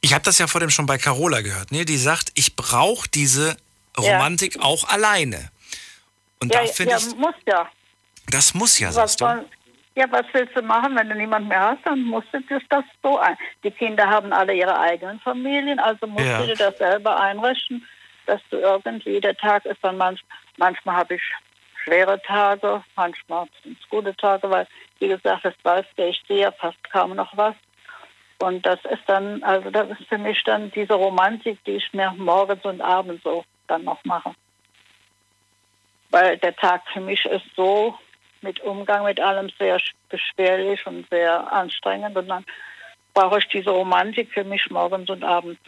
Ich 0.00 0.14
habe 0.14 0.22
das 0.24 0.38
ja 0.38 0.46
vor 0.46 0.60
dem 0.60 0.70
schon 0.70 0.86
bei 0.86 0.96
Carola 0.96 1.40
gehört. 1.40 1.72
Ne? 1.72 1.84
Die 1.84 1.96
sagt, 1.96 2.30
ich 2.34 2.56
brauche 2.56 3.08
diese 3.08 3.56
Ja. 3.98 4.16
Romantik 4.16 4.58
auch 4.60 4.88
alleine. 4.88 5.50
Und 6.40 6.52
Ja, 6.54 6.60
da 6.62 6.66
finde 6.68 6.92
ja, 6.92 6.98
ich, 6.98 7.16
muss 7.16 7.34
ja. 7.46 7.68
das 8.30 8.54
muss 8.54 8.78
ja, 8.78 8.88
Was 8.88 8.94
sagst 8.94 9.18
soll, 9.18 9.44
ja, 9.96 10.04
was 10.10 10.24
willst 10.32 10.56
du 10.56 10.62
machen, 10.62 10.96
wenn 10.96 11.08
du 11.08 11.16
niemand 11.16 11.48
mehr 11.48 11.60
hast? 11.60 11.84
Dann 11.84 12.02
musst 12.04 12.28
du 12.32 12.40
dir 12.42 12.60
das 12.68 12.84
so 13.02 13.18
ein. 13.18 13.36
Die 13.64 13.70
Kinder 13.70 14.06
haben 14.08 14.32
alle 14.32 14.54
ihre 14.54 14.78
eigenen 14.78 15.18
Familien, 15.20 15.80
also 15.80 16.06
musst 16.06 16.24
Ja. 16.24 16.38
du 16.38 16.46
dir 16.46 16.54
das 16.56 16.78
selber 16.78 17.18
einrichten, 17.20 17.84
dass 18.26 18.40
du 18.50 18.58
irgendwie, 18.58 19.20
der 19.20 19.36
Tag 19.36 19.64
ist 19.64 19.82
dann 19.82 19.96
manch, 19.96 20.20
manchmal 20.56 20.96
habe 20.96 21.14
ich 21.16 21.22
schwere 21.84 22.20
Tage, 22.22 22.84
manchmal 22.94 23.46
sind 23.64 23.78
es 23.82 23.88
gute 23.88 24.14
Tage, 24.14 24.48
weil, 24.50 24.68
wie 25.00 25.08
gesagt, 25.08 25.44
das 25.44 25.54
weißt 25.62 25.88
du, 25.96 26.06
ich 26.08 26.22
sehe 26.28 26.42
ja 26.42 26.52
fast 26.52 26.78
kaum 26.92 27.16
noch 27.16 27.36
was. 27.36 27.54
Und 28.40 28.64
das 28.64 28.78
ist 28.84 29.02
dann, 29.06 29.42
also 29.42 29.68
das 29.70 29.88
ist 29.98 30.08
für 30.08 30.18
mich 30.18 30.44
dann 30.44 30.70
diese 30.70 30.94
Romantik, 30.94 31.58
die 31.64 31.72
ich 31.72 31.92
mir 31.92 32.12
morgens 32.16 32.64
und 32.64 32.80
abends 32.80 33.22
so 33.24 33.44
dann 33.68 33.84
noch 33.84 34.04
mache. 34.04 34.34
Weil 36.10 36.38
der 36.38 36.56
Tag 36.56 36.82
für 36.92 37.00
mich 37.00 37.24
ist 37.26 37.44
so 37.56 37.96
mit 38.40 38.60
Umgang 38.60 39.04
mit 39.04 39.20
allem 39.20 39.50
sehr 39.58 39.78
sch- 39.78 39.92
beschwerlich 40.08 40.86
und 40.86 41.08
sehr 41.10 41.52
anstrengend. 41.52 42.16
Und 42.16 42.28
dann 42.28 42.44
brauche 43.14 43.38
ich 43.38 43.46
diese 43.48 43.70
Romantik 43.70 44.32
für 44.32 44.44
mich 44.44 44.70
morgens 44.70 45.10
und 45.10 45.24
abends. 45.24 45.60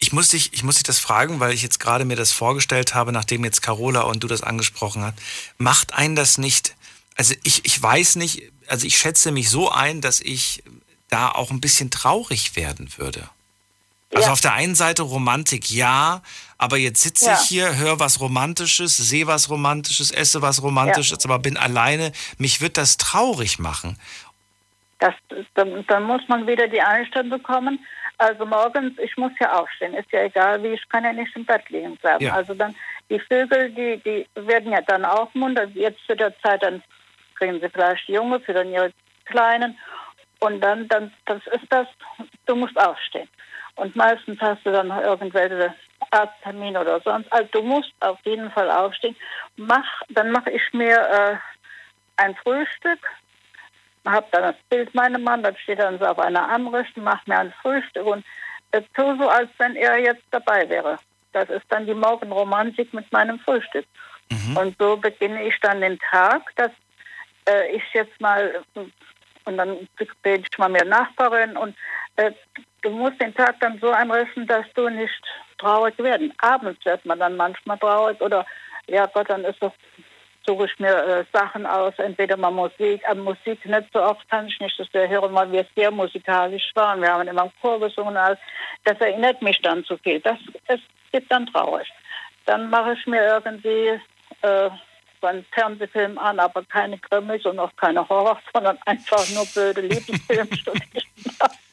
Ich 0.00 0.12
muss, 0.12 0.30
dich, 0.30 0.52
ich 0.52 0.62
muss 0.62 0.76
dich 0.76 0.84
das 0.84 0.98
fragen, 0.98 1.40
weil 1.40 1.52
ich 1.52 1.62
jetzt 1.62 1.80
gerade 1.80 2.04
mir 2.04 2.16
das 2.16 2.32
vorgestellt 2.32 2.94
habe, 2.94 3.12
nachdem 3.12 3.44
jetzt 3.44 3.62
Carola 3.62 4.02
und 4.02 4.22
du 4.22 4.28
das 4.28 4.42
angesprochen 4.42 5.02
hast. 5.02 5.16
Macht 5.58 5.92
einen 5.92 6.16
das 6.16 6.38
nicht? 6.38 6.76
Also 7.16 7.34
ich, 7.42 7.64
ich 7.64 7.82
weiß 7.82 8.16
nicht, 8.16 8.50
also 8.68 8.86
ich 8.86 8.96
schätze 8.96 9.32
mich 9.32 9.50
so 9.50 9.70
ein, 9.70 10.00
dass 10.00 10.20
ich 10.20 10.62
da 11.10 11.30
auch 11.30 11.50
ein 11.50 11.60
bisschen 11.60 11.90
traurig 11.90 12.54
werden 12.54 12.96
würde. 12.96 13.28
Also 14.14 14.26
Ja. 14.28 14.32
auf 14.32 14.40
der 14.40 14.54
einen 14.54 14.74
Seite 14.74 15.02
Romantik, 15.02 15.70
ja, 15.70 16.22
aber 16.56 16.76
jetzt 16.78 17.02
sitze 17.02 17.26
Ja. 17.26 17.34
ich 17.34 17.48
hier, 17.48 17.76
höre 17.76 18.00
was 18.00 18.20
Romantisches, 18.20 18.96
sehe 18.96 19.26
was 19.26 19.50
Romantisches, 19.50 20.10
esse 20.10 20.40
was 20.40 20.62
Romantisches, 20.62 21.24
aber 21.24 21.38
bin 21.38 21.56
alleine. 21.56 22.12
Mich 22.38 22.60
wird 22.60 22.78
das 22.78 22.96
traurig 22.96 23.58
machen. 23.58 23.98
Das, 24.98 25.14
dann, 25.54 25.84
dann 25.86 26.04
muss 26.04 26.22
man 26.28 26.46
wieder 26.46 26.66
die 26.68 26.80
Einstellung 26.80 27.30
bekommen. 27.30 27.78
Also 28.16 28.44
morgens, 28.46 28.98
ich 28.98 29.16
muss 29.16 29.30
ja 29.38 29.52
aufstehen, 29.60 29.94
ist 29.94 30.10
ja 30.10 30.22
egal 30.22 30.60
wie, 30.64 30.68
ich 30.68 30.88
kann 30.88 31.04
ja 31.04 31.12
nicht 31.12 31.36
im 31.36 31.44
Bett 31.44 31.68
liegen 31.68 31.96
bleiben. 31.98 32.24
Ja. 32.24 32.34
Also 32.34 32.54
dann, 32.54 32.74
die 33.10 33.20
Vögel, 33.20 33.70
die, 33.70 34.02
die 34.04 34.26
werden 34.34 34.72
ja 34.72 34.80
dann 34.80 35.04
auch 35.04 35.32
munter. 35.34 35.66
Jetzt 35.74 36.00
zu 36.06 36.16
der 36.16 36.36
Zeit, 36.40 36.62
dann 36.64 36.82
kriegen 37.36 37.60
sie 37.60 37.68
vielleicht 37.68 38.08
Junge, 38.08 38.40
für 38.40 38.54
dann 38.54 38.72
ihre 38.72 38.92
Kleinen. 39.26 39.78
Und 40.40 40.60
dann, 40.60 40.88
dann, 40.88 41.12
das 41.26 41.40
ist 41.52 41.66
das, 41.70 41.86
du 42.46 42.56
musst 42.56 42.76
aufstehen. 42.80 43.28
Und 43.78 43.94
meistens 43.94 44.40
hast 44.40 44.66
du 44.66 44.72
dann 44.72 44.88
noch 44.88 45.00
irgendwelche 45.00 45.72
Arzttermine 46.10 46.80
oder 46.80 47.00
sonst. 47.00 47.32
Also 47.32 47.48
du 47.52 47.62
musst 47.62 47.92
auf 48.00 48.18
jeden 48.24 48.50
Fall 48.50 48.70
aufstehen. 48.70 49.16
Mach, 49.56 50.02
dann 50.08 50.32
mache 50.32 50.50
ich 50.50 50.62
mir 50.72 50.96
äh, 50.96 51.36
ein 52.16 52.34
Frühstück, 52.36 52.98
habe 54.04 54.26
dann 54.32 54.42
das 54.42 54.56
Bild 54.68 54.92
meinem 54.94 55.22
Mann, 55.22 55.42
das 55.42 55.58
steht 55.60 55.78
dann 55.78 55.98
so 55.98 56.06
auf 56.06 56.18
einer 56.18 56.48
Anrichtung, 56.48 57.04
mache 57.04 57.22
mir 57.26 57.38
ein 57.38 57.54
Frühstück 57.62 58.04
und 58.04 58.24
äh, 58.72 58.82
tu 58.96 59.16
so, 59.16 59.28
als 59.28 59.50
wenn 59.58 59.76
er 59.76 59.98
jetzt 59.98 60.24
dabei 60.32 60.68
wäre. 60.68 60.98
Das 61.32 61.48
ist 61.48 61.66
dann 61.68 61.86
die 61.86 61.94
Morgenromantik 61.94 62.92
mit 62.92 63.10
meinem 63.12 63.38
Frühstück. 63.38 63.86
Mhm. 64.30 64.56
Und 64.56 64.76
so 64.78 64.96
beginne 64.96 65.44
ich 65.44 65.58
dann 65.60 65.80
den 65.80 65.98
Tag, 66.10 66.50
dass 66.56 66.72
äh, 67.48 67.76
ich 67.76 67.82
jetzt 67.92 68.20
mal, 68.20 68.64
und 69.44 69.56
dann 69.56 69.88
bin 70.22 70.42
ich 70.42 70.58
mal 70.58 70.68
mehr 70.68 70.84
Nachbarin 70.84 71.56
und 71.56 71.76
äh, 72.16 72.32
du 72.82 72.90
musst 72.90 73.20
den 73.20 73.34
Tag 73.34 73.60
dann 73.60 73.78
so 73.80 73.90
einrichten, 73.90 74.46
dass 74.46 74.66
du 74.74 74.88
nicht 74.88 75.22
traurig 75.58 75.98
werden. 75.98 76.32
Abends 76.38 76.84
wird 76.84 77.04
man 77.04 77.18
dann 77.18 77.36
manchmal 77.36 77.78
traurig 77.78 78.20
oder 78.20 78.46
ja 78.86 79.06
Gott, 79.06 79.28
dann 79.28 79.44
ist 79.44 79.62
das 79.62 79.72
suche 80.48 80.64
ich 80.64 80.78
mir 80.78 80.96
äh, 81.04 81.24
Sachen 81.30 81.66
aus, 81.66 81.92
entweder 81.98 82.38
mal 82.38 82.50
Musik, 82.50 83.06
an 83.06 83.18
Musik 83.18 83.66
nicht 83.66 83.92
so 83.92 84.02
oft 84.02 84.26
kann 84.30 84.48
ich 84.48 84.58
nicht, 84.60 84.80
dass 84.80 84.92
wir 84.94 85.06
hören, 85.06 85.34
weil 85.34 85.52
wir 85.52 85.66
sehr 85.76 85.90
musikalisch 85.90 86.70
waren. 86.74 87.02
Wir 87.02 87.12
haben 87.12 87.28
immer 87.28 87.44
im 87.44 87.52
Chor 87.60 87.78
gesungen, 87.78 88.16
alles. 88.16 88.38
das 88.84 88.98
erinnert 88.98 89.42
mich 89.42 89.60
dann 89.60 89.84
zu 89.84 89.98
viel. 89.98 90.20
Das 90.20 90.38
es 90.66 90.80
gibt 91.12 91.30
dann 91.30 91.46
traurig. 91.46 91.86
Dann 92.46 92.70
mache 92.70 92.94
ich 92.94 93.06
mir 93.06 93.22
irgendwie 93.26 94.00
äh, 94.40 94.70
so 95.20 95.26
einen 95.26 95.44
Fernsehfilm 95.52 96.16
an, 96.16 96.40
aber 96.40 96.64
keine 96.64 96.98
Krimis 96.98 97.44
und 97.44 97.58
auch 97.58 97.74
keine 97.76 98.08
Horror, 98.08 98.40
sondern 98.54 98.78
einfach 98.86 99.28
nur 99.34 99.44
blöde 99.46 99.82
Liebesfilme. 99.82 100.48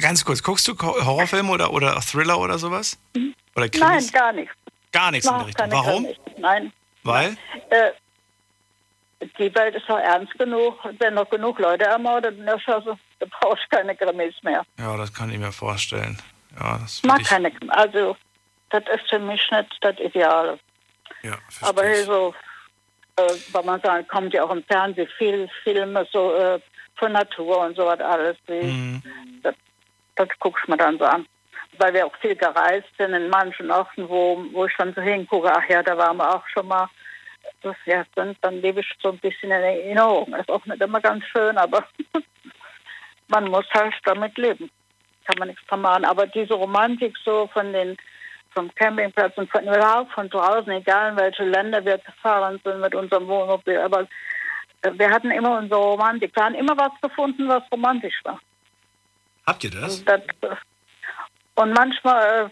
ganz 0.00 0.24
kurz, 0.24 0.42
guckst 0.42 0.66
du 0.68 0.76
Horrorfilme 0.78 1.50
oder, 1.50 1.72
oder 1.72 2.00
Thriller 2.00 2.38
oder 2.38 2.58
sowas? 2.58 2.98
Oder 3.56 3.68
Krimis? 3.68 3.80
Nein, 3.80 4.06
gar 4.12 4.32
nicht. 4.32 4.50
Gar 4.92 5.10
nichts 5.10 5.28
in 5.28 5.36
der 5.36 5.46
Richtung. 5.46 5.70
Warum? 5.70 6.06
Nein. 6.38 6.72
Weil? 7.02 7.36
Äh, 7.70 7.90
die 9.38 9.54
Welt 9.54 9.74
ist 9.74 9.88
doch 9.88 9.98
ernst 9.98 10.36
genug. 10.38 10.78
Wenn 10.98 11.14
noch 11.14 11.28
genug 11.28 11.58
Leute 11.58 11.84
ermordet 11.84 12.38
in 12.38 12.46
der 12.46 12.58
Schosse, 12.58 12.98
da 13.18 13.26
brauchst 13.40 13.64
du 13.64 13.76
keine 13.76 13.96
Krimis 13.96 14.34
mehr. 14.42 14.64
Ja, 14.78 14.96
das 14.96 15.12
kann 15.12 15.30
ich 15.30 15.38
mir 15.38 15.52
vorstellen. 15.52 16.18
Ja, 16.58 16.78
das 16.78 17.02
mag 17.02 17.20
ich... 17.20 17.28
keine 17.28 17.52
Also, 17.68 18.16
das 18.70 18.84
ist 18.94 19.08
für 19.08 19.18
mich 19.18 19.42
nicht 19.50 19.78
das 19.80 19.98
Ideale. 19.98 20.58
Ja, 21.22 21.38
Aber 21.62 21.86
hier 21.86 22.04
so, 22.04 22.34
äh, 23.16 23.22
weil 23.52 23.64
man 23.64 23.80
sagen, 23.80 24.06
kommt 24.08 24.34
ja 24.34 24.44
auch 24.44 24.50
im 24.50 24.62
Fernsehen 24.64 25.08
viel 25.18 25.48
Filme 25.62 26.06
so 26.12 26.34
äh, 26.34 26.60
von 26.96 27.12
Natur 27.12 27.60
und 27.60 27.76
so 27.76 27.86
was 27.86 28.00
alles. 28.00 28.36
Wie, 28.46 28.62
mhm. 28.62 29.02
Das, 29.42 29.54
das 30.16 30.28
gucke 30.38 30.58
ich 30.62 30.68
mir 30.68 30.76
dann 30.76 30.98
so 30.98 31.04
an 31.04 31.26
weil 31.78 31.94
wir 31.94 32.06
auch 32.06 32.16
viel 32.20 32.36
gereist 32.36 32.88
sind 32.98 33.14
in 33.14 33.28
manchen 33.28 33.70
Orten, 33.70 34.08
wo, 34.08 34.44
wo 34.52 34.66
ich 34.66 34.74
dann 34.76 34.94
so 34.94 35.00
hingucke, 35.00 35.50
ach 35.52 35.68
ja, 35.68 35.82
da 35.82 35.96
waren 35.96 36.16
wir 36.16 36.34
auch 36.34 36.46
schon 36.48 36.68
mal. 36.68 36.88
Das, 37.62 37.76
ja, 37.86 38.04
dann, 38.14 38.36
dann 38.40 38.60
lebe 38.60 38.80
ich 38.80 38.86
so 39.02 39.10
ein 39.10 39.18
bisschen 39.18 39.50
in 39.50 39.62
Erinnerung. 39.62 40.34
Ist 40.34 40.50
auch 40.50 40.64
nicht 40.66 40.80
immer 40.80 41.00
ganz 41.00 41.24
schön, 41.26 41.56
aber 41.58 41.86
man 43.28 43.50
muss 43.50 43.66
halt 43.74 43.94
damit 44.04 44.36
leben. 44.38 44.70
Kann 45.26 45.38
man 45.38 45.48
nichts 45.48 45.66
dran 45.66 45.82
machen. 45.82 46.04
Aber 46.04 46.26
diese 46.26 46.54
Romantik 46.54 47.16
so 47.24 47.48
von 47.52 47.72
den 47.72 47.96
vom 48.50 48.72
Campingplatz 48.76 49.36
und 49.36 49.50
von 49.50 49.64
überhaupt 49.64 50.12
von 50.12 50.28
draußen, 50.30 50.70
egal 50.70 51.10
in 51.10 51.16
welche 51.16 51.44
Länder 51.44 51.84
wir 51.84 51.98
gefahren 51.98 52.60
sind 52.62 52.80
mit 52.80 52.94
unserem 52.94 53.26
Wohnmobil, 53.26 53.78
aber 53.78 54.06
wir 54.92 55.10
hatten 55.10 55.30
immer 55.30 55.58
unsere 55.58 55.80
Romantik. 55.80 56.34
Wir 56.34 56.44
haben 56.44 56.54
immer 56.54 56.76
was 56.76 56.92
gefunden, 57.00 57.48
was 57.48 57.62
romantisch 57.72 58.20
war. 58.24 58.40
Habt 59.46 59.64
ihr 59.64 59.70
das? 59.70 60.04
das 60.04 60.22
und 61.56 61.72
manchmal 61.72 62.50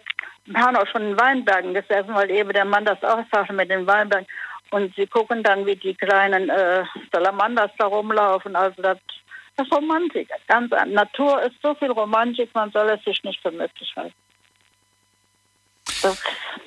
äh, 0.48 0.54
haben 0.54 0.76
auch 0.76 0.86
schon 0.86 1.02
in 1.02 1.20
Weinbergen 1.20 1.74
gesessen, 1.74 2.14
weil 2.14 2.30
eben 2.30 2.52
der 2.52 2.64
Mann 2.64 2.84
das 2.84 3.02
auch 3.02 3.24
sagte 3.32 3.52
mit 3.52 3.70
den 3.70 3.86
Weinbergen. 3.86 4.26
Und 4.70 4.94
sie 4.94 5.06
gucken 5.06 5.42
dann, 5.42 5.66
wie 5.66 5.76
die 5.76 5.94
kleinen 5.94 6.48
äh, 6.48 6.84
Salamanders 7.12 7.70
da 7.78 7.86
rumlaufen. 7.86 8.56
Also 8.56 8.80
das, 8.80 8.98
das 9.56 9.66
ist 9.66 9.76
Romantik. 9.76 10.30
Ganz 10.46 10.70
Natur 10.86 11.42
ist 11.42 11.56
so 11.62 11.74
viel 11.74 11.90
Romantik, 11.90 12.54
man 12.54 12.70
soll 12.70 12.88
es 12.90 13.04
sich 13.04 13.22
nicht 13.22 13.40
für 13.42 13.50
möglich 13.50 13.92
halten. 13.96 14.14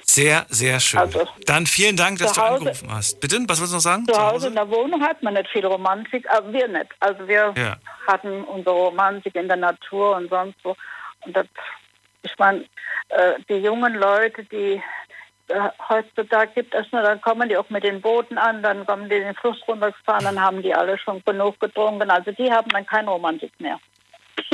Sehr, 0.03 0.45
sehr 0.49 0.79
schön. 0.79 0.99
Also, 0.99 1.27
Dann 1.45 1.65
vielen 1.65 1.97
Dank, 1.97 2.19
dass 2.19 2.37
Hause, 2.37 2.39
du 2.39 2.45
angerufen 2.45 2.89
hast. 2.93 3.19
Bitte, 3.19 3.37
was 3.47 3.59
willst 3.59 3.73
du 3.73 3.77
noch 3.77 3.81
sagen? 3.81 4.05
Zu, 4.05 4.13
zu 4.13 4.21
Hause 4.21 4.47
in 4.47 4.55
der 4.55 4.69
Wohnung 4.69 5.01
hat 5.01 5.21
man 5.23 5.33
nicht 5.33 5.49
viel 5.49 5.65
Romantik, 5.65 6.29
aber 6.29 6.53
wir 6.53 6.67
nicht. 6.67 6.87
Also 6.99 7.27
wir 7.27 7.53
ja. 7.57 7.77
hatten 8.07 8.43
unsere 8.43 8.75
Romantik 8.75 9.35
in 9.35 9.47
der 9.47 9.57
Natur 9.57 10.15
und 10.15 10.29
sonst 10.29 10.57
so. 10.63 10.75
Und 11.25 11.35
das 11.35 11.47
ich 12.25 12.37
meine, 12.37 12.65
äh, 13.09 13.33
die 13.49 13.55
jungen 13.55 13.93
Leute, 13.95 14.43
die 14.45 14.81
äh, 15.47 15.69
heutzutage 15.89 16.51
gibt 16.55 16.73
es 16.73 16.91
nur, 16.91 17.01
dann 17.01 17.21
kommen 17.21 17.49
die 17.49 17.57
auch 17.57 17.69
mit 17.69 17.83
den 17.83 18.01
Booten 18.01 18.37
an, 18.37 18.63
dann 18.63 18.85
kommen 18.85 19.09
die 19.09 19.19
den 19.19 19.35
Fluss 19.35 19.57
runtergefahren, 19.67 20.25
dann 20.25 20.41
haben 20.41 20.61
die 20.61 20.73
alle 20.73 20.97
schon 20.97 21.23
genug 21.23 21.59
getrunken. 21.59 22.09
Also 22.09 22.31
die 22.31 22.51
haben 22.51 22.69
dann 22.69 22.85
keine 22.85 23.09
Romantik 23.09 23.51
mehr. 23.59 23.79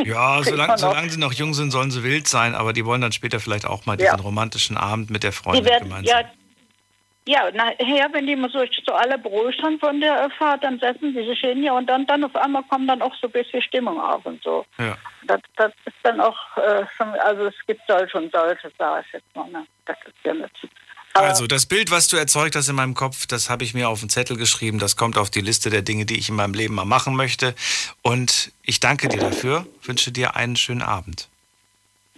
Ja, 0.04 0.42
solange, 0.44 0.78
solange 0.78 1.10
sie 1.10 1.20
noch 1.20 1.34
jung 1.34 1.54
sind, 1.54 1.72
sollen 1.72 1.92
sie 1.92 2.04
wild 2.04 2.28
sein, 2.28 2.56
aber 2.56 2.74
die 2.74 2.86
wollen 2.86 3.02
dann 3.02 3.12
später 3.12 3.40
vielleicht 3.40 3.66
auch 3.66 3.86
mal 3.86 3.98
diesen 3.98 4.18
ja. 4.18 4.22
romantischen 4.22 4.78
Abend 4.78 5.10
mit 5.10 5.24
der 5.24 5.32
Freundin 5.32 5.66
werden, 5.66 5.90
gemeinsam. 5.90 6.22
Ja, 6.22 6.32
ja, 7.28 7.52
nachher, 7.52 8.10
wenn 8.14 8.26
die 8.26 8.36
so, 8.52 8.66
so 8.84 8.94
alle 8.94 9.18
beruhigt 9.18 9.62
sind 9.64 9.80
von 9.80 10.02
der 10.02 10.30
Fahrt, 10.32 10.64
dann 10.64 10.80
setzen 10.80 11.14
sie 11.14 11.24
sich 11.24 11.40
hin 11.40 11.62
ja, 11.64 11.74
und 11.74 11.88
dann, 11.88 12.08
dann 12.08 12.24
auf 12.24 12.36
einmal 12.36 12.64
kommt 12.64 12.90
dann 12.90 13.02
auch 13.02 13.14
so 13.16 13.28
ein 13.28 13.32
bisschen 13.32 13.62
Stimmung 13.62 14.00
auf 14.02 14.26
und 14.26 14.42
so. 14.44 14.66
Ja. 14.80 14.98
Das, 15.28 15.40
das 15.56 15.72
ist 15.86 15.96
dann 16.02 16.20
auch 16.20 16.58
äh, 16.58 16.84
schon, 16.98 17.10
also 17.10 17.46
es 17.46 17.56
gibt 17.68 17.82
solche 17.88 18.18
und 18.18 18.32
solche, 18.32 18.72
sage 18.78 19.06
ich 19.06 19.14
jetzt 19.14 19.36
mal. 19.36 19.48
Ne? 19.50 19.66
Das 19.86 19.98
ist 20.06 20.16
ja 20.24 20.34
nicht. 20.34 20.68
Also 21.14 21.48
das 21.48 21.66
Bild, 21.66 21.92
was 21.92 22.08
du 22.08 22.18
erzeugt 22.18 22.56
hast 22.56 22.70
in 22.70 22.76
meinem 22.76 22.94
Kopf, 22.94 23.26
das 23.26 23.50
habe 23.50 23.64
ich 23.64 23.74
mir 23.74 23.90
auf 23.90 24.00
den 24.00 24.10
Zettel 24.10 24.38
geschrieben. 24.38 24.80
Das 24.80 24.96
kommt 24.96 25.18
auf 25.18 25.30
die 25.30 25.42
Liste 25.42 25.70
der 25.70 25.82
Dinge, 25.82 26.06
die 26.06 26.18
ich 26.18 26.30
in 26.30 26.36
meinem 26.36 26.54
Leben 26.54 26.76
mal 26.76 26.86
machen 26.86 27.16
möchte. 27.16 27.56
Und 28.02 28.52
ich 28.64 28.80
danke 28.80 29.08
dir 29.08 29.20
dafür. 29.20 29.66
Wünsche 29.84 30.12
dir 30.12 30.36
einen 30.36 30.56
schönen 30.56 30.82
Abend. 30.82 31.28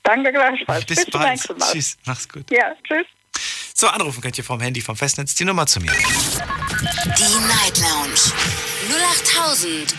Danke 0.03 0.32
gleichfalls. 0.32 0.86
Bis, 0.86 1.06
Bis 1.06 1.11
bald. 1.11 1.41
Tschüss. 1.72 1.98
Mach's 2.06 2.28
gut. 2.28 2.49
Ja, 2.52 2.74
tschüss. 2.84 3.06
So, 3.74 3.88
anrufen 3.88 4.22
könnt 4.22 4.38
ihr 4.38 4.44
vom 4.44 4.60
Handy 4.60 4.82
vom 4.82 4.95
Festnetz 4.95 5.34
die 5.36 5.45
Nummer 5.45 5.65
zu 5.65 5.80
mir. 5.80 5.91
Die 5.91 7.48
Night 7.48 7.80
Lounge 7.80 8.34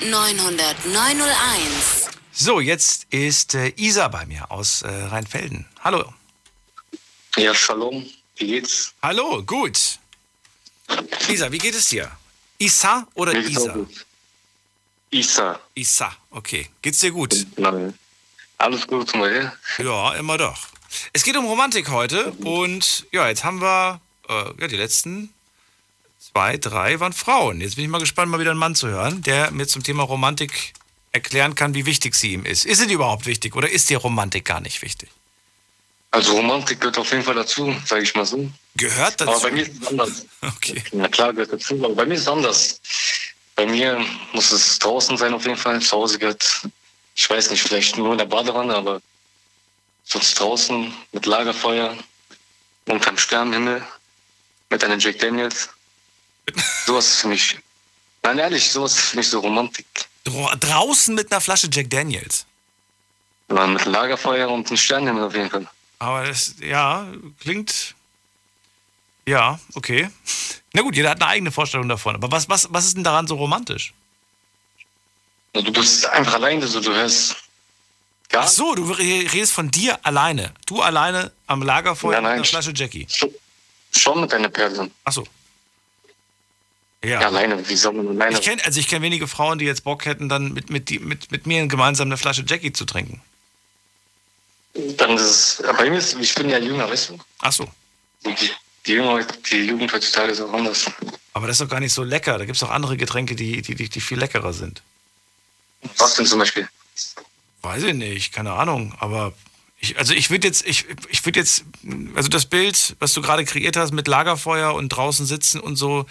0890901. 0.01 2.11
So, 2.33 2.61
jetzt 2.61 3.07
ist 3.11 3.55
äh, 3.55 3.73
Isa 3.77 4.09
bei 4.09 4.27
mir 4.27 4.51
aus 4.51 4.83
äh, 4.83 4.89
Rheinfelden. 4.89 5.66
Hallo. 5.83 6.12
Ja, 7.37 7.55
Shalom. 7.55 8.07
Wie 8.36 8.47
geht's? 8.47 8.94
Hallo, 9.02 9.43
gut. 9.43 9.98
Isa, 11.28 11.51
wie 11.52 11.59
geht 11.59 11.74
es 11.74 11.89
dir? 11.89 12.11
Isa 12.59 13.06
oder 13.15 13.32
Mir 13.32 13.48
Isa? 13.48 13.86
Isa. 15.11 15.61
Isa, 15.74 16.16
okay. 16.31 16.69
Geht's 16.82 16.98
dir 16.98 17.12
gut? 17.12 17.47
Nein. 17.56 17.97
Alles 18.59 18.86
gut, 18.86 19.15
mal. 19.15 19.52
Ja, 19.78 20.15
immer 20.15 20.39
doch. 20.39 20.69
Es 21.12 21.23
geht 21.23 21.36
um 21.36 21.47
Romantik 21.47 21.90
heute 21.90 22.32
und 22.32 23.06
ja, 23.12 23.28
jetzt 23.28 23.44
haben 23.44 23.61
wir 23.61 24.01
äh, 24.28 24.61
ja, 24.61 24.69
die 24.69 24.77
letzten 24.77 25.32
zwei, 26.19 26.56
drei 26.56 27.01
waren 27.01 27.12
Frauen. 27.12 27.61
Jetzt 27.61 27.77
bin 27.77 27.85
ich 27.85 27.90
mal 27.90 27.98
gespannt, 27.98 28.31
mal 28.31 28.40
wieder 28.40 28.51
einen 28.51 28.61
Mann 28.61 28.74
zu 28.74 28.89
hören, 28.89 29.23
der 29.23 29.51
mir 29.51 29.66
zum 29.66 29.82
Thema 29.82 30.02
Romantik 30.05 30.74
erklären 31.12 31.55
kann, 31.55 31.74
wie 31.74 31.86
wichtig 31.86 32.15
sie 32.15 32.32
ihm 32.32 32.44
ist. 32.44 32.65
Ist 32.65 32.81
sie 32.81 32.93
überhaupt 32.93 33.27
wichtig 33.27 33.55
oder 33.55 33.70
ist 33.70 33.90
dir 33.90 33.98
Romantik 33.98 34.44
gar 34.44 34.61
nicht 34.61 34.82
wichtig? 34.82 35.11
Also 36.15 36.36
Romantik 36.36 36.81
gehört 36.81 36.97
auf 36.97 37.11
jeden 37.11 37.24
Fall 37.24 37.35
dazu, 37.35 37.74
sage 37.85 38.03
ich 38.05 38.15
mal 38.15 38.24
so. 38.24 38.49
Gehört 38.77 39.20
dazu? 39.20 39.32
Aber 39.32 39.41
bei 39.41 39.51
mir 39.51 39.62
ist 39.62 39.82
es 39.82 39.89
anders. 39.89 40.27
Okay. 40.43 40.81
Na 40.93 41.09
klar, 41.09 41.32
gehört 41.32 41.53
dazu, 41.53 41.74
aber 41.74 41.93
bei 41.93 42.07
mir 42.07 42.15
ist 42.15 42.20
es 42.20 42.28
anders. 42.28 42.81
Bei 43.57 43.66
mir 43.66 44.01
muss 44.32 44.53
es 44.53 44.78
draußen 44.78 45.16
sein 45.16 45.35
auf 45.35 45.45
jeden 45.45 45.57
Fall. 45.57 45.82
Zu 45.82 45.97
Hause 45.97 46.20
gehört, 46.20 46.69
ich 47.16 47.28
weiß 47.28 47.51
nicht, 47.51 47.62
vielleicht 47.62 47.99
nur 47.99 48.12
in 48.12 48.19
der 48.19 48.27
Badewanne, 48.27 48.77
aber 48.77 49.03
sonst 50.05 50.39
draußen 50.39 50.95
mit 51.11 51.27
Lagerfeuer, 51.27 51.97
unterm 52.86 53.19
Sternenhimmel, 53.19 53.82
mit 54.70 54.85
einer 54.85 54.99
Jack 54.99 55.19
Daniels. 55.19 55.69
sowas 56.86 57.09
ist 57.09 57.20
für 57.23 57.28
mich, 57.28 57.59
nein 58.23 58.39
ehrlich, 58.39 58.70
sowas 58.70 58.95
ist 58.95 59.05
für 59.07 59.16
mich 59.16 59.28
so 59.28 59.41
Romantik. 59.41 59.86
Draußen 60.61 61.12
mit 61.12 61.32
einer 61.32 61.41
Flasche 61.41 61.69
Jack 61.73 61.91
Daniels? 61.91 62.47
Ja, 63.51 63.66
mit 63.66 63.85
Lagerfeuer 63.85 64.49
und 64.49 64.69
einem 64.69 64.77
Sternenhimmel 64.77 65.24
auf 65.24 65.35
jeden 65.35 65.51
Fall. 65.51 65.66
Aber 65.99 66.27
das, 66.27 66.57
ja, 66.61 67.07
klingt, 67.41 67.95
ja, 69.27 69.59
okay. 69.75 70.09
Na 70.73 70.83
gut, 70.83 70.97
jeder 70.97 71.11
hat 71.11 71.23
eine 71.23 71.31
eigene 71.31 71.53
Vorstellung 71.53 71.89
davon. 71.89 72.16
Aber 72.16 72.31
was, 72.31 72.49
was, 72.49 72.69
was 72.71 72.87
ist 72.87 72.97
denn 72.97 73.05
daran 73.05 73.27
so 73.27 73.37
romantisch? 73.37 73.95
Du 75.53 75.73
bist 75.73 76.07
einfach 76.07 76.35
alleine, 76.35 76.66
so 76.66 76.81
du 76.81 76.93
hörst 76.93 77.37
Gar 78.35 78.45
Ach 78.45 78.49
so, 78.49 78.75
du 78.75 78.91
redest 78.91 79.53
von 79.53 79.71
dir 79.71 79.99
alleine. 80.05 80.53
Du 80.66 80.83
alleine 80.83 81.31
am 81.47 81.62
Lagerfeuer 81.62 82.15
nein, 82.15 82.23
nein, 82.25 82.33
mit 82.33 82.39
einer 82.39 82.62
Flasche 82.62 82.73
Jackie. 82.75 83.07
Schon 83.93 84.21
mit 84.21 84.35
einer 84.35 84.49
Person. 84.49 84.91
Ach 85.05 85.12
so. 85.12 85.25
Ja. 87.05 87.21
ja. 87.21 87.27
alleine, 87.29 87.69
wie 87.69 87.77
soll 87.77 87.93
man 87.93 88.09
alleine? 88.09 88.35
Ich 88.35 88.43
kenn, 88.43 88.61
also 88.65 88.81
ich 88.81 88.89
kenne 88.89 89.05
wenige 89.05 89.29
Frauen, 89.29 89.61
die 89.61 89.66
jetzt 89.66 89.85
Bock 89.85 90.05
hätten, 90.07 90.29
dann 90.29 90.53
mit, 90.53 90.71
mit, 90.71 90.91
mit, 91.01 91.31
mit 91.31 91.47
mir 91.47 91.66
gemeinsam 91.69 92.09
eine 92.09 92.16
Flasche 92.16 92.45
Jackie 92.45 92.73
zu 92.73 92.87
trinken. 92.87 93.21
Dann 94.96 95.16
ist 95.16 95.22
es, 95.22 95.62
bei 95.78 95.88
mir 95.88 95.98
ist, 95.98 96.14
ich 96.14 96.34
bin 96.34 96.48
ja 96.48 96.59
jünger, 96.59 96.88
weißt 96.90 97.10
du? 97.10 97.18
Ach 97.38 97.52
so. 97.52 97.68
Die, 98.26 98.34
die, 98.86 98.92
Jünger, 98.92 99.24
die 99.51 99.66
Jugend 99.66 99.92
heutzutage 99.92 100.32
ist 100.32 100.40
auch 100.40 100.52
anders. 100.52 100.90
Aber 101.32 101.46
das 101.46 101.56
ist 101.56 101.60
doch 101.60 101.68
gar 101.68 101.80
nicht 101.80 101.92
so 101.92 102.02
lecker. 102.02 102.38
Da 102.38 102.44
gibt 102.44 102.56
es 102.56 102.62
auch 102.62 102.70
andere 102.70 102.96
Getränke, 102.96 103.36
die, 103.36 103.62
die, 103.62 103.74
die, 103.74 103.88
die 103.88 104.01
viel 104.01 104.18
leckerer 104.18 104.52
sind. 104.52 104.82
Was 105.98 106.14
denn 106.14 106.26
zum 106.26 106.38
Beispiel? 106.38 106.68
Weiß 107.62 107.82
ich 107.82 107.94
nicht, 107.94 108.32
keine 108.32 108.52
Ahnung, 108.52 108.94
aber 108.98 109.32
ich, 109.78 109.98
also 109.98 110.14
ich 110.14 110.30
würde 110.30 110.46
jetzt, 110.46 110.66
ich, 110.66 110.86
ich 111.09 111.24
würde 111.24 111.40
jetzt, 111.40 111.64
also 112.14 112.28
das 112.28 112.46
Bild, 112.46 112.96
was 112.98 113.12
du 113.12 113.22
gerade 113.22 113.44
kreiert 113.44 113.76
hast 113.76 113.92
mit 113.92 114.09
Lagerfeuer 114.09 114.74
und 114.74 114.88
draußen 114.88 115.26
sitzen 115.26 115.60
und 115.60 115.76
so, 115.76 116.06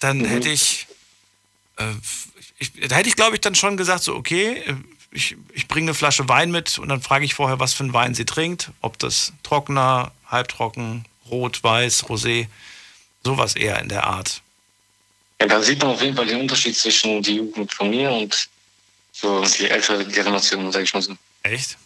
dann 0.00 0.18
mhm. 0.18 0.26
hätte 0.26 0.48
ich, 0.48 0.86
äh, 1.76 1.84
ich, 2.58 2.72
da 2.88 2.96
hätte 2.96 3.08
ich 3.08 3.16
glaube 3.16 3.36
ich 3.36 3.40
dann 3.40 3.54
schon 3.54 3.76
gesagt, 3.76 4.02
so 4.02 4.14
okay, 4.14 4.62
ich, 5.10 5.36
ich 5.52 5.68
bringe 5.68 5.86
eine 5.86 5.94
Flasche 5.94 6.28
Wein 6.28 6.50
mit 6.50 6.78
und 6.78 6.88
dann 6.88 7.00
frage 7.00 7.24
ich 7.24 7.34
vorher, 7.34 7.58
was 7.58 7.72
für 7.72 7.84
einen 7.84 7.92
Wein 7.92 8.14
sie 8.14 8.24
trinkt, 8.24 8.70
ob 8.80 8.98
das 8.98 9.32
trockener, 9.42 10.12
halbtrocken, 10.26 11.04
rot, 11.30 11.62
weiß, 11.62 12.04
rosé, 12.04 12.48
sowas 13.24 13.56
eher 13.56 13.80
in 13.80 13.88
der 13.88 14.06
Art. 14.06 14.42
Ja, 15.40 15.46
da 15.46 15.62
sieht 15.62 15.80
man 15.80 15.90
auf 15.90 16.02
jeden 16.02 16.16
Fall 16.16 16.26
den 16.26 16.40
Unterschied 16.40 16.76
zwischen 16.76 17.22
die 17.22 17.36
Jugend 17.36 17.72
von 17.72 17.90
mir 17.90 18.10
und 18.10 18.48
so 19.12 19.44
die 19.44 19.68
ältere 19.68 20.04
Generation, 20.04 20.70
sag 20.72 20.82
ich 20.82 20.94
mal 20.94 21.02
so. 21.02 21.16
Echt? 21.42 21.76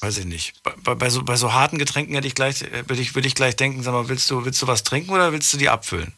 Weiß 0.00 0.18
ich 0.18 0.24
nicht. 0.24 0.54
Bei, 0.62 0.94
bei, 0.94 1.10
so, 1.10 1.22
bei 1.22 1.36
so 1.36 1.52
harten 1.52 1.78
Getränken 1.78 2.14
hätte 2.14 2.26
ich 2.26 2.34
gleich, 2.34 2.62
äh, 2.62 2.88
würde 2.88 3.00
ich, 3.00 3.14
würde 3.14 3.28
ich 3.28 3.34
gleich 3.34 3.56
denken, 3.56 3.82
sag 3.82 3.92
mal, 3.92 4.08
willst 4.08 4.30
du, 4.30 4.44
willst 4.44 4.60
du 4.60 4.66
was 4.66 4.82
trinken 4.82 5.12
oder 5.12 5.32
willst 5.32 5.52
du 5.52 5.58
die 5.58 5.68
abfüllen? 5.68 6.12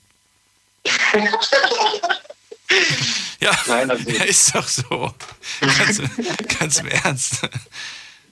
ja, 3.44 3.58
Nein, 3.66 3.90
also 3.90 4.08
ist 4.26 4.54
doch 4.54 4.66
so. 4.66 5.14
Ganz, 5.60 6.02
ganz 6.58 6.78
im 6.78 6.88
Ernst. 6.88 7.40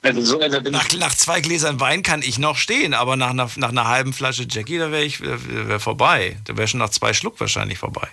Also 0.01 0.21
so 0.21 0.37
nach, 0.37 0.91
nach, 0.93 1.15
zwei 1.15 1.39
Gläsern 1.39 1.79
Wein 1.79 2.03
kann 2.03 2.21
ich 2.21 2.37
noch 2.37 2.57
stehen, 2.57 2.93
aber 2.93 3.15
nach 3.15 3.29
einer, 3.29 3.49
nach 3.55 3.69
einer 3.69 3.87
halben 3.87 4.11
Flasche 4.11 4.45
Jackie, 4.49 4.77
da 4.77 4.91
wäre 4.91 5.03
ich 5.03 5.21
wär 5.21 5.79
vorbei. 5.79 6.37
Da 6.43 6.57
wäre 6.57 6.67
schon 6.67 6.79
nach 6.79 6.89
zwei 6.89 7.13
Schluck 7.13 7.39
wahrscheinlich 7.39 7.77
vorbei. 7.77 8.07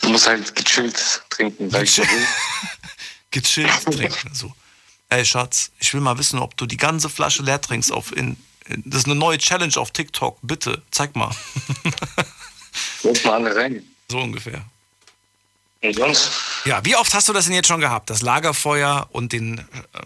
Du 0.00 0.08
musst 0.08 0.26
halt 0.26 0.54
gechillt 0.56 1.22
trinken, 1.28 1.70
sag 1.70 1.82
ich 1.82 2.00
Gechillt 3.30 3.84
trinken, 3.84 4.34
so 4.34 4.52
ey 5.14 5.24
Schatz, 5.24 5.70
ich 5.78 5.94
will 5.94 6.00
mal 6.00 6.18
wissen, 6.18 6.38
ob 6.38 6.56
du 6.56 6.66
die 6.66 6.76
ganze 6.76 7.08
Flasche 7.08 7.42
leer 7.42 7.60
trinkst 7.60 7.92
auf 7.92 8.14
in, 8.16 8.36
das 8.66 9.00
ist 9.00 9.06
eine 9.06 9.14
neue 9.14 9.38
Challenge 9.38 9.76
auf 9.76 9.90
TikTok, 9.90 10.38
bitte, 10.42 10.82
zeig 10.90 11.14
mal. 11.14 11.34
Lass 13.02 13.24
mal 13.24 13.34
alle 13.34 13.54
rein. 13.54 13.84
So 14.10 14.18
ungefähr. 14.18 14.64
Und 15.84 15.94
sonst? 15.94 16.30
Ja, 16.64 16.82
wie 16.84 16.96
oft 16.96 17.12
hast 17.12 17.28
du 17.28 17.34
das 17.34 17.44
denn 17.44 17.54
jetzt 17.54 17.68
schon 17.68 17.80
gehabt? 17.80 18.08
Das 18.08 18.22
Lagerfeuer 18.22 19.06
und 19.12 19.32
den, 19.32 19.58
äh, 19.58 19.62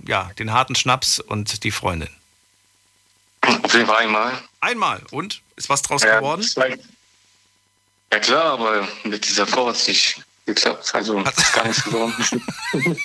ja, 0.09 0.31
den 0.39 0.53
harten 0.53 0.75
Schnaps 0.75 1.21
und 1.21 1.63
die 1.63 1.71
Freundin? 1.71 2.09
Auf 3.43 3.73
jeden 3.73 3.87
Fall 3.87 3.99
einmal. 3.99 4.43
Einmal. 4.61 5.01
Und? 5.13 5.41
Ist 5.55 5.69
was 5.69 5.83
draus 5.83 6.03
ja, 6.03 6.19
geworden? 6.19 6.43
Zwei. 6.43 6.77
Ja 8.13 8.19
klar, 8.19 8.55
aber 8.55 8.89
mit 9.05 9.29
dieser 9.29 9.47
Frau 9.47 9.69
hat 9.69 9.77
es 9.77 9.87
nicht 9.87 10.21
geklappt. 10.47 10.93
Also 10.95 11.25
hat 11.25 11.53
gar 11.53 11.67
nichts 11.67 11.85
geworden. 11.85 12.15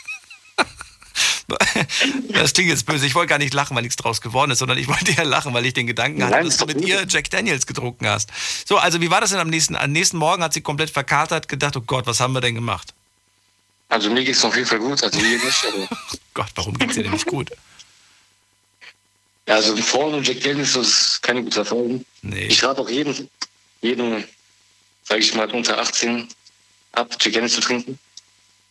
Das 2.29 2.53
klingt 2.53 2.69
jetzt 2.69 2.85
böse. 2.85 3.05
Ich 3.05 3.15
wollte 3.15 3.29
gar 3.29 3.37
nicht 3.37 3.53
lachen, 3.53 3.75
weil 3.75 3.83
nichts 3.83 3.95
draus 3.95 4.21
geworden 4.21 4.51
ist, 4.51 4.59
sondern 4.59 4.77
ich 4.77 4.87
wollte 4.87 5.11
ja 5.11 5.23
lachen, 5.23 5.53
weil 5.53 5.65
ich 5.65 5.73
den 5.73 5.87
Gedanken 5.87 6.23
hatte, 6.23 6.43
dass 6.43 6.57
du 6.57 6.65
mit 6.65 6.81
ihr 6.81 7.05
Jack 7.07 7.29
Daniels 7.29 7.65
getrunken 7.67 8.07
hast. 8.07 8.29
So, 8.65 8.77
also 8.77 9.01
wie 9.01 9.11
war 9.11 9.21
das 9.21 9.31
denn 9.31 9.39
am 9.39 9.49
nächsten, 9.49 9.75
am 9.75 9.91
nächsten 9.91 10.17
Morgen? 10.17 10.43
Hat 10.43 10.53
sie 10.53 10.61
komplett 10.61 10.89
verkatert, 10.89 11.47
gedacht, 11.47 11.77
oh 11.77 11.81
Gott, 11.81 12.07
was 12.07 12.19
haben 12.19 12.33
wir 12.33 12.41
denn 12.41 12.55
gemacht? 12.55 12.93
Also 13.89 14.09
mir 14.09 14.23
geht 14.23 14.35
es 14.35 14.43
auf 14.43 14.55
jeden 14.55 14.67
Fall 14.67 14.79
gut, 14.79 15.03
also 15.03 15.19
ihr 15.19 15.43
nicht. 15.43 15.65
Aber 15.67 15.87
oh 16.13 16.17
Gott, 16.33 16.49
warum 16.55 16.77
geht 16.77 16.89
es 16.89 16.95
dir 16.95 17.03
denn 17.03 17.11
nicht 17.11 17.27
gut? 17.27 17.51
Ja, 19.47 19.55
also 19.55 19.75
Frauen 19.77 20.15
und 20.15 20.27
Jack 20.27 20.41
Daniels, 20.41 20.73
das 20.73 20.87
ist 20.87 21.21
keine 21.21 21.43
gute 21.43 21.59
Erfahrung. 21.59 22.05
Nee. 22.21 22.47
Ich 22.47 22.63
rate 22.63 22.81
auch 22.81 22.89
jeden, 22.89 23.29
jeden, 23.81 24.23
sage 25.03 25.19
ich 25.19 25.33
mal, 25.35 25.49
unter 25.51 25.77
18 25.77 26.27
ab, 26.93 27.15
Jack 27.19 27.33
Daniels 27.33 27.53
zu 27.53 27.61
trinken. 27.61 27.99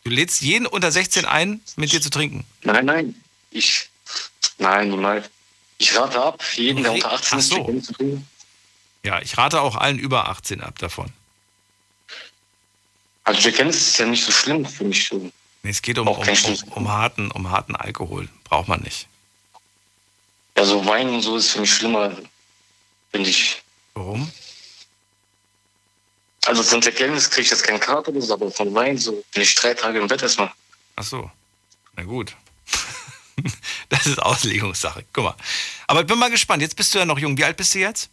Du 0.04 0.10
lädst 0.10 0.42
jeden 0.42 0.66
unter 0.66 0.90
16 0.90 1.24
ein, 1.24 1.60
mit 1.76 1.92
dir 1.92 2.00
zu 2.00 2.10
trinken? 2.10 2.44
Nein, 2.62 2.84
nein. 2.84 3.22
Ich. 3.50 3.88
Nein, 4.58 4.90
niemals. 4.90 5.30
Ich 5.78 5.96
rate 5.96 6.20
ab, 6.20 6.42
jeden, 6.54 6.82
der 6.82 6.92
unter 6.92 7.12
18 7.12 7.38
ist, 7.38 7.48
so. 7.48 7.80
zu 7.80 7.92
trinken. 7.92 8.28
Ja, 9.04 9.20
ich 9.20 9.36
rate 9.36 9.60
auch 9.60 9.76
allen 9.76 9.98
über 9.98 10.28
18 10.28 10.60
ab 10.60 10.78
davon. 10.78 11.12
Also 13.24 13.40
Jack 13.40 13.56
Daniels 13.56 13.76
ist 13.76 13.98
ja 13.98 14.06
nicht 14.06 14.24
so 14.24 14.32
schlimm 14.32 14.64
für 14.66 14.84
mich. 14.84 15.08
So. 15.08 15.30
Nee, 15.62 15.70
es 15.70 15.82
geht 15.82 15.98
um, 15.98 16.08
um, 16.08 16.16
um, 16.18 16.72
um, 16.74 16.88
harten, 16.88 17.30
um 17.30 17.50
harten 17.50 17.76
Alkohol. 17.76 18.28
Braucht 18.44 18.68
man 18.68 18.80
nicht. 18.80 19.06
Ja, 20.56 20.64
so 20.64 20.84
Wein 20.84 21.08
und 21.08 21.22
so 21.22 21.36
ist 21.36 21.50
für 21.50 21.60
mich 21.60 21.72
schlimmer, 21.72 22.16
finde 23.10 23.30
ich. 23.30 23.62
Warum? 23.94 24.30
Also 26.46 26.62
von 26.62 26.80
Jack 26.80 26.96
Daniels 26.96 27.30
kriege 27.30 27.42
ich 27.42 27.50
jetzt 27.50 27.62
keinen 27.62 27.80
Kater, 27.80 28.12
aber 28.30 28.50
von 28.50 28.74
Wein 28.74 28.98
so 28.98 29.24
bin 29.32 29.42
ich 29.42 29.54
drei 29.54 29.74
Tage 29.74 29.98
im 30.00 30.08
Bett 30.08 30.22
erstmal. 30.22 30.50
Ach 30.96 31.04
so, 31.04 31.30
na 31.96 32.02
gut. 32.02 32.34
das 33.88 34.06
ist 34.06 34.18
Auslegungssache. 34.18 35.04
Guck 35.12 35.24
mal. 35.24 35.36
Aber 35.86 36.00
ich 36.00 36.06
bin 36.06 36.18
mal 36.18 36.30
gespannt. 36.30 36.62
Jetzt 36.62 36.76
bist 36.76 36.94
du 36.94 36.98
ja 36.98 37.04
noch 37.04 37.18
jung. 37.18 37.36
Wie 37.38 37.44
alt 37.44 37.56
bist 37.56 37.74
du 37.74 37.78
jetzt? 37.78 38.10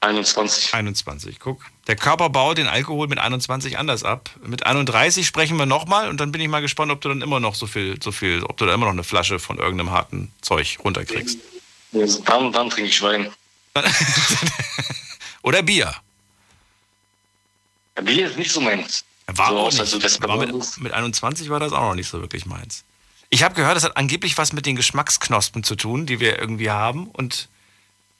21. 0.00 0.72
21, 0.72 1.38
guck. 1.38 1.62
Der 1.86 1.94
Körper 1.94 2.30
baut 2.30 2.56
den 2.56 2.66
Alkohol 2.66 3.06
mit 3.06 3.18
21 3.18 3.76
anders 3.76 4.02
ab. 4.02 4.30
Mit 4.42 4.64
31 4.64 5.26
sprechen 5.26 5.58
wir 5.58 5.66
nochmal 5.66 6.08
und 6.08 6.18
dann 6.20 6.32
bin 6.32 6.40
ich 6.40 6.48
mal 6.48 6.62
gespannt, 6.62 6.90
ob 6.90 7.02
du 7.02 7.10
dann 7.10 7.20
immer 7.20 7.38
noch 7.38 7.54
so 7.54 7.66
viel, 7.66 8.02
so 8.02 8.10
viel, 8.10 8.42
ob 8.44 8.56
du 8.56 8.64
da 8.64 8.72
immer 8.72 8.86
noch 8.86 8.92
eine 8.92 9.04
Flasche 9.04 9.38
von 9.38 9.58
irgendeinem 9.58 9.90
harten 9.90 10.32
Zeug 10.40 10.78
runterkriegst. 10.82 11.38
Dann, 11.92 12.52
dann 12.52 12.70
trinke 12.70 12.88
ich 12.88 13.02
Wein. 13.02 13.30
Oder 15.42 15.62
Bier. 15.62 15.94
Bier 17.94 18.28
ist 18.28 18.38
nicht 18.38 18.52
so 18.52 18.60
meins. 18.60 19.04
War 19.26 19.50
so 19.50 19.58
auch 19.58 19.70
nicht. 19.70 19.80
Also 19.80 20.02
war 20.22 20.36
mit, 20.38 20.78
mit 20.78 20.92
21 20.92 21.50
war 21.50 21.60
das 21.60 21.72
auch 21.72 21.82
noch 21.82 21.94
nicht 21.94 22.08
so 22.08 22.20
wirklich 22.20 22.46
meins. 22.46 22.84
Ich 23.28 23.42
habe 23.44 23.54
gehört, 23.54 23.76
das 23.76 23.84
hat 23.84 23.96
angeblich 23.96 24.36
was 24.38 24.52
mit 24.52 24.66
den 24.66 24.76
Geschmacksknospen 24.76 25.62
zu 25.62 25.76
tun, 25.76 26.06
die 26.06 26.18
wir 26.18 26.38
irgendwie 26.38 26.70
haben. 26.70 27.06
Und 27.06 27.48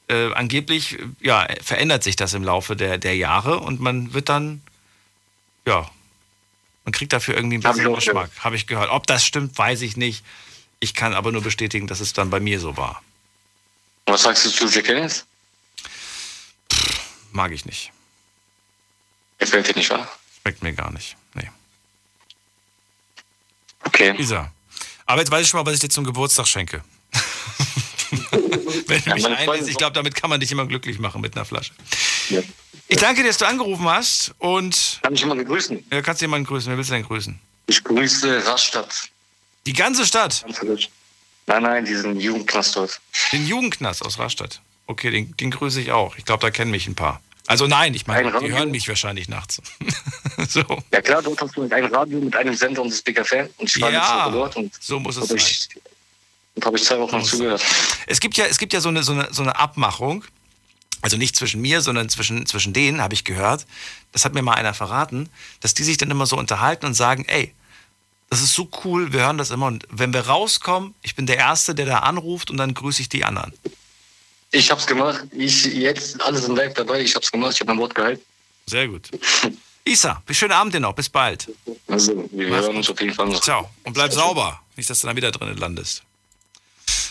äh, 0.07 0.31
angeblich 0.33 0.97
ja, 1.19 1.47
verändert 1.61 2.03
sich 2.03 2.15
das 2.15 2.33
im 2.33 2.43
Laufe 2.43 2.75
der, 2.75 2.97
der 2.97 3.15
Jahre 3.15 3.59
und 3.59 3.81
man 3.81 4.13
wird 4.13 4.29
dann, 4.29 4.61
ja, 5.65 5.89
man 6.85 6.93
kriegt 6.93 7.13
dafür 7.13 7.35
irgendwie 7.35 7.55
einen 7.55 7.63
besseren 7.63 7.93
Geschmack. 7.93 8.31
Habe 8.39 8.55
ich 8.55 8.67
gehört. 8.67 8.89
Ob 8.89 9.05
das 9.05 9.25
stimmt, 9.25 9.57
weiß 9.57 9.81
ich 9.81 9.97
nicht. 9.97 10.23
Ich 10.79 10.95
kann 10.95 11.13
aber 11.13 11.31
nur 11.31 11.41
bestätigen, 11.41 11.87
dass 11.87 11.99
es 11.99 12.13
dann 12.13 12.29
bei 12.29 12.39
mir 12.39 12.59
so 12.59 12.77
war. 12.77 13.03
Was 14.05 14.23
sagst 14.23 14.45
du 14.45 14.49
zu 14.49 14.67
Jack 14.67 14.87
Daniels? 14.87 15.25
Mag 17.31 17.51
ich 17.51 17.65
nicht. 17.65 17.91
Gefällt 19.41 19.67
dir 19.67 19.75
nicht, 19.75 19.89
wahr? 19.89 20.07
Schmeckt 20.41 20.61
mir 20.61 20.71
gar 20.71 20.91
nicht. 20.91 21.17
Nee. 21.33 21.49
Okay. 23.83 24.15
Isa. 24.19 24.51
Aber 25.07 25.19
jetzt 25.19 25.31
weiß 25.31 25.41
ich 25.41 25.47
schon 25.49 25.59
mal, 25.59 25.65
was 25.65 25.73
ich 25.73 25.79
dir 25.79 25.89
zum 25.89 26.03
Geburtstag 26.03 26.47
schenke. 26.47 26.83
Wenn 28.87 29.01
du 29.01 29.09
ja, 29.09 29.15
mich 29.15 29.25
einlässt, 29.25 29.67
ich 29.67 29.77
glaube, 29.77 29.93
damit 29.93 30.13
kann 30.13 30.29
man 30.29 30.39
dich 30.39 30.51
immer 30.51 30.67
glücklich 30.67 30.99
machen 30.99 31.21
mit 31.21 31.35
einer 31.35 31.45
Flasche. 31.45 31.73
Ja. 32.29 32.41
Ich 32.87 32.97
danke 32.97 33.23
dir, 33.23 33.29
dass 33.29 33.39
du 33.39 33.47
angerufen 33.47 33.89
hast 33.89 34.35
und. 34.37 34.99
Kann 35.01 35.15
ich 35.15 35.21
jemanden 35.21 35.45
grüßen? 35.45 35.83
Ja, 35.91 36.03
kannst 36.03 36.21
du 36.21 36.25
jemanden 36.25 36.45
grüßen. 36.45 36.69
Wer 36.69 36.77
willst 36.77 36.91
du 36.91 36.93
denn 36.93 37.03
grüßen? 37.03 37.39
Ich 37.65 37.83
grüße 37.83 38.45
Rastatt. 38.45 39.09
Die 39.65 39.73
ganze 39.73 40.05
Stadt? 40.05 40.45
Nein, 41.47 41.63
nein, 41.63 41.83
diesen 41.83 42.19
Jugendknast 42.19 42.75
dort. 42.75 43.01
Den 43.31 43.47
Jugendknast 43.47 44.05
aus 44.05 44.19
Rastatt. 44.19 44.61
Okay, 44.85 45.09
den, 45.09 45.35
den 45.37 45.49
grüße 45.49 45.81
ich 45.81 45.91
auch. 45.91 46.15
Ich 46.17 46.25
glaube, 46.25 46.41
da 46.41 46.51
kennen 46.51 46.69
mich 46.69 46.87
ein 46.87 46.95
paar. 46.95 47.21
Also 47.47 47.67
nein, 47.67 47.93
ich 47.93 48.07
meine, 48.07 48.31
die 48.39 48.51
hören 48.51 48.71
mich 48.71 48.87
wahrscheinlich 48.87 49.27
nachts. 49.27 49.61
so. 50.47 50.63
Ja 50.91 51.01
klar, 51.01 51.21
dort 51.21 51.41
hast 51.41 51.55
du 51.55 51.63
ein 51.63 51.85
Radio 51.85 52.19
mit 52.19 52.35
einem 52.35 52.55
Sender 52.55 52.81
und 52.81 52.91
das 52.91 53.27
Fan 53.27 53.49
und 53.57 53.75
ich 53.75 53.81
war 53.81 53.91
ja, 53.91 54.29
dort 54.29 54.55
und 54.55 54.73
so 54.79 54.99
muss 54.99 55.17
es 55.17 55.27
sein. 55.27 55.37
Ich, 55.37 55.69
und 56.55 56.65
habe 56.65 56.77
ich 56.77 56.83
zwei 56.83 56.99
Wochen 56.99 57.23
zugehört. 57.23 57.63
Es 58.07 58.19
gibt 58.19 58.37
ja, 58.37 58.45
es 58.45 58.57
gibt 58.57 58.73
ja 58.73 58.81
so 58.81 58.89
eine, 58.89 59.03
so 59.03 59.13
eine, 59.13 59.27
so 59.31 59.41
eine 59.41 59.57
Abmachung, 59.57 60.23
also 61.01 61.17
nicht 61.17 61.35
zwischen 61.35 61.61
mir, 61.61 61.81
sondern 61.81 62.09
zwischen, 62.09 62.45
zwischen 62.45 62.73
denen, 62.73 63.01
habe 63.01 63.13
ich 63.13 63.23
gehört. 63.23 63.65
Das 64.11 64.25
hat 64.25 64.33
mir 64.33 64.41
mal 64.41 64.53
einer 64.53 64.73
verraten, 64.73 65.29
dass 65.61 65.73
die 65.73 65.83
sich 65.83 65.97
dann 65.97 66.11
immer 66.11 66.25
so 66.25 66.37
unterhalten 66.37 66.85
und 66.85 66.93
sagen, 66.93 67.25
ey, 67.27 67.53
das 68.29 68.41
ist 68.41 68.53
so 68.53 68.69
cool, 68.85 69.11
wir 69.11 69.21
hören 69.21 69.37
das 69.37 69.51
immer 69.51 69.65
und 69.65 69.85
wenn 69.89 70.13
wir 70.13 70.27
rauskommen, 70.27 70.93
ich 71.01 71.15
bin 71.15 71.25
der 71.25 71.37
Erste, 71.37 71.75
der 71.75 71.85
da 71.85 71.99
anruft 71.99 72.49
und 72.49 72.57
dann 72.57 72.73
grüße 72.73 73.01
ich 73.01 73.09
die 73.09 73.25
anderen. 73.25 73.53
Ich 74.51 74.69
hab's 74.69 74.85
gemacht. 74.85 75.23
Ich 75.31 75.65
jetzt 75.65 76.21
alles 76.21 76.45
in 76.45 76.55
live 76.55 76.73
dabei. 76.73 77.01
Ich 77.01 77.15
hab's 77.15 77.31
gemacht. 77.31 77.53
Ich 77.53 77.61
habe 77.61 77.71
mein 77.71 77.79
Wort 77.79 77.95
gehalten. 77.95 78.21
Sehr 78.67 78.87
gut. 78.87 79.09
Isa, 79.85 80.21
schönen 80.29 80.51
Abend 80.51 80.73
dir 80.73 80.79
noch. 80.79 80.93
Bis 80.93 81.09
bald. 81.09 81.49
Also, 81.87 82.29
wir 82.31 82.49
Mach's 82.49 82.65
hören 82.65 82.77
uns 82.77 82.89
auf 82.89 83.01
jeden 83.01 83.13
Fall 83.13 83.27
noch. 83.27 83.41
Ciao. 83.41 83.69
Und 83.83 83.93
bleib 83.93 84.13
sauber. 84.13 84.61
Nicht, 84.75 84.89
dass 84.89 84.99
du 84.99 85.07
dann 85.07 85.15
wieder 85.15 85.31
drin 85.31 85.55
landest. 85.57 86.03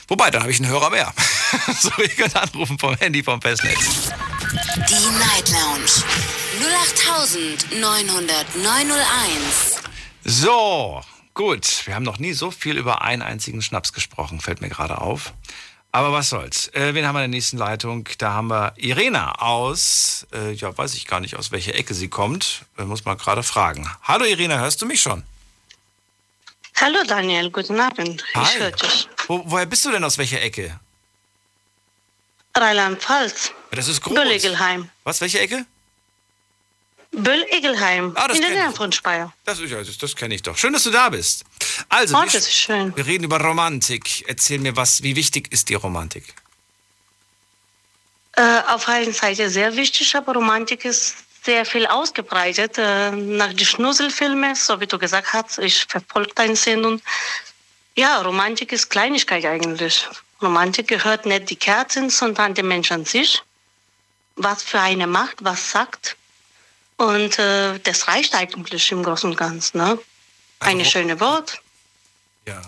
Wobei, 0.08 0.30
dann 0.30 0.42
habe 0.42 0.52
ich 0.52 0.60
einen 0.60 0.70
Hörer 0.70 0.90
mehr. 0.90 1.12
so, 1.80 1.90
ihr 1.98 2.08
könnt 2.08 2.36
anrufen 2.36 2.78
vom 2.78 2.94
Handy 2.96 3.22
vom 3.22 3.40
Festnetz. 3.40 4.10
Die 4.88 5.18
Night 5.18 5.50
Lounge 5.50 6.04
0890901. 7.70 9.78
So, 10.24 11.00
gut. 11.34 11.86
Wir 11.86 11.94
haben 11.94 12.02
noch 12.02 12.18
nie 12.18 12.32
so 12.32 12.50
viel 12.50 12.76
über 12.76 13.02
einen 13.02 13.22
einzigen 13.22 13.62
Schnaps 13.62 13.92
gesprochen, 13.92 14.40
fällt 14.40 14.60
mir 14.60 14.68
gerade 14.68 15.00
auf. 15.00 15.32
Aber 15.92 16.12
was 16.12 16.28
soll's. 16.28 16.68
Äh, 16.68 16.94
wen 16.94 17.06
haben 17.06 17.16
wir 17.16 17.24
in 17.24 17.32
der 17.32 17.36
nächsten 17.36 17.58
Leitung? 17.58 18.08
Da 18.18 18.32
haben 18.32 18.48
wir 18.48 18.74
Irena 18.76 19.32
aus, 19.40 20.26
äh, 20.32 20.52
ja, 20.52 20.76
weiß 20.76 20.94
ich 20.94 21.06
gar 21.06 21.18
nicht, 21.20 21.36
aus 21.36 21.50
welcher 21.50 21.74
Ecke 21.74 21.94
sie 21.94 22.08
kommt. 22.08 22.62
Äh, 22.78 22.84
muss 22.84 23.04
man 23.04 23.18
gerade 23.18 23.42
fragen. 23.42 23.90
Hallo 24.02 24.24
Irena, 24.24 24.58
hörst 24.58 24.80
du 24.82 24.86
mich 24.86 25.02
schon? 25.02 25.24
Hallo 26.80 26.98
Daniel, 27.06 27.50
guten 27.50 27.80
Abend. 27.80 28.24
Hi. 28.34 28.42
Ich 28.44 28.60
höre 28.60 28.70
dich. 28.70 29.08
Wo, 29.26 29.42
woher 29.46 29.66
bist 29.66 29.84
du 29.84 29.90
denn 29.90 30.04
aus 30.04 30.16
welcher 30.16 30.40
Ecke? 30.40 30.78
Rheinland-Pfalz. 32.56 33.52
Das 33.72 33.88
ist 33.88 34.00
groß. 34.00 34.14
Böll-Egelheim. 34.14 34.88
Was, 35.04 35.20
welche 35.20 35.40
Ecke? 35.40 35.66
Böll-Egelheim. 37.12 38.12
Ah, 38.14 38.26
in 38.32 38.40
der 38.40 38.50
Nähe 38.50 38.72
von 38.72 38.92
Speyer. 38.92 39.32
Das, 39.44 39.58
das, 39.58 39.98
das 39.98 40.16
kenne 40.16 40.34
ich 40.34 40.42
doch. 40.42 40.56
Schön, 40.56 40.72
dass 40.72 40.84
du 40.84 40.90
da 40.90 41.08
bist. 41.08 41.44
Also, 41.90 42.16
oh, 42.16 42.22
das 42.24 42.34
ist 42.34 42.52
schön. 42.52 42.96
wir 42.96 43.04
reden 43.04 43.24
über 43.24 43.40
Romantik. 43.40 44.24
Erzähl 44.28 44.60
mir 44.60 44.76
was, 44.76 45.02
wie 45.02 45.16
wichtig 45.16 45.52
ist 45.52 45.68
die 45.68 45.74
Romantik? 45.74 46.34
Äh, 48.36 48.60
auf 48.68 48.88
einer 48.88 49.12
Seite 49.12 49.50
sehr 49.50 49.74
wichtig, 49.74 50.14
aber 50.14 50.34
Romantik 50.34 50.84
ist 50.84 51.16
sehr 51.42 51.66
viel 51.66 51.86
ausgebreitet. 51.86 52.78
Äh, 52.78 53.10
nach 53.10 53.52
den 53.52 53.66
Schnusselfilmen, 53.66 54.54
so 54.54 54.80
wie 54.80 54.86
du 54.86 54.98
gesagt 54.98 55.32
hast, 55.32 55.58
ich 55.58 55.84
verfolge 55.86 56.32
deine 56.34 56.54
Sendung. 56.54 57.02
Ja, 57.96 58.22
Romantik 58.22 58.70
ist 58.70 58.88
Kleinigkeit 58.88 59.44
eigentlich. 59.44 60.06
Romantik 60.40 60.86
gehört 60.86 61.26
nicht 61.26 61.50
die 61.50 61.56
Kerzen, 61.56 62.08
sondern 62.08 62.54
dem 62.54 62.68
Menschen 62.68 62.94
an 62.94 63.04
sich. 63.04 63.42
Was 64.36 64.62
für 64.62 64.80
eine 64.80 65.08
macht, 65.08 65.42
was 65.42 65.72
sagt. 65.72 66.16
Und 66.98 67.36
äh, 67.40 67.80
das 67.80 68.06
reicht 68.06 68.32
eigentlich 68.34 68.92
im 68.92 69.02
Großen 69.02 69.28
und 69.28 69.36
Ganzen. 69.36 69.78
Ne? 69.78 69.98
Eine 70.60 70.80
also, 70.80 70.90
schöne 70.92 71.18
Wort. 71.18 71.60
Ja. 72.46 72.62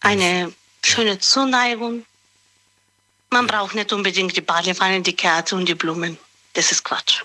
Eine 0.00 0.52
schöne 0.84 1.18
Zuneigung. 1.18 2.04
Man 3.30 3.46
braucht 3.46 3.74
nicht 3.74 3.92
unbedingt 3.92 4.36
die 4.36 4.40
Badewanne, 4.40 5.00
die 5.00 5.16
Kerze 5.16 5.56
und 5.56 5.66
die 5.66 5.74
Blumen. 5.74 6.18
Das 6.52 6.70
ist 6.70 6.84
Quatsch. 6.84 7.22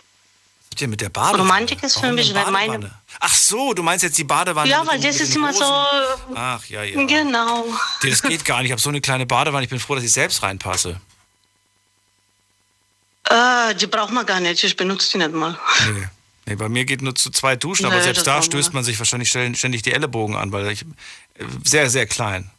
Was 0.72 0.88
mit 0.88 1.02
der 1.02 1.10
Badewanne? 1.10 1.44
Romantik 1.44 1.84
ist 1.84 2.00
für 2.00 2.12
mich, 2.12 2.34
wenn 2.34 2.52
meine. 2.52 2.92
Ach 3.20 3.34
so, 3.34 3.74
du 3.74 3.84
meinst 3.84 4.04
jetzt 4.04 4.18
die 4.18 4.24
Badewanne? 4.24 4.70
Ja, 4.70 4.86
weil 4.88 5.00
das 5.00 5.20
ist 5.20 5.36
immer 5.36 5.52
so. 5.52 5.66
Ach 6.36 6.64
ja, 6.66 6.84
ja. 6.84 7.06
Genau. 7.06 7.66
Das 8.02 8.22
geht 8.22 8.46
gar 8.46 8.60
nicht. 8.60 8.68
Ich 8.68 8.72
habe 8.72 8.82
so 8.82 8.90
eine 8.90 9.02
kleine 9.02 9.26
Badewanne. 9.26 9.64
Ich 9.64 9.70
bin 9.70 9.80
froh, 9.80 9.96
dass 9.96 10.04
ich 10.04 10.12
selbst 10.12 10.42
reinpasse. 10.42 11.02
Äh, 13.26 13.76
die 13.76 13.88
braucht 13.88 14.12
man 14.12 14.26
gar 14.26 14.40
nicht. 14.40 14.64
Ich 14.64 14.76
benutze 14.76 15.12
die 15.12 15.18
nicht 15.18 15.34
mal. 15.34 15.60
Nee. 15.92 16.08
Nee, 16.46 16.56
bei 16.56 16.70
mir 16.70 16.86
geht 16.86 17.02
nur 17.02 17.16
zu 17.16 17.30
zwei 17.30 17.56
Duschen, 17.56 17.86
nee, 17.86 17.92
aber 17.92 18.02
selbst 18.02 18.26
da 18.26 18.42
stößt 18.42 18.74
man 18.74 18.84
sich 18.84 18.98
wahrscheinlich 18.98 19.30
ständig 19.30 19.82
die 19.82 19.92
Ellenbogen 19.92 20.36
an, 20.36 20.52
weil 20.52 20.72
ich 20.72 20.84
äh, 20.84 21.46
sehr, 21.64 21.90
sehr 21.90 22.08
klein. 22.08 22.50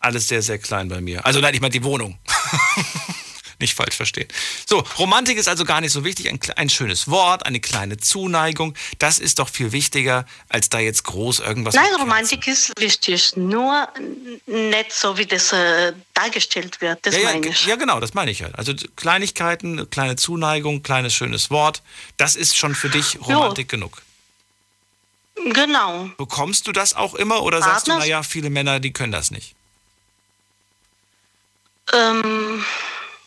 Alles 0.00 0.28
sehr, 0.28 0.42
sehr 0.42 0.58
klein 0.58 0.88
bei 0.88 1.00
mir. 1.00 1.24
Also 1.26 1.40
nein, 1.40 1.54
ich 1.54 1.60
meine 1.60 1.72
die 1.72 1.84
Wohnung. 1.84 2.18
nicht 3.60 3.74
falsch 3.74 3.96
verstehen. 3.96 4.28
So, 4.66 4.84
Romantik 4.98 5.36
ist 5.38 5.48
also 5.48 5.64
gar 5.64 5.80
nicht 5.80 5.92
so 5.92 6.04
wichtig. 6.04 6.28
Ein, 6.28 6.38
ein, 6.56 6.68
schönes 6.68 7.08
Wort, 7.08 7.46
eine 7.46 7.60
kleine 7.60 7.96
Zuneigung, 7.96 8.74
das 8.98 9.18
ist 9.18 9.38
doch 9.38 9.48
viel 9.48 9.72
wichtiger, 9.72 10.26
als 10.48 10.68
da 10.68 10.78
jetzt 10.78 11.04
groß 11.04 11.40
irgendwas. 11.40 11.74
Nein, 11.74 11.94
Romantik 11.98 12.46
ist 12.46 12.72
wichtig, 12.78 13.36
nur 13.36 13.88
nicht 14.46 14.92
so, 14.92 15.18
wie 15.18 15.26
das 15.26 15.52
äh, 15.52 15.92
dargestellt 16.14 16.80
wird. 16.80 17.04
Das 17.04 17.16
ja, 17.16 17.24
meine 17.24 17.48
ich. 17.48 17.66
Ja, 17.66 17.76
genau, 17.76 18.00
das 18.00 18.14
meine 18.14 18.30
ich 18.30 18.42
halt. 18.42 18.56
Also 18.56 18.74
Kleinigkeiten, 18.96 19.88
kleine 19.90 20.16
Zuneigung, 20.16 20.82
kleines 20.82 21.14
schönes 21.14 21.50
Wort, 21.50 21.82
das 22.16 22.36
ist 22.36 22.56
schon 22.56 22.74
für 22.74 22.88
dich 22.88 23.18
Romantik 23.20 23.72
jo. 23.72 23.78
genug. 23.78 24.02
Genau. 25.44 26.10
Bekommst 26.16 26.66
du 26.66 26.72
das 26.72 26.94
auch 26.94 27.14
immer 27.14 27.42
oder 27.42 27.60
Partners? 27.60 27.84
sagst 27.84 27.88
du, 27.88 27.98
naja, 27.98 28.22
viele 28.22 28.50
Männer, 28.50 28.80
die 28.80 28.92
können 28.92 29.12
das 29.12 29.30
nicht? 29.30 29.54
Ähm, 31.92 32.64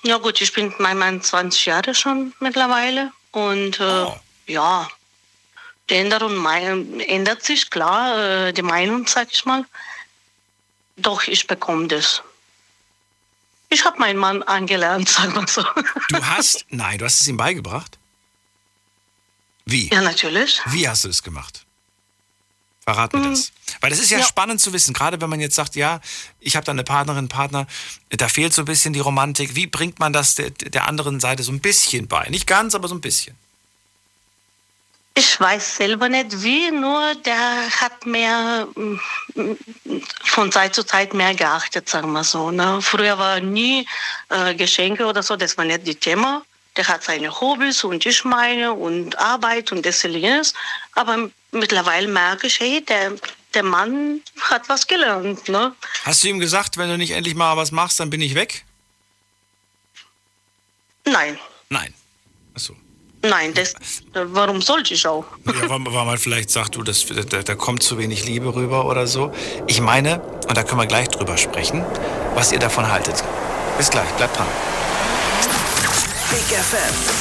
ja 0.04 0.18
gut, 0.18 0.42
ich 0.42 0.54
bin 0.54 0.74
mein 0.80 0.98
Mann 0.98 1.22
20 1.22 1.66
Jahre 1.66 1.96
schon 1.96 2.34
mittlerweile 2.40 3.12
und 3.32 3.80
äh, 3.80 4.04
oh. 4.04 4.20
ja, 4.48 4.90
die 5.90 5.96
Änderung 5.96 6.46
ändert 6.46 7.44
sich, 7.44 7.70
klar, 7.70 8.48
äh, 8.48 8.54
die 8.54 8.62
Meinung, 8.62 9.08
sag 9.08 9.32
ich 9.32 9.46
mal. 9.46 9.66
Doch, 10.98 11.24
ich 11.24 11.48
bekomme 11.48 11.88
das. 11.88 12.22
Ich 13.70 13.86
habe 13.86 14.00
meinen 14.00 14.20
Mann 14.20 14.44
angelernt, 14.44 15.10
sag 15.18 15.36
mal 15.36 15.48
so. 15.48 15.64
Du 16.10 16.26
hast? 16.26 16.66
Nein, 16.70 16.98
du 16.98 17.06
hast 17.06 17.22
es 17.22 17.28
ihm 17.28 17.38
beigebracht? 17.38 17.98
Wie? 19.66 19.90
Ja, 19.90 20.02
natürlich. 20.02 20.62
Wie 20.68 20.88
hast 20.88 21.04
du 21.04 21.10
es 21.10 21.24
gemacht? 21.24 21.61
Verrat 22.84 23.14
mir 23.14 23.30
das. 23.30 23.52
Weil 23.80 23.92
das 23.92 24.00
ist 24.00 24.10
ja, 24.10 24.20
ja, 24.20 24.26
spannend 24.26 24.60
zu 24.60 24.74
wissen, 24.74 24.94
gerade 24.94 25.22
wenn 25.22 25.30
man 25.30 25.40
jetzt 25.40 25.56
sagt, 25.56 25.76
ja, 25.76 26.02
ich 26.40 26.56
habe 26.56 26.66
da 26.66 26.72
eine 26.72 26.84
Partnerin, 26.84 27.28
Partner, 27.28 27.68
da 28.10 28.28
fehlt 28.28 28.54
so 28.54 28.64
ein 28.64 28.66
bisschen 28.66 28.94
die 28.94 29.00
Romantik. 29.00 29.56
Wie 29.56 29.68
bringt 29.68 30.00
man 30.00 30.14
das 30.14 30.36
der, 30.36 30.50
der 30.50 30.88
anderen 30.88 31.20
Seite 31.20 31.44
so 31.44 31.52
ein 31.52 31.60
bisschen 31.60 32.08
bei? 32.08 32.28
Nicht 32.30 32.48
ganz, 32.48 32.74
aber 32.74 32.88
so 32.88 32.96
ein 32.96 33.02
bisschen. 33.02 33.36
Ich 35.14 35.40
weiß 35.40 35.78
selber 35.78 36.08
nicht 36.08 36.42
wie, 36.42 36.72
nur 36.72 37.16
der 37.16 37.70
hat 37.82 38.06
mehr 38.06 38.68
von 40.24 40.52
Zeit 40.52 40.74
zu 40.74 40.86
Zeit 40.86 41.14
mehr 41.14 41.36
geachtet, 41.36 41.90
sagen 41.90 42.12
wir 42.14 42.24
so. 42.24 42.50
Ne? 42.50 42.82
Früher 42.82 43.18
war 43.20 43.42
nie 43.42 43.86
äh, 44.30 44.56
Geschenke 44.56 45.06
oder 45.06 45.22
so, 45.22 45.36
das 45.36 45.58
war 45.58 45.66
nicht 45.66 45.88
das 45.88 45.98
Thema. 46.00 46.44
Der 46.78 46.88
hat 46.88 47.04
seine 47.04 47.30
Hobbys 47.30 47.84
und 47.84 48.06
ich 48.06 48.24
meine 48.24 48.74
und 48.74 49.20
Arbeit 49.20 49.74
und 49.74 49.86
das 49.86 50.02
jenes. 50.04 50.54
Aber 50.94 51.30
mittlerweile 51.52 52.08
merke 52.08 52.48
ich, 52.48 52.60
hey, 52.60 52.84
der, 52.84 53.14
der 53.54 53.64
Mann 53.64 54.22
hat 54.40 54.68
was 54.70 54.88
gelernt. 54.88 55.48
Ne? 55.50 55.74
Hast 56.04 56.24
du 56.24 56.30
ihm 56.30 56.40
gesagt, 56.40 56.78
wenn 56.78 56.90
du 56.90 56.98
nicht 56.98 57.12
endlich 57.12 57.36
mal 57.36 57.58
was 57.58 57.72
machst, 57.72 58.00
dann 58.00 58.10
bin 58.10 58.22
ich 58.22 58.36
weg? 58.36 58.66
Nein. 61.06 61.38
Nein. 61.70 61.94
Achso. 62.54 62.76
Nein, 63.24 63.54
das, 63.54 63.76
warum 64.14 64.62
sollte 64.62 64.96
ich 64.96 65.06
auch? 65.06 65.26
Ja, 65.46 65.70
weil, 65.70 65.86
weil 65.86 66.06
man 66.06 66.18
vielleicht 66.18 66.50
sagt, 66.50 66.76
du, 66.76 66.82
das, 66.82 67.06
da, 67.06 67.44
da 67.44 67.56
kommt 67.56 67.84
zu 67.84 68.00
wenig 68.00 68.26
Liebe 68.26 68.56
rüber 68.56 68.86
oder 68.86 69.06
so. 69.06 69.32
Ich 69.68 69.80
meine, 69.80 70.22
und 70.48 70.58
da 70.58 70.64
können 70.64 70.82
wir 70.82 70.88
gleich 70.88 71.08
drüber 71.08 71.38
sprechen, 71.38 71.86
was 72.34 72.52
ihr 72.52 72.60
davon 72.60 72.92
haltet. 72.92 73.24
Bis 73.78 73.92
gleich, 73.92 74.10
bleibt 74.14 74.38
dran. 74.38 74.48
Big 76.32 76.58
FM. 76.58 77.21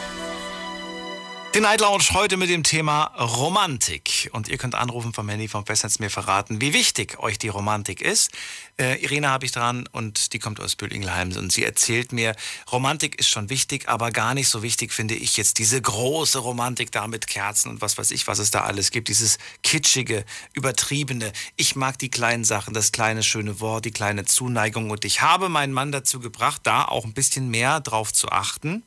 Die 1.53 1.59
Night 1.59 1.81
Lounge 1.81 2.05
heute 2.13 2.37
mit 2.37 2.49
dem 2.49 2.63
Thema 2.63 3.07
Romantik. 3.19 4.29
Und 4.31 4.47
ihr 4.47 4.57
könnt 4.57 4.73
anrufen 4.73 5.13
vom 5.13 5.27
Handy 5.27 5.49
vom 5.49 5.65
Festnetz 5.65 5.99
mir 5.99 6.09
verraten, 6.09 6.61
wie 6.61 6.73
wichtig 6.73 7.19
euch 7.19 7.37
die 7.39 7.49
Romantik 7.49 8.01
ist. 8.01 8.31
Äh, 8.79 9.03
Irene 9.03 9.27
habe 9.27 9.45
ich 9.45 9.51
dran 9.51 9.83
und 9.91 10.31
die 10.31 10.39
kommt 10.39 10.61
aus 10.61 10.77
Bülingheim 10.77 11.35
und 11.35 11.51
sie 11.51 11.65
erzählt 11.65 12.13
mir, 12.13 12.37
Romantik 12.71 13.19
ist 13.19 13.27
schon 13.27 13.49
wichtig, 13.49 13.89
aber 13.89 14.11
gar 14.11 14.33
nicht 14.33 14.47
so 14.47 14.63
wichtig 14.63 14.93
finde 14.93 15.13
ich 15.13 15.35
jetzt 15.35 15.59
diese 15.59 15.81
große 15.81 16.39
Romantik 16.39 16.89
da 16.93 17.05
mit 17.07 17.27
Kerzen 17.27 17.69
und 17.69 17.81
was 17.81 17.97
weiß 17.97 18.11
ich, 18.11 18.27
was 18.27 18.39
es 18.39 18.51
da 18.51 18.61
alles 18.61 18.91
gibt. 18.91 19.09
Dieses 19.09 19.37
kitschige, 19.61 20.23
übertriebene. 20.53 21.33
Ich 21.57 21.75
mag 21.75 21.99
die 21.99 22.09
kleinen 22.09 22.45
Sachen, 22.45 22.73
das 22.73 22.93
kleine 22.93 23.23
schöne 23.23 23.59
Wort, 23.59 23.83
die 23.83 23.91
kleine 23.91 24.23
Zuneigung 24.23 24.89
und 24.89 25.03
ich 25.03 25.21
habe 25.21 25.49
meinen 25.49 25.73
Mann 25.73 25.91
dazu 25.91 26.21
gebracht, 26.21 26.61
da 26.63 26.85
auch 26.85 27.03
ein 27.03 27.13
bisschen 27.13 27.49
mehr 27.49 27.81
drauf 27.81 28.13
zu 28.13 28.29
achten 28.29 28.83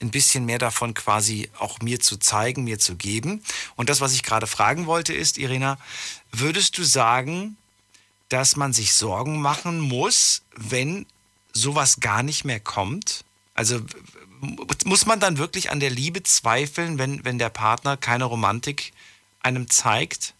ein 0.00 0.10
bisschen 0.10 0.44
mehr 0.44 0.58
davon 0.58 0.94
quasi 0.94 1.50
auch 1.58 1.80
mir 1.80 2.00
zu 2.00 2.18
zeigen, 2.18 2.64
mir 2.64 2.78
zu 2.78 2.96
geben. 2.96 3.42
Und 3.76 3.88
das, 3.88 4.00
was 4.00 4.12
ich 4.12 4.22
gerade 4.22 4.46
fragen 4.46 4.86
wollte, 4.86 5.12
ist, 5.12 5.38
Irina, 5.38 5.78
würdest 6.30 6.78
du 6.78 6.84
sagen, 6.84 7.56
dass 8.28 8.56
man 8.56 8.72
sich 8.72 8.94
Sorgen 8.94 9.40
machen 9.40 9.80
muss, 9.80 10.42
wenn 10.54 11.06
sowas 11.52 12.00
gar 12.00 12.22
nicht 12.22 12.44
mehr 12.44 12.60
kommt? 12.60 13.24
Also 13.54 13.80
muss 14.84 15.06
man 15.06 15.18
dann 15.18 15.38
wirklich 15.38 15.70
an 15.70 15.80
der 15.80 15.90
Liebe 15.90 16.22
zweifeln, 16.22 16.98
wenn, 16.98 17.24
wenn 17.24 17.38
der 17.38 17.48
Partner 17.48 17.96
keine 17.96 18.24
Romantik 18.24 18.92
einem 19.40 19.68
zeigt? 19.68 20.34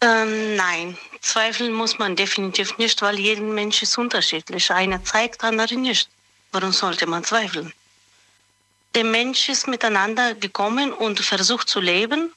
Ähm, 0.00 0.56
nein, 0.56 0.96
zweifeln 1.20 1.72
muss 1.72 1.98
man 1.98 2.14
definitiv 2.16 2.78
nicht, 2.78 3.02
weil 3.02 3.18
jeder 3.18 3.42
Mensch 3.42 3.82
ist 3.82 3.98
unterschiedlich. 3.98 4.70
Einer 4.70 5.04
zeigt, 5.04 5.42
andere 5.42 5.74
nicht. 5.74 6.08
Warum 6.52 6.72
sollte 6.72 7.06
man 7.06 7.24
zweifeln? 7.24 7.72
Der 8.94 9.04
Mensch 9.04 9.48
ist 9.48 9.68
miteinander 9.68 10.34
gekommen 10.34 10.92
und 10.92 11.20
versucht 11.20 11.68
zu 11.68 11.80
leben 11.80 12.32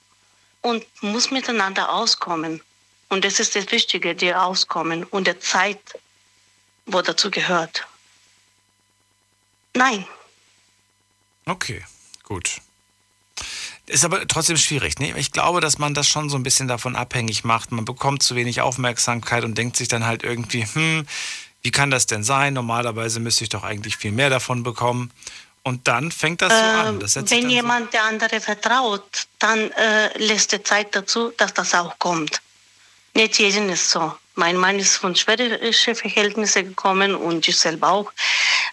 und 0.61 0.85
muss 1.01 1.31
miteinander 1.31 1.91
auskommen. 1.93 2.61
Und 3.09 3.25
das 3.25 3.39
ist 3.39 3.55
das 3.55 3.71
Wichtige, 3.71 4.15
die 4.15 4.33
Auskommen 4.33 5.03
und 5.03 5.27
der 5.27 5.39
Zeit. 5.39 5.79
wo 6.85 7.01
dazu 7.01 7.31
gehört. 7.31 7.87
Nein. 9.73 10.05
Okay, 11.45 11.83
gut. 12.23 12.57
Ist 13.85 14.03
aber 14.05 14.27
trotzdem 14.27 14.57
schwierig. 14.57 14.99
Ne? 14.99 15.17
Ich 15.17 15.31
glaube, 15.31 15.61
dass 15.61 15.77
man 15.77 15.93
das 15.93 16.07
schon 16.07 16.29
so 16.29 16.37
ein 16.37 16.43
bisschen 16.43 16.67
davon 16.67 16.95
abhängig 16.95 17.43
macht. 17.43 17.71
Man 17.71 17.85
bekommt 17.85 18.23
zu 18.23 18.35
wenig 18.35 18.61
Aufmerksamkeit 18.61 19.43
und 19.43 19.57
denkt 19.57 19.77
sich 19.77 19.87
dann 19.87 20.05
halt 20.05 20.23
irgendwie, 20.23 20.65
hm, 20.65 21.05
wie 21.61 21.71
kann 21.71 21.91
das 21.91 22.05
denn 22.05 22.23
sein? 22.23 22.53
Normalerweise 22.53 23.19
müsste 23.19 23.43
ich 23.45 23.49
doch 23.49 23.63
eigentlich 23.63 23.97
viel 23.97 24.11
mehr 24.11 24.29
davon 24.29 24.63
bekommen. 24.63 25.11
Und 25.63 25.87
dann 25.87 26.11
fängt 26.11 26.41
das 26.41 26.51
so 26.51 26.59
äh, 26.59 26.87
an. 26.87 26.99
Das 26.99 27.15
wenn 27.15 27.49
jemand 27.49 27.85
so 27.85 27.91
der 27.91 28.03
andere 28.03 28.41
vertraut, 28.41 29.27
dann 29.39 29.71
äh, 29.71 30.17
lässt 30.17 30.51
er 30.53 30.63
Zeit 30.63 30.93
dazu, 30.93 31.31
dass 31.37 31.53
das 31.53 31.73
auch 31.73 31.97
kommt. 31.99 32.41
Nicht 33.13 33.39
jeden 33.39 33.69
ist 33.69 33.89
so. 33.89 34.13
Mein 34.35 34.57
Mann 34.57 34.79
ist 34.79 34.97
von 34.97 35.15
schwedischen 35.15 35.95
Verhältnissen 35.95 36.69
gekommen 36.69 37.15
und 37.15 37.47
ich 37.47 37.55
selber 37.55 37.89
auch. 37.89 38.11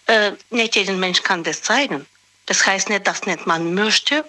Äh, 0.07 0.33
nicht 0.51 0.75
jeden 0.75 0.99
Mensch 0.99 1.23
kann 1.23 1.45
das 1.45 1.63
zeigen. 1.63 2.07
Das 2.47 2.67
heißt 2.67 2.89
nicht, 2.89 3.07
dass 3.07 3.27
nicht 3.27 3.47
man 3.47 3.75
möchte, 3.75 4.25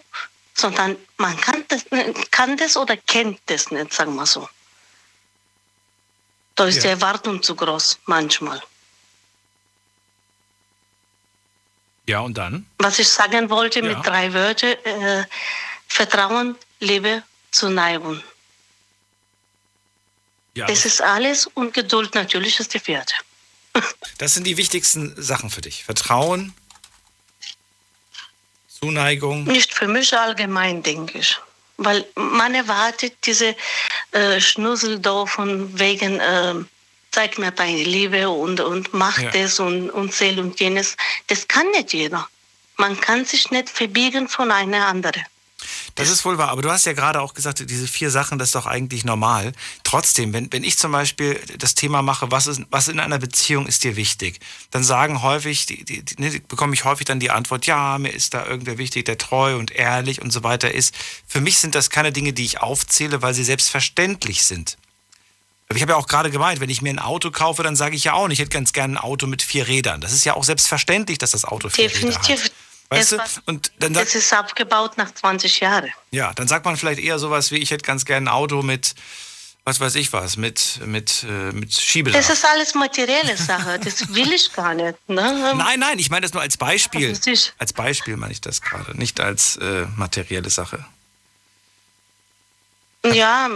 sondern 0.53 0.97
man 1.17 1.35
kann 1.39 1.63
das, 1.69 1.85
kann 2.29 2.57
das 2.57 2.77
oder 2.77 2.97
kennt 2.97 3.39
das 3.47 3.71
nicht, 3.71 3.93
sagen 3.93 4.15
wir 4.15 4.25
so. 4.25 4.47
Da 6.55 6.65
ist 6.65 6.75
ja. 6.75 6.81
die 6.81 6.87
Erwartung 6.89 7.41
zu 7.41 7.55
groß, 7.55 7.99
manchmal. 8.05 8.61
Ja, 12.11 12.19
und 12.19 12.37
dann? 12.37 12.65
Was 12.79 12.99
ich 12.99 13.07
sagen 13.07 13.49
wollte 13.49 13.79
ja. 13.79 13.85
mit 13.85 14.05
drei 14.05 14.33
Wörtern, 14.33 14.75
äh, 14.83 15.23
Vertrauen, 15.87 16.57
Liebe, 16.81 17.23
Zuneigung. 17.51 18.21
Ja, 20.53 20.65
das 20.67 20.83
ist 20.83 21.01
alles 21.01 21.47
und 21.47 21.73
Geduld 21.73 22.13
natürlich 22.13 22.59
ist 22.59 22.73
die 22.73 22.79
vierte. 22.79 23.15
Das 24.17 24.33
sind 24.33 24.45
die 24.45 24.57
wichtigsten 24.57 25.15
Sachen 25.19 25.49
für 25.49 25.61
dich. 25.61 25.85
Vertrauen, 25.85 26.53
Zuneigung. 28.67 29.45
Nicht 29.45 29.73
für 29.73 29.87
mich 29.87 30.15
allgemein, 30.15 30.83
denke 30.83 31.19
ich. 31.19 31.39
Weil 31.77 32.05
man 32.15 32.53
erwartet 32.53 33.13
diese 33.25 33.55
äh, 34.11 34.41
Schnussel 34.41 34.99
da 34.99 35.25
von 35.25 35.79
wegen, 35.79 36.19
äh, 36.19 36.55
zeig 37.11 37.37
mir 37.37 37.51
deine 37.51 37.83
Liebe 37.83 38.29
und, 38.29 38.59
und 38.59 38.93
mach 38.93 39.19
ja. 39.19 39.31
das 39.31 39.59
und, 39.59 39.89
und 39.89 40.13
zähl 40.13 40.39
und 40.39 40.59
jenes. 40.59 40.95
Das 41.27 41.47
kann 41.47 41.69
nicht 41.71 41.93
jeder. 41.93 42.27
Man 42.77 42.99
kann 42.99 43.25
sich 43.25 43.51
nicht 43.51 43.69
verbiegen 43.69 44.27
von 44.27 44.51
einer 44.51 44.87
anderen. 44.87 45.23
Das 45.95 46.09
ist 46.09 46.25
wohl 46.25 46.37
wahr, 46.37 46.49
aber 46.49 46.61
du 46.61 46.71
hast 46.71 46.85
ja 46.85 46.93
gerade 46.93 47.21
auch 47.21 47.33
gesagt, 47.33 47.69
diese 47.69 47.87
vier 47.87 48.09
Sachen, 48.09 48.39
das 48.39 48.49
ist 48.49 48.55
doch 48.55 48.65
eigentlich 48.65 49.03
normal. 49.03 49.51
Trotzdem, 49.83 50.33
wenn, 50.33 50.51
wenn 50.51 50.63
ich 50.63 50.77
zum 50.79 50.91
Beispiel 50.91 51.39
das 51.57 51.75
Thema 51.75 52.01
mache, 52.01 52.31
was, 52.31 52.47
ist, 52.47 52.61
was 52.71 52.87
in 52.87 52.99
einer 52.99 53.19
Beziehung 53.19 53.67
ist 53.67 53.83
dir 53.83 53.95
wichtig, 53.95 54.39
dann 54.71 54.83
sagen 54.83 55.21
häufig, 55.21 55.65
die, 55.65 55.83
die, 55.83 56.03
die, 56.03 56.21
ne, 56.21 56.41
bekomme 56.47 56.73
ich 56.73 56.85
häufig 56.85 57.05
dann 57.05 57.19
die 57.19 57.29
Antwort, 57.29 57.65
ja, 57.67 57.97
mir 57.99 58.09
ist 58.09 58.33
da 58.33 58.45
irgendwer 58.45 58.77
wichtig, 58.77 59.05
der 59.05 59.17
treu 59.17 59.57
und 59.57 59.71
ehrlich 59.71 60.21
und 60.21 60.31
so 60.31 60.43
weiter 60.43 60.73
ist. 60.73 60.95
Für 61.27 61.41
mich 61.41 61.59
sind 61.59 61.75
das 61.75 61.89
keine 61.89 62.11
Dinge, 62.11 62.33
die 62.33 62.45
ich 62.45 62.61
aufzähle, 62.61 63.21
weil 63.21 63.33
sie 63.33 63.43
selbstverständlich 63.43 64.43
sind. 64.43 64.77
Ich 65.75 65.81
habe 65.81 65.93
ja 65.93 65.97
auch 65.97 66.07
gerade 66.07 66.31
gemeint, 66.31 66.59
wenn 66.59 66.69
ich 66.69 66.81
mir 66.81 66.89
ein 66.89 66.99
Auto 66.99 67.31
kaufe, 67.31 67.63
dann 67.63 67.75
sage 67.75 67.95
ich 67.95 68.03
ja 68.03 68.13
auch 68.13 68.27
nicht, 68.27 68.39
ich 68.39 68.45
hätte 68.45 68.55
ganz 68.55 68.73
gerne 68.73 68.95
ein 68.95 68.97
Auto 68.97 69.27
mit 69.27 69.41
vier 69.41 69.67
Rädern. 69.67 70.01
Das 70.01 70.13
ist 70.13 70.25
ja 70.25 70.35
auch 70.35 70.43
selbstverständlich, 70.43 71.17
dass 71.17 71.31
das 71.31 71.45
Auto 71.45 71.69
vier 71.69 71.87
Definitiv. 71.87 72.29
Räder 72.29 72.43
hat. 72.43 72.51
Weißt 72.91 73.13
das, 73.13 73.35
du? 73.35 73.41
Und 73.45 73.71
dann 73.79 73.93
sagt, 73.93 74.07
das 74.07 74.15
ist 74.15 74.33
abgebaut 74.33 74.97
nach 74.97 75.13
20 75.13 75.61
Jahren. 75.61 75.89
Ja, 76.11 76.33
dann 76.33 76.49
sagt 76.49 76.65
man 76.65 76.75
vielleicht 76.75 76.99
eher 76.99 77.19
sowas 77.19 77.49
wie, 77.51 77.57
ich 77.57 77.71
hätte 77.71 77.85
ganz 77.85 78.03
gerne 78.03 78.29
ein 78.29 78.33
Auto 78.33 78.63
mit, 78.63 78.95
was 79.63 79.79
weiß 79.79 79.95
ich 79.95 80.11
was, 80.11 80.35
mit, 80.35 80.81
mit, 80.85 81.23
äh, 81.23 81.53
mit 81.53 81.73
Schiebedach. 81.73 82.19
Das 82.19 82.29
ist 82.29 82.45
alles 82.45 82.75
materielle 82.75 83.37
Sache, 83.37 83.79
das 83.79 84.13
will 84.13 84.33
ich 84.33 84.51
gar 84.51 84.73
nicht. 84.73 84.97
Ne? 85.07 85.53
Nein, 85.55 85.79
nein, 85.79 85.99
ich 85.99 86.09
meine 86.09 86.23
das 86.23 86.33
nur 86.33 86.41
als 86.41 86.57
Beispiel. 86.57 87.17
Als 87.57 87.71
Beispiel 87.71 88.17
meine 88.17 88.33
ich 88.33 88.41
das 88.41 88.61
gerade, 88.61 88.97
nicht 88.97 89.21
als 89.21 89.55
äh, 89.55 89.85
materielle 89.95 90.49
Sache. 90.49 90.85
Ja, 93.05 93.49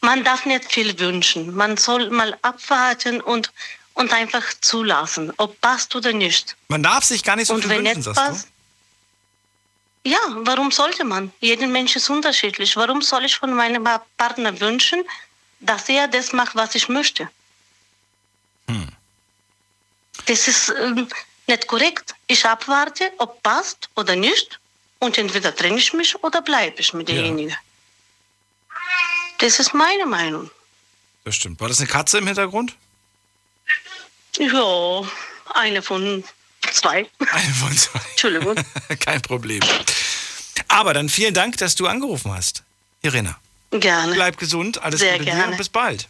man 0.00 0.24
darf 0.24 0.44
nicht 0.44 0.70
viel 0.72 0.98
wünschen. 0.98 1.54
Man 1.54 1.76
soll 1.76 2.10
mal 2.10 2.36
abwarten 2.42 3.20
und 3.20 3.50
und 3.94 4.12
einfach 4.12 4.42
zulassen, 4.60 5.32
ob 5.36 5.60
passt 5.60 5.94
oder 5.94 6.12
nicht. 6.12 6.56
Man 6.68 6.82
darf 6.82 7.04
sich 7.04 7.22
gar 7.22 7.36
nicht 7.36 7.48
so 7.48 7.54
und 7.54 7.62
viel 7.62 7.70
wenn 7.70 7.84
wünschen, 7.84 8.02
sagst 8.02 8.20
passt? 8.20 8.48
Ja, 10.04 10.18
warum 10.30 10.70
sollte 10.72 11.04
man? 11.04 11.32
Jeder 11.40 11.66
Mensch 11.66 11.94
ist 11.94 12.10
unterschiedlich. 12.10 12.76
Warum 12.76 13.02
soll 13.02 13.24
ich 13.24 13.36
von 13.36 13.54
meinem 13.54 13.86
Partner 14.16 14.58
wünschen, 14.60 15.04
dass 15.60 15.88
er 15.88 16.08
das 16.08 16.32
macht, 16.32 16.56
was 16.56 16.74
ich 16.74 16.88
möchte? 16.88 17.28
Hm. 18.66 18.88
Das 20.26 20.48
ist 20.48 20.72
ähm, 20.80 21.08
nicht 21.46 21.66
korrekt. 21.68 22.14
Ich 22.26 22.44
abwarte, 22.44 23.12
ob 23.18 23.42
passt 23.42 23.88
oder 23.94 24.16
nicht. 24.16 24.58
Und 24.98 25.18
entweder 25.18 25.54
trenne 25.54 25.78
ich 25.78 25.92
mich 25.92 26.16
oder 26.24 26.42
bleibe 26.42 26.80
ich 26.80 26.92
mit 26.94 27.08
derjenigen. 27.08 27.50
Ja. 27.50 27.56
Das 29.42 29.58
ist 29.58 29.74
meine 29.74 30.06
Meinung. 30.06 30.48
Das 31.24 31.34
stimmt. 31.34 31.60
War 31.60 31.66
das 31.66 31.80
eine 31.80 31.88
Katze 31.88 32.18
im 32.18 32.28
Hintergrund? 32.28 32.76
Ja, 34.38 35.02
eine 35.54 35.82
von 35.82 36.22
zwei. 36.72 37.08
Eine 37.18 37.54
von 37.54 37.76
zwei. 37.76 38.00
Entschuldigung. 38.10 38.54
Kein 39.00 39.20
Problem. 39.20 39.60
Aber 40.68 40.94
dann 40.94 41.08
vielen 41.08 41.34
Dank, 41.34 41.56
dass 41.56 41.74
du 41.74 41.88
angerufen 41.88 42.32
hast, 42.32 42.62
Irina. 43.02 43.36
Gerne. 43.72 44.14
Bleib 44.14 44.36
gesund, 44.36 44.80
alles 44.80 45.00
Sehr 45.00 45.14
Gute 45.14 45.24
gerne. 45.24 45.42
dir 45.42 45.48
und 45.48 45.56
bis 45.56 45.68
bald. 45.68 46.06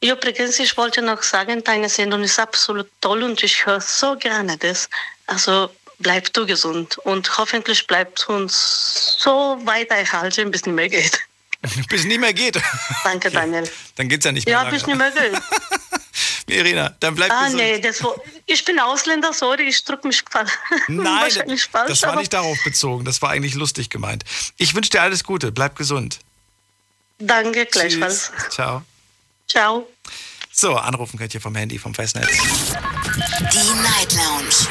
Übrigens, 0.00 0.60
ich 0.60 0.76
wollte 0.76 1.02
noch 1.02 1.24
sagen, 1.24 1.64
deine 1.64 1.88
Sendung 1.88 2.22
ist 2.22 2.38
absolut 2.38 2.88
toll 3.00 3.24
und 3.24 3.42
ich 3.42 3.66
höre 3.66 3.80
so 3.80 4.14
gerne 4.14 4.56
das. 4.56 4.88
Also 5.26 5.68
bleib 5.98 6.32
du 6.32 6.46
gesund 6.46 6.96
und 6.98 7.38
hoffentlich 7.38 7.88
bleibt 7.88 8.28
uns 8.28 9.16
so 9.18 9.60
weiter 9.64 9.96
erhalten, 9.96 10.52
bis 10.52 10.64
nicht 10.64 10.76
mehr 10.76 10.88
geht. 10.88 11.20
bis 11.88 12.04
nicht 12.04 12.20
mehr 12.20 12.32
geht. 12.32 12.60
Danke, 13.04 13.30
Daniel. 13.30 13.70
Dann 13.96 14.08
geht's 14.08 14.24
ja 14.24 14.32
nicht 14.32 14.46
mehr. 14.46 14.54
Ja, 14.54 14.62
lange. 14.62 14.74
bis 14.74 14.86
nicht 14.86 14.96
mehr 14.96 15.10
geht. 15.10 15.32
Irina, 16.46 16.96
dann 17.00 17.14
bleib 17.14 17.30
ah, 17.30 17.44
gesund. 17.44 17.62
Nee, 17.62 17.78
das 17.78 18.02
war, 18.02 18.14
ich 18.46 18.64
bin 18.64 18.80
Ausländer, 18.80 19.32
sorry, 19.32 19.68
ich 19.68 19.84
drücke 19.84 20.08
mich 20.08 20.24
falsch. 20.28 20.50
Nein, 20.88 21.30
falsch, 21.30 21.68
das 21.70 22.02
war 22.02 22.16
nicht 22.16 22.32
darauf 22.32 22.58
bezogen, 22.64 23.04
das 23.04 23.22
war 23.22 23.30
eigentlich 23.30 23.54
lustig 23.54 23.88
gemeint. 23.88 24.24
Ich 24.56 24.74
wünsche 24.74 24.90
dir 24.90 25.02
alles 25.02 25.22
Gute, 25.22 25.52
bleib 25.52 25.76
gesund. 25.76 26.18
Danke, 27.18 27.66
gleichfalls. 27.66 28.32
Ciao. 28.50 28.82
Ciao. 29.46 29.86
So, 30.52 30.76
anrufen 30.76 31.18
könnt 31.18 31.32
ihr 31.34 31.40
vom 31.40 31.54
Handy, 31.54 31.78
vom 31.78 31.94
Festnetz. 31.94 32.26
Die 33.52 33.72
Night 33.82 34.12
Lounge 34.14 34.66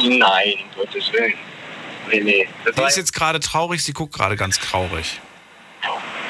Nein, 0.00 0.54
Gottes 0.74 1.12
Willen. 1.12 1.34
Nee, 2.10 2.20
nee. 2.20 2.48
Das 2.64 2.74
sie 2.74 2.82
ist 2.84 2.96
jetzt 2.96 3.12
gerade 3.12 3.38
traurig, 3.40 3.82
sie 3.82 3.92
guckt 3.92 4.14
gerade 4.14 4.36
ganz 4.36 4.58
traurig. 4.58 5.20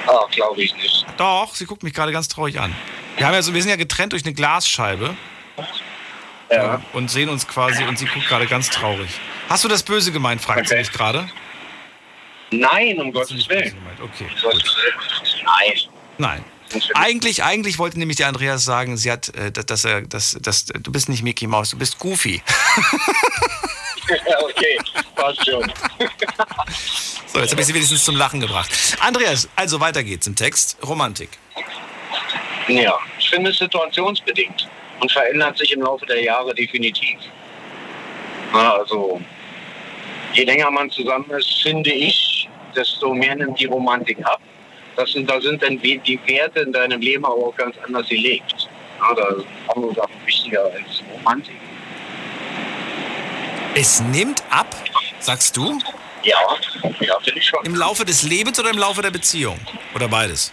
Ach, 0.06 0.30
glaube 0.30 0.62
ich 0.62 0.74
nicht. 0.74 1.06
Doch, 1.16 1.54
sie 1.54 1.66
guckt 1.66 1.82
mich 1.82 1.94
gerade 1.94 2.12
ganz 2.12 2.28
traurig 2.28 2.58
an. 2.58 2.74
Wir, 3.16 3.26
haben 3.26 3.34
ja 3.34 3.42
so, 3.42 3.54
wir 3.54 3.62
sind 3.62 3.70
ja 3.70 3.76
getrennt 3.76 4.12
durch 4.12 4.24
eine 4.24 4.34
Glasscheibe. 4.34 5.16
Ja. 6.50 6.82
Und 6.92 7.10
sehen 7.10 7.28
uns 7.28 7.46
quasi 7.46 7.84
und 7.84 7.98
sie 7.98 8.06
guckt 8.06 8.26
gerade 8.26 8.46
ganz 8.46 8.70
traurig. 8.70 9.10
Hast 9.48 9.64
du 9.64 9.68
das 9.68 9.82
böse 9.82 10.12
gemeint, 10.12 10.40
fragt 10.40 10.60
okay. 10.60 10.68
sie 10.68 10.76
mich 10.76 10.92
gerade? 10.92 11.28
Nein, 12.50 12.98
um 13.00 13.12
Gottes 13.12 13.48
Willen. 13.48 13.76
Okay. 14.02 14.26
Nein. 15.44 15.74
Nein. 16.18 16.44
Eigentlich, 16.94 17.42
eigentlich 17.44 17.78
wollte 17.78 17.98
nämlich 17.98 18.18
der 18.18 18.28
Andreas 18.28 18.64
sagen, 18.64 18.96
sie 18.96 19.10
hat, 19.10 19.34
äh, 19.34 19.50
dass 19.50 19.84
er, 19.84 20.02
dass, 20.02 20.36
dass, 20.40 20.66
du 20.66 20.92
bist 20.92 21.08
nicht 21.08 21.22
Mickey 21.22 21.46
Mouse, 21.46 21.70
du 21.70 21.78
bist 21.78 21.98
Goofy. 21.98 22.42
okay, 24.42 24.78
passt 25.14 25.46
schon. 25.46 25.72
so, 27.26 27.40
jetzt 27.40 27.50
habe 27.52 27.60
ich 27.60 27.66
sie 27.66 27.74
wenigstens 27.74 28.04
zum 28.04 28.16
Lachen 28.16 28.40
gebracht. 28.40 28.70
Andreas, 29.00 29.48
also 29.56 29.80
weiter 29.80 30.02
geht's 30.02 30.26
im 30.26 30.34
Text. 30.34 30.76
Romantik. 30.86 31.30
Ja, 32.68 32.98
ich 33.18 33.30
finde 33.30 33.50
es 33.50 33.58
situationsbedingt 33.58 34.68
und 35.00 35.10
verändert 35.12 35.58
sich 35.58 35.72
im 35.72 35.82
Laufe 35.82 36.06
der 36.06 36.22
Jahre 36.22 36.54
definitiv. 36.54 37.18
Na, 38.52 38.74
also, 38.74 39.20
je 40.32 40.44
länger 40.44 40.70
man 40.70 40.90
zusammen 40.90 41.30
ist, 41.30 41.62
finde 41.62 41.90
ich, 41.90 42.48
desto 42.74 43.14
mehr 43.14 43.34
nimmt 43.36 43.58
die 43.60 43.66
Romantik 43.66 44.18
ab. 44.24 44.40
Das 44.96 45.12
sind, 45.12 45.30
da 45.30 45.40
sind 45.40 45.62
dann 45.62 45.78
die 45.80 46.20
Werte 46.26 46.60
in 46.60 46.72
deinem 46.72 47.00
Leben 47.00 47.24
auch 47.24 47.54
ganz 47.56 47.76
anders 47.86 48.08
gelegt. 48.08 48.68
Ja, 49.00 49.14
da 49.14 49.36
sind 49.36 49.46
andere 49.74 49.94
Sachen 49.94 50.14
wichtiger 50.26 50.64
als 50.64 51.02
Romantik. 51.12 51.54
Es 53.74 54.00
nimmt 54.00 54.42
ab, 54.50 54.74
sagst 55.20 55.56
du? 55.56 55.78
Ja, 56.24 56.36
ja 57.00 57.16
finde 57.20 57.38
ich 57.38 57.46
schon. 57.46 57.64
Im 57.64 57.76
Laufe 57.76 58.04
des 58.04 58.24
Lebens 58.24 58.58
oder 58.58 58.70
im 58.70 58.78
Laufe 58.78 59.02
der 59.02 59.12
Beziehung? 59.12 59.58
Oder 59.94 60.08
beides? 60.08 60.52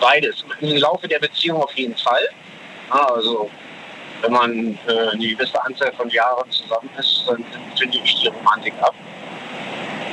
Beides. 0.00 0.44
Im 0.60 0.76
Laufe 0.76 1.06
der 1.06 1.18
Beziehung 1.18 1.62
auf 1.62 1.72
jeden 1.74 1.96
Fall. 1.96 2.28
Also 2.90 3.50
wenn 4.22 4.32
man 4.32 4.78
äh, 4.86 5.08
eine 5.12 5.26
gewisse 5.28 5.62
Anzahl 5.64 5.92
von 5.92 6.08
Jahren 6.10 6.50
zusammen 6.50 6.90
ist, 6.98 7.24
dann 7.26 7.44
finde 7.76 7.98
ich 7.98 8.20
die 8.20 8.28
Romantik 8.28 8.74
ab. 8.80 8.94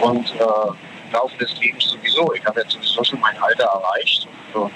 Und 0.01 0.31
äh, 0.31 0.39
im 1.09 1.13
Laufe 1.13 1.37
des 1.37 1.53
Lebens 1.59 1.85
sowieso. 1.85 2.33
Ich 2.33 2.45
habe 2.45 2.61
jetzt 2.61 2.71
sowieso 2.71 3.03
schon 3.03 3.19
mein 3.19 3.37
Alter 3.41 3.65
erreicht 3.65 4.27
und 4.53 4.71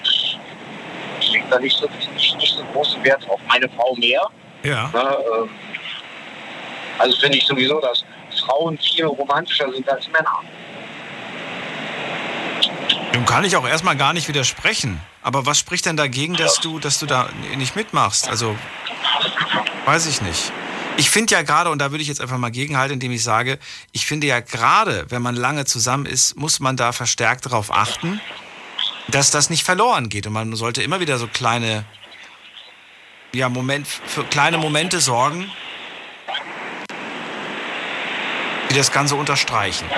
ich 1.20 1.32
lege 1.32 1.44
da 1.50 1.58
nicht 1.58 1.76
so, 1.76 1.88
nicht, 2.14 2.36
nicht 2.36 2.56
so 2.56 2.64
großen 2.72 3.02
Wert 3.04 3.26
drauf. 3.26 3.40
Meine 3.48 3.68
Frau 3.70 3.94
mehr. 3.96 4.28
Ja. 4.62 4.88
Ne, 4.92 5.00
äh, 5.00 5.48
also 6.98 7.16
finde 7.18 7.38
ich 7.38 7.46
sowieso, 7.46 7.80
dass 7.80 8.04
Frauen 8.46 8.78
viel 8.78 9.06
romantischer 9.06 9.70
sind 9.72 9.88
als 9.88 10.06
Männer. 10.08 10.40
Dem 13.12 13.24
kann 13.24 13.44
ich 13.44 13.56
auch 13.56 13.66
erstmal 13.66 13.96
gar 13.96 14.12
nicht 14.12 14.28
widersprechen. 14.28 15.00
Aber 15.24 15.46
was 15.46 15.58
spricht 15.58 15.86
denn 15.86 15.96
dagegen, 15.96 16.34
dass 16.34 16.60
du, 16.60 16.78
dass 16.78 16.98
du 16.98 17.06
da 17.06 17.30
nicht 17.56 17.74
mitmachst? 17.76 18.28
Also, 18.28 18.58
weiß 19.86 20.04
ich 20.04 20.20
nicht. 20.20 20.52
Ich 20.98 21.08
finde 21.08 21.32
ja 21.32 21.40
gerade, 21.40 21.70
und 21.70 21.78
da 21.78 21.90
würde 21.90 22.02
ich 22.02 22.08
jetzt 22.08 22.20
einfach 22.20 22.36
mal 22.36 22.50
gegenhalten, 22.50 22.92
indem 22.92 23.10
ich 23.10 23.24
sage, 23.24 23.58
ich 23.92 24.04
finde 24.04 24.26
ja 24.26 24.40
gerade, 24.40 25.06
wenn 25.08 25.22
man 25.22 25.34
lange 25.34 25.64
zusammen 25.64 26.04
ist, 26.04 26.36
muss 26.36 26.60
man 26.60 26.76
da 26.76 26.92
verstärkt 26.92 27.46
darauf 27.46 27.72
achten, 27.72 28.20
dass 29.08 29.30
das 29.30 29.48
nicht 29.48 29.64
verloren 29.64 30.10
geht. 30.10 30.26
Und 30.26 30.34
man 30.34 30.54
sollte 30.56 30.82
immer 30.82 31.00
wieder 31.00 31.16
so 31.16 31.26
kleine, 31.26 31.86
ja, 33.34 33.48
Moment, 33.48 33.86
für 33.86 34.24
kleine 34.24 34.58
Momente 34.58 35.00
sorgen, 35.00 35.50
die 38.70 38.74
das 38.74 38.92
Ganze 38.92 39.14
unterstreichen. 39.14 39.88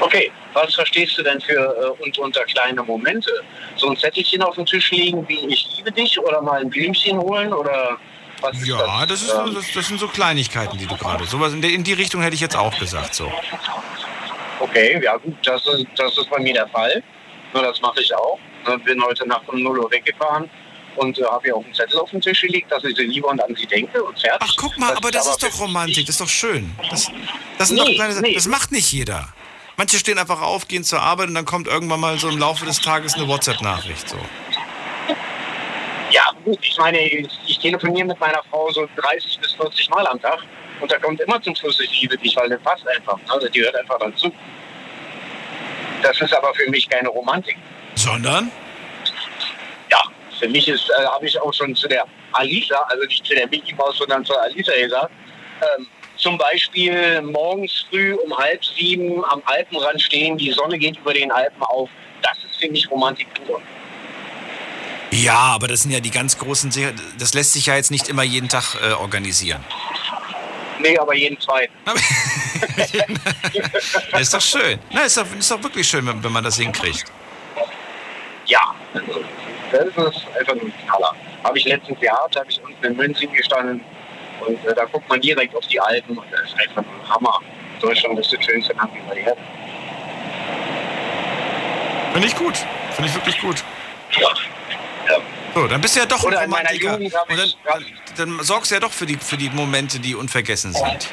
Okay, 0.00 0.30
was 0.52 0.74
verstehst 0.74 1.18
du 1.18 1.22
denn 1.22 1.40
für 1.40 1.54
äh, 1.54 2.02
und 2.02 2.18
unter 2.18 2.44
kleine 2.44 2.82
Momente? 2.82 3.30
So 3.76 3.88
ein 3.88 3.96
Zettelchen 3.96 4.42
auf 4.42 4.54
dem 4.54 4.66
Tisch 4.66 4.90
liegen 4.90 5.26
wie 5.28 5.46
ich 5.46 5.68
liebe 5.76 5.90
dich 5.90 6.18
oder 6.20 6.40
mal 6.40 6.60
ein 6.60 6.70
Blümchen 6.70 7.18
holen 7.18 7.52
oder 7.52 7.98
was 8.40 8.66
Ja, 8.66 9.04
das? 9.06 9.08
Das, 9.08 9.22
ist, 9.22 9.34
ähm, 9.34 9.54
das, 9.54 9.72
das, 9.72 9.88
sind 9.88 9.98
so 9.98 10.08
Kleinigkeiten, 10.08 10.78
die 10.78 10.86
du 10.86 10.96
gerade. 10.96 11.24
Sowas 11.24 11.52
in, 11.52 11.62
in 11.62 11.82
die 11.82 11.94
Richtung 11.94 12.22
hätte 12.22 12.34
ich 12.34 12.40
jetzt 12.40 12.56
auch 12.56 12.78
gesagt. 12.78 13.14
So. 13.14 13.30
Okay, 14.60 15.00
ja 15.02 15.16
gut, 15.16 15.36
das 15.44 15.66
ist, 15.66 15.86
das 15.96 16.16
ist 16.16 16.30
bei 16.30 16.38
mir 16.38 16.54
der 16.54 16.68
Fall. 16.68 17.02
Nur 17.52 17.62
das 17.62 17.80
mache 17.80 18.00
ich 18.00 18.14
auch. 18.14 18.38
Bin 18.84 19.02
heute 19.02 19.26
Nacht 19.26 19.48
um 19.48 19.62
0 19.62 19.78
Uhr 19.78 19.90
weggefahren 19.90 20.48
und 20.96 21.18
äh, 21.18 21.24
habe 21.24 21.44
hier 21.44 21.56
auch 21.56 21.64
einen 21.64 21.74
Zettel 21.74 21.98
auf 21.98 22.10
dem 22.10 22.20
Tisch 22.20 22.42
gelegt, 22.42 22.70
dass 22.70 22.84
ich 22.84 22.96
sie 22.96 23.04
lieber 23.04 23.28
und 23.28 23.42
an 23.42 23.54
sie 23.54 23.66
denke 23.66 24.02
und 24.02 24.18
fertig. 24.20 24.40
Ach, 24.40 24.54
guck 24.56 24.76
mal, 24.78 24.88
das 24.88 24.96
aber 24.98 25.10
das 25.10 25.26
ist, 25.26 25.44
aber 25.44 25.52
doch 25.52 25.60
Romantik, 25.60 26.06
das 26.06 26.16
ist 26.16 26.20
doch 26.20 26.28
schön. 26.28 26.70
Das, 26.90 27.10
das, 27.56 27.70
nee, 27.70 27.94
kleine, 27.94 28.20
nee. 28.20 28.34
das 28.34 28.46
macht 28.46 28.72
nicht 28.72 28.92
jeder. 28.92 29.28
Manche 29.78 29.96
stehen 29.96 30.18
einfach 30.18 30.42
auf, 30.42 30.66
gehen 30.66 30.82
zur 30.82 31.00
Arbeit 31.00 31.28
und 31.28 31.36
dann 31.36 31.44
kommt 31.44 31.68
irgendwann 31.68 32.00
mal 32.00 32.18
so 32.18 32.28
im 32.28 32.36
Laufe 32.36 32.66
des 32.66 32.80
Tages 32.80 33.14
eine 33.14 33.28
WhatsApp-Nachricht. 33.28 34.08
So. 34.08 34.18
Ja, 36.10 36.32
gut, 36.44 36.58
ich 36.62 36.76
meine, 36.78 36.98
ich, 36.98 37.58
telefoniere 37.60 38.08
mit 38.08 38.18
meiner 38.18 38.42
Frau 38.50 38.68
so 38.72 38.88
30 38.96 39.38
bis 39.38 39.52
40 39.52 39.88
Mal 39.90 40.04
am 40.08 40.20
Tag 40.20 40.40
und 40.80 40.90
da 40.90 40.98
kommt 40.98 41.20
immer 41.20 41.40
zum 41.40 41.54
Schluss, 41.54 41.78
ich 41.78 42.00
liebe 42.00 42.18
dich, 42.18 42.34
weil 42.34 42.48
das 42.48 42.60
passt 42.62 42.88
einfach. 42.88 43.20
Also 43.28 43.48
die 43.48 43.60
hört 43.60 43.76
einfach 43.76 44.00
dann 44.00 44.16
zu. 44.16 44.32
Das 46.02 46.20
ist 46.20 46.34
aber 46.34 46.52
für 46.54 46.68
mich 46.70 46.88
keine 46.88 47.10
Romantik. 47.10 47.56
Sondern? 47.94 48.50
Ja, 49.92 50.02
für 50.40 50.48
mich 50.48 50.66
ist, 50.66 50.90
äh, 50.90 51.04
habe 51.04 51.24
ich 51.24 51.40
auch 51.40 51.54
schon 51.54 51.72
zu 51.76 51.86
der 51.86 52.04
Alisa, 52.32 52.78
also 52.88 53.04
nicht 53.04 53.24
zu 53.24 53.32
der 53.32 53.46
Mickey 53.46 53.74
Maus, 53.76 53.96
sondern 53.98 54.24
zur 54.24 54.42
Alisa 54.42 54.72
gesagt, 54.74 55.12
ähm, 55.60 55.86
zum 56.18 56.36
Beispiel 56.36 57.22
morgens 57.22 57.86
früh 57.88 58.14
um 58.14 58.36
halb 58.36 58.62
sieben 58.64 59.24
am 59.24 59.42
Alpenrand 59.46 60.02
stehen, 60.02 60.36
die 60.36 60.52
Sonne 60.52 60.78
geht 60.78 60.98
über 60.98 61.14
den 61.14 61.30
Alpen 61.30 61.62
auf. 61.62 61.88
Das 62.22 62.36
ist 62.44 62.60
für 62.60 62.70
mich 62.70 62.90
Romantik 62.90 63.28
pur. 63.34 63.62
Ja, 65.10 65.38
aber 65.38 65.68
das 65.68 65.82
sind 65.82 65.92
ja 65.92 66.00
die 66.00 66.10
ganz 66.10 66.36
großen, 66.36 66.70
das 67.18 67.34
lässt 67.34 67.54
sich 67.54 67.66
ja 67.66 67.76
jetzt 67.76 67.90
nicht 67.90 68.08
immer 68.08 68.24
jeden 68.24 68.48
Tag 68.48 68.76
äh, 68.82 68.92
organisieren. 68.92 69.64
Nee, 70.80 70.98
aber 70.98 71.14
jeden 71.14 71.40
zweiten. 71.40 71.72
ist 74.20 74.34
doch 74.34 74.40
schön. 74.40 74.78
Na, 74.90 75.02
ist, 75.02 75.16
doch, 75.16 75.26
ist 75.36 75.50
doch 75.50 75.62
wirklich 75.62 75.88
schön, 75.88 76.06
wenn, 76.06 76.22
wenn 76.22 76.32
man 76.32 76.44
das 76.44 76.56
hinkriegt. 76.56 77.04
Ja, 78.46 78.74
also, 78.94 79.24
das 79.72 79.86
ist 79.86 80.26
einfach 80.38 80.54
nur 80.54 80.64
ein 80.64 80.72
Knaller. 80.84 81.14
Habe 81.42 81.58
ich 81.58 81.64
letztens 81.64 81.98
gehabt, 82.00 82.36
habe 82.36 82.50
ich 82.50 82.62
unten 82.62 82.84
in 82.84 82.96
München 82.96 83.32
gestanden 83.32 83.80
und 84.46 84.64
äh, 84.64 84.74
da 84.74 84.84
guckt 84.84 85.08
man 85.08 85.20
direkt 85.20 85.54
auf 85.54 85.66
die 85.66 85.80
Alpen 85.80 86.16
und 86.16 86.26
das 86.30 86.42
ist 86.42 86.58
einfach 86.58 86.82
ein 86.82 87.08
Hammer. 87.08 87.40
Deutschland 87.80 88.18
ist 88.18 88.32
das 88.32 88.44
schönste 88.44 88.72
Land 88.74 88.90
über 88.94 89.14
die 89.14 89.20
Erde. 89.20 89.40
Finde 92.12 92.26
ich 92.26 92.36
gut. 92.36 92.56
Finde 92.92 93.08
ich 93.08 93.14
wirklich 93.14 93.40
gut. 93.40 93.64
Ja. 94.18 94.28
ja. 95.08 95.20
So, 95.54 95.66
dann 95.66 95.80
bist 95.80 95.96
du 95.96 96.00
ja 96.00 96.06
doch 96.06 96.22
Oder 96.24 96.40
ein 96.40 96.50
Romantiker. 96.50 96.94
Und 96.94 97.12
dann, 97.12 97.52
dann, 97.64 97.84
dann, 98.16 98.42
sorgst 98.42 98.70
du 98.70 98.74
ja 98.74 98.80
doch 98.80 98.92
für 98.92 99.06
die, 99.06 99.16
für 99.16 99.36
die 99.36 99.50
Momente, 99.50 100.00
die 100.00 100.14
unvergessen 100.14 100.72
sind. 100.72 101.08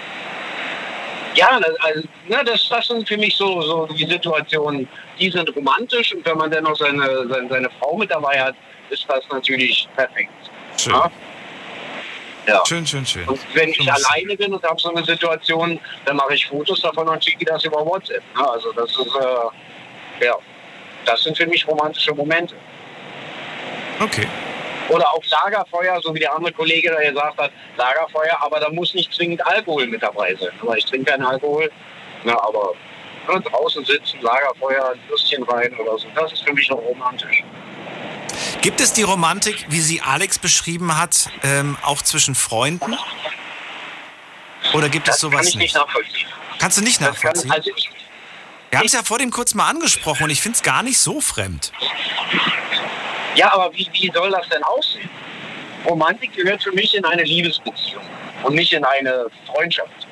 Ja, 1.35 1.49
also, 1.49 2.01
ne, 2.27 2.43
das, 2.45 2.67
das 2.69 2.87
sind 2.87 3.07
für 3.07 3.17
mich 3.17 3.35
so, 3.35 3.61
so 3.61 3.85
die 3.87 4.05
Situationen, 4.05 4.87
die 5.19 5.29
sind 5.29 5.53
romantisch 5.55 6.13
und 6.13 6.25
wenn 6.25 6.37
man 6.37 6.49
dann 6.49 6.63
noch 6.63 6.77
seine, 6.77 7.27
seine, 7.27 7.49
seine 7.49 7.69
Frau 7.79 7.97
mit 7.97 8.09
dabei 8.09 8.41
hat, 8.41 8.55
ist 8.89 9.05
das 9.07 9.23
natürlich 9.29 9.87
perfekt. 9.95 10.31
Schön. 10.77 10.93
Ja? 10.93 11.11
Ja. 12.47 12.63
Schön, 12.65 12.85
schön, 12.85 13.05
schön. 13.05 13.27
Und 13.27 13.39
wenn 13.53 13.69
ich 13.69 13.91
alleine 13.91 14.35
bin 14.35 14.53
und 14.53 14.63
habe 14.63 14.79
so 14.79 14.89
eine 14.89 15.03
Situation, 15.03 15.79
dann 16.05 16.15
mache 16.15 16.35
ich 16.35 16.45
Fotos 16.45 16.81
davon 16.81 17.07
und 17.07 17.23
schicke 17.23 17.45
das 17.45 17.63
über 17.63 17.85
WhatsApp. 17.85 18.23
Ne? 18.35 18.49
Also 18.49 18.71
das 18.73 18.89
ist, 18.91 19.15
äh, 19.15 20.25
ja, 20.25 20.35
das 21.05 21.23
sind 21.23 21.37
für 21.37 21.47
mich 21.47 21.67
romantische 21.67 22.13
Momente. 22.13 22.55
Okay. 23.99 24.27
Oder 24.89 25.09
auch 25.09 25.23
Lagerfeuer, 25.43 25.99
so 26.01 26.13
wie 26.13 26.19
der 26.19 26.35
andere 26.35 26.51
Kollege 26.51 26.91
da 26.91 27.01
gesagt 27.01 27.37
hat, 27.39 27.51
Lagerfeuer, 27.77 28.37
aber 28.41 28.59
da 28.59 28.69
muss 28.69 28.93
nicht 28.93 29.11
zwingend 29.13 29.45
Alkohol 29.45 29.87
mit 29.87 30.03
dabei 30.03 30.35
sein. 30.35 30.51
Aber 30.61 30.77
ich 30.77 30.85
trinke 30.85 31.11
keinen 31.11 31.25
Alkohol, 31.25 31.71
ne, 32.23 32.39
aber 32.43 32.73
ne, 33.27 33.41
draußen 33.41 33.83
sitzen, 33.83 34.21
Lagerfeuer, 34.21 34.91
ein 34.91 34.99
Würstchen 35.09 35.43
rein 35.43 35.73
oder 35.79 35.97
so, 35.97 36.07
das 36.13 36.31
ist 36.33 36.43
für 36.43 36.53
mich 36.53 36.69
noch 36.69 36.77
romantisch. 36.77 37.43
Gibt 38.65 38.81
es 38.81 38.93
die 38.93 39.03
Romantik, 39.03 39.67
wie 39.69 39.79
sie 39.79 40.01
Alex 40.01 40.39
beschrieben 40.39 40.97
hat, 40.97 41.29
ähm, 41.43 41.77
auch 41.83 42.01
zwischen 42.01 42.33
Freunden? 42.33 42.97
Oder 44.73 44.89
gibt 44.89 45.07
das 45.07 45.17
es 45.17 45.21
sowas 45.21 45.41
kann 45.41 45.47
ich 45.49 45.55
nicht? 45.55 45.75
nachvollziehen. 45.75 46.27
Kannst 46.57 46.79
du 46.79 46.81
nicht 46.81 46.99
nachvollziehen? 46.99 47.51
Kann, 47.51 47.59
also 47.59 47.69
ich, 47.75 47.91
Wir 48.71 48.79
haben 48.79 48.87
es 48.87 48.93
ja 48.93 49.03
vor 49.03 49.19
dem 49.19 49.29
kurz 49.29 49.53
mal 49.53 49.69
angesprochen 49.69 50.23
und 50.23 50.29
ich 50.31 50.41
finde 50.41 50.55
es 50.55 50.63
gar 50.63 50.81
nicht 50.81 50.97
so 50.97 51.21
fremd. 51.21 51.71
Ja, 53.35 53.53
aber 53.53 53.71
wie, 53.75 53.87
wie 53.93 54.11
soll 54.11 54.31
das 54.31 54.49
denn 54.49 54.63
aussehen? 54.63 55.11
Romantik 55.85 56.33
gehört 56.33 56.63
für 56.63 56.71
mich 56.71 56.95
in 56.95 57.05
eine 57.05 57.21
Liebesbeziehung 57.21 58.01
und 58.41 58.55
nicht 58.55 58.73
in 58.73 58.83
eine 58.83 59.27
Freundschaft. 59.45 60.07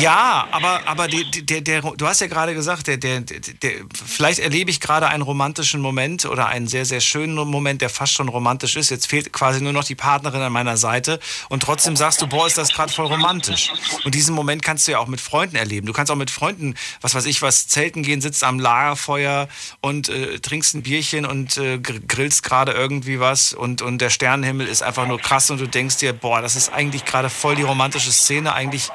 Ja, 0.00 0.46
aber, 0.50 0.80
aber 0.86 1.08
die, 1.08 1.24
der, 1.44 1.60
der, 1.60 1.80
du 1.80 2.06
hast 2.06 2.20
ja 2.20 2.26
gerade 2.26 2.54
gesagt, 2.54 2.86
der, 2.86 2.96
der, 2.96 3.20
der, 3.20 3.72
vielleicht 4.04 4.38
erlebe 4.38 4.70
ich 4.70 4.80
gerade 4.80 5.08
einen 5.08 5.22
romantischen 5.22 5.80
Moment 5.80 6.24
oder 6.24 6.46
einen 6.46 6.68
sehr, 6.68 6.84
sehr 6.84 7.00
schönen 7.00 7.34
Moment, 7.34 7.82
der 7.82 7.88
fast 7.88 8.12
schon 8.12 8.28
romantisch 8.28 8.76
ist. 8.76 8.90
Jetzt 8.90 9.08
fehlt 9.08 9.32
quasi 9.32 9.60
nur 9.60 9.72
noch 9.72 9.84
die 9.84 9.94
Partnerin 9.94 10.40
an 10.40 10.52
meiner 10.52 10.76
Seite 10.76 11.18
und 11.48 11.62
trotzdem 11.62 11.96
sagst 11.96 12.22
du, 12.22 12.26
boah, 12.26 12.46
ist 12.46 12.58
das 12.58 12.72
gerade 12.72 12.92
voll 12.92 13.06
romantisch. 13.06 13.72
Und 14.04 14.14
diesen 14.14 14.34
Moment 14.34 14.62
kannst 14.62 14.86
du 14.86 14.92
ja 14.92 14.98
auch 14.98 15.08
mit 15.08 15.20
Freunden 15.20 15.56
erleben. 15.56 15.86
Du 15.86 15.92
kannst 15.92 16.12
auch 16.12 16.16
mit 16.16 16.30
Freunden, 16.30 16.74
was 17.00 17.14
weiß 17.14 17.26
ich, 17.26 17.42
was 17.42 17.66
zelten 17.68 18.02
gehen, 18.02 18.20
sitzt 18.20 18.44
am 18.44 18.60
Lagerfeuer 18.60 19.48
und 19.80 20.08
äh, 20.08 20.38
trinkst 20.38 20.74
ein 20.74 20.82
Bierchen 20.82 21.26
und 21.26 21.56
äh, 21.56 21.78
grillst 21.78 22.44
gerade 22.44 22.72
irgendwie 22.72 23.18
was 23.20 23.52
und, 23.52 23.82
und 23.82 23.98
der 23.98 24.10
Sternenhimmel 24.10 24.66
ist 24.66 24.82
einfach 24.82 25.06
nur 25.06 25.18
krass 25.18 25.50
und 25.50 25.60
du 25.60 25.66
denkst 25.66 25.96
dir, 25.96 26.12
boah, 26.12 26.40
das 26.40 26.56
ist 26.56 26.72
eigentlich 26.72 27.04
gerade 27.04 27.30
voll 27.30 27.56
die 27.56 27.62
romantische 27.62 28.12
Szene. 28.12 28.52
Eigentlich 28.54 28.90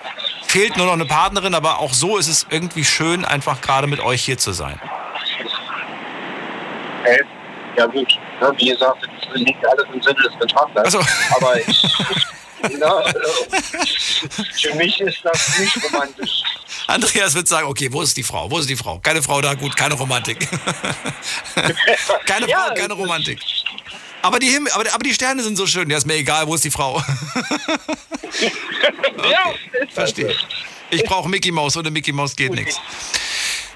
fehlt 0.47 0.76
nur 0.77 0.85
noch 0.85 0.93
eine 0.93 1.05
Partnerin, 1.05 1.53
aber 1.55 1.79
auch 1.79 1.93
so 1.93 2.17
ist 2.17 2.27
es 2.27 2.47
irgendwie 2.49 2.85
schön, 2.85 3.25
einfach 3.25 3.61
gerade 3.61 3.87
mit 3.87 3.99
euch 3.99 4.23
hier 4.23 4.37
zu 4.37 4.51
sein. 4.51 4.79
Hey, 7.03 7.21
ja 7.77 7.85
gut, 7.85 8.17
ja, 8.41 8.51
wie 8.57 8.69
gesagt, 8.69 9.07
das 9.21 9.35
liegt 9.35 9.65
alles 9.65 9.85
im 9.93 10.01
Sinne 10.01 10.21
des 10.21 10.35
Betrachters. 10.39 10.85
Also. 10.85 10.99
Aber 11.35 11.59
ich, 11.59 11.83
na, 12.79 12.87
also, 12.87 13.19
für 14.61 14.75
mich 14.75 14.99
ist 15.01 15.19
das 15.23 15.59
nicht 15.59 15.77
romantisch. 15.83 16.43
Andreas 16.87 17.35
wird 17.35 17.47
sagen, 17.47 17.67
okay, 17.67 17.89
wo 17.91 18.01
ist 18.01 18.15
die 18.17 18.23
Frau? 18.23 18.49
Wo 18.49 18.59
ist 18.59 18.69
die 18.69 18.75
Frau? 18.75 18.99
Keine 18.99 19.21
Frau 19.21 19.41
da, 19.41 19.53
gut, 19.53 19.75
keine 19.75 19.93
Romantik. 19.93 20.47
keine 22.25 22.47
ja, 22.47 22.57
Frau, 22.57 22.73
keine 22.75 22.93
Romantik. 22.93 23.39
Aber 24.27 24.39
die, 24.39 24.49
Himmel, 24.49 24.69
aber, 24.73 24.93
aber 24.93 25.03
die 25.05 25.13
Sterne 25.13 25.41
sind 25.41 25.55
so 25.55 25.65
schön, 25.65 25.89
ja, 25.89 25.95
ist 25.95 26.05
mir 26.05 26.15
egal, 26.15 26.45
wo 26.47 26.55
ist 26.55 26.65
die 26.65 26.69
Frau? 26.69 26.97
okay, 28.25 28.51
ja, 29.31 29.53
verstehe. 29.89 30.35
Ich 30.89 31.05
brauche 31.05 31.29
Mickey 31.29 31.49
Mouse, 31.49 31.77
ohne 31.77 31.91
Mickey 31.91 32.11
Mouse 32.11 32.35
geht 32.35 32.53
nichts. 32.53 32.77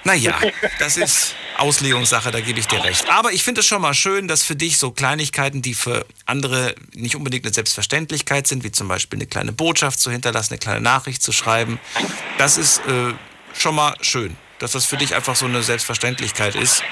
Naja, 0.04 0.38
das 0.78 0.98
ist 0.98 1.36
Auslegungssache, 1.58 2.32
da 2.32 2.42
gebe 2.42 2.60
ich 2.60 2.68
dir 2.68 2.84
recht. 2.84 3.10
Aber 3.10 3.32
ich 3.32 3.44
finde 3.44 3.62
es 3.62 3.68
schon 3.68 3.82
mal 3.82 3.94
schön, 3.94 4.28
dass 4.28 4.44
für 4.44 4.58
dich 4.58 4.78
so 4.78 4.92
Kleinigkeiten, 4.92 5.62
die 5.62 5.74
für 5.74 6.06
andere 6.26 6.76
nicht 6.96 7.16
unbedingt 7.16 7.46
eine 7.46 7.54
Selbstverständlichkeit 7.54 8.46
sind, 8.46 8.66
wie 8.66 8.74
zum 8.74 8.90
Beispiel 8.90 9.20
eine 9.20 9.28
kleine 9.28 9.54
Botschaft 9.54 10.02
zu 10.02 10.12
hinterlassen, 10.12 10.52
eine 10.52 10.60
kleine 10.60 10.82
Nachricht 10.82 11.24
zu 11.24 11.32
schreiben, 11.32 11.80
das 12.38 12.58
ist 12.58 12.80
äh, 12.88 13.14
schon 13.58 13.76
mal 13.76 13.96
schön, 14.02 14.36
dass 14.60 14.74
das 14.74 14.86
für 14.86 14.98
dich 14.98 15.16
einfach 15.16 15.38
so 15.38 15.46
eine 15.46 15.64
Selbstverständlichkeit 15.64 16.56
ist. 16.56 16.84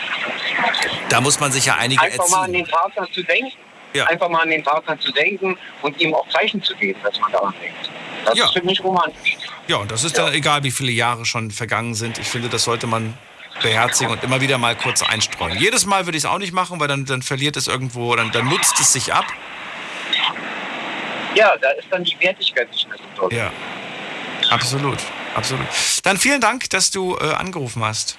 Da 1.10 1.22
muss 1.22 1.39
man 1.39 1.51
sich 1.51 1.65
ja 1.65 1.76
einige 1.76 2.01
Einfach 2.01 2.19
erziehen. 2.19 2.35
mal 2.35 2.43
an 2.43 2.53
den 2.53 2.68
Partner 2.68 3.07
zu 3.11 3.23
denken. 3.23 3.57
Ja. 3.93 4.06
Einfach 4.06 4.30
mal 4.30 4.43
an 4.43 4.49
den 4.49 4.64
Partner 4.64 4.99
zu 4.99 5.11
denken 5.11 5.57
und 5.81 5.99
ihm 5.99 6.14
auch 6.14 6.27
Zeichen 6.30 6.61
zu 6.61 6.76
geben, 6.76 6.99
dass 7.03 7.19
man 7.19 7.31
daran 7.31 7.53
denkt. 7.61 7.89
Das 8.26 8.38
ja. 8.38 8.45
ist 8.45 8.53
für 8.53 8.64
mich 8.64 8.84
romantisch. 8.84 9.38
Ja, 9.68 9.77
und 9.77 9.89
das 9.89 10.03
ist 10.03 10.15
ja. 10.18 10.26
dann 10.26 10.34
egal, 10.34 10.64
wie 10.64 10.72
viele 10.72 10.91
Jahre 10.91 11.26
schon 11.26 11.49
vergangen 11.51 11.95
sind. 11.95 12.19
Ich 12.19 12.27
finde, 12.27 12.49
das 12.49 12.64
sollte 12.64 12.85
man 12.85 13.18
beherzigen 13.61 14.11
und 14.11 14.23
immer 14.23 14.41
wieder 14.41 14.57
mal 14.57 14.76
kurz 14.76 15.01
einstreuen. 15.01 15.57
Jedes 15.57 15.85
Mal 15.85 16.06
würde 16.06 16.18
ich 16.18 16.23
es 16.23 16.30
auch 16.30 16.38
nicht 16.38 16.53
machen, 16.53 16.80
weil 16.80 16.88
dann, 16.88 17.06
dann 17.06 17.22
verliert 17.22 17.57
es 17.57 17.68
irgendwo, 17.68 18.15
dann, 18.15 18.31
dann 18.31 18.47
nutzt 18.47 18.80
es 18.80 18.93
sich 18.93 19.14
ab. 19.14 19.26
Ja, 21.35 21.56
da 21.57 21.69
ist 21.72 21.88
dann 21.91 22.03
die 22.03 22.18
Wertigkeit 22.19 22.69
nicht 22.72 22.88
mehr 22.88 22.97
so 22.97 23.22
toll. 23.22 23.34
Ja, 23.34 23.51
absolut, 24.49 24.97
absolut. 25.35 25.68
Dann 26.03 26.18
vielen 26.18 26.41
Dank, 26.41 26.69
dass 26.69 26.91
du 26.91 27.18
äh, 27.18 27.34
angerufen 27.34 27.84
hast. 27.84 28.18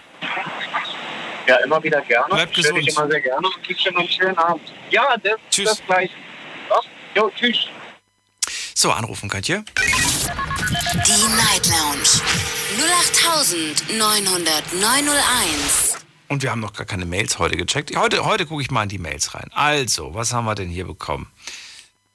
Ja, 1.46 1.56
immer 1.56 1.82
wieder 1.82 2.00
gerne. 2.02 2.26
Bleib 2.30 2.54
gesund. 2.54 2.78
Ich 2.78 2.96
immer 2.96 3.10
sehr 3.10 3.20
gerne 3.20 3.46
und 3.46 3.68
wünsche 3.68 3.92
noch 3.92 4.00
einen 4.00 4.08
schönen 4.08 4.38
Abend. 4.38 4.72
Ja, 4.90 5.16
das, 5.22 5.34
tschüss. 5.50 5.68
das 5.68 5.82
gleich. 5.86 6.10
Was? 6.68 6.84
Jo, 7.14 7.30
tschüss. 7.34 7.66
So, 8.74 8.92
anrufen 8.92 9.28
könnt 9.28 9.48
ihr. 9.48 9.64
Die 9.76 11.36
Night 11.36 11.66
Lounge 11.66 12.20
0890901. 13.90 15.96
Und 16.28 16.42
wir 16.42 16.50
haben 16.50 16.60
noch 16.60 16.72
gar 16.72 16.86
keine 16.86 17.06
Mails 17.06 17.38
heute 17.38 17.56
gecheckt. 17.56 17.94
Heute, 17.96 18.24
heute 18.24 18.46
gucke 18.46 18.62
ich 18.62 18.70
mal 18.70 18.84
in 18.84 18.88
die 18.88 18.98
Mails 18.98 19.34
rein. 19.34 19.50
Also, 19.52 20.14
was 20.14 20.32
haben 20.32 20.44
wir 20.44 20.54
denn 20.54 20.68
hier 20.68 20.86
bekommen? 20.86 21.30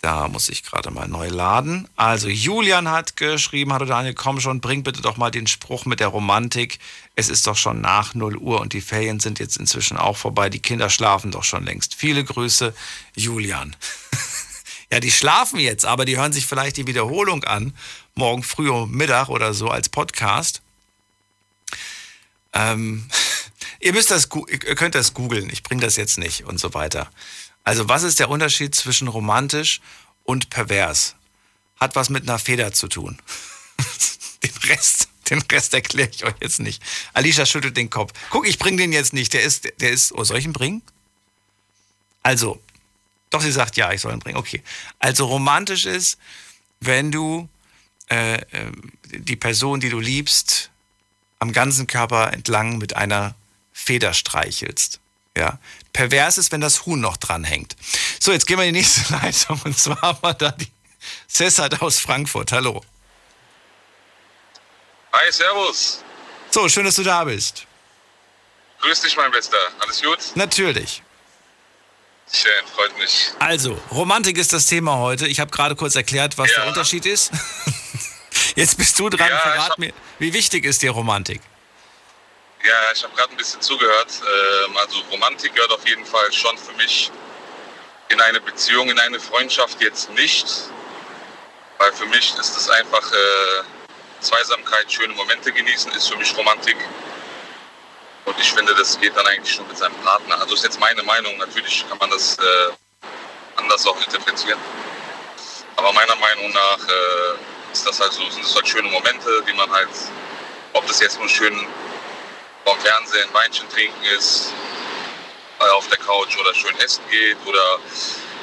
Da 0.06 0.27
muss 0.27 0.49
ich 0.49 0.61
gerade 0.61 0.91
mal 0.91 1.07
neu 1.07 1.30
laden. 1.30 1.88
Also 1.95 2.27
Julian 2.27 2.91
hat 2.91 3.18
geschrieben, 3.18 3.73
hallo 3.73 3.86
Daniel, 3.86 4.14
komm 4.14 4.40
schon, 4.40 4.61
bring 4.61 4.84
bitte 4.84 5.02
doch 5.02 5.18
mal 5.18 5.32
den 5.32 5.48
Spruch 5.48 5.86
mit 5.86 5.99
der 5.99 6.10
Romantik. 6.10 6.77
Es 7.15 7.27
ist 7.27 7.48
doch 7.48 7.57
schon 7.57 7.82
nach 7.82 8.14
0 8.14 8.38
Uhr 8.38 8.61
und 8.61 8.73
die 8.73 8.82
Ferien 8.82 9.19
sind 9.19 9.40
jetzt 9.40 9.57
inzwischen 9.57 9.98
auch 9.98 10.15
vorbei. 10.15 10.52
Die 10.52 10.60
Kinder 10.60 10.91
schlafen 10.91 11.32
doch 11.32 11.44
schon 11.44 11.65
längst. 11.65 11.95
Viele 11.95 12.23
Grüße, 12.23 12.76
Julian. 13.15 13.76
ja, 14.91 14.99
die 14.99 15.11
schlafen 15.11 15.60
jetzt, 15.60 15.86
aber 15.86 16.06
die 16.06 16.18
hören 16.18 16.34
sich 16.34 16.45
vielleicht 16.45 16.77
die 16.77 16.86
Wiederholung 16.86 17.44
an, 17.44 17.76
morgen 18.14 18.44
früh 18.44 18.69
um 18.69 18.91
Mittag 18.91 19.30
oder 19.30 19.56
so 19.56 19.69
als 19.69 19.90
Podcast. 19.90 20.61
Ähm, 22.53 23.10
ihr 23.80 23.94
müsst 23.94 24.11
das, 24.11 24.30
ihr 24.49 24.76
könnt 24.76 24.94
das 24.94 25.15
googeln, 25.15 25.49
ich 25.49 25.64
bringe 25.64 25.82
das 25.82 25.95
jetzt 25.95 26.19
nicht 26.19 26.44
und 26.45 26.60
so 26.60 26.76
weiter. 26.76 27.10
Also 27.66 27.90
was 27.90 28.04
ist 28.04 28.20
der 28.20 28.30
Unterschied 28.30 28.74
zwischen 28.76 29.08
romantisch 29.08 29.82
und 30.24 30.50
pervers? 30.50 31.16
Hat 31.78 31.96
was 31.96 32.10
mit 32.10 32.24
einer 32.24 32.40
Feder 32.40 32.72
zu 32.72 32.88
tun. 32.88 33.20
den 34.44 34.56
Rest, 34.70 35.10
den 35.30 35.42
Rest 35.42 35.74
erkläre 35.74 36.10
ich 36.14 36.24
euch 36.24 36.36
jetzt 36.40 36.60
nicht. 36.60 36.82
Alicia 37.14 37.46
schüttelt 37.46 37.76
den 37.76 37.90
Kopf. 37.90 38.14
Guck, 38.30 38.48
ich 38.48 38.60
bringe 38.60 38.78
den 38.78 38.94
jetzt 38.94 39.14
nicht. 39.14 39.34
Der 39.34 39.42
ist, 39.42 39.68
der 39.82 39.90
ist, 39.90 40.14
oh, 40.14 40.24
soll 40.24 40.38
ich 40.38 40.46
ihn 40.46 40.54
bringen? 40.54 40.82
Also, 42.24 42.62
doch, 43.32 43.42
sie 43.42 43.52
sagt 43.52 43.76
ja, 43.78 43.92
ich 43.92 44.02
soll 44.02 44.14
ihn 44.14 44.20
bringen. 44.20 44.38
Okay. 44.38 44.64
Also 45.00 45.26
romantisch 45.26 45.86
ist, 45.86 46.20
wenn 46.80 47.12
du 47.12 47.50
äh, 48.10 48.36
äh, 48.36 48.72
die 49.12 49.36
Person, 49.36 49.80
die 49.80 49.90
du 49.90 50.00
liebst, 50.00 50.70
am 51.40 51.52
ganzen 51.52 51.88
Körper 51.88 52.32
entlang 52.32 52.78
mit 52.78 52.96
einer 52.96 53.36
Feder 53.74 54.14
streichelst. 54.14 55.00
Ja. 55.36 55.60
Pervers 55.96 56.38
ist, 56.38 56.52
wenn 56.52 56.60
das 56.60 56.86
Huhn 56.86 57.00
noch 57.00 57.16
dranhängt. 57.16 57.78
So, 58.20 58.34
jetzt 58.34 58.48
gehen 58.48 58.58
wir 58.58 58.66
in 58.66 58.74
die 58.74 58.82
nächste 58.82 59.14
Leitung. 59.24 59.62
Und 59.64 59.80
zwar 59.80 60.02
haben 60.02 60.20
wir 60.22 60.34
da 60.34 60.52
die 60.52 60.68
Cessat 61.30 61.82
aus 61.82 62.00
Frankfurt. 62.00 62.52
Hallo. 62.52 62.84
Hi, 65.14 65.32
Servus. 65.32 66.04
So, 66.52 66.68
schön, 66.68 66.84
dass 66.84 66.96
du 66.96 67.04
da 67.04 67.24
bist. 67.24 67.66
Grüß 68.82 69.00
dich, 69.00 69.16
mein 69.16 69.32
Bester. 69.32 69.58
Alles 69.80 70.02
gut? 70.02 70.20
Natürlich. 70.36 71.02
Schön, 72.30 72.52
freut 72.76 72.98
mich. 72.98 73.32
Also, 73.40 73.80
Romantik 73.90 74.38
ist 74.38 74.52
das 74.52 74.68
Thema 74.68 74.98
heute. 74.98 75.28
Ich 75.28 75.40
habe 75.40 75.52
gerade 75.52 75.78
kurz 75.78 75.96
erklärt, 75.96 76.38
was 76.38 76.50
ja. 76.52 76.58
der 76.58 76.68
Unterschied 76.68 77.06
ist. 77.06 77.32
Jetzt 78.56 78.78
bist 78.78 79.00
du 79.00 79.10
dran. 79.10 79.30
Ja, 79.30 79.40
Verrat 79.40 79.80
mir, 79.80 79.94
wie 80.20 80.34
wichtig 80.34 80.66
ist 80.66 80.82
dir 80.82 80.92
Romantik? 80.92 81.40
Ja, 82.66 82.92
ich 82.96 83.04
habe 83.04 83.16
gerade 83.16 83.32
ein 83.32 83.38
bisschen 83.38 83.62
zugehört. 83.62 84.10
Ähm, 84.22 84.76
also 84.78 85.00
Romantik 85.12 85.54
gehört 85.54 85.72
auf 85.72 85.88
jeden 85.88 86.04
Fall 86.04 86.32
schon 86.34 86.58
für 86.58 86.74
mich 86.74 87.12
in 88.10 88.20
eine 88.20 88.42
Beziehung, 88.42 88.90
in 88.90 88.98
eine 88.98 89.20
Freundschaft 89.20 89.80
jetzt 89.82 90.10
nicht. 90.12 90.48
Weil 91.78 91.94
für 91.94 92.08
mich 92.08 92.34
ist 92.40 92.58
es 92.58 92.68
einfach 92.72 93.12
äh, 93.12 93.64
Zweisamkeit, 94.20 94.92
schöne 94.92 95.14
Momente 95.14 95.52
genießen, 95.52 95.92
ist 95.92 96.08
für 96.08 96.18
mich 96.18 96.36
Romantik. 96.36 96.78
Und 98.26 98.40
ich 98.40 98.52
finde, 98.52 98.74
das 98.74 99.00
geht 99.00 99.16
dann 99.16 99.28
eigentlich 99.28 99.54
schon 99.54 99.68
mit 99.68 99.78
seinem 99.78 99.96
Partner. 99.98 100.42
Also 100.42 100.56
ist 100.56 100.64
jetzt 100.64 100.80
meine 100.80 101.04
Meinung. 101.04 101.38
Natürlich 101.38 101.86
kann 101.88 102.00
man 102.00 102.10
das 102.10 102.36
äh, 102.40 102.72
anders 103.58 103.86
auch 103.86 103.98
interpretieren. 104.04 104.60
Aber 105.76 105.94
meiner 105.94 106.16
Meinung 106.16 106.52
nach 106.52 106.80
äh, 106.80 107.72
ist 107.72 107.86
das 107.86 108.00
halt 108.00 108.14
so, 108.14 108.28
sind 108.32 108.44
das 108.44 108.56
halt 108.56 108.68
schöne 108.68 108.90
Momente, 108.90 109.44
die 109.48 109.54
man 109.54 109.70
halt, 109.70 109.90
ob 110.74 110.88
das 110.88 111.00
jetzt 111.00 111.20
nur 111.20 111.30
schön 111.30 111.68
vom 112.66 112.80
Fernsehen 112.80 113.34
Weinchen 113.34 113.70
trinken 113.70 114.04
ist, 114.18 114.52
äh, 115.60 115.70
auf 115.70 115.88
der 115.88 115.98
Couch 116.00 116.38
oder 116.38 116.54
schön 116.54 116.76
essen 116.80 117.04
geht 117.10 117.38
oder 117.46 117.80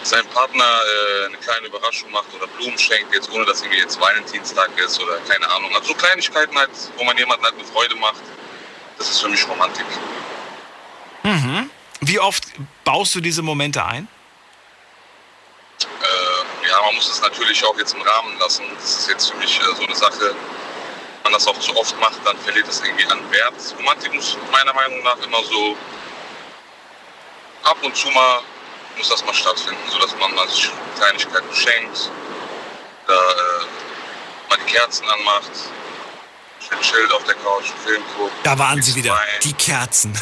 seinem 0.04 0.26
Partner 0.28 0.64
äh, 0.64 1.26
eine 1.26 1.36
kleine 1.38 1.66
Überraschung 1.66 2.10
macht 2.10 2.32
oder 2.34 2.46
Blumen 2.46 2.78
schenkt, 2.78 3.14
jetzt 3.14 3.30
ohne 3.30 3.44
dass 3.44 3.62
irgendwie 3.62 3.80
jetzt 3.80 4.00
Valentinstag 4.00 4.70
ist 4.78 5.00
oder 5.00 5.18
keine 5.28 5.48
Ahnung. 5.50 5.74
Also 5.74 5.88
so 5.88 5.94
Kleinigkeiten 5.94 6.56
halt, 6.56 6.70
wo 6.96 7.04
man 7.04 7.16
jemanden 7.18 7.44
halt 7.44 7.54
eine 7.54 7.64
Freude 7.64 7.94
macht, 7.96 8.22
das 8.98 9.10
ist 9.10 9.20
für 9.20 9.28
mich 9.28 9.46
Romantik. 9.48 9.86
Mhm. 11.22 11.70
Wie 12.00 12.18
oft 12.18 12.44
baust 12.84 13.14
du 13.14 13.20
diese 13.20 13.42
Momente 13.42 13.84
ein? 13.84 14.08
Äh, 15.80 16.68
ja, 16.68 16.82
man 16.84 16.94
muss 16.94 17.08
es 17.08 17.20
natürlich 17.20 17.64
auch 17.64 17.76
jetzt 17.78 17.94
im 17.94 18.02
Rahmen 18.02 18.38
lassen. 18.38 18.64
Das 18.74 18.98
ist 18.98 19.08
jetzt 19.08 19.30
für 19.30 19.36
mich 19.36 19.60
äh, 19.60 19.76
so 19.76 19.84
eine 19.84 19.94
Sache, 19.94 20.34
man 21.22 21.32
das 21.32 21.46
auch 21.46 21.58
zu 21.58 21.76
oft 21.76 21.98
macht, 22.00 22.18
dann 22.24 22.36
verliert 22.38 22.68
es 22.68 22.80
irgendwie 22.80 23.06
an 23.06 23.18
Wert. 23.30 23.54
Romantik 23.78 24.12
muss 24.14 24.36
meiner 24.50 24.72
Meinung 24.74 25.02
nach 25.02 25.18
immer 25.18 25.42
so 25.44 25.76
ab 27.64 27.76
und 27.82 27.94
zu 27.96 28.08
mal 28.10 28.40
muss 28.96 29.08
das 29.08 29.24
mal 29.24 29.34
stattfinden, 29.34 29.80
sodass 29.88 30.14
man 30.18 30.34
mal 30.34 30.48
sich 30.48 30.68
Kleinigkeiten 30.96 31.54
schenkt, 31.54 32.10
da 33.06 33.14
äh, 33.14 34.50
mal 34.50 34.58
die 34.66 34.72
Kerzen 34.72 35.04
anmacht, 35.08 35.50
schön 36.68 36.80
chillt 36.80 37.12
auf 37.12 37.24
der 37.24 37.34
Couch, 37.36 37.72
Film 37.84 38.02
guckt. 38.16 38.32
Da 38.42 38.58
waren 38.58 38.82
sie 38.82 38.94
wieder, 38.94 39.12
rein. 39.12 39.28
die 39.42 39.54
Kerzen. 39.54 40.12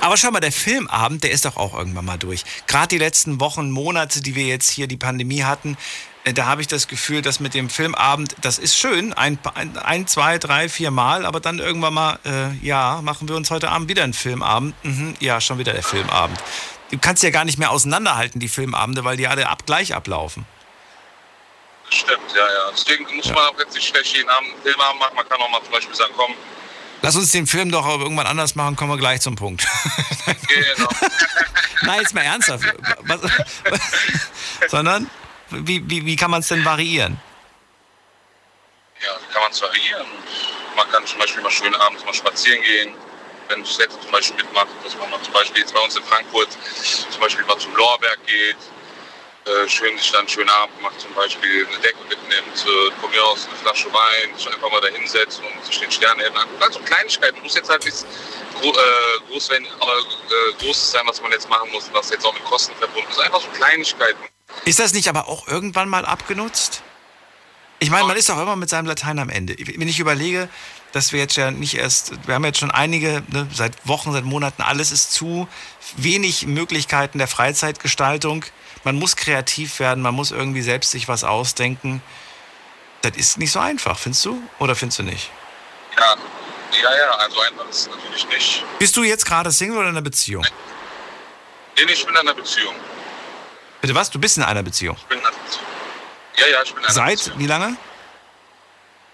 Aber 0.00 0.16
schau 0.16 0.30
mal, 0.30 0.40
der 0.40 0.52
Filmabend, 0.52 1.24
der 1.24 1.30
ist 1.30 1.44
doch 1.44 1.56
auch 1.56 1.74
irgendwann 1.74 2.04
mal 2.04 2.18
durch. 2.18 2.44
Gerade 2.66 2.88
die 2.88 2.98
letzten 2.98 3.40
Wochen, 3.40 3.70
Monate, 3.70 4.20
die 4.20 4.34
wir 4.34 4.44
jetzt 4.44 4.70
hier 4.70 4.86
die 4.86 4.96
Pandemie 4.96 5.42
hatten, 5.42 5.76
da 6.24 6.46
habe 6.46 6.60
ich 6.60 6.66
das 6.66 6.86
Gefühl, 6.86 7.22
dass 7.22 7.40
mit 7.40 7.54
dem 7.54 7.70
Filmabend, 7.70 8.36
das 8.42 8.58
ist 8.58 8.76
schön, 8.76 9.12
ein, 9.14 9.38
ein 9.82 10.06
zwei, 10.06 10.38
drei, 10.38 10.68
vier 10.68 10.90
Mal, 10.90 11.24
aber 11.24 11.40
dann 11.40 11.58
irgendwann 11.58 11.94
mal, 11.94 12.18
äh, 12.24 12.52
ja, 12.64 13.00
machen 13.02 13.28
wir 13.28 13.36
uns 13.36 13.50
heute 13.50 13.70
Abend 13.70 13.88
wieder 13.88 14.04
einen 14.04 14.12
Filmabend. 14.12 14.74
Mhm, 14.84 15.14
ja, 15.20 15.40
schon 15.40 15.58
wieder 15.58 15.72
der 15.72 15.82
Filmabend. 15.82 16.38
Du 16.90 16.98
kannst 16.98 17.22
ja 17.22 17.30
gar 17.30 17.44
nicht 17.44 17.58
mehr 17.58 17.70
auseinanderhalten, 17.70 18.40
die 18.40 18.48
Filmabende, 18.48 19.04
weil 19.04 19.16
die 19.16 19.28
alle 19.28 19.48
ab, 19.48 19.64
gleich 19.64 19.94
ablaufen. 19.94 20.44
Stimmt, 21.88 22.32
ja, 22.34 22.42
ja. 22.42 22.70
Deswegen 22.72 23.04
muss 23.16 23.26
ja. 23.26 23.34
man 23.34 23.44
auch 23.44 23.58
jetzt 23.58 23.74
nicht 23.74 23.88
schlecht 23.88 24.14
jeden 24.14 24.28
Abend 24.28 24.50
einen 24.52 24.62
Filmabend 24.62 25.00
machen. 25.00 25.16
Man 25.16 25.28
kann 25.28 25.40
auch 25.40 25.50
mal 25.50 25.62
zum 25.62 25.72
Beispiel 25.72 25.94
sagen, 25.94 26.12
komm. 26.16 26.34
Lass 27.02 27.16
uns 27.16 27.32
den 27.32 27.46
Film 27.46 27.70
doch 27.70 27.86
irgendwann 27.86 28.26
anders 28.26 28.54
machen, 28.56 28.76
kommen 28.76 28.92
wir 28.92 28.98
gleich 28.98 29.22
zum 29.22 29.34
Punkt. 29.34 29.66
Genau. 30.76 30.88
Nein, 31.82 32.00
jetzt 32.00 32.14
mal 32.14 32.22
ernsthaft. 32.22 32.64
Was, 33.04 33.20
sondern, 34.68 35.08
wie, 35.50 35.88
wie, 35.88 36.06
wie 36.06 36.16
kann 36.16 36.30
man 36.30 36.40
es 36.40 36.48
denn 36.48 36.64
variieren? 36.64 37.20
Ja, 39.02 39.16
wie 39.20 39.32
kann 39.32 39.42
man 39.42 39.52
es 39.52 39.62
variieren? 39.62 40.06
Man 40.76 40.90
kann 40.90 41.06
zum 41.06 41.18
Beispiel 41.18 41.42
mal 41.42 41.50
schön 41.50 41.74
abends 41.74 42.04
mal 42.04 42.14
spazieren 42.14 42.62
gehen, 42.62 42.94
wenn 43.48 43.64
Städte 43.66 43.98
zum 44.00 44.10
Beispiel 44.10 44.36
mitmacht, 44.36 44.68
dass 44.84 44.96
man 44.96 45.10
mal 45.10 45.20
zum 45.22 45.32
Beispiel 45.32 45.60
jetzt 45.60 45.74
bei 45.74 45.80
uns 45.80 45.96
in 45.96 46.04
Frankfurt 46.04 46.48
zum 47.10 47.20
Beispiel 47.20 47.44
mal 47.44 47.58
zum 47.58 47.74
Lorberg 47.74 48.18
geht, 48.26 48.56
äh, 49.46 49.68
schön 49.68 49.96
sich 49.98 50.12
dann 50.12 50.28
schönen 50.28 50.50
Abend 50.50 50.80
macht, 50.82 51.00
zum 51.00 51.12
Beispiel 51.14 51.66
eine 51.66 51.78
Decke 51.78 51.98
mitnimmt, 52.08 52.66
äh, 52.66 53.00
von 53.00 53.10
mir 53.10 53.24
aus 53.24 53.46
eine 53.46 53.56
Flasche 53.56 53.92
Wein, 53.92 54.36
sich 54.36 54.46
einfach 54.46 54.70
mal 54.70 54.80
da 54.80 54.88
hinsetzt 54.88 55.40
und 55.40 55.64
sich 55.64 55.80
den 55.80 55.90
Sternenhimmel 55.90 56.40
anguckt. 56.42 56.62
Also 56.62 56.78
Kleinigkeiten, 56.80 57.40
muss 57.42 57.54
jetzt 57.54 57.70
halt 57.70 57.84
nichts 57.84 58.06
gro 58.60 58.68
äh, 58.68 58.74
äh, 58.74 60.52
groß 60.60 60.90
sein, 60.92 61.02
was 61.06 61.20
man 61.22 61.32
jetzt 61.32 61.48
machen 61.48 61.70
muss, 61.72 61.90
was 61.92 62.10
jetzt 62.10 62.24
auch 62.24 62.34
mit 62.34 62.44
Kosten 62.44 62.74
verbunden 62.76 63.10
ist. 63.10 63.18
Einfach 63.20 63.40
so 63.40 63.48
Kleinigkeiten. 63.48 64.28
Ist 64.64 64.78
das 64.78 64.92
nicht 64.92 65.08
aber 65.08 65.28
auch 65.28 65.48
irgendwann 65.48 65.88
mal 65.88 66.04
abgenutzt? 66.04 66.82
Ich 67.78 67.90
meine, 67.90 68.06
man 68.06 68.16
ist 68.16 68.28
doch 68.28 68.40
immer 68.40 68.56
mit 68.56 68.68
seinem 68.68 68.86
Latein 68.86 69.18
am 69.18 69.30
Ende. 69.30 69.56
Wenn 69.58 69.88
ich 69.88 69.98
überlege, 69.98 70.50
dass 70.92 71.12
wir 71.12 71.20
jetzt 71.20 71.36
ja 71.36 71.50
nicht 71.50 71.74
erst, 71.74 72.26
wir 72.26 72.34
haben 72.34 72.44
jetzt 72.44 72.58
schon 72.58 72.70
einige, 72.70 73.22
ne, 73.28 73.48
seit 73.52 73.88
Wochen, 73.88 74.12
seit 74.12 74.24
Monaten, 74.24 74.60
alles 74.60 74.92
ist 74.92 75.12
zu, 75.12 75.48
wenig 75.96 76.46
Möglichkeiten 76.46 77.18
der 77.18 77.28
Freizeitgestaltung. 77.28 78.44
Man 78.84 78.96
muss 78.96 79.16
kreativ 79.16 79.80
werden, 79.80 80.02
man 80.02 80.14
muss 80.14 80.30
irgendwie 80.30 80.62
selbst 80.62 80.90
sich 80.90 81.08
was 81.08 81.24
ausdenken. 81.24 82.02
Das 83.00 83.16
ist 83.16 83.38
nicht 83.38 83.50
so 83.50 83.60
einfach, 83.60 83.98
findest 83.98 84.26
du? 84.26 84.42
Oder 84.58 84.76
findest 84.76 84.98
du 84.98 85.02
nicht? 85.04 85.30
Ja, 85.96 86.16
ja, 86.82 86.96
ja, 86.96 87.10
also 87.12 87.40
einfach 87.40 87.68
ist 87.68 87.80
es 87.80 87.90
natürlich 87.90 88.28
nicht. 88.28 88.64
Bist 88.78 88.96
du 88.96 89.04
jetzt 89.04 89.24
gerade 89.24 89.50
Single 89.50 89.78
oder 89.78 89.88
in 89.88 89.94
einer 89.94 90.02
Beziehung? 90.02 90.44
Nee, 91.76 91.92
ich 91.92 92.04
bin 92.04 92.14
in 92.14 92.20
einer 92.20 92.34
Beziehung. 92.34 92.74
Bitte 93.80 93.94
was? 93.94 94.10
Du 94.10 94.18
bist 94.18 94.36
in 94.36 94.42
einer 94.42 94.62
Beziehung? 94.62 94.96
Ich 94.98 95.06
bin 95.06 95.18
in 95.18 95.24
einer 95.24 95.36
Beziehung. 95.36 95.66
Ja, 96.36 96.46
ja, 96.46 96.62
ich 96.62 96.70
bin 96.70 96.78
in 96.78 96.84
einer 96.84 96.94
Seit 96.94 97.18
Beziehung. 97.18 97.38
wie 97.38 97.46
lange? 97.46 97.76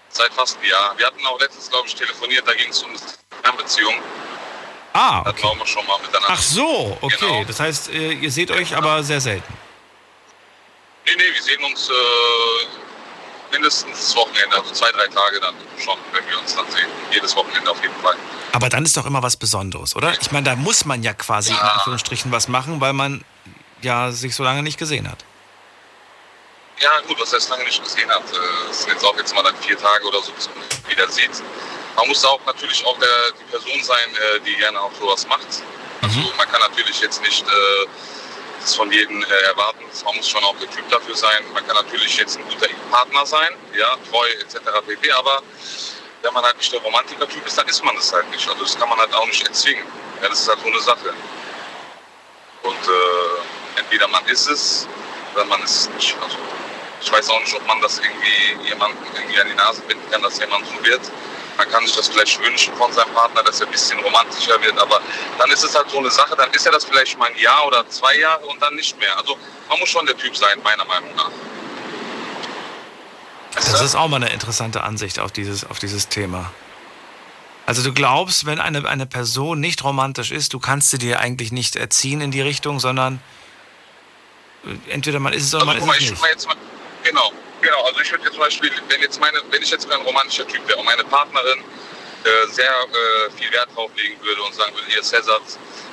Seit 0.09 0.33
fast 0.33 0.57
einem 0.57 0.69
Jahr. 0.69 0.97
Wir 0.97 1.05
hatten 1.05 1.25
auch 1.25 1.39
letztens, 1.39 1.69
glaube 1.69 1.87
ich, 1.87 1.95
telefoniert, 1.95 2.47
da 2.47 2.53
ging 2.53 2.69
es 2.69 2.81
um 2.83 2.89
eine 2.89 2.99
Fernbeziehung. 3.43 3.95
Ah, 4.93 5.21
okay. 5.21 5.41
Da 5.43 5.59
wir 5.59 5.67
schon 5.67 5.85
mal 5.85 5.99
miteinander. 5.99 6.27
Ach 6.29 6.41
so, 6.41 6.97
okay. 7.01 7.17
Genau. 7.19 7.43
Das 7.43 7.59
heißt, 7.59 7.89
äh, 7.89 8.13
ihr 8.13 8.31
seht 8.31 8.49
euch 8.49 8.71
ja, 8.71 8.77
aber 8.77 9.03
sehr 9.03 9.21
selten. 9.21 9.53
Nee, 11.05 11.13
nee, 11.15 11.33
wir 11.33 11.41
sehen 11.41 11.63
uns 11.63 11.89
äh, 11.89 13.51
mindestens 13.51 13.91
das 13.91 14.15
Wochenende, 14.15 14.57
also 14.57 14.73
zwei, 14.73 14.91
drei 14.91 15.05
Tage 15.07 15.39
dann 15.39 15.55
schon, 15.77 15.97
wenn 16.13 16.27
wir 16.27 16.39
uns 16.39 16.55
dann 16.55 16.69
sehen. 16.71 16.87
Jedes 17.11 17.35
Wochenende 17.35 17.69
auf 17.69 17.81
jeden 17.81 17.95
Fall. 18.01 18.15
Aber 18.53 18.69
dann 18.69 18.83
ist 18.85 18.97
doch 18.97 19.05
immer 19.05 19.21
was 19.21 19.37
Besonderes, 19.37 19.95
oder? 19.95 20.19
Ich 20.19 20.31
meine, 20.31 20.45
da 20.45 20.55
muss 20.55 20.83
man 20.85 21.03
ja 21.03 21.13
quasi 21.13 21.51
ja. 21.51 21.59
in 21.59 21.67
Anführungsstrichen 21.67 22.31
was 22.31 22.47
machen, 22.47 22.81
weil 22.81 22.93
man 22.93 23.23
ja 23.81 24.11
sich 24.11 24.35
so 24.35 24.43
lange 24.43 24.63
nicht 24.63 24.77
gesehen 24.77 25.09
hat. 25.09 25.23
Ja, 26.79 26.99
gut, 27.07 27.19
was 27.19 27.33
heißt 27.33 27.49
lange 27.49 27.63
nicht 27.63 27.83
gesehen 27.83 28.09
hat. 28.09 28.23
Äh, 28.31 28.69
es 28.69 28.79
sind 28.81 28.91
jetzt 28.91 29.03
auch 29.03 29.17
jetzt 29.17 29.33
mal 29.33 29.43
dann 29.43 29.55
vier 29.57 29.77
Tage 29.77 30.05
oder 30.05 30.21
so, 30.21 30.31
bis 30.31 30.49
man 30.49 30.91
wieder 30.91 31.09
sieht. 31.09 31.31
Man 31.95 32.07
muss 32.07 32.23
auch 32.23 32.39
natürlich 32.45 32.85
auch 32.85 32.97
der, 32.99 33.31
die 33.39 33.51
Person 33.51 33.83
sein, 33.83 34.15
äh, 34.15 34.39
die 34.41 34.55
gerne 34.55 34.79
auch 34.79 34.93
sowas 34.99 35.27
macht. 35.27 35.47
Also 36.01 36.19
mhm. 36.19 36.29
man 36.37 36.47
kann 36.51 36.61
natürlich 36.61 37.01
jetzt 37.01 37.21
nicht 37.21 37.43
äh, 37.47 37.87
das 38.61 38.75
von 38.75 38.91
jedem 38.91 39.23
äh, 39.23 39.41
erwarten. 39.47 39.83
Man 40.05 40.15
muss 40.15 40.29
schon 40.29 40.43
auch 40.43 40.55
der 40.57 40.69
Typ 40.69 40.87
dafür 40.89 41.15
sein. 41.15 41.43
Man 41.53 41.65
kann 41.65 41.75
natürlich 41.75 42.17
jetzt 42.17 42.37
ein 42.37 42.43
guter 42.47 42.67
Partner 42.91 43.25
sein, 43.25 43.49
ja, 43.75 43.95
treu 44.11 44.27
etc. 44.41 44.59
pp. 44.85 45.11
Aber 45.13 45.41
wenn 46.21 46.33
man 46.33 46.43
halt 46.43 46.57
nicht 46.57 46.71
der 46.71 46.81
Romantiker-Typ 46.81 47.47
ist, 47.47 47.57
dann 47.57 47.67
ist 47.67 47.83
man 47.83 47.95
das 47.95 48.13
halt 48.13 48.29
nicht. 48.29 48.47
Also 48.47 48.61
das 48.61 48.77
kann 48.77 48.89
man 48.89 48.99
halt 48.99 49.13
auch 49.15 49.25
nicht 49.25 49.47
erzwingen. 49.47 49.85
Ja, 50.21 50.29
das 50.29 50.41
ist 50.41 50.47
halt 50.47 50.59
so 50.59 50.67
eine 50.67 50.79
Sache. 50.81 51.13
Und 52.61 52.87
äh, 52.87 53.66
entweder 53.77 54.07
man 54.07 54.25
ist 54.25 54.47
es 54.47 54.87
oder 55.33 55.45
man 55.45 55.61
ist 55.63 55.81
es 55.81 55.89
nicht. 55.89 56.15
Also 56.21 56.37
ich 57.01 57.11
weiß 57.11 57.29
auch 57.29 57.39
nicht, 57.39 57.55
ob 57.55 57.65
man 57.67 57.79
das 57.81 57.99
irgendwie 57.99 58.67
jemandem 58.67 58.99
irgendwie 59.15 59.39
an 59.39 59.47
die 59.47 59.55
Nase 59.55 59.81
binden 59.81 60.03
kann, 60.11 60.21
dass 60.21 60.39
jemand 60.39 60.65
so 60.65 60.83
wird. 60.83 61.01
Man 61.57 61.69
kann 61.69 61.85
sich 61.85 61.95
das 61.95 62.07
vielleicht 62.07 62.39
wünschen 62.39 62.73
von 62.75 62.91
seinem 62.93 63.13
Partner, 63.13 63.43
dass 63.43 63.61
er 63.61 63.67
ein 63.67 63.71
bisschen 63.71 63.99
romantischer 63.99 64.61
wird, 64.61 64.77
aber 64.77 65.01
dann 65.39 65.49
ist 65.49 65.63
es 65.63 65.75
halt 65.75 65.89
so 65.89 65.97
eine 65.97 66.11
Sache, 66.11 66.35
dann 66.35 66.51
ist 66.51 66.65
er 66.65 66.71
das 66.71 66.85
vielleicht 66.85 67.17
mal 67.17 67.29
ein 67.29 67.37
Jahr 67.39 67.65
oder 67.65 67.87
zwei 67.89 68.15
Jahre 68.17 68.45
und 68.45 68.61
dann 68.61 68.75
nicht 68.75 68.97
mehr. 68.99 69.15
Also 69.17 69.37
man 69.69 69.79
muss 69.79 69.89
schon 69.89 70.05
der 70.05 70.17
Typ 70.17 70.35
sein, 70.37 70.59
meiner 70.63 70.85
Meinung 70.85 71.15
nach. 71.15 71.31
Das 73.55 73.81
ist 73.81 73.95
auch 73.95 74.07
mal 74.07 74.17
eine 74.17 74.29
interessante 74.29 74.83
Ansicht 74.83 75.17
auf 75.17 75.31
dieses, 75.31 75.63
auf 75.63 75.79
dieses 75.79 76.09
Thema. 76.09 76.51
Also 77.65 77.83
du 77.83 77.91
glaubst, 77.91 78.45
wenn 78.45 78.59
eine, 78.59 78.87
eine 78.87 79.05
Person 79.05 79.59
nicht 79.59 79.83
romantisch 79.83 80.31
ist, 80.31 80.53
du 80.53 80.59
kannst 80.59 80.91
sie 80.91 80.99
dir 80.99 81.19
eigentlich 81.19 81.51
nicht 81.51 81.75
erziehen 81.75 82.21
in 82.21 82.31
die 82.31 82.41
Richtung, 82.41 82.79
sondern 82.79 83.19
entweder 84.89 85.19
man 85.19 85.33
ist 85.33 85.43
es 85.43 85.55
oder 85.55 85.67
also, 85.67 85.85
man 85.85 85.97
ist 85.97 86.03
es 86.03 86.09
nicht. 86.11 86.47
Mal, 86.47 86.55
genau, 87.03 87.31
genau. 87.61 87.83
Also 87.85 88.01
ich 88.01 88.11
würde 88.11 88.23
jetzt 88.25 88.33
zum 88.33 88.43
Beispiel, 88.43 88.71
wenn 88.89 89.01
jetzt 89.01 89.19
meine, 89.19 89.41
wenn 89.49 89.61
ich 89.61 89.71
jetzt 89.71 89.89
ein 89.89 90.01
romantischer 90.01 90.47
Typ 90.47 90.67
wäre 90.67 90.79
und 90.79 90.85
meine 90.85 91.03
Partnerin 91.03 91.59
äh, 92.23 92.51
sehr 92.51 92.65
äh, 92.65 93.31
viel 93.37 93.51
Wert 93.51 93.69
drauf 93.75 93.91
legen 93.95 94.17
würde 94.21 94.41
und 94.43 94.53
sagen 94.53 94.73
würde, 94.75 94.91
ihr 94.93 95.01
Cäsar, 95.01 95.39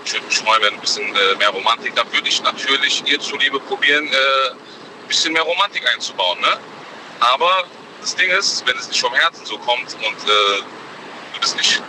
ich 0.05 0.13
würde 0.13 0.27
mich 0.27 0.39
freuen, 0.39 0.63
wenn 0.63 0.75
ein 0.75 0.81
bisschen 0.81 1.15
äh, 1.15 1.35
mehr 1.37 1.51
Romantik, 1.51 1.95
dann 1.95 2.11
würde 2.13 2.29
ich 2.29 2.43
natürlich 2.43 3.03
ihr 3.07 3.21
zuliebe 3.21 3.61
probieren, 3.61 4.07
äh, 4.07 4.51
ein 4.51 5.09
bisschen 5.09 5.33
mehr 5.33 5.43
Romantik 5.43 5.83
einzubauen. 5.93 6.41
Ne? 6.41 6.59
Aber 7.21 7.65
das 8.01 8.17
Ding 8.17 8.31
ist, 8.31 8.67
wenn 8.67 8.77
es 8.77 8.89
nicht 8.89 9.01
vom 9.01 9.15
Herzen 9.15 9.47
so 9.47 9.59
kommt 9.59 9.95
und 9.95 10.29
äh, 10.29 10.63
du 11.35 11.41
das 11.41 11.57
nicht 11.57 11.83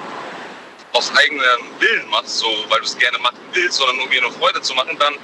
aus 0.93 1.11
eigenem 1.15 1.41
Willen 1.79 2.09
machst, 2.09 2.39
so 2.39 2.47
weil 2.69 2.79
du 2.79 2.85
es 2.85 2.97
gerne 2.97 3.17
machen 3.19 3.37
willst, 3.51 3.77
sondern 3.77 3.99
um 3.99 4.09
mir 4.09 4.23
eine 4.23 4.31
Freude 4.31 4.61
zu 4.61 4.73
machen, 4.75 4.97
dann, 4.97 5.15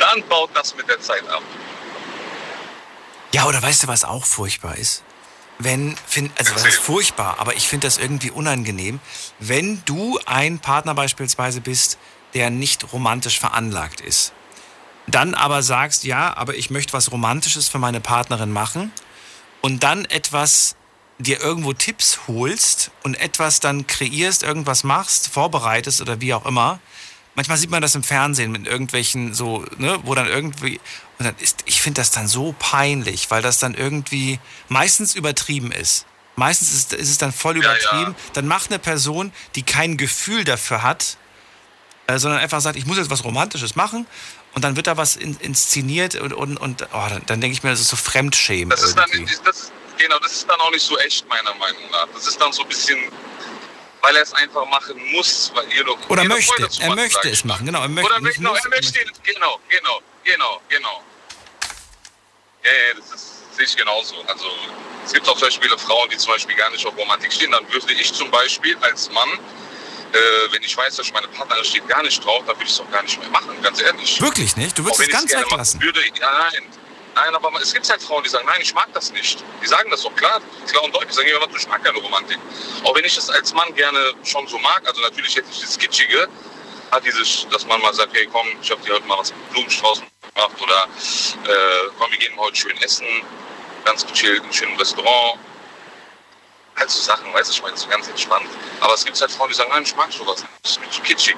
dann 0.00 0.26
baut 0.28 0.50
das 0.54 0.74
mit 0.76 0.88
der 0.88 1.00
Zeit 1.00 1.26
ab. 1.28 1.42
Ja, 3.32 3.46
oder 3.46 3.62
weißt 3.62 3.84
du, 3.84 3.88
was 3.88 4.04
auch 4.04 4.24
furchtbar 4.24 4.76
ist? 4.76 5.04
Wenn, 5.58 5.94
find, 6.06 6.32
also 6.38 6.54
was 6.54 6.64
ist 6.64 6.78
furchtbar, 6.78 7.36
aber 7.38 7.54
ich 7.54 7.68
finde 7.68 7.86
das 7.86 7.98
irgendwie 7.98 8.30
unangenehm, 8.30 8.98
wenn 9.38 9.82
du 9.84 10.18
ein 10.24 10.58
Partner 10.58 10.94
beispielsweise 10.94 11.60
bist, 11.60 11.98
der 12.34 12.50
nicht 12.50 12.92
romantisch 12.92 13.38
veranlagt 13.38 14.00
ist. 14.00 14.32
Dann 15.06 15.34
aber 15.34 15.62
sagst, 15.62 16.04
ja, 16.04 16.36
aber 16.36 16.54
ich 16.54 16.70
möchte 16.70 16.92
was 16.92 17.12
Romantisches 17.12 17.68
für 17.68 17.78
meine 17.78 18.00
Partnerin 18.00 18.52
machen 18.52 18.92
und 19.60 19.82
dann 19.82 20.04
etwas 20.06 20.76
dir 21.18 21.40
irgendwo 21.40 21.72
Tipps 21.72 22.20
holst 22.26 22.90
und 23.02 23.14
etwas 23.20 23.60
dann 23.60 23.86
kreierst, 23.86 24.42
irgendwas 24.42 24.84
machst, 24.84 25.28
vorbereitest 25.28 26.00
oder 26.00 26.20
wie 26.20 26.32
auch 26.32 26.46
immer. 26.46 26.80
Manchmal 27.40 27.56
sieht 27.56 27.70
man 27.70 27.80
das 27.80 27.94
im 27.94 28.02
Fernsehen 28.02 28.52
mit 28.52 28.66
irgendwelchen 28.66 29.32
so, 29.32 29.64
ne, 29.78 29.98
wo 30.02 30.14
dann 30.14 30.26
irgendwie 30.26 30.78
und 31.18 31.24
dann 31.24 31.34
ist, 31.38 31.62
ich 31.64 31.80
finde 31.80 32.02
das 32.02 32.10
dann 32.10 32.28
so 32.28 32.54
peinlich, 32.58 33.30
weil 33.30 33.40
das 33.40 33.58
dann 33.58 33.72
irgendwie 33.72 34.38
meistens 34.68 35.14
übertrieben 35.14 35.72
ist. 35.72 36.04
Meistens 36.36 36.74
ist, 36.74 36.92
ist 36.92 37.08
es 37.08 37.16
dann 37.16 37.32
voll 37.32 37.56
übertrieben. 37.56 38.02
Ja, 38.02 38.08
ja. 38.08 38.14
Dann 38.34 38.46
macht 38.46 38.68
eine 38.68 38.78
Person, 38.78 39.32
die 39.54 39.62
kein 39.62 39.96
Gefühl 39.96 40.44
dafür 40.44 40.82
hat, 40.82 41.16
äh, 42.08 42.18
sondern 42.18 42.40
einfach 42.40 42.60
sagt, 42.60 42.76
ich 42.76 42.84
muss 42.84 42.98
jetzt 42.98 43.08
was 43.08 43.24
Romantisches 43.24 43.74
machen. 43.74 44.06
Und 44.52 44.62
dann 44.62 44.76
wird 44.76 44.86
da 44.86 44.98
was 44.98 45.16
in, 45.16 45.34
inszeniert 45.40 46.16
und, 46.16 46.34
und, 46.34 46.58
und 46.58 46.88
oh, 46.92 47.06
dann, 47.08 47.22
dann 47.24 47.40
denke 47.40 47.54
ich 47.54 47.62
mir, 47.62 47.70
das 47.70 47.80
ist 47.80 47.88
so 47.88 47.96
Fremdschämen. 47.96 48.68
Das 48.68 48.82
ist 48.82 48.98
dann, 48.98 49.08
das, 49.46 49.72
genau, 49.96 50.18
das 50.18 50.32
ist 50.32 50.46
dann 50.46 50.60
auch 50.60 50.72
nicht 50.72 50.84
so 50.84 50.98
echt, 50.98 51.26
meiner 51.26 51.54
Meinung 51.54 51.90
nach. 51.90 52.06
Das 52.12 52.26
ist 52.26 52.38
dann 52.38 52.52
so 52.52 52.62
ein 52.62 52.68
bisschen, 52.68 52.98
weil 54.02 54.16
er 54.16 54.22
es 54.22 54.32
einfach 54.32 54.66
machen 54.66 54.96
muss. 55.12 55.52
Weil 55.54 55.66
ihr 55.72 55.84
Oder 56.08 56.24
möchte, 56.24 56.68
er 56.80 56.94
möchte 56.94 57.28
es 57.28 57.44
machen, 57.44 57.66
genau. 57.66 57.82
Er 57.82 57.88
möchte, 57.88 58.10
Oder 58.10 58.30
genau, 58.30 58.54
er 58.54 58.68
möchte, 58.68 59.00
genau, 59.22 59.60
genau, 59.68 60.00
genau, 60.24 60.60
genau. 60.68 61.02
Ja, 62.62 62.70
ja, 62.70 62.94
das 62.96 63.12
ist, 63.12 63.56
sehe 63.56 63.64
ich 63.64 63.76
genauso. 63.76 64.16
Also 64.26 64.46
es 65.04 65.12
gibt 65.12 65.28
auch 65.28 65.36
zum 65.36 65.48
Beispiel 65.48 65.70
Frauen, 65.78 66.10
die 66.10 66.16
zum 66.18 66.32
Beispiel 66.32 66.56
gar 66.56 66.70
nicht 66.70 66.84
auf 66.86 66.96
Romantik 66.96 67.32
stehen. 67.32 67.50
Dann 67.52 67.70
würde 67.72 67.92
ich 67.92 68.12
zum 68.12 68.30
Beispiel 68.30 68.76
als 68.82 69.10
Mann, 69.10 69.30
äh, 70.12 70.52
wenn 70.52 70.62
ich 70.62 70.76
weiß, 70.76 70.96
dass 70.96 71.12
meine 71.12 71.28
Partnerin 71.28 71.64
steht 71.64 71.88
gar 71.88 72.02
nicht 72.02 72.22
drauf, 72.24 72.42
dann 72.46 72.56
würde 72.56 72.64
ich 72.66 72.72
es 72.72 72.80
auch 72.80 72.90
gar 72.90 73.02
nicht 73.02 73.18
mehr 73.18 73.30
machen, 73.30 73.60
ganz 73.62 73.80
ehrlich. 73.80 74.20
Wirklich 74.20 74.56
nicht? 74.56 74.78
Du 74.78 74.84
würdest 74.84 75.00
es 75.00 75.08
ganz 75.08 75.32
weglassen? 75.32 75.80
Würde, 75.80 76.00
ja, 76.20 76.50
nein. 76.52 76.79
Nein, 77.22 77.34
aber 77.34 77.52
es 77.60 77.74
gibt 77.74 77.88
halt 77.90 78.00
Frauen, 78.00 78.22
die 78.24 78.30
sagen, 78.30 78.46
nein, 78.46 78.60
ich 78.62 78.72
mag 78.72 78.88
das 78.94 79.12
nicht. 79.12 79.44
Die 79.62 79.66
sagen 79.66 79.90
das 79.90 80.02
doch 80.02 80.14
klar, 80.16 80.40
klar 80.66 80.84
und 80.84 80.94
deutlich. 80.94 81.10
Die 81.10 81.16
sagen, 81.16 81.28
ja, 81.28 81.36
ich 81.54 81.68
mag 81.68 81.84
keine 81.84 81.98
Romantik. 81.98 82.38
Auch 82.82 82.96
wenn 82.96 83.04
ich 83.04 83.14
es 83.14 83.28
als 83.28 83.52
Mann 83.52 83.74
gerne 83.74 84.14
schon 84.24 84.48
so 84.48 84.58
mag, 84.58 84.82
also 84.86 85.02
natürlich 85.02 85.36
hätte 85.36 85.48
ich 85.52 85.60
das 85.60 85.78
Kitschige, 85.78 86.28
hat 86.90 87.04
dieses, 87.04 87.46
dass 87.50 87.66
man 87.66 87.78
mal 87.82 87.92
sagt, 87.92 88.14
hey 88.14 88.26
komm, 88.32 88.46
ich 88.62 88.70
habe 88.70 88.80
dir 88.82 88.94
heute 88.94 89.06
mal 89.06 89.18
was 89.18 89.34
Blumenstrauß 89.50 90.00
gebracht 90.00 90.62
oder 90.62 90.84
äh, 91.44 91.90
komm, 91.98 92.10
wir 92.10 92.18
gehen 92.18 92.34
heute 92.38 92.56
schön 92.56 92.76
essen, 92.78 93.06
ganz 93.84 94.06
gechillt, 94.06 94.38
in 94.38 94.44
einem 94.44 94.52
schönen 94.54 94.76
Restaurant. 94.78 95.38
Halt 96.76 96.90
so 96.90 97.02
Sachen, 97.02 97.34
weißt 97.34 97.50
du, 97.50 97.52
ich 97.52 97.62
meine, 97.62 97.76
so 97.76 97.86
ganz 97.88 98.08
entspannt. 98.08 98.48
Aber 98.80 98.94
es 98.94 99.04
gibt 99.04 99.20
halt 99.20 99.30
Frauen, 99.30 99.50
die 99.50 99.56
sagen, 99.56 99.68
nein, 99.70 99.82
ich 99.82 99.94
mag 99.94 100.10
sowas, 100.10 100.42
das 100.62 100.70
ist 100.70 100.80
mir 100.80 100.88
zu 100.88 101.02
kitschig. 101.02 101.36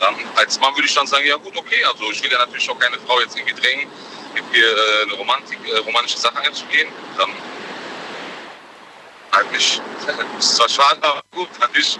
Dann, 0.00 0.14
als 0.36 0.58
Mann 0.60 0.74
würde 0.74 0.88
ich 0.88 0.94
dann 0.94 1.06
sagen, 1.06 1.26
ja 1.26 1.36
gut, 1.36 1.54
okay, 1.56 1.84
also 1.84 2.10
ich 2.10 2.22
will 2.22 2.32
ja 2.32 2.38
natürlich 2.38 2.70
auch 2.70 2.78
keine 2.78 2.98
Frau 3.00 3.20
jetzt 3.20 3.36
irgendwie 3.36 3.60
drängen, 3.60 3.90
mit 4.34 4.50
mir 4.50 4.66
äh, 4.66 5.02
eine 5.04 5.14
Romantik, 5.14 5.58
äh, 5.66 5.78
romantische 5.78 6.18
Sache 6.18 6.38
einzugehen. 6.38 6.88
Dann 7.16 7.30
halt 9.32 9.46
ist 10.38 10.56
zwar 10.56 10.68
schade, 10.68 11.02
aber 11.02 11.22
gut, 11.32 11.48
dann 11.60 11.70
nicht. 11.72 11.98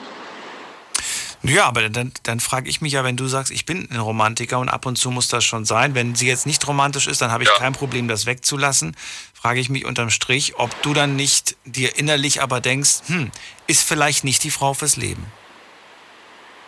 Ja, 1.46 1.66
aber 1.66 1.86
dann, 1.90 2.12
dann 2.22 2.40
frage 2.40 2.70
ich 2.70 2.80
mich 2.80 2.94
ja, 2.94 3.04
wenn 3.04 3.18
du 3.18 3.26
sagst, 3.26 3.52
ich 3.52 3.66
bin 3.66 3.86
ein 3.90 4.00
Romantiker 4.00 4.58
und 4.58 4.70
ab 4.70 4.86
und 4.86 4.96
zu 4.96 5.10
muss 5.10 5.28
das 5.28 5.44
schon 5.44 5.66
sein. 5.66 5.94
Wenn 5.94 6.14
sie 6.14 6.26
jetzt 6.26 6.46
nicht 6.46 6.66
romantisch 6.66 7.06
ist, 7.06 7.20
dann 7.20 7.30
habe 7.30 7.42
ich 7.42 7.50
ja. 7.50 7.56
kein 7.56 7.74
Problem, 7.74 8.08
das 8.08 8.24
wegzulassen. 8.24 8.96
Frage 9.34 9.60
ich 9.60 9.68
mich 9.68 9.84
unterm 9.84 10.08
Strich, 10.08 10.54
ob 10.56 10.70
du 10.82 10.94
dann 10.94 11.16
nicht 11.16 11.56
dir 11.66 11.98
innerlich 11.98 12.40
aber 12.40 12.62
denkst, 12.62 13.08
hm, 13.08 13.30
ist 13.66 13.86
vielleicht 13.86 14.24
nicht 14.24 14.42
die 14.42 14.50
Frau 14.50 14.72
fürs 14.72 14.96
Leben. 14.96 15.26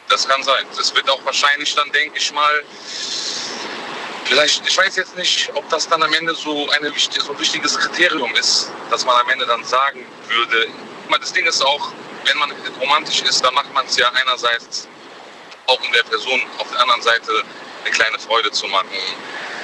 Das 0.08 0.28
kann 0.28 0.42
sein. 0.42 0.64
Das 0.76 0.94
wird 0.94 1.08
auch 1.08 1.24
wahrscheinlich 1.24 1.74
dann, 1.74 1.90
denke 1.92 2.18
ich 2.18 2.32
mal, 2.32 2.62
vielleicht, 4.26 4.66
ich 4.66 4.76
weiß 4.76 4.96
jetzt 4.96 5.16
nicht, 5.16 5.50
ob 5.54 5.68
das 5.68 5.88
dann 5.88 6.02
am 6.02 6.12
Ende 6.12 6.34
so, 6.34 6.68
eine, 6.70 6.92
so 6.96 7.32
ein 7.32 7.38
wichtiges 7.38 7.78
Kriterium 7.78 8.34
ist, 8.34 8.70
dass 8.90 9.04
man 9.04 9.16
am 9.16 9.28
Ende 9.30 9.46
dann 9.46 9.64
sagen 9.64 10.04
würde. 10.28 10.68
Das 11.20 11.32
Ding 11.32 11.46
ist 11.46 11.62
auch, 11.62 11.92
wenn 12.24 12.38
man 12.38 12.52
romantisch 12.80 13.22
ist, 13.22 13.44
dann 13.44 13.54
macht 13.54 13.72
man 13.72 13.86
es 13.86 13.96
ja 13.96 14.10
einerseits 14.10 14.86
auch 15.66 15.80
um 15.80 15.92
der 15.92 16.02
Person 16.04 16.40
auf 16.58 16.70
der 16.70 16.80
anderen 16.80 17.02
Seite 17.02 17.32
eine 17.84 17.90
kleine 17.90 18.18
Freude 18.18 18.50
zu 18.50 18.66
machen, 18.68 18.88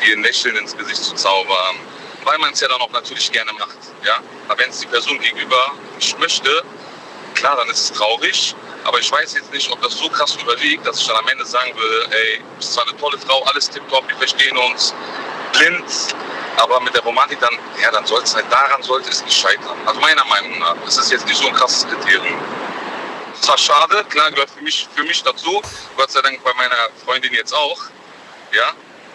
ihr 0.07 0.17
ein 0.17 0.23
Lächeln 0.23 0.57
ins 0.57 0.77
Gesicht 0.77 1.03
zu 1.05 1.15
zaubern, 1.15 1.77
weil 2.25 2.39
man 2.39 2.53
es 2.53 2.61
ja 2.61 2.69
dann 2.69 2.81
auch 2.81 2.91
natürlich 2.91 3.31
gerne 3.31 3.53
macht. 3.53 3.79
Ja? 4.05 4.19
Aber 4.49 4.59
wenn 4.59 4.71
es 4.71 4.81
die 4.81 4.87
Person 4.87 5.21
gegenüber 5.21 5.75
nicht 5.97 6.19
möchte, 6.19 6.65
klar, 7.43 7.57
dann 7.57 7.69
ist 7.71 7.91
es 7.91 7.93
traurig. 7.93 8.55
Aber 8.85 8.99
ich 8.99 9.11
weiß 9.11 9.35
jetzt 9.35 9.53
nicht, 9.53 9.71
ob 9.71 9.81
das 9.83 9.95
so 9.95 10.09
krass 10.09 10.37
überwiegt, 10.37 10.87
dass 10.87 11.01
ich 11.01 11.07
dann 11.07 11.17
am 11.17 11.29
Ende 11.29 11.45
sagen 11.45 11.73
würde, 11.77 12.17
ey, 12.17 12.39
du 12.39 12.57
bist 12.57 12.73
zwar 12.73 12.87
eine 12.87 12.97
tolle 12.97 13.19
Frau, 13.19 13.43
alles 13.45 13.69
tipptopp, 13.69 14.09
wir 14.09 14.17
verstehen 14.17 14.57
uns, 14.57 14.95
blind, 15.53 15.85
aber 16.57 16.81
mit 16.81 16.95
der 16.95 17.03
Romantik 17.03 17.41
dann, 17.41 17.57
ja, 17.81 17.91
dann 17.91 18.07
sollte 18.07 18.25
es 18.25 18.35
halt 18.35 18.47
daran 18.51 18.83
sollte 18.83 19.11
es 19.11 19.25
nicht 19.25 19.37
scheitern. 19.37 19.77
Also 19.87 20.01
meiner 20.01 20.25
Meinung 20.25 20.59
nach, 20.59 20.77
es 20.87 20.97
ist 20.97 21.13
jetzt 21.13 21.27
nicht 21.27 21.37
so 21.37 21.47
ein 21.47 21.55
krasses 21.55 21.87
Kriterium. 21.87 22.41
Zwar 23.41 23.59
schade, 23.59 24.05
klar, 24.09 24.31
gehört 24.31 24.51
für 24.51 24.63
mich, 24.63 24.89
für 24.95 25.05
mich 25.05 25.23
dazu, 25.23 25.63
Gott 25.97 26.11
sei 26.11 26.21
Dank 26.23 26.43
bei 26.43 26.53
meiner 26.55 26.89
Freundin 27.05 27.33
jetzt 27.33 27.55
auch, 27.55 27.79
ja, 28.53 28.73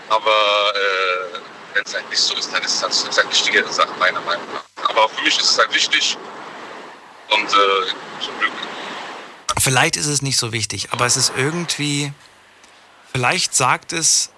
aber 0.09 0.73
äh, 0.75 1.39
wenn 1.73 1.83
es 1.85 1.93
halt 1.93 2.09
nicht 2.09 2.21
so 2.21 2.35
ist, 2.35 2.53
dann 2.53 2.61
ist 2.63 2.75
es 2.75 2.83
halt, 2.83 2.93
ist 2.93 3.17
halt 3.17 3.29
wichtigere 3.29 3.71
Sache, 3.71 3.89
meiner 3.99 4.21
Meinung 4.21 4.45
nach. 4.53 4.89
Aber 4.89 5.09
für 5.09 5.21
mich 5.23 5.37
ist 5.37 5.51
es 5.51 5.57
halt 5.57 5.73
wichtig 5.73 6.17
und 7.29 7.45
äh, 7.45 8.23
zum 8.23 8.39
Glück. 8.39 8.51
Vielleicht 9.59 9.97
ist 9.97 10.07
es 10.07 10.21
nicht 10.21 10.37
so 10.37 10.51
wichtig, 10.51 10.89
aber 10.91 11.05
es 11.05 11.17
ist 11.17 11.33
irgendwie, 11.35 12.13
vielleicht 13.13 13.55
sagt 13.55 13.93
es 13.93 14.31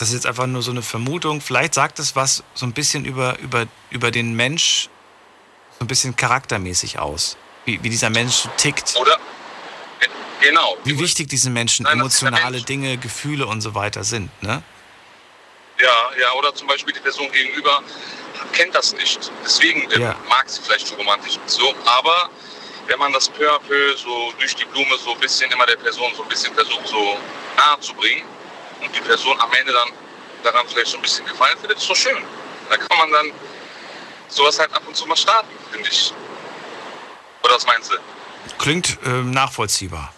das 0.00 0.08
ist 0.08 0.14
jetzt 0.14 0.26
einfach 0.26 0.46
nur 0.46 0.62
so 0.62 0.70
eine 0.70 0.80
Vermutung. 0.80 1.42
Vielleicht 1.42 1.74
sagt 1.74 1.98
es 1.98 2.16
was 2.16 2.42
so 2.54 2.64
ein 2.64 2.72
bisschen 2.72 3.04
über, 3.04 3.38
über, 3.40 3.66
über 3.90 4.10
den 4.10 4.32
Mensch, 4.32 4.88
so 5.78 5.84
ein 5.84 5.88
bisschen 5.88 6.16
charaktermäßig 6.16 6.98
aus. 6.98 7.36
Wie, 7.66 7.82
wie 7.82 7.90
dieser 7.90 8.08
Mensch 8.08 8.48
tickt. 8.56 8.96
Oder? 8.98 9.18
Genau. 10.40 10.78
Wie 10.84 10.98
wichtig 10.98 11.28
diesen 11.28 11.52
Menschen 11.52 11.82
Nein, 11.82 11.98
emotionale 11.98 12.52
Mensch. 12.52 12.64
Dinge, 12.64 12.96
Gefühle 12.96 13.46
und 13.46 13.60
so 13.60 13.74
weiter 13.74 14.02
sind, 14.02 14.30
ne? 14.42 14.62
Ja, 15.78 16.10
ja, 16.18 16.32
oder 16.32 16.54
zum 16.54 16.66
Beispiel 16.66 16.94
die 16.94 17.00
Person 17.00 17.30
gegenüber 17.30 17.82
kennt 18.52 18.74
das 18.74 18.92
nicht. 18.94 19.30
Deswegen 19.44 19.88
ja. 20.00 20.16
mag 20.28 20.48
sie 20.48 20.60
vielleicht 20.62 20.86
so 20.86 20.94
romantisch 20.96 21.38
so. 21.46 21.74
Aber 21.84 22.30
wenn 22.86 22.98
man 22.98 23.12
das 23.12 23.28
peu 23.28 23.48
à 23.50 23.58
peu 23.58 23.96
so 23.96 24.32
durch 24.38 24.54
die 24.54 24.64
Blume 24.64 24.96
so 24.98 25.12
ein 25.12 25.20
bisschen 25.20 25.50
immer 25.52 25.66
der 25.66 25.76
Person 25.76 26.12
so 26.16 26.22
ein 26.22 26.28
bisschen 26.28 26.54
versucht, 26.54 26.86
so 26.88 27.18
nahe 27.56 27.80
zu 27.80 27.94
bringen, 27.94 28.24
und 28.82 28.94
die 28.94 29.00
Person 29.00 29.38
am 29.40 29.52
Ende 29.52 29.72
dann 29.72 29.88
daran 30.42 30.66
vielleicht 30.68 30.90
so 30.90 30.96
ein 30.96 31.02
bisschen 31.02 31.26
gefallen 31.26 31.56
findet, 31.58 31.78
ist 31.78 31.88
doch 31.88 31.96
schön. 31.96 32.22
Da 32.68 32.76
kann 32.76 32.98
man 32.98 33.12
dann 33.12 33.32
sowas 34.28 34.58
halt 34.58 34.72
ab 34.72 34.82
und 34.86 34.96
zu 34.96 35.06
mal 35.06 35.16
starten, 35.16 35.48
finde 35.70 35.88
ich. 35.88 36.12
Oder 37.42 37.54
was 37.54 37.66
meinst 37.66 37.92
du? 37.92 37.96
Klingt 38.58 38.98
äh, 39.04 39.08
nachvollziehbar. 39.08 40.12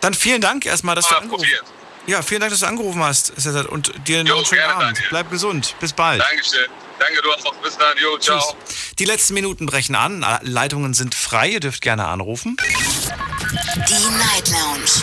Dann 0.00 0.14
vielen 0.14 0.40
Dank 0.40 0.66
erstmal, 0.66 0.94
dass 0.94 1.08
du 1.08 1.16
angerufen 1.16 1.46
hast. 1.50 1.72
Ja, 2.06 2.20
vielen 2.20 2.40
Dank, 2.40 2.52
dass 2.52 2.60
du 2.60 2.66
angerufen 2.66 3.02
hast. 3.02 3.32
Und 3.68 3.92
dir 4.06 4.22
jo, 4.22 4.36
einen 4.36 4.44
schönen 4.44 4.60
gerne, 4.60 4.74
Abend. 4.74 4.96
Daniel. 4.96 5.08
Bleib 5.10 5.30
gesund. 5.30 5.74
Bis 5.80 5.92
bald. 5.92 6.20
Dankeschön. 6.20 6.68
Danke, 6.98 7.22
du 7.22 7.30
hast 7.32 7.46
auch. 7.46 7.54
Bis 7.56 7.76
dann. 7.76 7.96
Jo, 8.02 8.16
ciao. 8.18 8.38
Tschüss. 8.38 8.54
Die 8.98 9.04
letzten 9.04 9.34
Minuten 9.34 9.66
brechen 9.66 9.94
an. 9.94 10.24
Leitungen 10.42 10.94
sind 10.94 11.14
frei. 11.14 11.50
Ihr 11.50 11.60
dürft 11.60 11.82
gerne 11.82 12.06
anrufen. 12.06 12.56
Die 12.58 14.16
Night 14.16 14.50
Lounge 14.50 15.02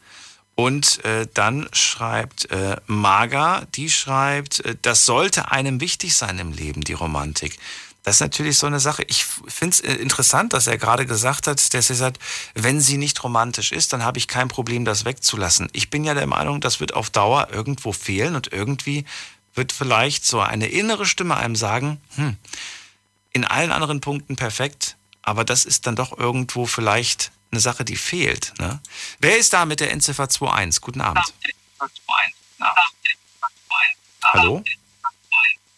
Und 0.56 1.04
äh, 1.04 1.28
dann 1.34 1.68
schreibt 1.72 2.50
äh, 2.50 2.76
Maga, 2.86 3.66
die 3.74 3.90
schreibt, 3.90 4.60
äh, 4.60 4.74
das 4.80 5.04
sollte 5.04 5.52
einem 5.52 5.80
wichtig 5.80 6.16
sein 6.16 6.38
im 6.38 6.52
Leben, 6.52 6.80
die 6.80 6.94
Romantik. 6.94 7.58
Das 8.02 8.16
ist 8.16 8.20
natürlich 8.20 8.56
so 8.56 8.66
eine 8.66 8.80
Sache. 8.80 9.04
Ich 9.08 9.24
finde 9.24 9.74
es 9.74 9.80
äh, 9.80 9.92
interessant, 9.94 10.54
dass 10.54 10.66
er 10.66 10.78
gerade 10.78 11.04
gesagt 11.04 11.46
hat, 11.46 11.74
dass 11.74 11.90
er 11.90 11.96
sagt, 11.96 12.22
wenn 12.54 12.80
sie 12.80 12.96
nicht 12.96 13.22
romantisch 13.22 13.70
ist, 13.70 13.92
dann 13.92 14.02
habe 14.02 14.18
ich 14.18 14.28
kein 14.28 14.48
Problem, 14.48 14.86
das 14.86 15.04
wegzulassen. 15.04 15.68
Ich 15.72 15.90
bin 15.90 16.04
ja 16.04 16.14
der 16.14 16.26
Meinung, 16.26 16.62
das 16.62 16.80
wird 16.80 16.94
auf 16.94 17.10
Dauer 17.10 17.48
irgendwo 17.52 17.92
fehlen 17.92 18.34
und 18.34 18.50
irgendwie 18.50 19.04
wird 19.54 19.72
vielleicht 19.72 20.24
so 20.24 20.40
eine 20.40 20.68
innere 20.68 21.04
Stimme 21.04 21.36
einem 21.36 21.56
sagen, 21.56 22.00
hm, 22.14 22.36
in 23.32 23.44
allen 23.44 23.72
anderen 23.72 24.00
Punkten 24.00 24.36
perfekt, 24.36 24.96
aber 25.20 25.44
das 25.44 25.66
ist 25.66 25.86
dann 25.86 25.96
doch 25.96 26.16
irgendwo 26.16 26.64
vielleicht 26.64 27.32
eine 27.56 27.60
Sache, 27.60 27.84
die 27.84 27.96
fehlt. 27.96 28.52
Ne? 28.58 28.80
Wer 29.18 29.38
ist 29.38 29.52
da 29.52 29.64
mit 29.64 29.80
der 29.80 29.90
Endziffer 29.90 30.24
21? 30.24 30.80
Guten 30.80 31.00
Abend. 31.00 31.24
Hallo? 34.22 34.62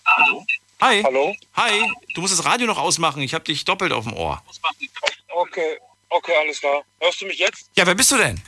Hallo? 0.04 0.46
Hi. 0.80 1.02
Hallo? 1.02 1.36
Hi. 1.54 1.92
Du 2.14 2.20
musst 2.20 2.36
das 2.36 2.44
Radio 2.44 2.66
noch 2.66 2.78
ausmachen. 2.78 3.22
Ich 3.22 3.34
habe 3.34 3.44
dich 3.44 3.64
doppelt 3.64 3.92
auf 3.92 4.04
dem 4.04 4.14
Ohr. 4.14 4.42
Okay, 5.28 5.78
okay, 6.08 6.32
alles 6.40 6.60
klar. 6.60 6.82
Hörst 7.00 7.20
du 7.20 7.26
mich 7.26 7.38
jetzt? 7.38 7.70
Ja, 7.76 7.86
wer 7.86 7.94
bist 7.94 8.10
du 8.10 8.16
denn? 8.16 8.40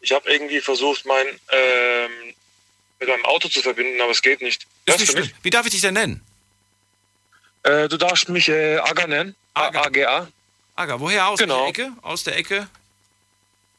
Ich 0.00 0.12
habe 0.12 0.30
irgendwie 0.30 0.60
versucht, 0.60 1.06
mein 1.06 1.26
ähm, 1.50 2.34
mit 3.00 3.08
meinem 3.08 3.24
Auto 3.24 3.48
zu 3.48 3.62
verbinden, 3.62 4.00
aber 4.00 4.10
es 4.10 4.22
geht 4.22 4.42
nicht. 4.42 4.66
Hörst 4.86 5.00
nicht 5.00 5.14
du 5.14 5.20
mich? 5.20 5.34
Wie 5.42 5.50
darf 5.50 5.66
ich 5.66 5.72
dich 5.72 5.80
denn 5.80 5.94
nennen? 5.94 6.24
Äh, 7.62 7.88
du 7.88 7.96
darfst 7.96 8.28
mich 8.28 8.48
äh, 8.48 8.76
Aga 8.78 9.06
nennen. 9.06 9.34
A-G-A. 9.54 10.28
Aga, 10.78 11.00
woher 11.00 11.26
aus 11.26 11.40
genau. 11.40 11.58
der 11.58 11.68
Ecke? 11.70 11.92
Aus 12.02 12.22
der 12.22 12.36
Ecke? 12.36 12.68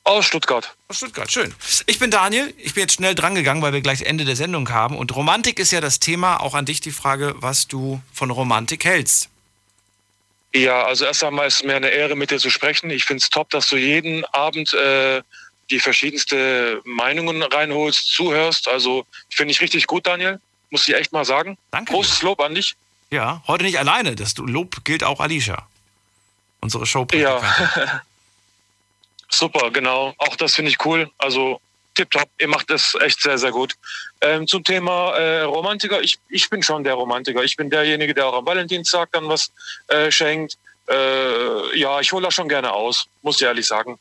Aus 0.04 0.26
Stuttgart. 0.26 0.76
Aus 0.90 0.98
Stuttgart, 0.98 1.32
schön. 1.32 1.56
Ich 1.86 1.98
bin 1.98 2.12
Daniel. 2.12 2.54
Ich 2.58 2.74
bin 2.74 2.82
jetzt 2.82 2.96
schnell 2.96 3.16
drangegangen, 3.16 3.64
weil 3.64 3.72
wir 3.72 3.80
gleich 3.80 4.02
Ende 4.02 4.26
der 4.26 4.36
Sendung 4.36 4.70
haben. 4.70 4.98
Und 4.98 5.16
Romantik 5.16 5.60
ist 5.60 5.72
ja 5.72 5.80
das 5.80 6.00
Thema. 6.00 6.42
Auch 6.42 6.56
an 6.56 6.66
dich 6.66 6.82
die 6.82 6.92
Frage, 6.92 7.36
was 7.38 7.70
du 7.70 8.02
von 8.12 8.32
Romantik 8.32 8.84
hältst. 8.84 9.30
Ja, 10.54 10.84
also 10.84 11.06
erst 11.06 11.24
einmal 11.24 11.48
ist 11.48 11.62
es 11.62 11.64
mir 11.64 11.78
eine 11.78 11.88
Ehre, 11.88 12.18
mit 12.18 12.32
dir 12.32 12.40
zu 12.40 12.50
sprechen. 12.50 12.90
Ich 12.90 13.06
finde 13.06 13.22
es 13.22 13.30
top, 13.30 13.50
dass 13.52 13.70
du 13.70 13.78
jeden 13.78 14.26
Abend 14.34 14.74
äh, 14.74 15.22
die 15.72 15.80
verschiedensten 15.80 16.82
Meinungen 16.84 17.42
reinholst, 17.44 18.12
zuhörst. 18.12 18.68
Also 18.68 19.06
finde 19.30 19.54
ich 19.54 19.62
richtig 19.62 19.88
gut, 19.88 20.06
Daniel. 20.06 20.42
Muss 20.70 20.86
ich 20.86 20.96
echt 20.96 21.14
mal 21.14 21.24
sagen. 21.24 21.58
Danke. 21.72 21.94
Großes 21.94 22.24
Lob 22.24 22.42
an 22.42 22.56
dich. 22.56 22.76
Ja, 23.10 23.42
heute 23.48 23.64
nicht 23.64 23.80
alleine. 23.80 24.18
Das 24.18 24.36
Lob 24.36 24.84
gilt 24.84 25.06
auch 25.06 25.22
Alicia 25.22 25.66
unsere 26.62 26.86
Show. 26.86 27.06
Ja. 27.14 27.42
Super, 29.30 29.72
genau. 29.72 30.14
Auch 30.18 30.36
das 30.36 30.56
finde 30.56 30.72
ich 30.72 30.84
cool. 30.86 31.10
Also 31.18 31.62
tipptopp, 31.96 32.30
ihr 32.40 32.48
macht 32.48 32.72
es 32.72 32.96
echt 33.02 33.22
sehr, 33.22 33.38
sehr 33.38 33.52
gut. 33.52 33.76
Ähm, 34.22 34.48
zum 34.48 34.64
Thema 34.64 35.16
äh, 35.18 35.42
Romantiker, 35.42 36.02
ich, 36.02 36.18
ich 36.30 36.50
bin 36.50 36.64
schon 36.64 36.84
der 36.84 36.94
Romantiker. 36.94 37.44
Ich 37.44 37.56
bin 37.56 37.70
derjenige, 37.70 38.14
der 38.14 38.28
auch 38.28 38.38
am 38.38 38.46
Valentinstag 38.46 39.10
dann 39.12 39.28
was 39.28 39.52
äh, 39.88 40.10
schenkt. 40.12 40.58
Äh, 40.90 41.78
ja, 41.78 42.00
ich 42.00 42.12
hole 42.12 42.26
das 42.26 42.34
schon 42.34 42.50
gerne 42.50 42.72
aus, 42.72 43.06
muss 43.22 43.40
ich 43.40 43.46
ehrlich 43.46 43.68
sagen. 43.68 44.00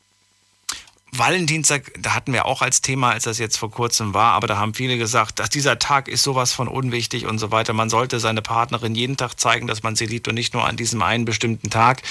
Valentinstag, 1.11 1.91
da 1.99 2.13
hatten 2.13 2.33
wir 2.33 2.45
auch 2.45 2.61
als 2.61 2.81
Thema, 2.81 3.11
als 3.11 3.23
das 3.23 3.39
jetzt 3.39 3.57
vor 3.57 3.71
kurzem 3.71 4.13
war, 4.13 4.33
aber 4.33 4.47
da 4.47 4.57
haben 4.57 4.73
viele 4.73 4.97
gesagt, 4.97 5.39
dass 5.39 5.49
dieser 5.49 5.79
Tag 5.79 6.07
ist 6.07 6.23
sowas 6.23 6.53
von 6.53 6.67
unwichtig 6.67 7.25
und 7.25 7.39
so 7.39 7.51
weiter. 7.51 7.73
Man 7.73 7.89
sollte 7.89 8.19
seine 8.19 8.41
Partnerin 8.41 8.95
jeden 8.95 9.17
Tag 9.17 9.39
zeigen, 9.39 9.67
dass 9.67 9.81
man 9.81 9.95
sie 9.95 10.05
liebt 10.05 10.27
und 10.27 10.35
nicht 10.35 10.53
nur 10.53 10.65
an 10.65 10.77
diesem 10.77 11.01
einen 11.01 11.25
bestimmten 11.25 11.69
Tag. 11.69 12.03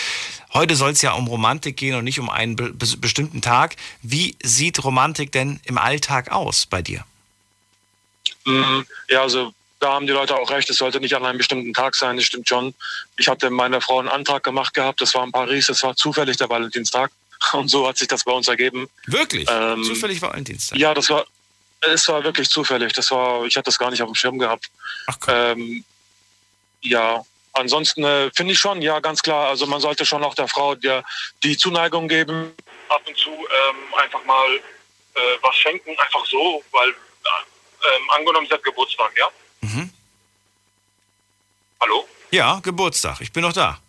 Heute 0.52 0.74
soll 0.74 0.90
es 0.90 1.02
ja 1.02 1.12
um 1.12 1.28
Romantik 1.28 1.76
gehen 1.76 1.94
und 1.94 2.04
nicht 2.04 2.18
um 2.18 2.28
einen 2.28 2.56
be 2.56 2.72
bestimmten 2.72 3.40
Tag. 3.40 3.76
Wie 4.02 4.36
sieht 4.42 4.82
Romantik 4.82 5.30
denn 5.32 5.60
im 5.64 5.78
Alltag 5.78 6.32
aus 6.32 6.66
bei 6.66 6.82
dir? 6.82 7.04
Mhm. 8.44 8.84
Ja, 9.08 9.22
also 9.22 9.52
da 9.80 9.92
haben 9.92 10.06
die 10.06 10.12
Leute 10.12 10.34
auch 10.34 10.50
recht, 10.50 10.68
es 10.70 10.78
sollte 10.78 11.00
nicht 11.00 11.14
an 11.14 11.24
einem 11.24 11.38
bestimmten 11.38 11.72
Tag 11.72 11.94
sein, 11.94 12.16
das 12.16 12.24
stimmt 12.24 12.48
schon. 12.48 12.74
Ich 13.16 13.28
hatte 13.28 13.50
meiner 13.50 13.80
Frau 13.80 14.00
einen 14.00 14.08
Antrag 14.08 14.42
gemacht 14.42 14.74
gehabt, 14.74 15.00
das 15.00 15.14
war 15.14 15.24
in 15.24 15.32
Paris, 15.32 15.66
das 15.66 15.82
war 15.82 15.94
zufällig 15.94 16.36
der 16.36 16.48
Valentinstag. 16.48 17.12
Und 17.52 17.68
so 17.68 17.86
hat 17.86 17.98
sich 17.98 18.08
das 18.08 18.24
bei 18.24 18.32
uns 18.32 18.48
ergeben. 18.48 18.88
Wirklich? 19.06 19.48
Ähm, 19.50 19.82
zufällig 19.84 20.20
Valentinstag? 20.20 20.78
Ja, 20.78 20.94
das 20.94 21.08
war, 21.10 21.26
es 21.80 22.08
war 22.08 22.22
wirklich 22.24 22.48
zufällig. 22.48 22.92
Das 22.92 23.10
war, 23.10 23.44
ich 23.44 23.56
hatte 23.56 23.66
das 23.66 23.78
gar 23.78 23.90
nicht 23.90 24.02
auf 24.02 24.08
dem 24.08 24.14
Schirm 24.14 24.38
gehabt. 24.38 24.70
Ach, 25.06 25.18
ähm, 25.28 25.84
ja, 26.80 27.24
ansonsten 27.52 28.04
äh, 28.04 28.30
finde 28.34 28.52
ich 28.52 28.58
schon, 28.58 28.82
ja, 28.82 29.00
ganz 29.00 29.22
klar. 29.22 29.48
Also 29.48 29.66
man 29.66 29.80
sollte 29.80 30.04
schon 30.04 30.24
auch 30.24 30.34
der 30.34 30.48
Frau 30.48 30.74
der, 30.74 31.04
die 31.42 31.56
Zuneigung 31.56 32.08
geben, 32.08 32.54
ab 32.88 33.02
und 33.06 33.16
zu 33.16 33.30
ähm, 33.30 33.94
einfach 33.96 34.24
mal 34.24 34.56
äh, 34.56 35.20
was 35.42 35.56
schenken, 35.56 35.90
einfach 35.90 36.24
so, 36.26 36.62
weil 36.72 36.88
äh, 36.90 38.14
angenommen, 38.16 38.46
sie 38.46 38.54
hat 38.54 38.62
Geburtstag, 38.62 39.12
ja? 39.16 39.28
Mhm. 39.60 39.92
Hallo? 41.80 42.08
Ja, 42.30 42.60
Geburtstag. 42.60 43.20
Ich 43.20 43.32
bin 43.32 43.42
noch 43.42 43.52
da. 43.52 43.80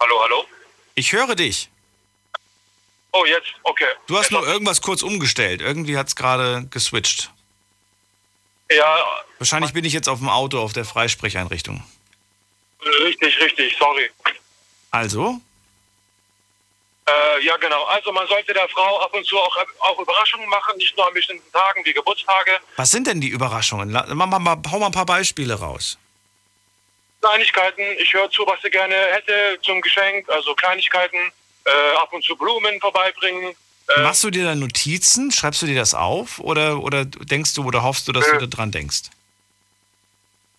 Hallo, 0.00 0.22
hallo? 0.22 0.44
Ich 0.94 1.12
höre 1.12 1.34
dich. 1.34 1.68
Oh, 3.12 3.24
jetzt? 3.26 3.48
Okay. 3.62 3.88
Du 4.06 4.18
hast 4.18 4.30
nur 4.30 4.46
irgendwas 4.46 4.80
kurz 4.80 5.02
umgestellt. 5.02 5.60
Irgendwie 5.60 5.96
hat 5.98 6.08
es 6.08 6.16
gerade 6.16 6.66
geswitcht. 6.70 7.30
Ja. 8.70 9.04
Wahrscheinlich 9.38 9.72
bin 9.72 9.84
ich 9.84 9.92
jetzt 9.92 10.08
auf 10.08 10.18
dem 10.18 10.28
Auto 10.28 10.58
auf 10.58 10.72
der 10.72 10.84
Freisprecheinrichtung. 10.84 11.84
Richtig, 13.04 13.38
richtig, 13.40 13.76
sorry. 13.78 14.10
Also? 14.90 15.40
Äh, 17.06 17.44
ja, 17.44 17.56
genau. 17.56 17.84
Also 17.84 18.12
man 18.12 18.26
sollte 18.28 18.54
der 18.54 18.68
Frau 18.68 19.00
ab 19.00 19.12
und 19.12 19.26
zu 19.26 19.38
auch, 19.38 19.56
auch 19.80 19.98
Überraschungen 19.98 20.48
machen, 20.48 20.76
nicht 20.78 20.96
nur 20.96 21.06
an 21.06 21.14
bestimmten 21.14 21.50
Tagen 21.52 21.84
wie 21.84 21.92
Geburtstage. 21.92 22.58
Was 22.76 22.90
sind 22.90 23.06
denn 23.06 23.20
die 23.20 23.28
Überraschungen? 23.28 23.90
Mach 23.90 24.26
mal, 24.26 24.38
mal, 24.38 24.56
hau 24.70 24.78
mal 24.78 24.86
ein 24.86 24.92
paar 24.92 25.06
Beispiele 25.06 25.54
raus. 25.54 25.98
Kleinigkeiten. 27.20 27.82
Ich 27.98 28.12
höre 28.12 28.30
zu, 28.30 28.44
was 28.46 28.60
sie 28.62 28.70
gerne 28.70 28.94
hätte 28.94 29.58
zum 29.62 29.80
Geschenk. 29.80 30.28
Also 30.28 30.54
Kleinigkeiten. 30.54 31.32
Äh, 31.64 31.96
ab 31.96 32.12
und 32.12 32.24
zu 32.24 32.36
Blumen 32.36 32.80
vorbeibringen. 32.80 33.54
Äh, 33.96 34.00
Machst 34.02 34.24
du 34.24 34.30
dir 34.30 34.44
da 34.44 34.54
Notizen? 34.54 35.30
Schreibst 35.30 35.62
du 35.62 35.66
dir 35.66 35.76
das 35.76 35.94
auf? 35.94 36.38
Oder, 36.38 36.82
oder 36.82 37.04
denkst 37.04 37.54
du 37.54 37.64
oder 37.64 37.82
hoffst 37.82 38.08
du, 38.08 38.12
dass 38.12 38.26
äh, 38.26 38.38
du 38.38 38.48
daran 38.48 38.70
denkst? 38.70 39.02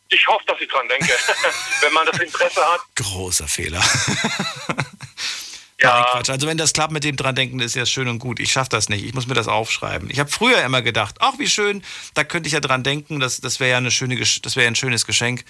Ich 0.09 0.27
hoffe, 0.27 0.43
dass 0.47 0.59
ich 0.61 0.67
dran 0.67 0.87
denke, 0.87 1.13
wenn 1.81 1.93
man 1.93 2.05
das 2.07 2.19
Interesse 2.19 2.61
hat. 2.61 2.81
Großer 2.95 3.47
Fehler. 3.47 3.83
Ja. 5.83 6.11
Quatsch. 6.11 6.29
Also 6.29 6.47
wenn 6.47 6.57
das 6.57 6.71
klappt 6.71 6.93
mit 6.93 7.03
dem 7.03 7.17
dran 7.17 7.35
denken, 7.35 7.59
ist 7.59 7.75
ja 7.75 7.85
schön 7.85 8.07
und 8.07 8.19
gut. 8.19 8.39
Ich 8.39 8.51
schaffe 8.51 8.69
das 8.69 8.87
nicht. 8.87 9.03
Ich 9.03 9.13
muss 9.13 9.27
mir 9.27 9.33
das 9.33 9.49
aufschreiben. 9.49 10.09
Ich 10.09 10.19
habe 10.19 10.31
früher 10.31 10.63
immer 10.63 10.81
gedacht, 10.81 11.15
ach 11.19 11.33
wie 11.39 11.47
schön, 11.47 11.83
da 12.13 12.23
könnte 12.23 12.47
ich 12.47 12.53
ja 12.53 12.61
dran 12.61 12.83
denken. 12.83 13.19
Das, 13.19 13.41
das 13.41 13.59
wäre 13.59 13.71
ja 13.71 13.77
eine 13.77 13.91
schöne, 13.91 14.17
das 14.17 14.55
wäre 14.55 14.67
ein 14.67 14.75
schönes 14.75 15.05
Geschenk. 15.05 15.43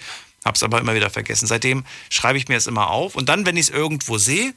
Hab's 0.44 0.62
aber 0.62 0.80
immer 0.80 0.94
wieder 0.94 1.08
vergessen. 1.08 1.46
Seitdem 1.46 1.84
schreibe 2.10 2.36
ich 2.36 2.48
mir 2.48 2.56
es 2.56 2.66
immer 2.66 2.90
auf. 2.90 3.14
Und 3.14 3.28
dann, 3.28 3.46
wenn 3.46 3.56
ich 3.56 3.68
es 3.68 3.70
irgendwo 3.70 4.18
sehe, 4.18 4.54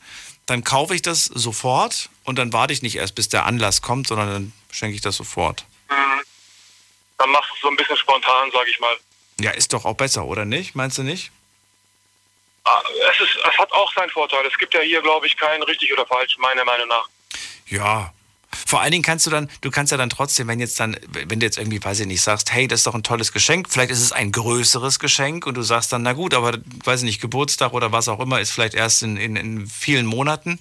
dann 0.47 0.63
kaufe 0.63 0.95
ich 0.95 1.01
das 1.01 1.25
sofort 1.25 2.09
und 2.23 2.39
dann 2.39 2.51
warte 2.53 2.73
ich 2.73 2.81
nicht 2.81 2.95
erst, 2.95 3.15
bis 3.15 3.29
der 3.29 3.45
Anlass 3.45 3.81
kommt, 3.81 4.07
sondern 4.07 4.29
dann 4.29 4.53
schenke 4.71 4.95
ich 4.95 5.01
das 5.01 5.17
sofort. 5.17 5.65
Mhm. 5.89 6.21
Dann 7.19 7.29
machst 7.29 7.51
du 7.51 7.55
es 7.55 7.61
so 7.61 7.67
ein 7.67 7.75
bisschen 7.75 7.97
spontan, 7.97 8.49
sage 8.51 8.69
ich 8.71 8.79
mal. 8.79 8.97
Ja, 9.39 9.51
ist 9.51 9.73
doch 9.73 9.85
auch 9.85 9.95
besser, 9.95 10.25
oder 10.25 10.45
nicht? 10.45 10.73
Meinst 10.73 10.97
du 10.97 11.03
nicht? 11.03 11.31
Ah, 12.63 12.81
es, 13.11 13.21
ist, 13.21 13.35
es 13.35 13.57
hat 13.57 13.71
auch 13.71 13.93
seinen 13.93 14.09
Vorteil. 14.09 14.45
Es 14.45 14.57
gibt 14.57 14.73
ja 14.73 14.81
hier, 14.81 15.01
glaube 15.01 15.27
ich, 15.27 15.37
kein 15.37 15.61
richtig 15.63 15.91
oder 15.93 16.05
falsch, 16.05 16.37
meiner 16.37 16.65
Meinung 16.65 16.87
nach. 16.87 17.07
Ja, 17.67 18.13
vor 18.51 18.81
allen 18.81 18.91
Dingen 18.91 19.03
kannst 19.03 19.25
du 19.25 19.29
dann, 19.29 19.49
du 19.61 19.71
kannst 19.71 19.91
ja 19.91 19.97
dann 19.97 20.09
trotzdem, 20.09 20.47
wenn 20.47 20.59
jetzt 20.59 20.79
dann, 20.79 20.97
wenn 21.11 21.39
du 21.39 21.45
jetzt 21.45 21.57
irgendwie, 21.57 21.83
weiß 21.83 21.99
ich 21.99 22.07
nicht, 22.07 22.21
sagst, 22.21 22.51
hey, 22.51 22.67
das 22.67 22.81
ist 22.81 22.87
doch 22.87 22.95
ein 22.95 23.03
tolles 23.03 23.33
Geschenk, 23.33 23.67
vielleicht 23.69 23.91
ist 23.91 24.01
es 24.01 24.11
ein 24.11 24.31
größeres 24.31 24.99
Geschenk 24.99 25.45
und 25.45 25.55
du 25.55 25.63
sagst 25.63 25.91
dann, 25.91 26.03
na 26.03 26.13
gut, 26.13 26.33
aber 26.33 26.57
weiß 26.83 27.01
ich 27.01 27.05
nicht, 27.05 27.21
Geburtstag 27.21 27.73
oder 27.73 27.91
was 27.91 28.07
auch 28.07 28.19
immer 28.19 28.39
ist 28.39 28.51
vielleicht 28.51 28.73
erst 28.73 29.03
in, 29.03 29.17
in, 29.17 29.35
in 29.35 29.67
vielen 29.67 30.05
Monaten, 30.05 30.59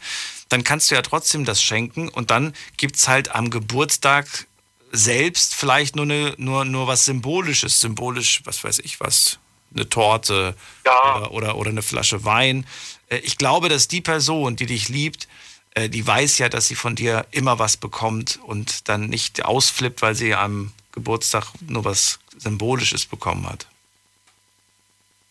dann 0.49 0.65
kannst 0.65 0.91
du 0.91 0.95
ja 0.95 1.03
trotzdem 1.03 1.45
das 1.45 1.63
schenken 1.63 2.09
und 2.09 2.31
dann 2.31 2.55
gibt 2.77 2.97
es 2.97 3.09
halt 3.09 3.35
am 3.35 3.51
Geburtstag 3.51 4.47
selbst 4.93 5.55
vielleicht 5.55 5.97
nur, 5.97 6.05
eine, 6.05 6.35
nur, 6.39 6.65
nur 6.65 6.87
was 6.87 7.05
Symbolisches, 7.05 7.81
symbolisch, 7.81 8.43
was 8.45 8.65
weiß 8.65 8.81
ich 8.81 9.01
was, 9.01 9.39
eine 9.75 9.89
Torte 9.89 10.55
ja. 10.85 11.17
oder, 11.17 11.33
oder, 11.33 11.57
oder 11.57 11.71
eine 11.71 11.83
Flasche 11.83 12.25
Wein. 12.25 12.67
Äh, 13.09 13.19
ich 13.19 13.39
glaube, 13.39 13.69
dass 13.69 13.89
die 13.89 14.01
Person, 14.01 14.57
die 14.57 14.67
dich 14.67 14.89
liebt, 14.89 15.29
äh, 15.77 15.90
die 15.90 16.07
weiß 16.07 16.39
ja, 16.39 16.48
dass 16.48 16.66
sie 16.66 16.74
von 16.74 16.97
dir 16.97 17.27
immer 17.31 17.59
was 17.59 17.77
bekommt 17.77 18.40
und 18.44 18.89
dann 18.89 19.09
nicht 19.09 19.44
ausflippt, 19.44 20.01
weil 20.01 20.15
sie 20.15 20.35
am 20.35 20.73
Geburtstag 20.93 21.48
nur 21.61 21.85
was 21.85 22.19
Symbolisches 22.39 23.05
bekommen 23.05 23.48
hat. 23.48 23.66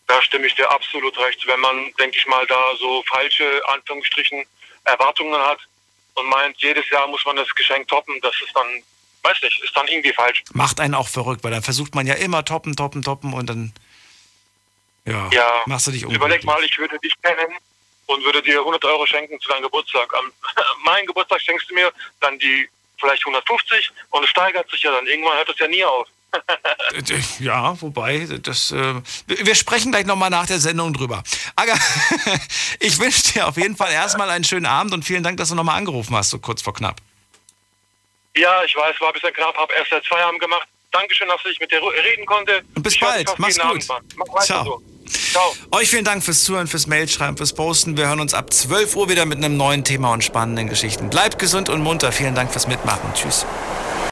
Da 0.06 0.22
stimme 0.22 0.46
ich 0.46 0.54
dir 0.54 0.70
absolut 0.70 1.18
recht. 1.18 1.44
Wenn 1.48 1.58
man, 1.58 1.92
denke 1.98 2.16
ich 2.16 2.26
mal, 2.28 2.46
da 2.46 2.60
so 2.78 3.02
falsche, 3.08 3.60
Anführungsstrichen, 3.66 4.44
Erwartungen 4.84 5.40
hat 5.40 5.58
und 6.14 6.28
meint, 6.28 6.56
jedes 6.62 6.88
Jahr 6.90 7.08
muss 7.08 7.24
man 7.24 7.34
das 7.34 7.52
Geschenk 7.56 7.88
toppen, 7.88 8.14
das 8.22 8.34
ist 8.40 8.54
dann, 8.54 8.66
weiß 9.22 9.42
nicht, 9.42 9.60
ist 9.64 9.76
dann 9.76 9.88
irgendwie 9.88 10.12
falsch. 10.12 10.44
Macht 10.52 10.78
einen 10.78 10.94
auch 10.94 11.08
verrückt, 11.08 11.42
weil 11.42 11.50
dann 11.50 11.64
versucht 11.64 11.96
man 11.96 12.06
ja 12.06 12.14
immer 12.14 12.44
toppen, 12.44 12.76
toppen, 12.76 13.02
toppen 13.02 13.32
und 13.32 13.46
dann 13.50 13.72
ja, 15.04 15.28
ja 15.32 15.62
machst 15.66 15.88
du 15.88 15.90
dich 15.90 16.04
unglücklich. 16.06 16.24
Überleg 16.24 16.44
mal, 16.44 16.62
ich 16.62 16.78
würde 16.78 16.96
dich 17.00 17.14
kennen 17.20 17.56
und 18.06 18.24
würde 18.24 18.42
dir 18.42 18.60
100 18.60 18.84
Euro 18.84 19.06
schenken 19.06 19.38
zu 19.40 19.48
deinem 19.48 19.62
Geburtstag. 19.62 20.12
Am 20.14 20.32
meinen 20.84 21.06
Geburtstag 21.06 21.40
schenkst 21.40 21.70
du 21.70 21.74
mir 21.74 21.92
dann 22.20 22.38
die 22.38 22.68
vielleicht 22.98 23.26
150 23.26 23.90
und 24.10 24.24
es 24.24 24.30
steigert 24.30 24.70
sich 24.70 24.82
ja 24.82 24.92
dann. 24.92 25.06
Irgendwann 25.06 25.36
hört 25.36 25.48
es 25.48 25.58
ja 25.58 25.68
nie 25.68 25.84
auf. 25.84 26.08
ja, 27.40 27.80
wobei, 27.80 28.26
das, 28.42 28.70
äh, 28.70 28.94
wir 29.26 29.54
sprechen 29.54 29.92
gleich 29.92 30.06
nochmal 30.06 30.30
nach 30.30 30.46
der 30.46 30.58
Sendung 30.58 30.92
drüber. 30.92 31.22
Aga, 31.54 31.74
ich 32.80 32.98
wünsche 32.98 33.32
dir 33.32 33.48
auf 33.48 33.56
jeden 33.56 33.76
Fall 33.76 33.92
erstmal 33.92 34.30
einen 34.30 34.44
schönen 34.44 34.66
Abend 34.66 34.92
und 34.92 35.04
vielen 35.04 35.22
Dank, 35.22 35.38
dass 35.38 35.48
du 35.48 35.54
nochmal 35.54 35.78
angerufen 35.78 36.14
hast, 36.14 36.30
so 36.30 36.38
kurz 36.38 36.62
vor 36.62 36.74
knapp. 36.74 36.96
Ja, 38.36 38.62
ich 38.64 38.76
weiß, 38.76 39.00
war 39.00 39.08
ein 39.08 39.12
bisschen 39.14 39.32
knapp, 39.32 39.56
habe 39.56 39.72
erst 39.74 39.90
seit 39.90 40.06
Feierabend 40.06 40.40
gemacht. 40.40 40.68
Dankeschön, 40.92 41.28
dass 41.28 41.40
ich 41.50 41.58
mit 41.58 41.70
dir 41.70 41.82
reden 41.82 42.26
konnte. 42.26 42.62
Und 42.74 42.82
bis 42.82 42.94
ich 42.94 43.00
bald, 43.00 43.38
mach's 43.38 43.58
gut. 43.58 43.82
Ciao. 44.42 44.64
So. 44.64 44.95
Ciao. 45.06 45.54
Euch 45.70 45.90
vielen 45.90 46.04
Dank 46.04 46.22
fürs 46.22 46.44
Zuhören, 46.44 46.66
fürs 46.66 46.86
Mailschreiben, 46.86 47.36
fürs 47.36 47.52
Posten. 47.52 47.96
Wir 47.96 48.08
hören 48.08 48.20
uns 48.20 48.34
ab 48.34 48.52
12 48.52 48.96
Uhr 48.96 49.08
wieder 49.08 49.26
mit 49.26 49.38
einem 49.38 49.56
neuen 49.56 49.84
Thema 49.84 50.12
und 50.12 50.24
spannenden 50.24 50.68
Geschichten. 50.68 51.10
Bleibt 51.10 51.38
gesund 51.38 51.68
und 51.68 51.82
munter. 51.82 52.12
Vielen 52.12 52.34
Dank 52.34 52.52
fürs 52.52 52.66
Mitmachen. 52.66 53.12
Tschüss. 53.14 53.46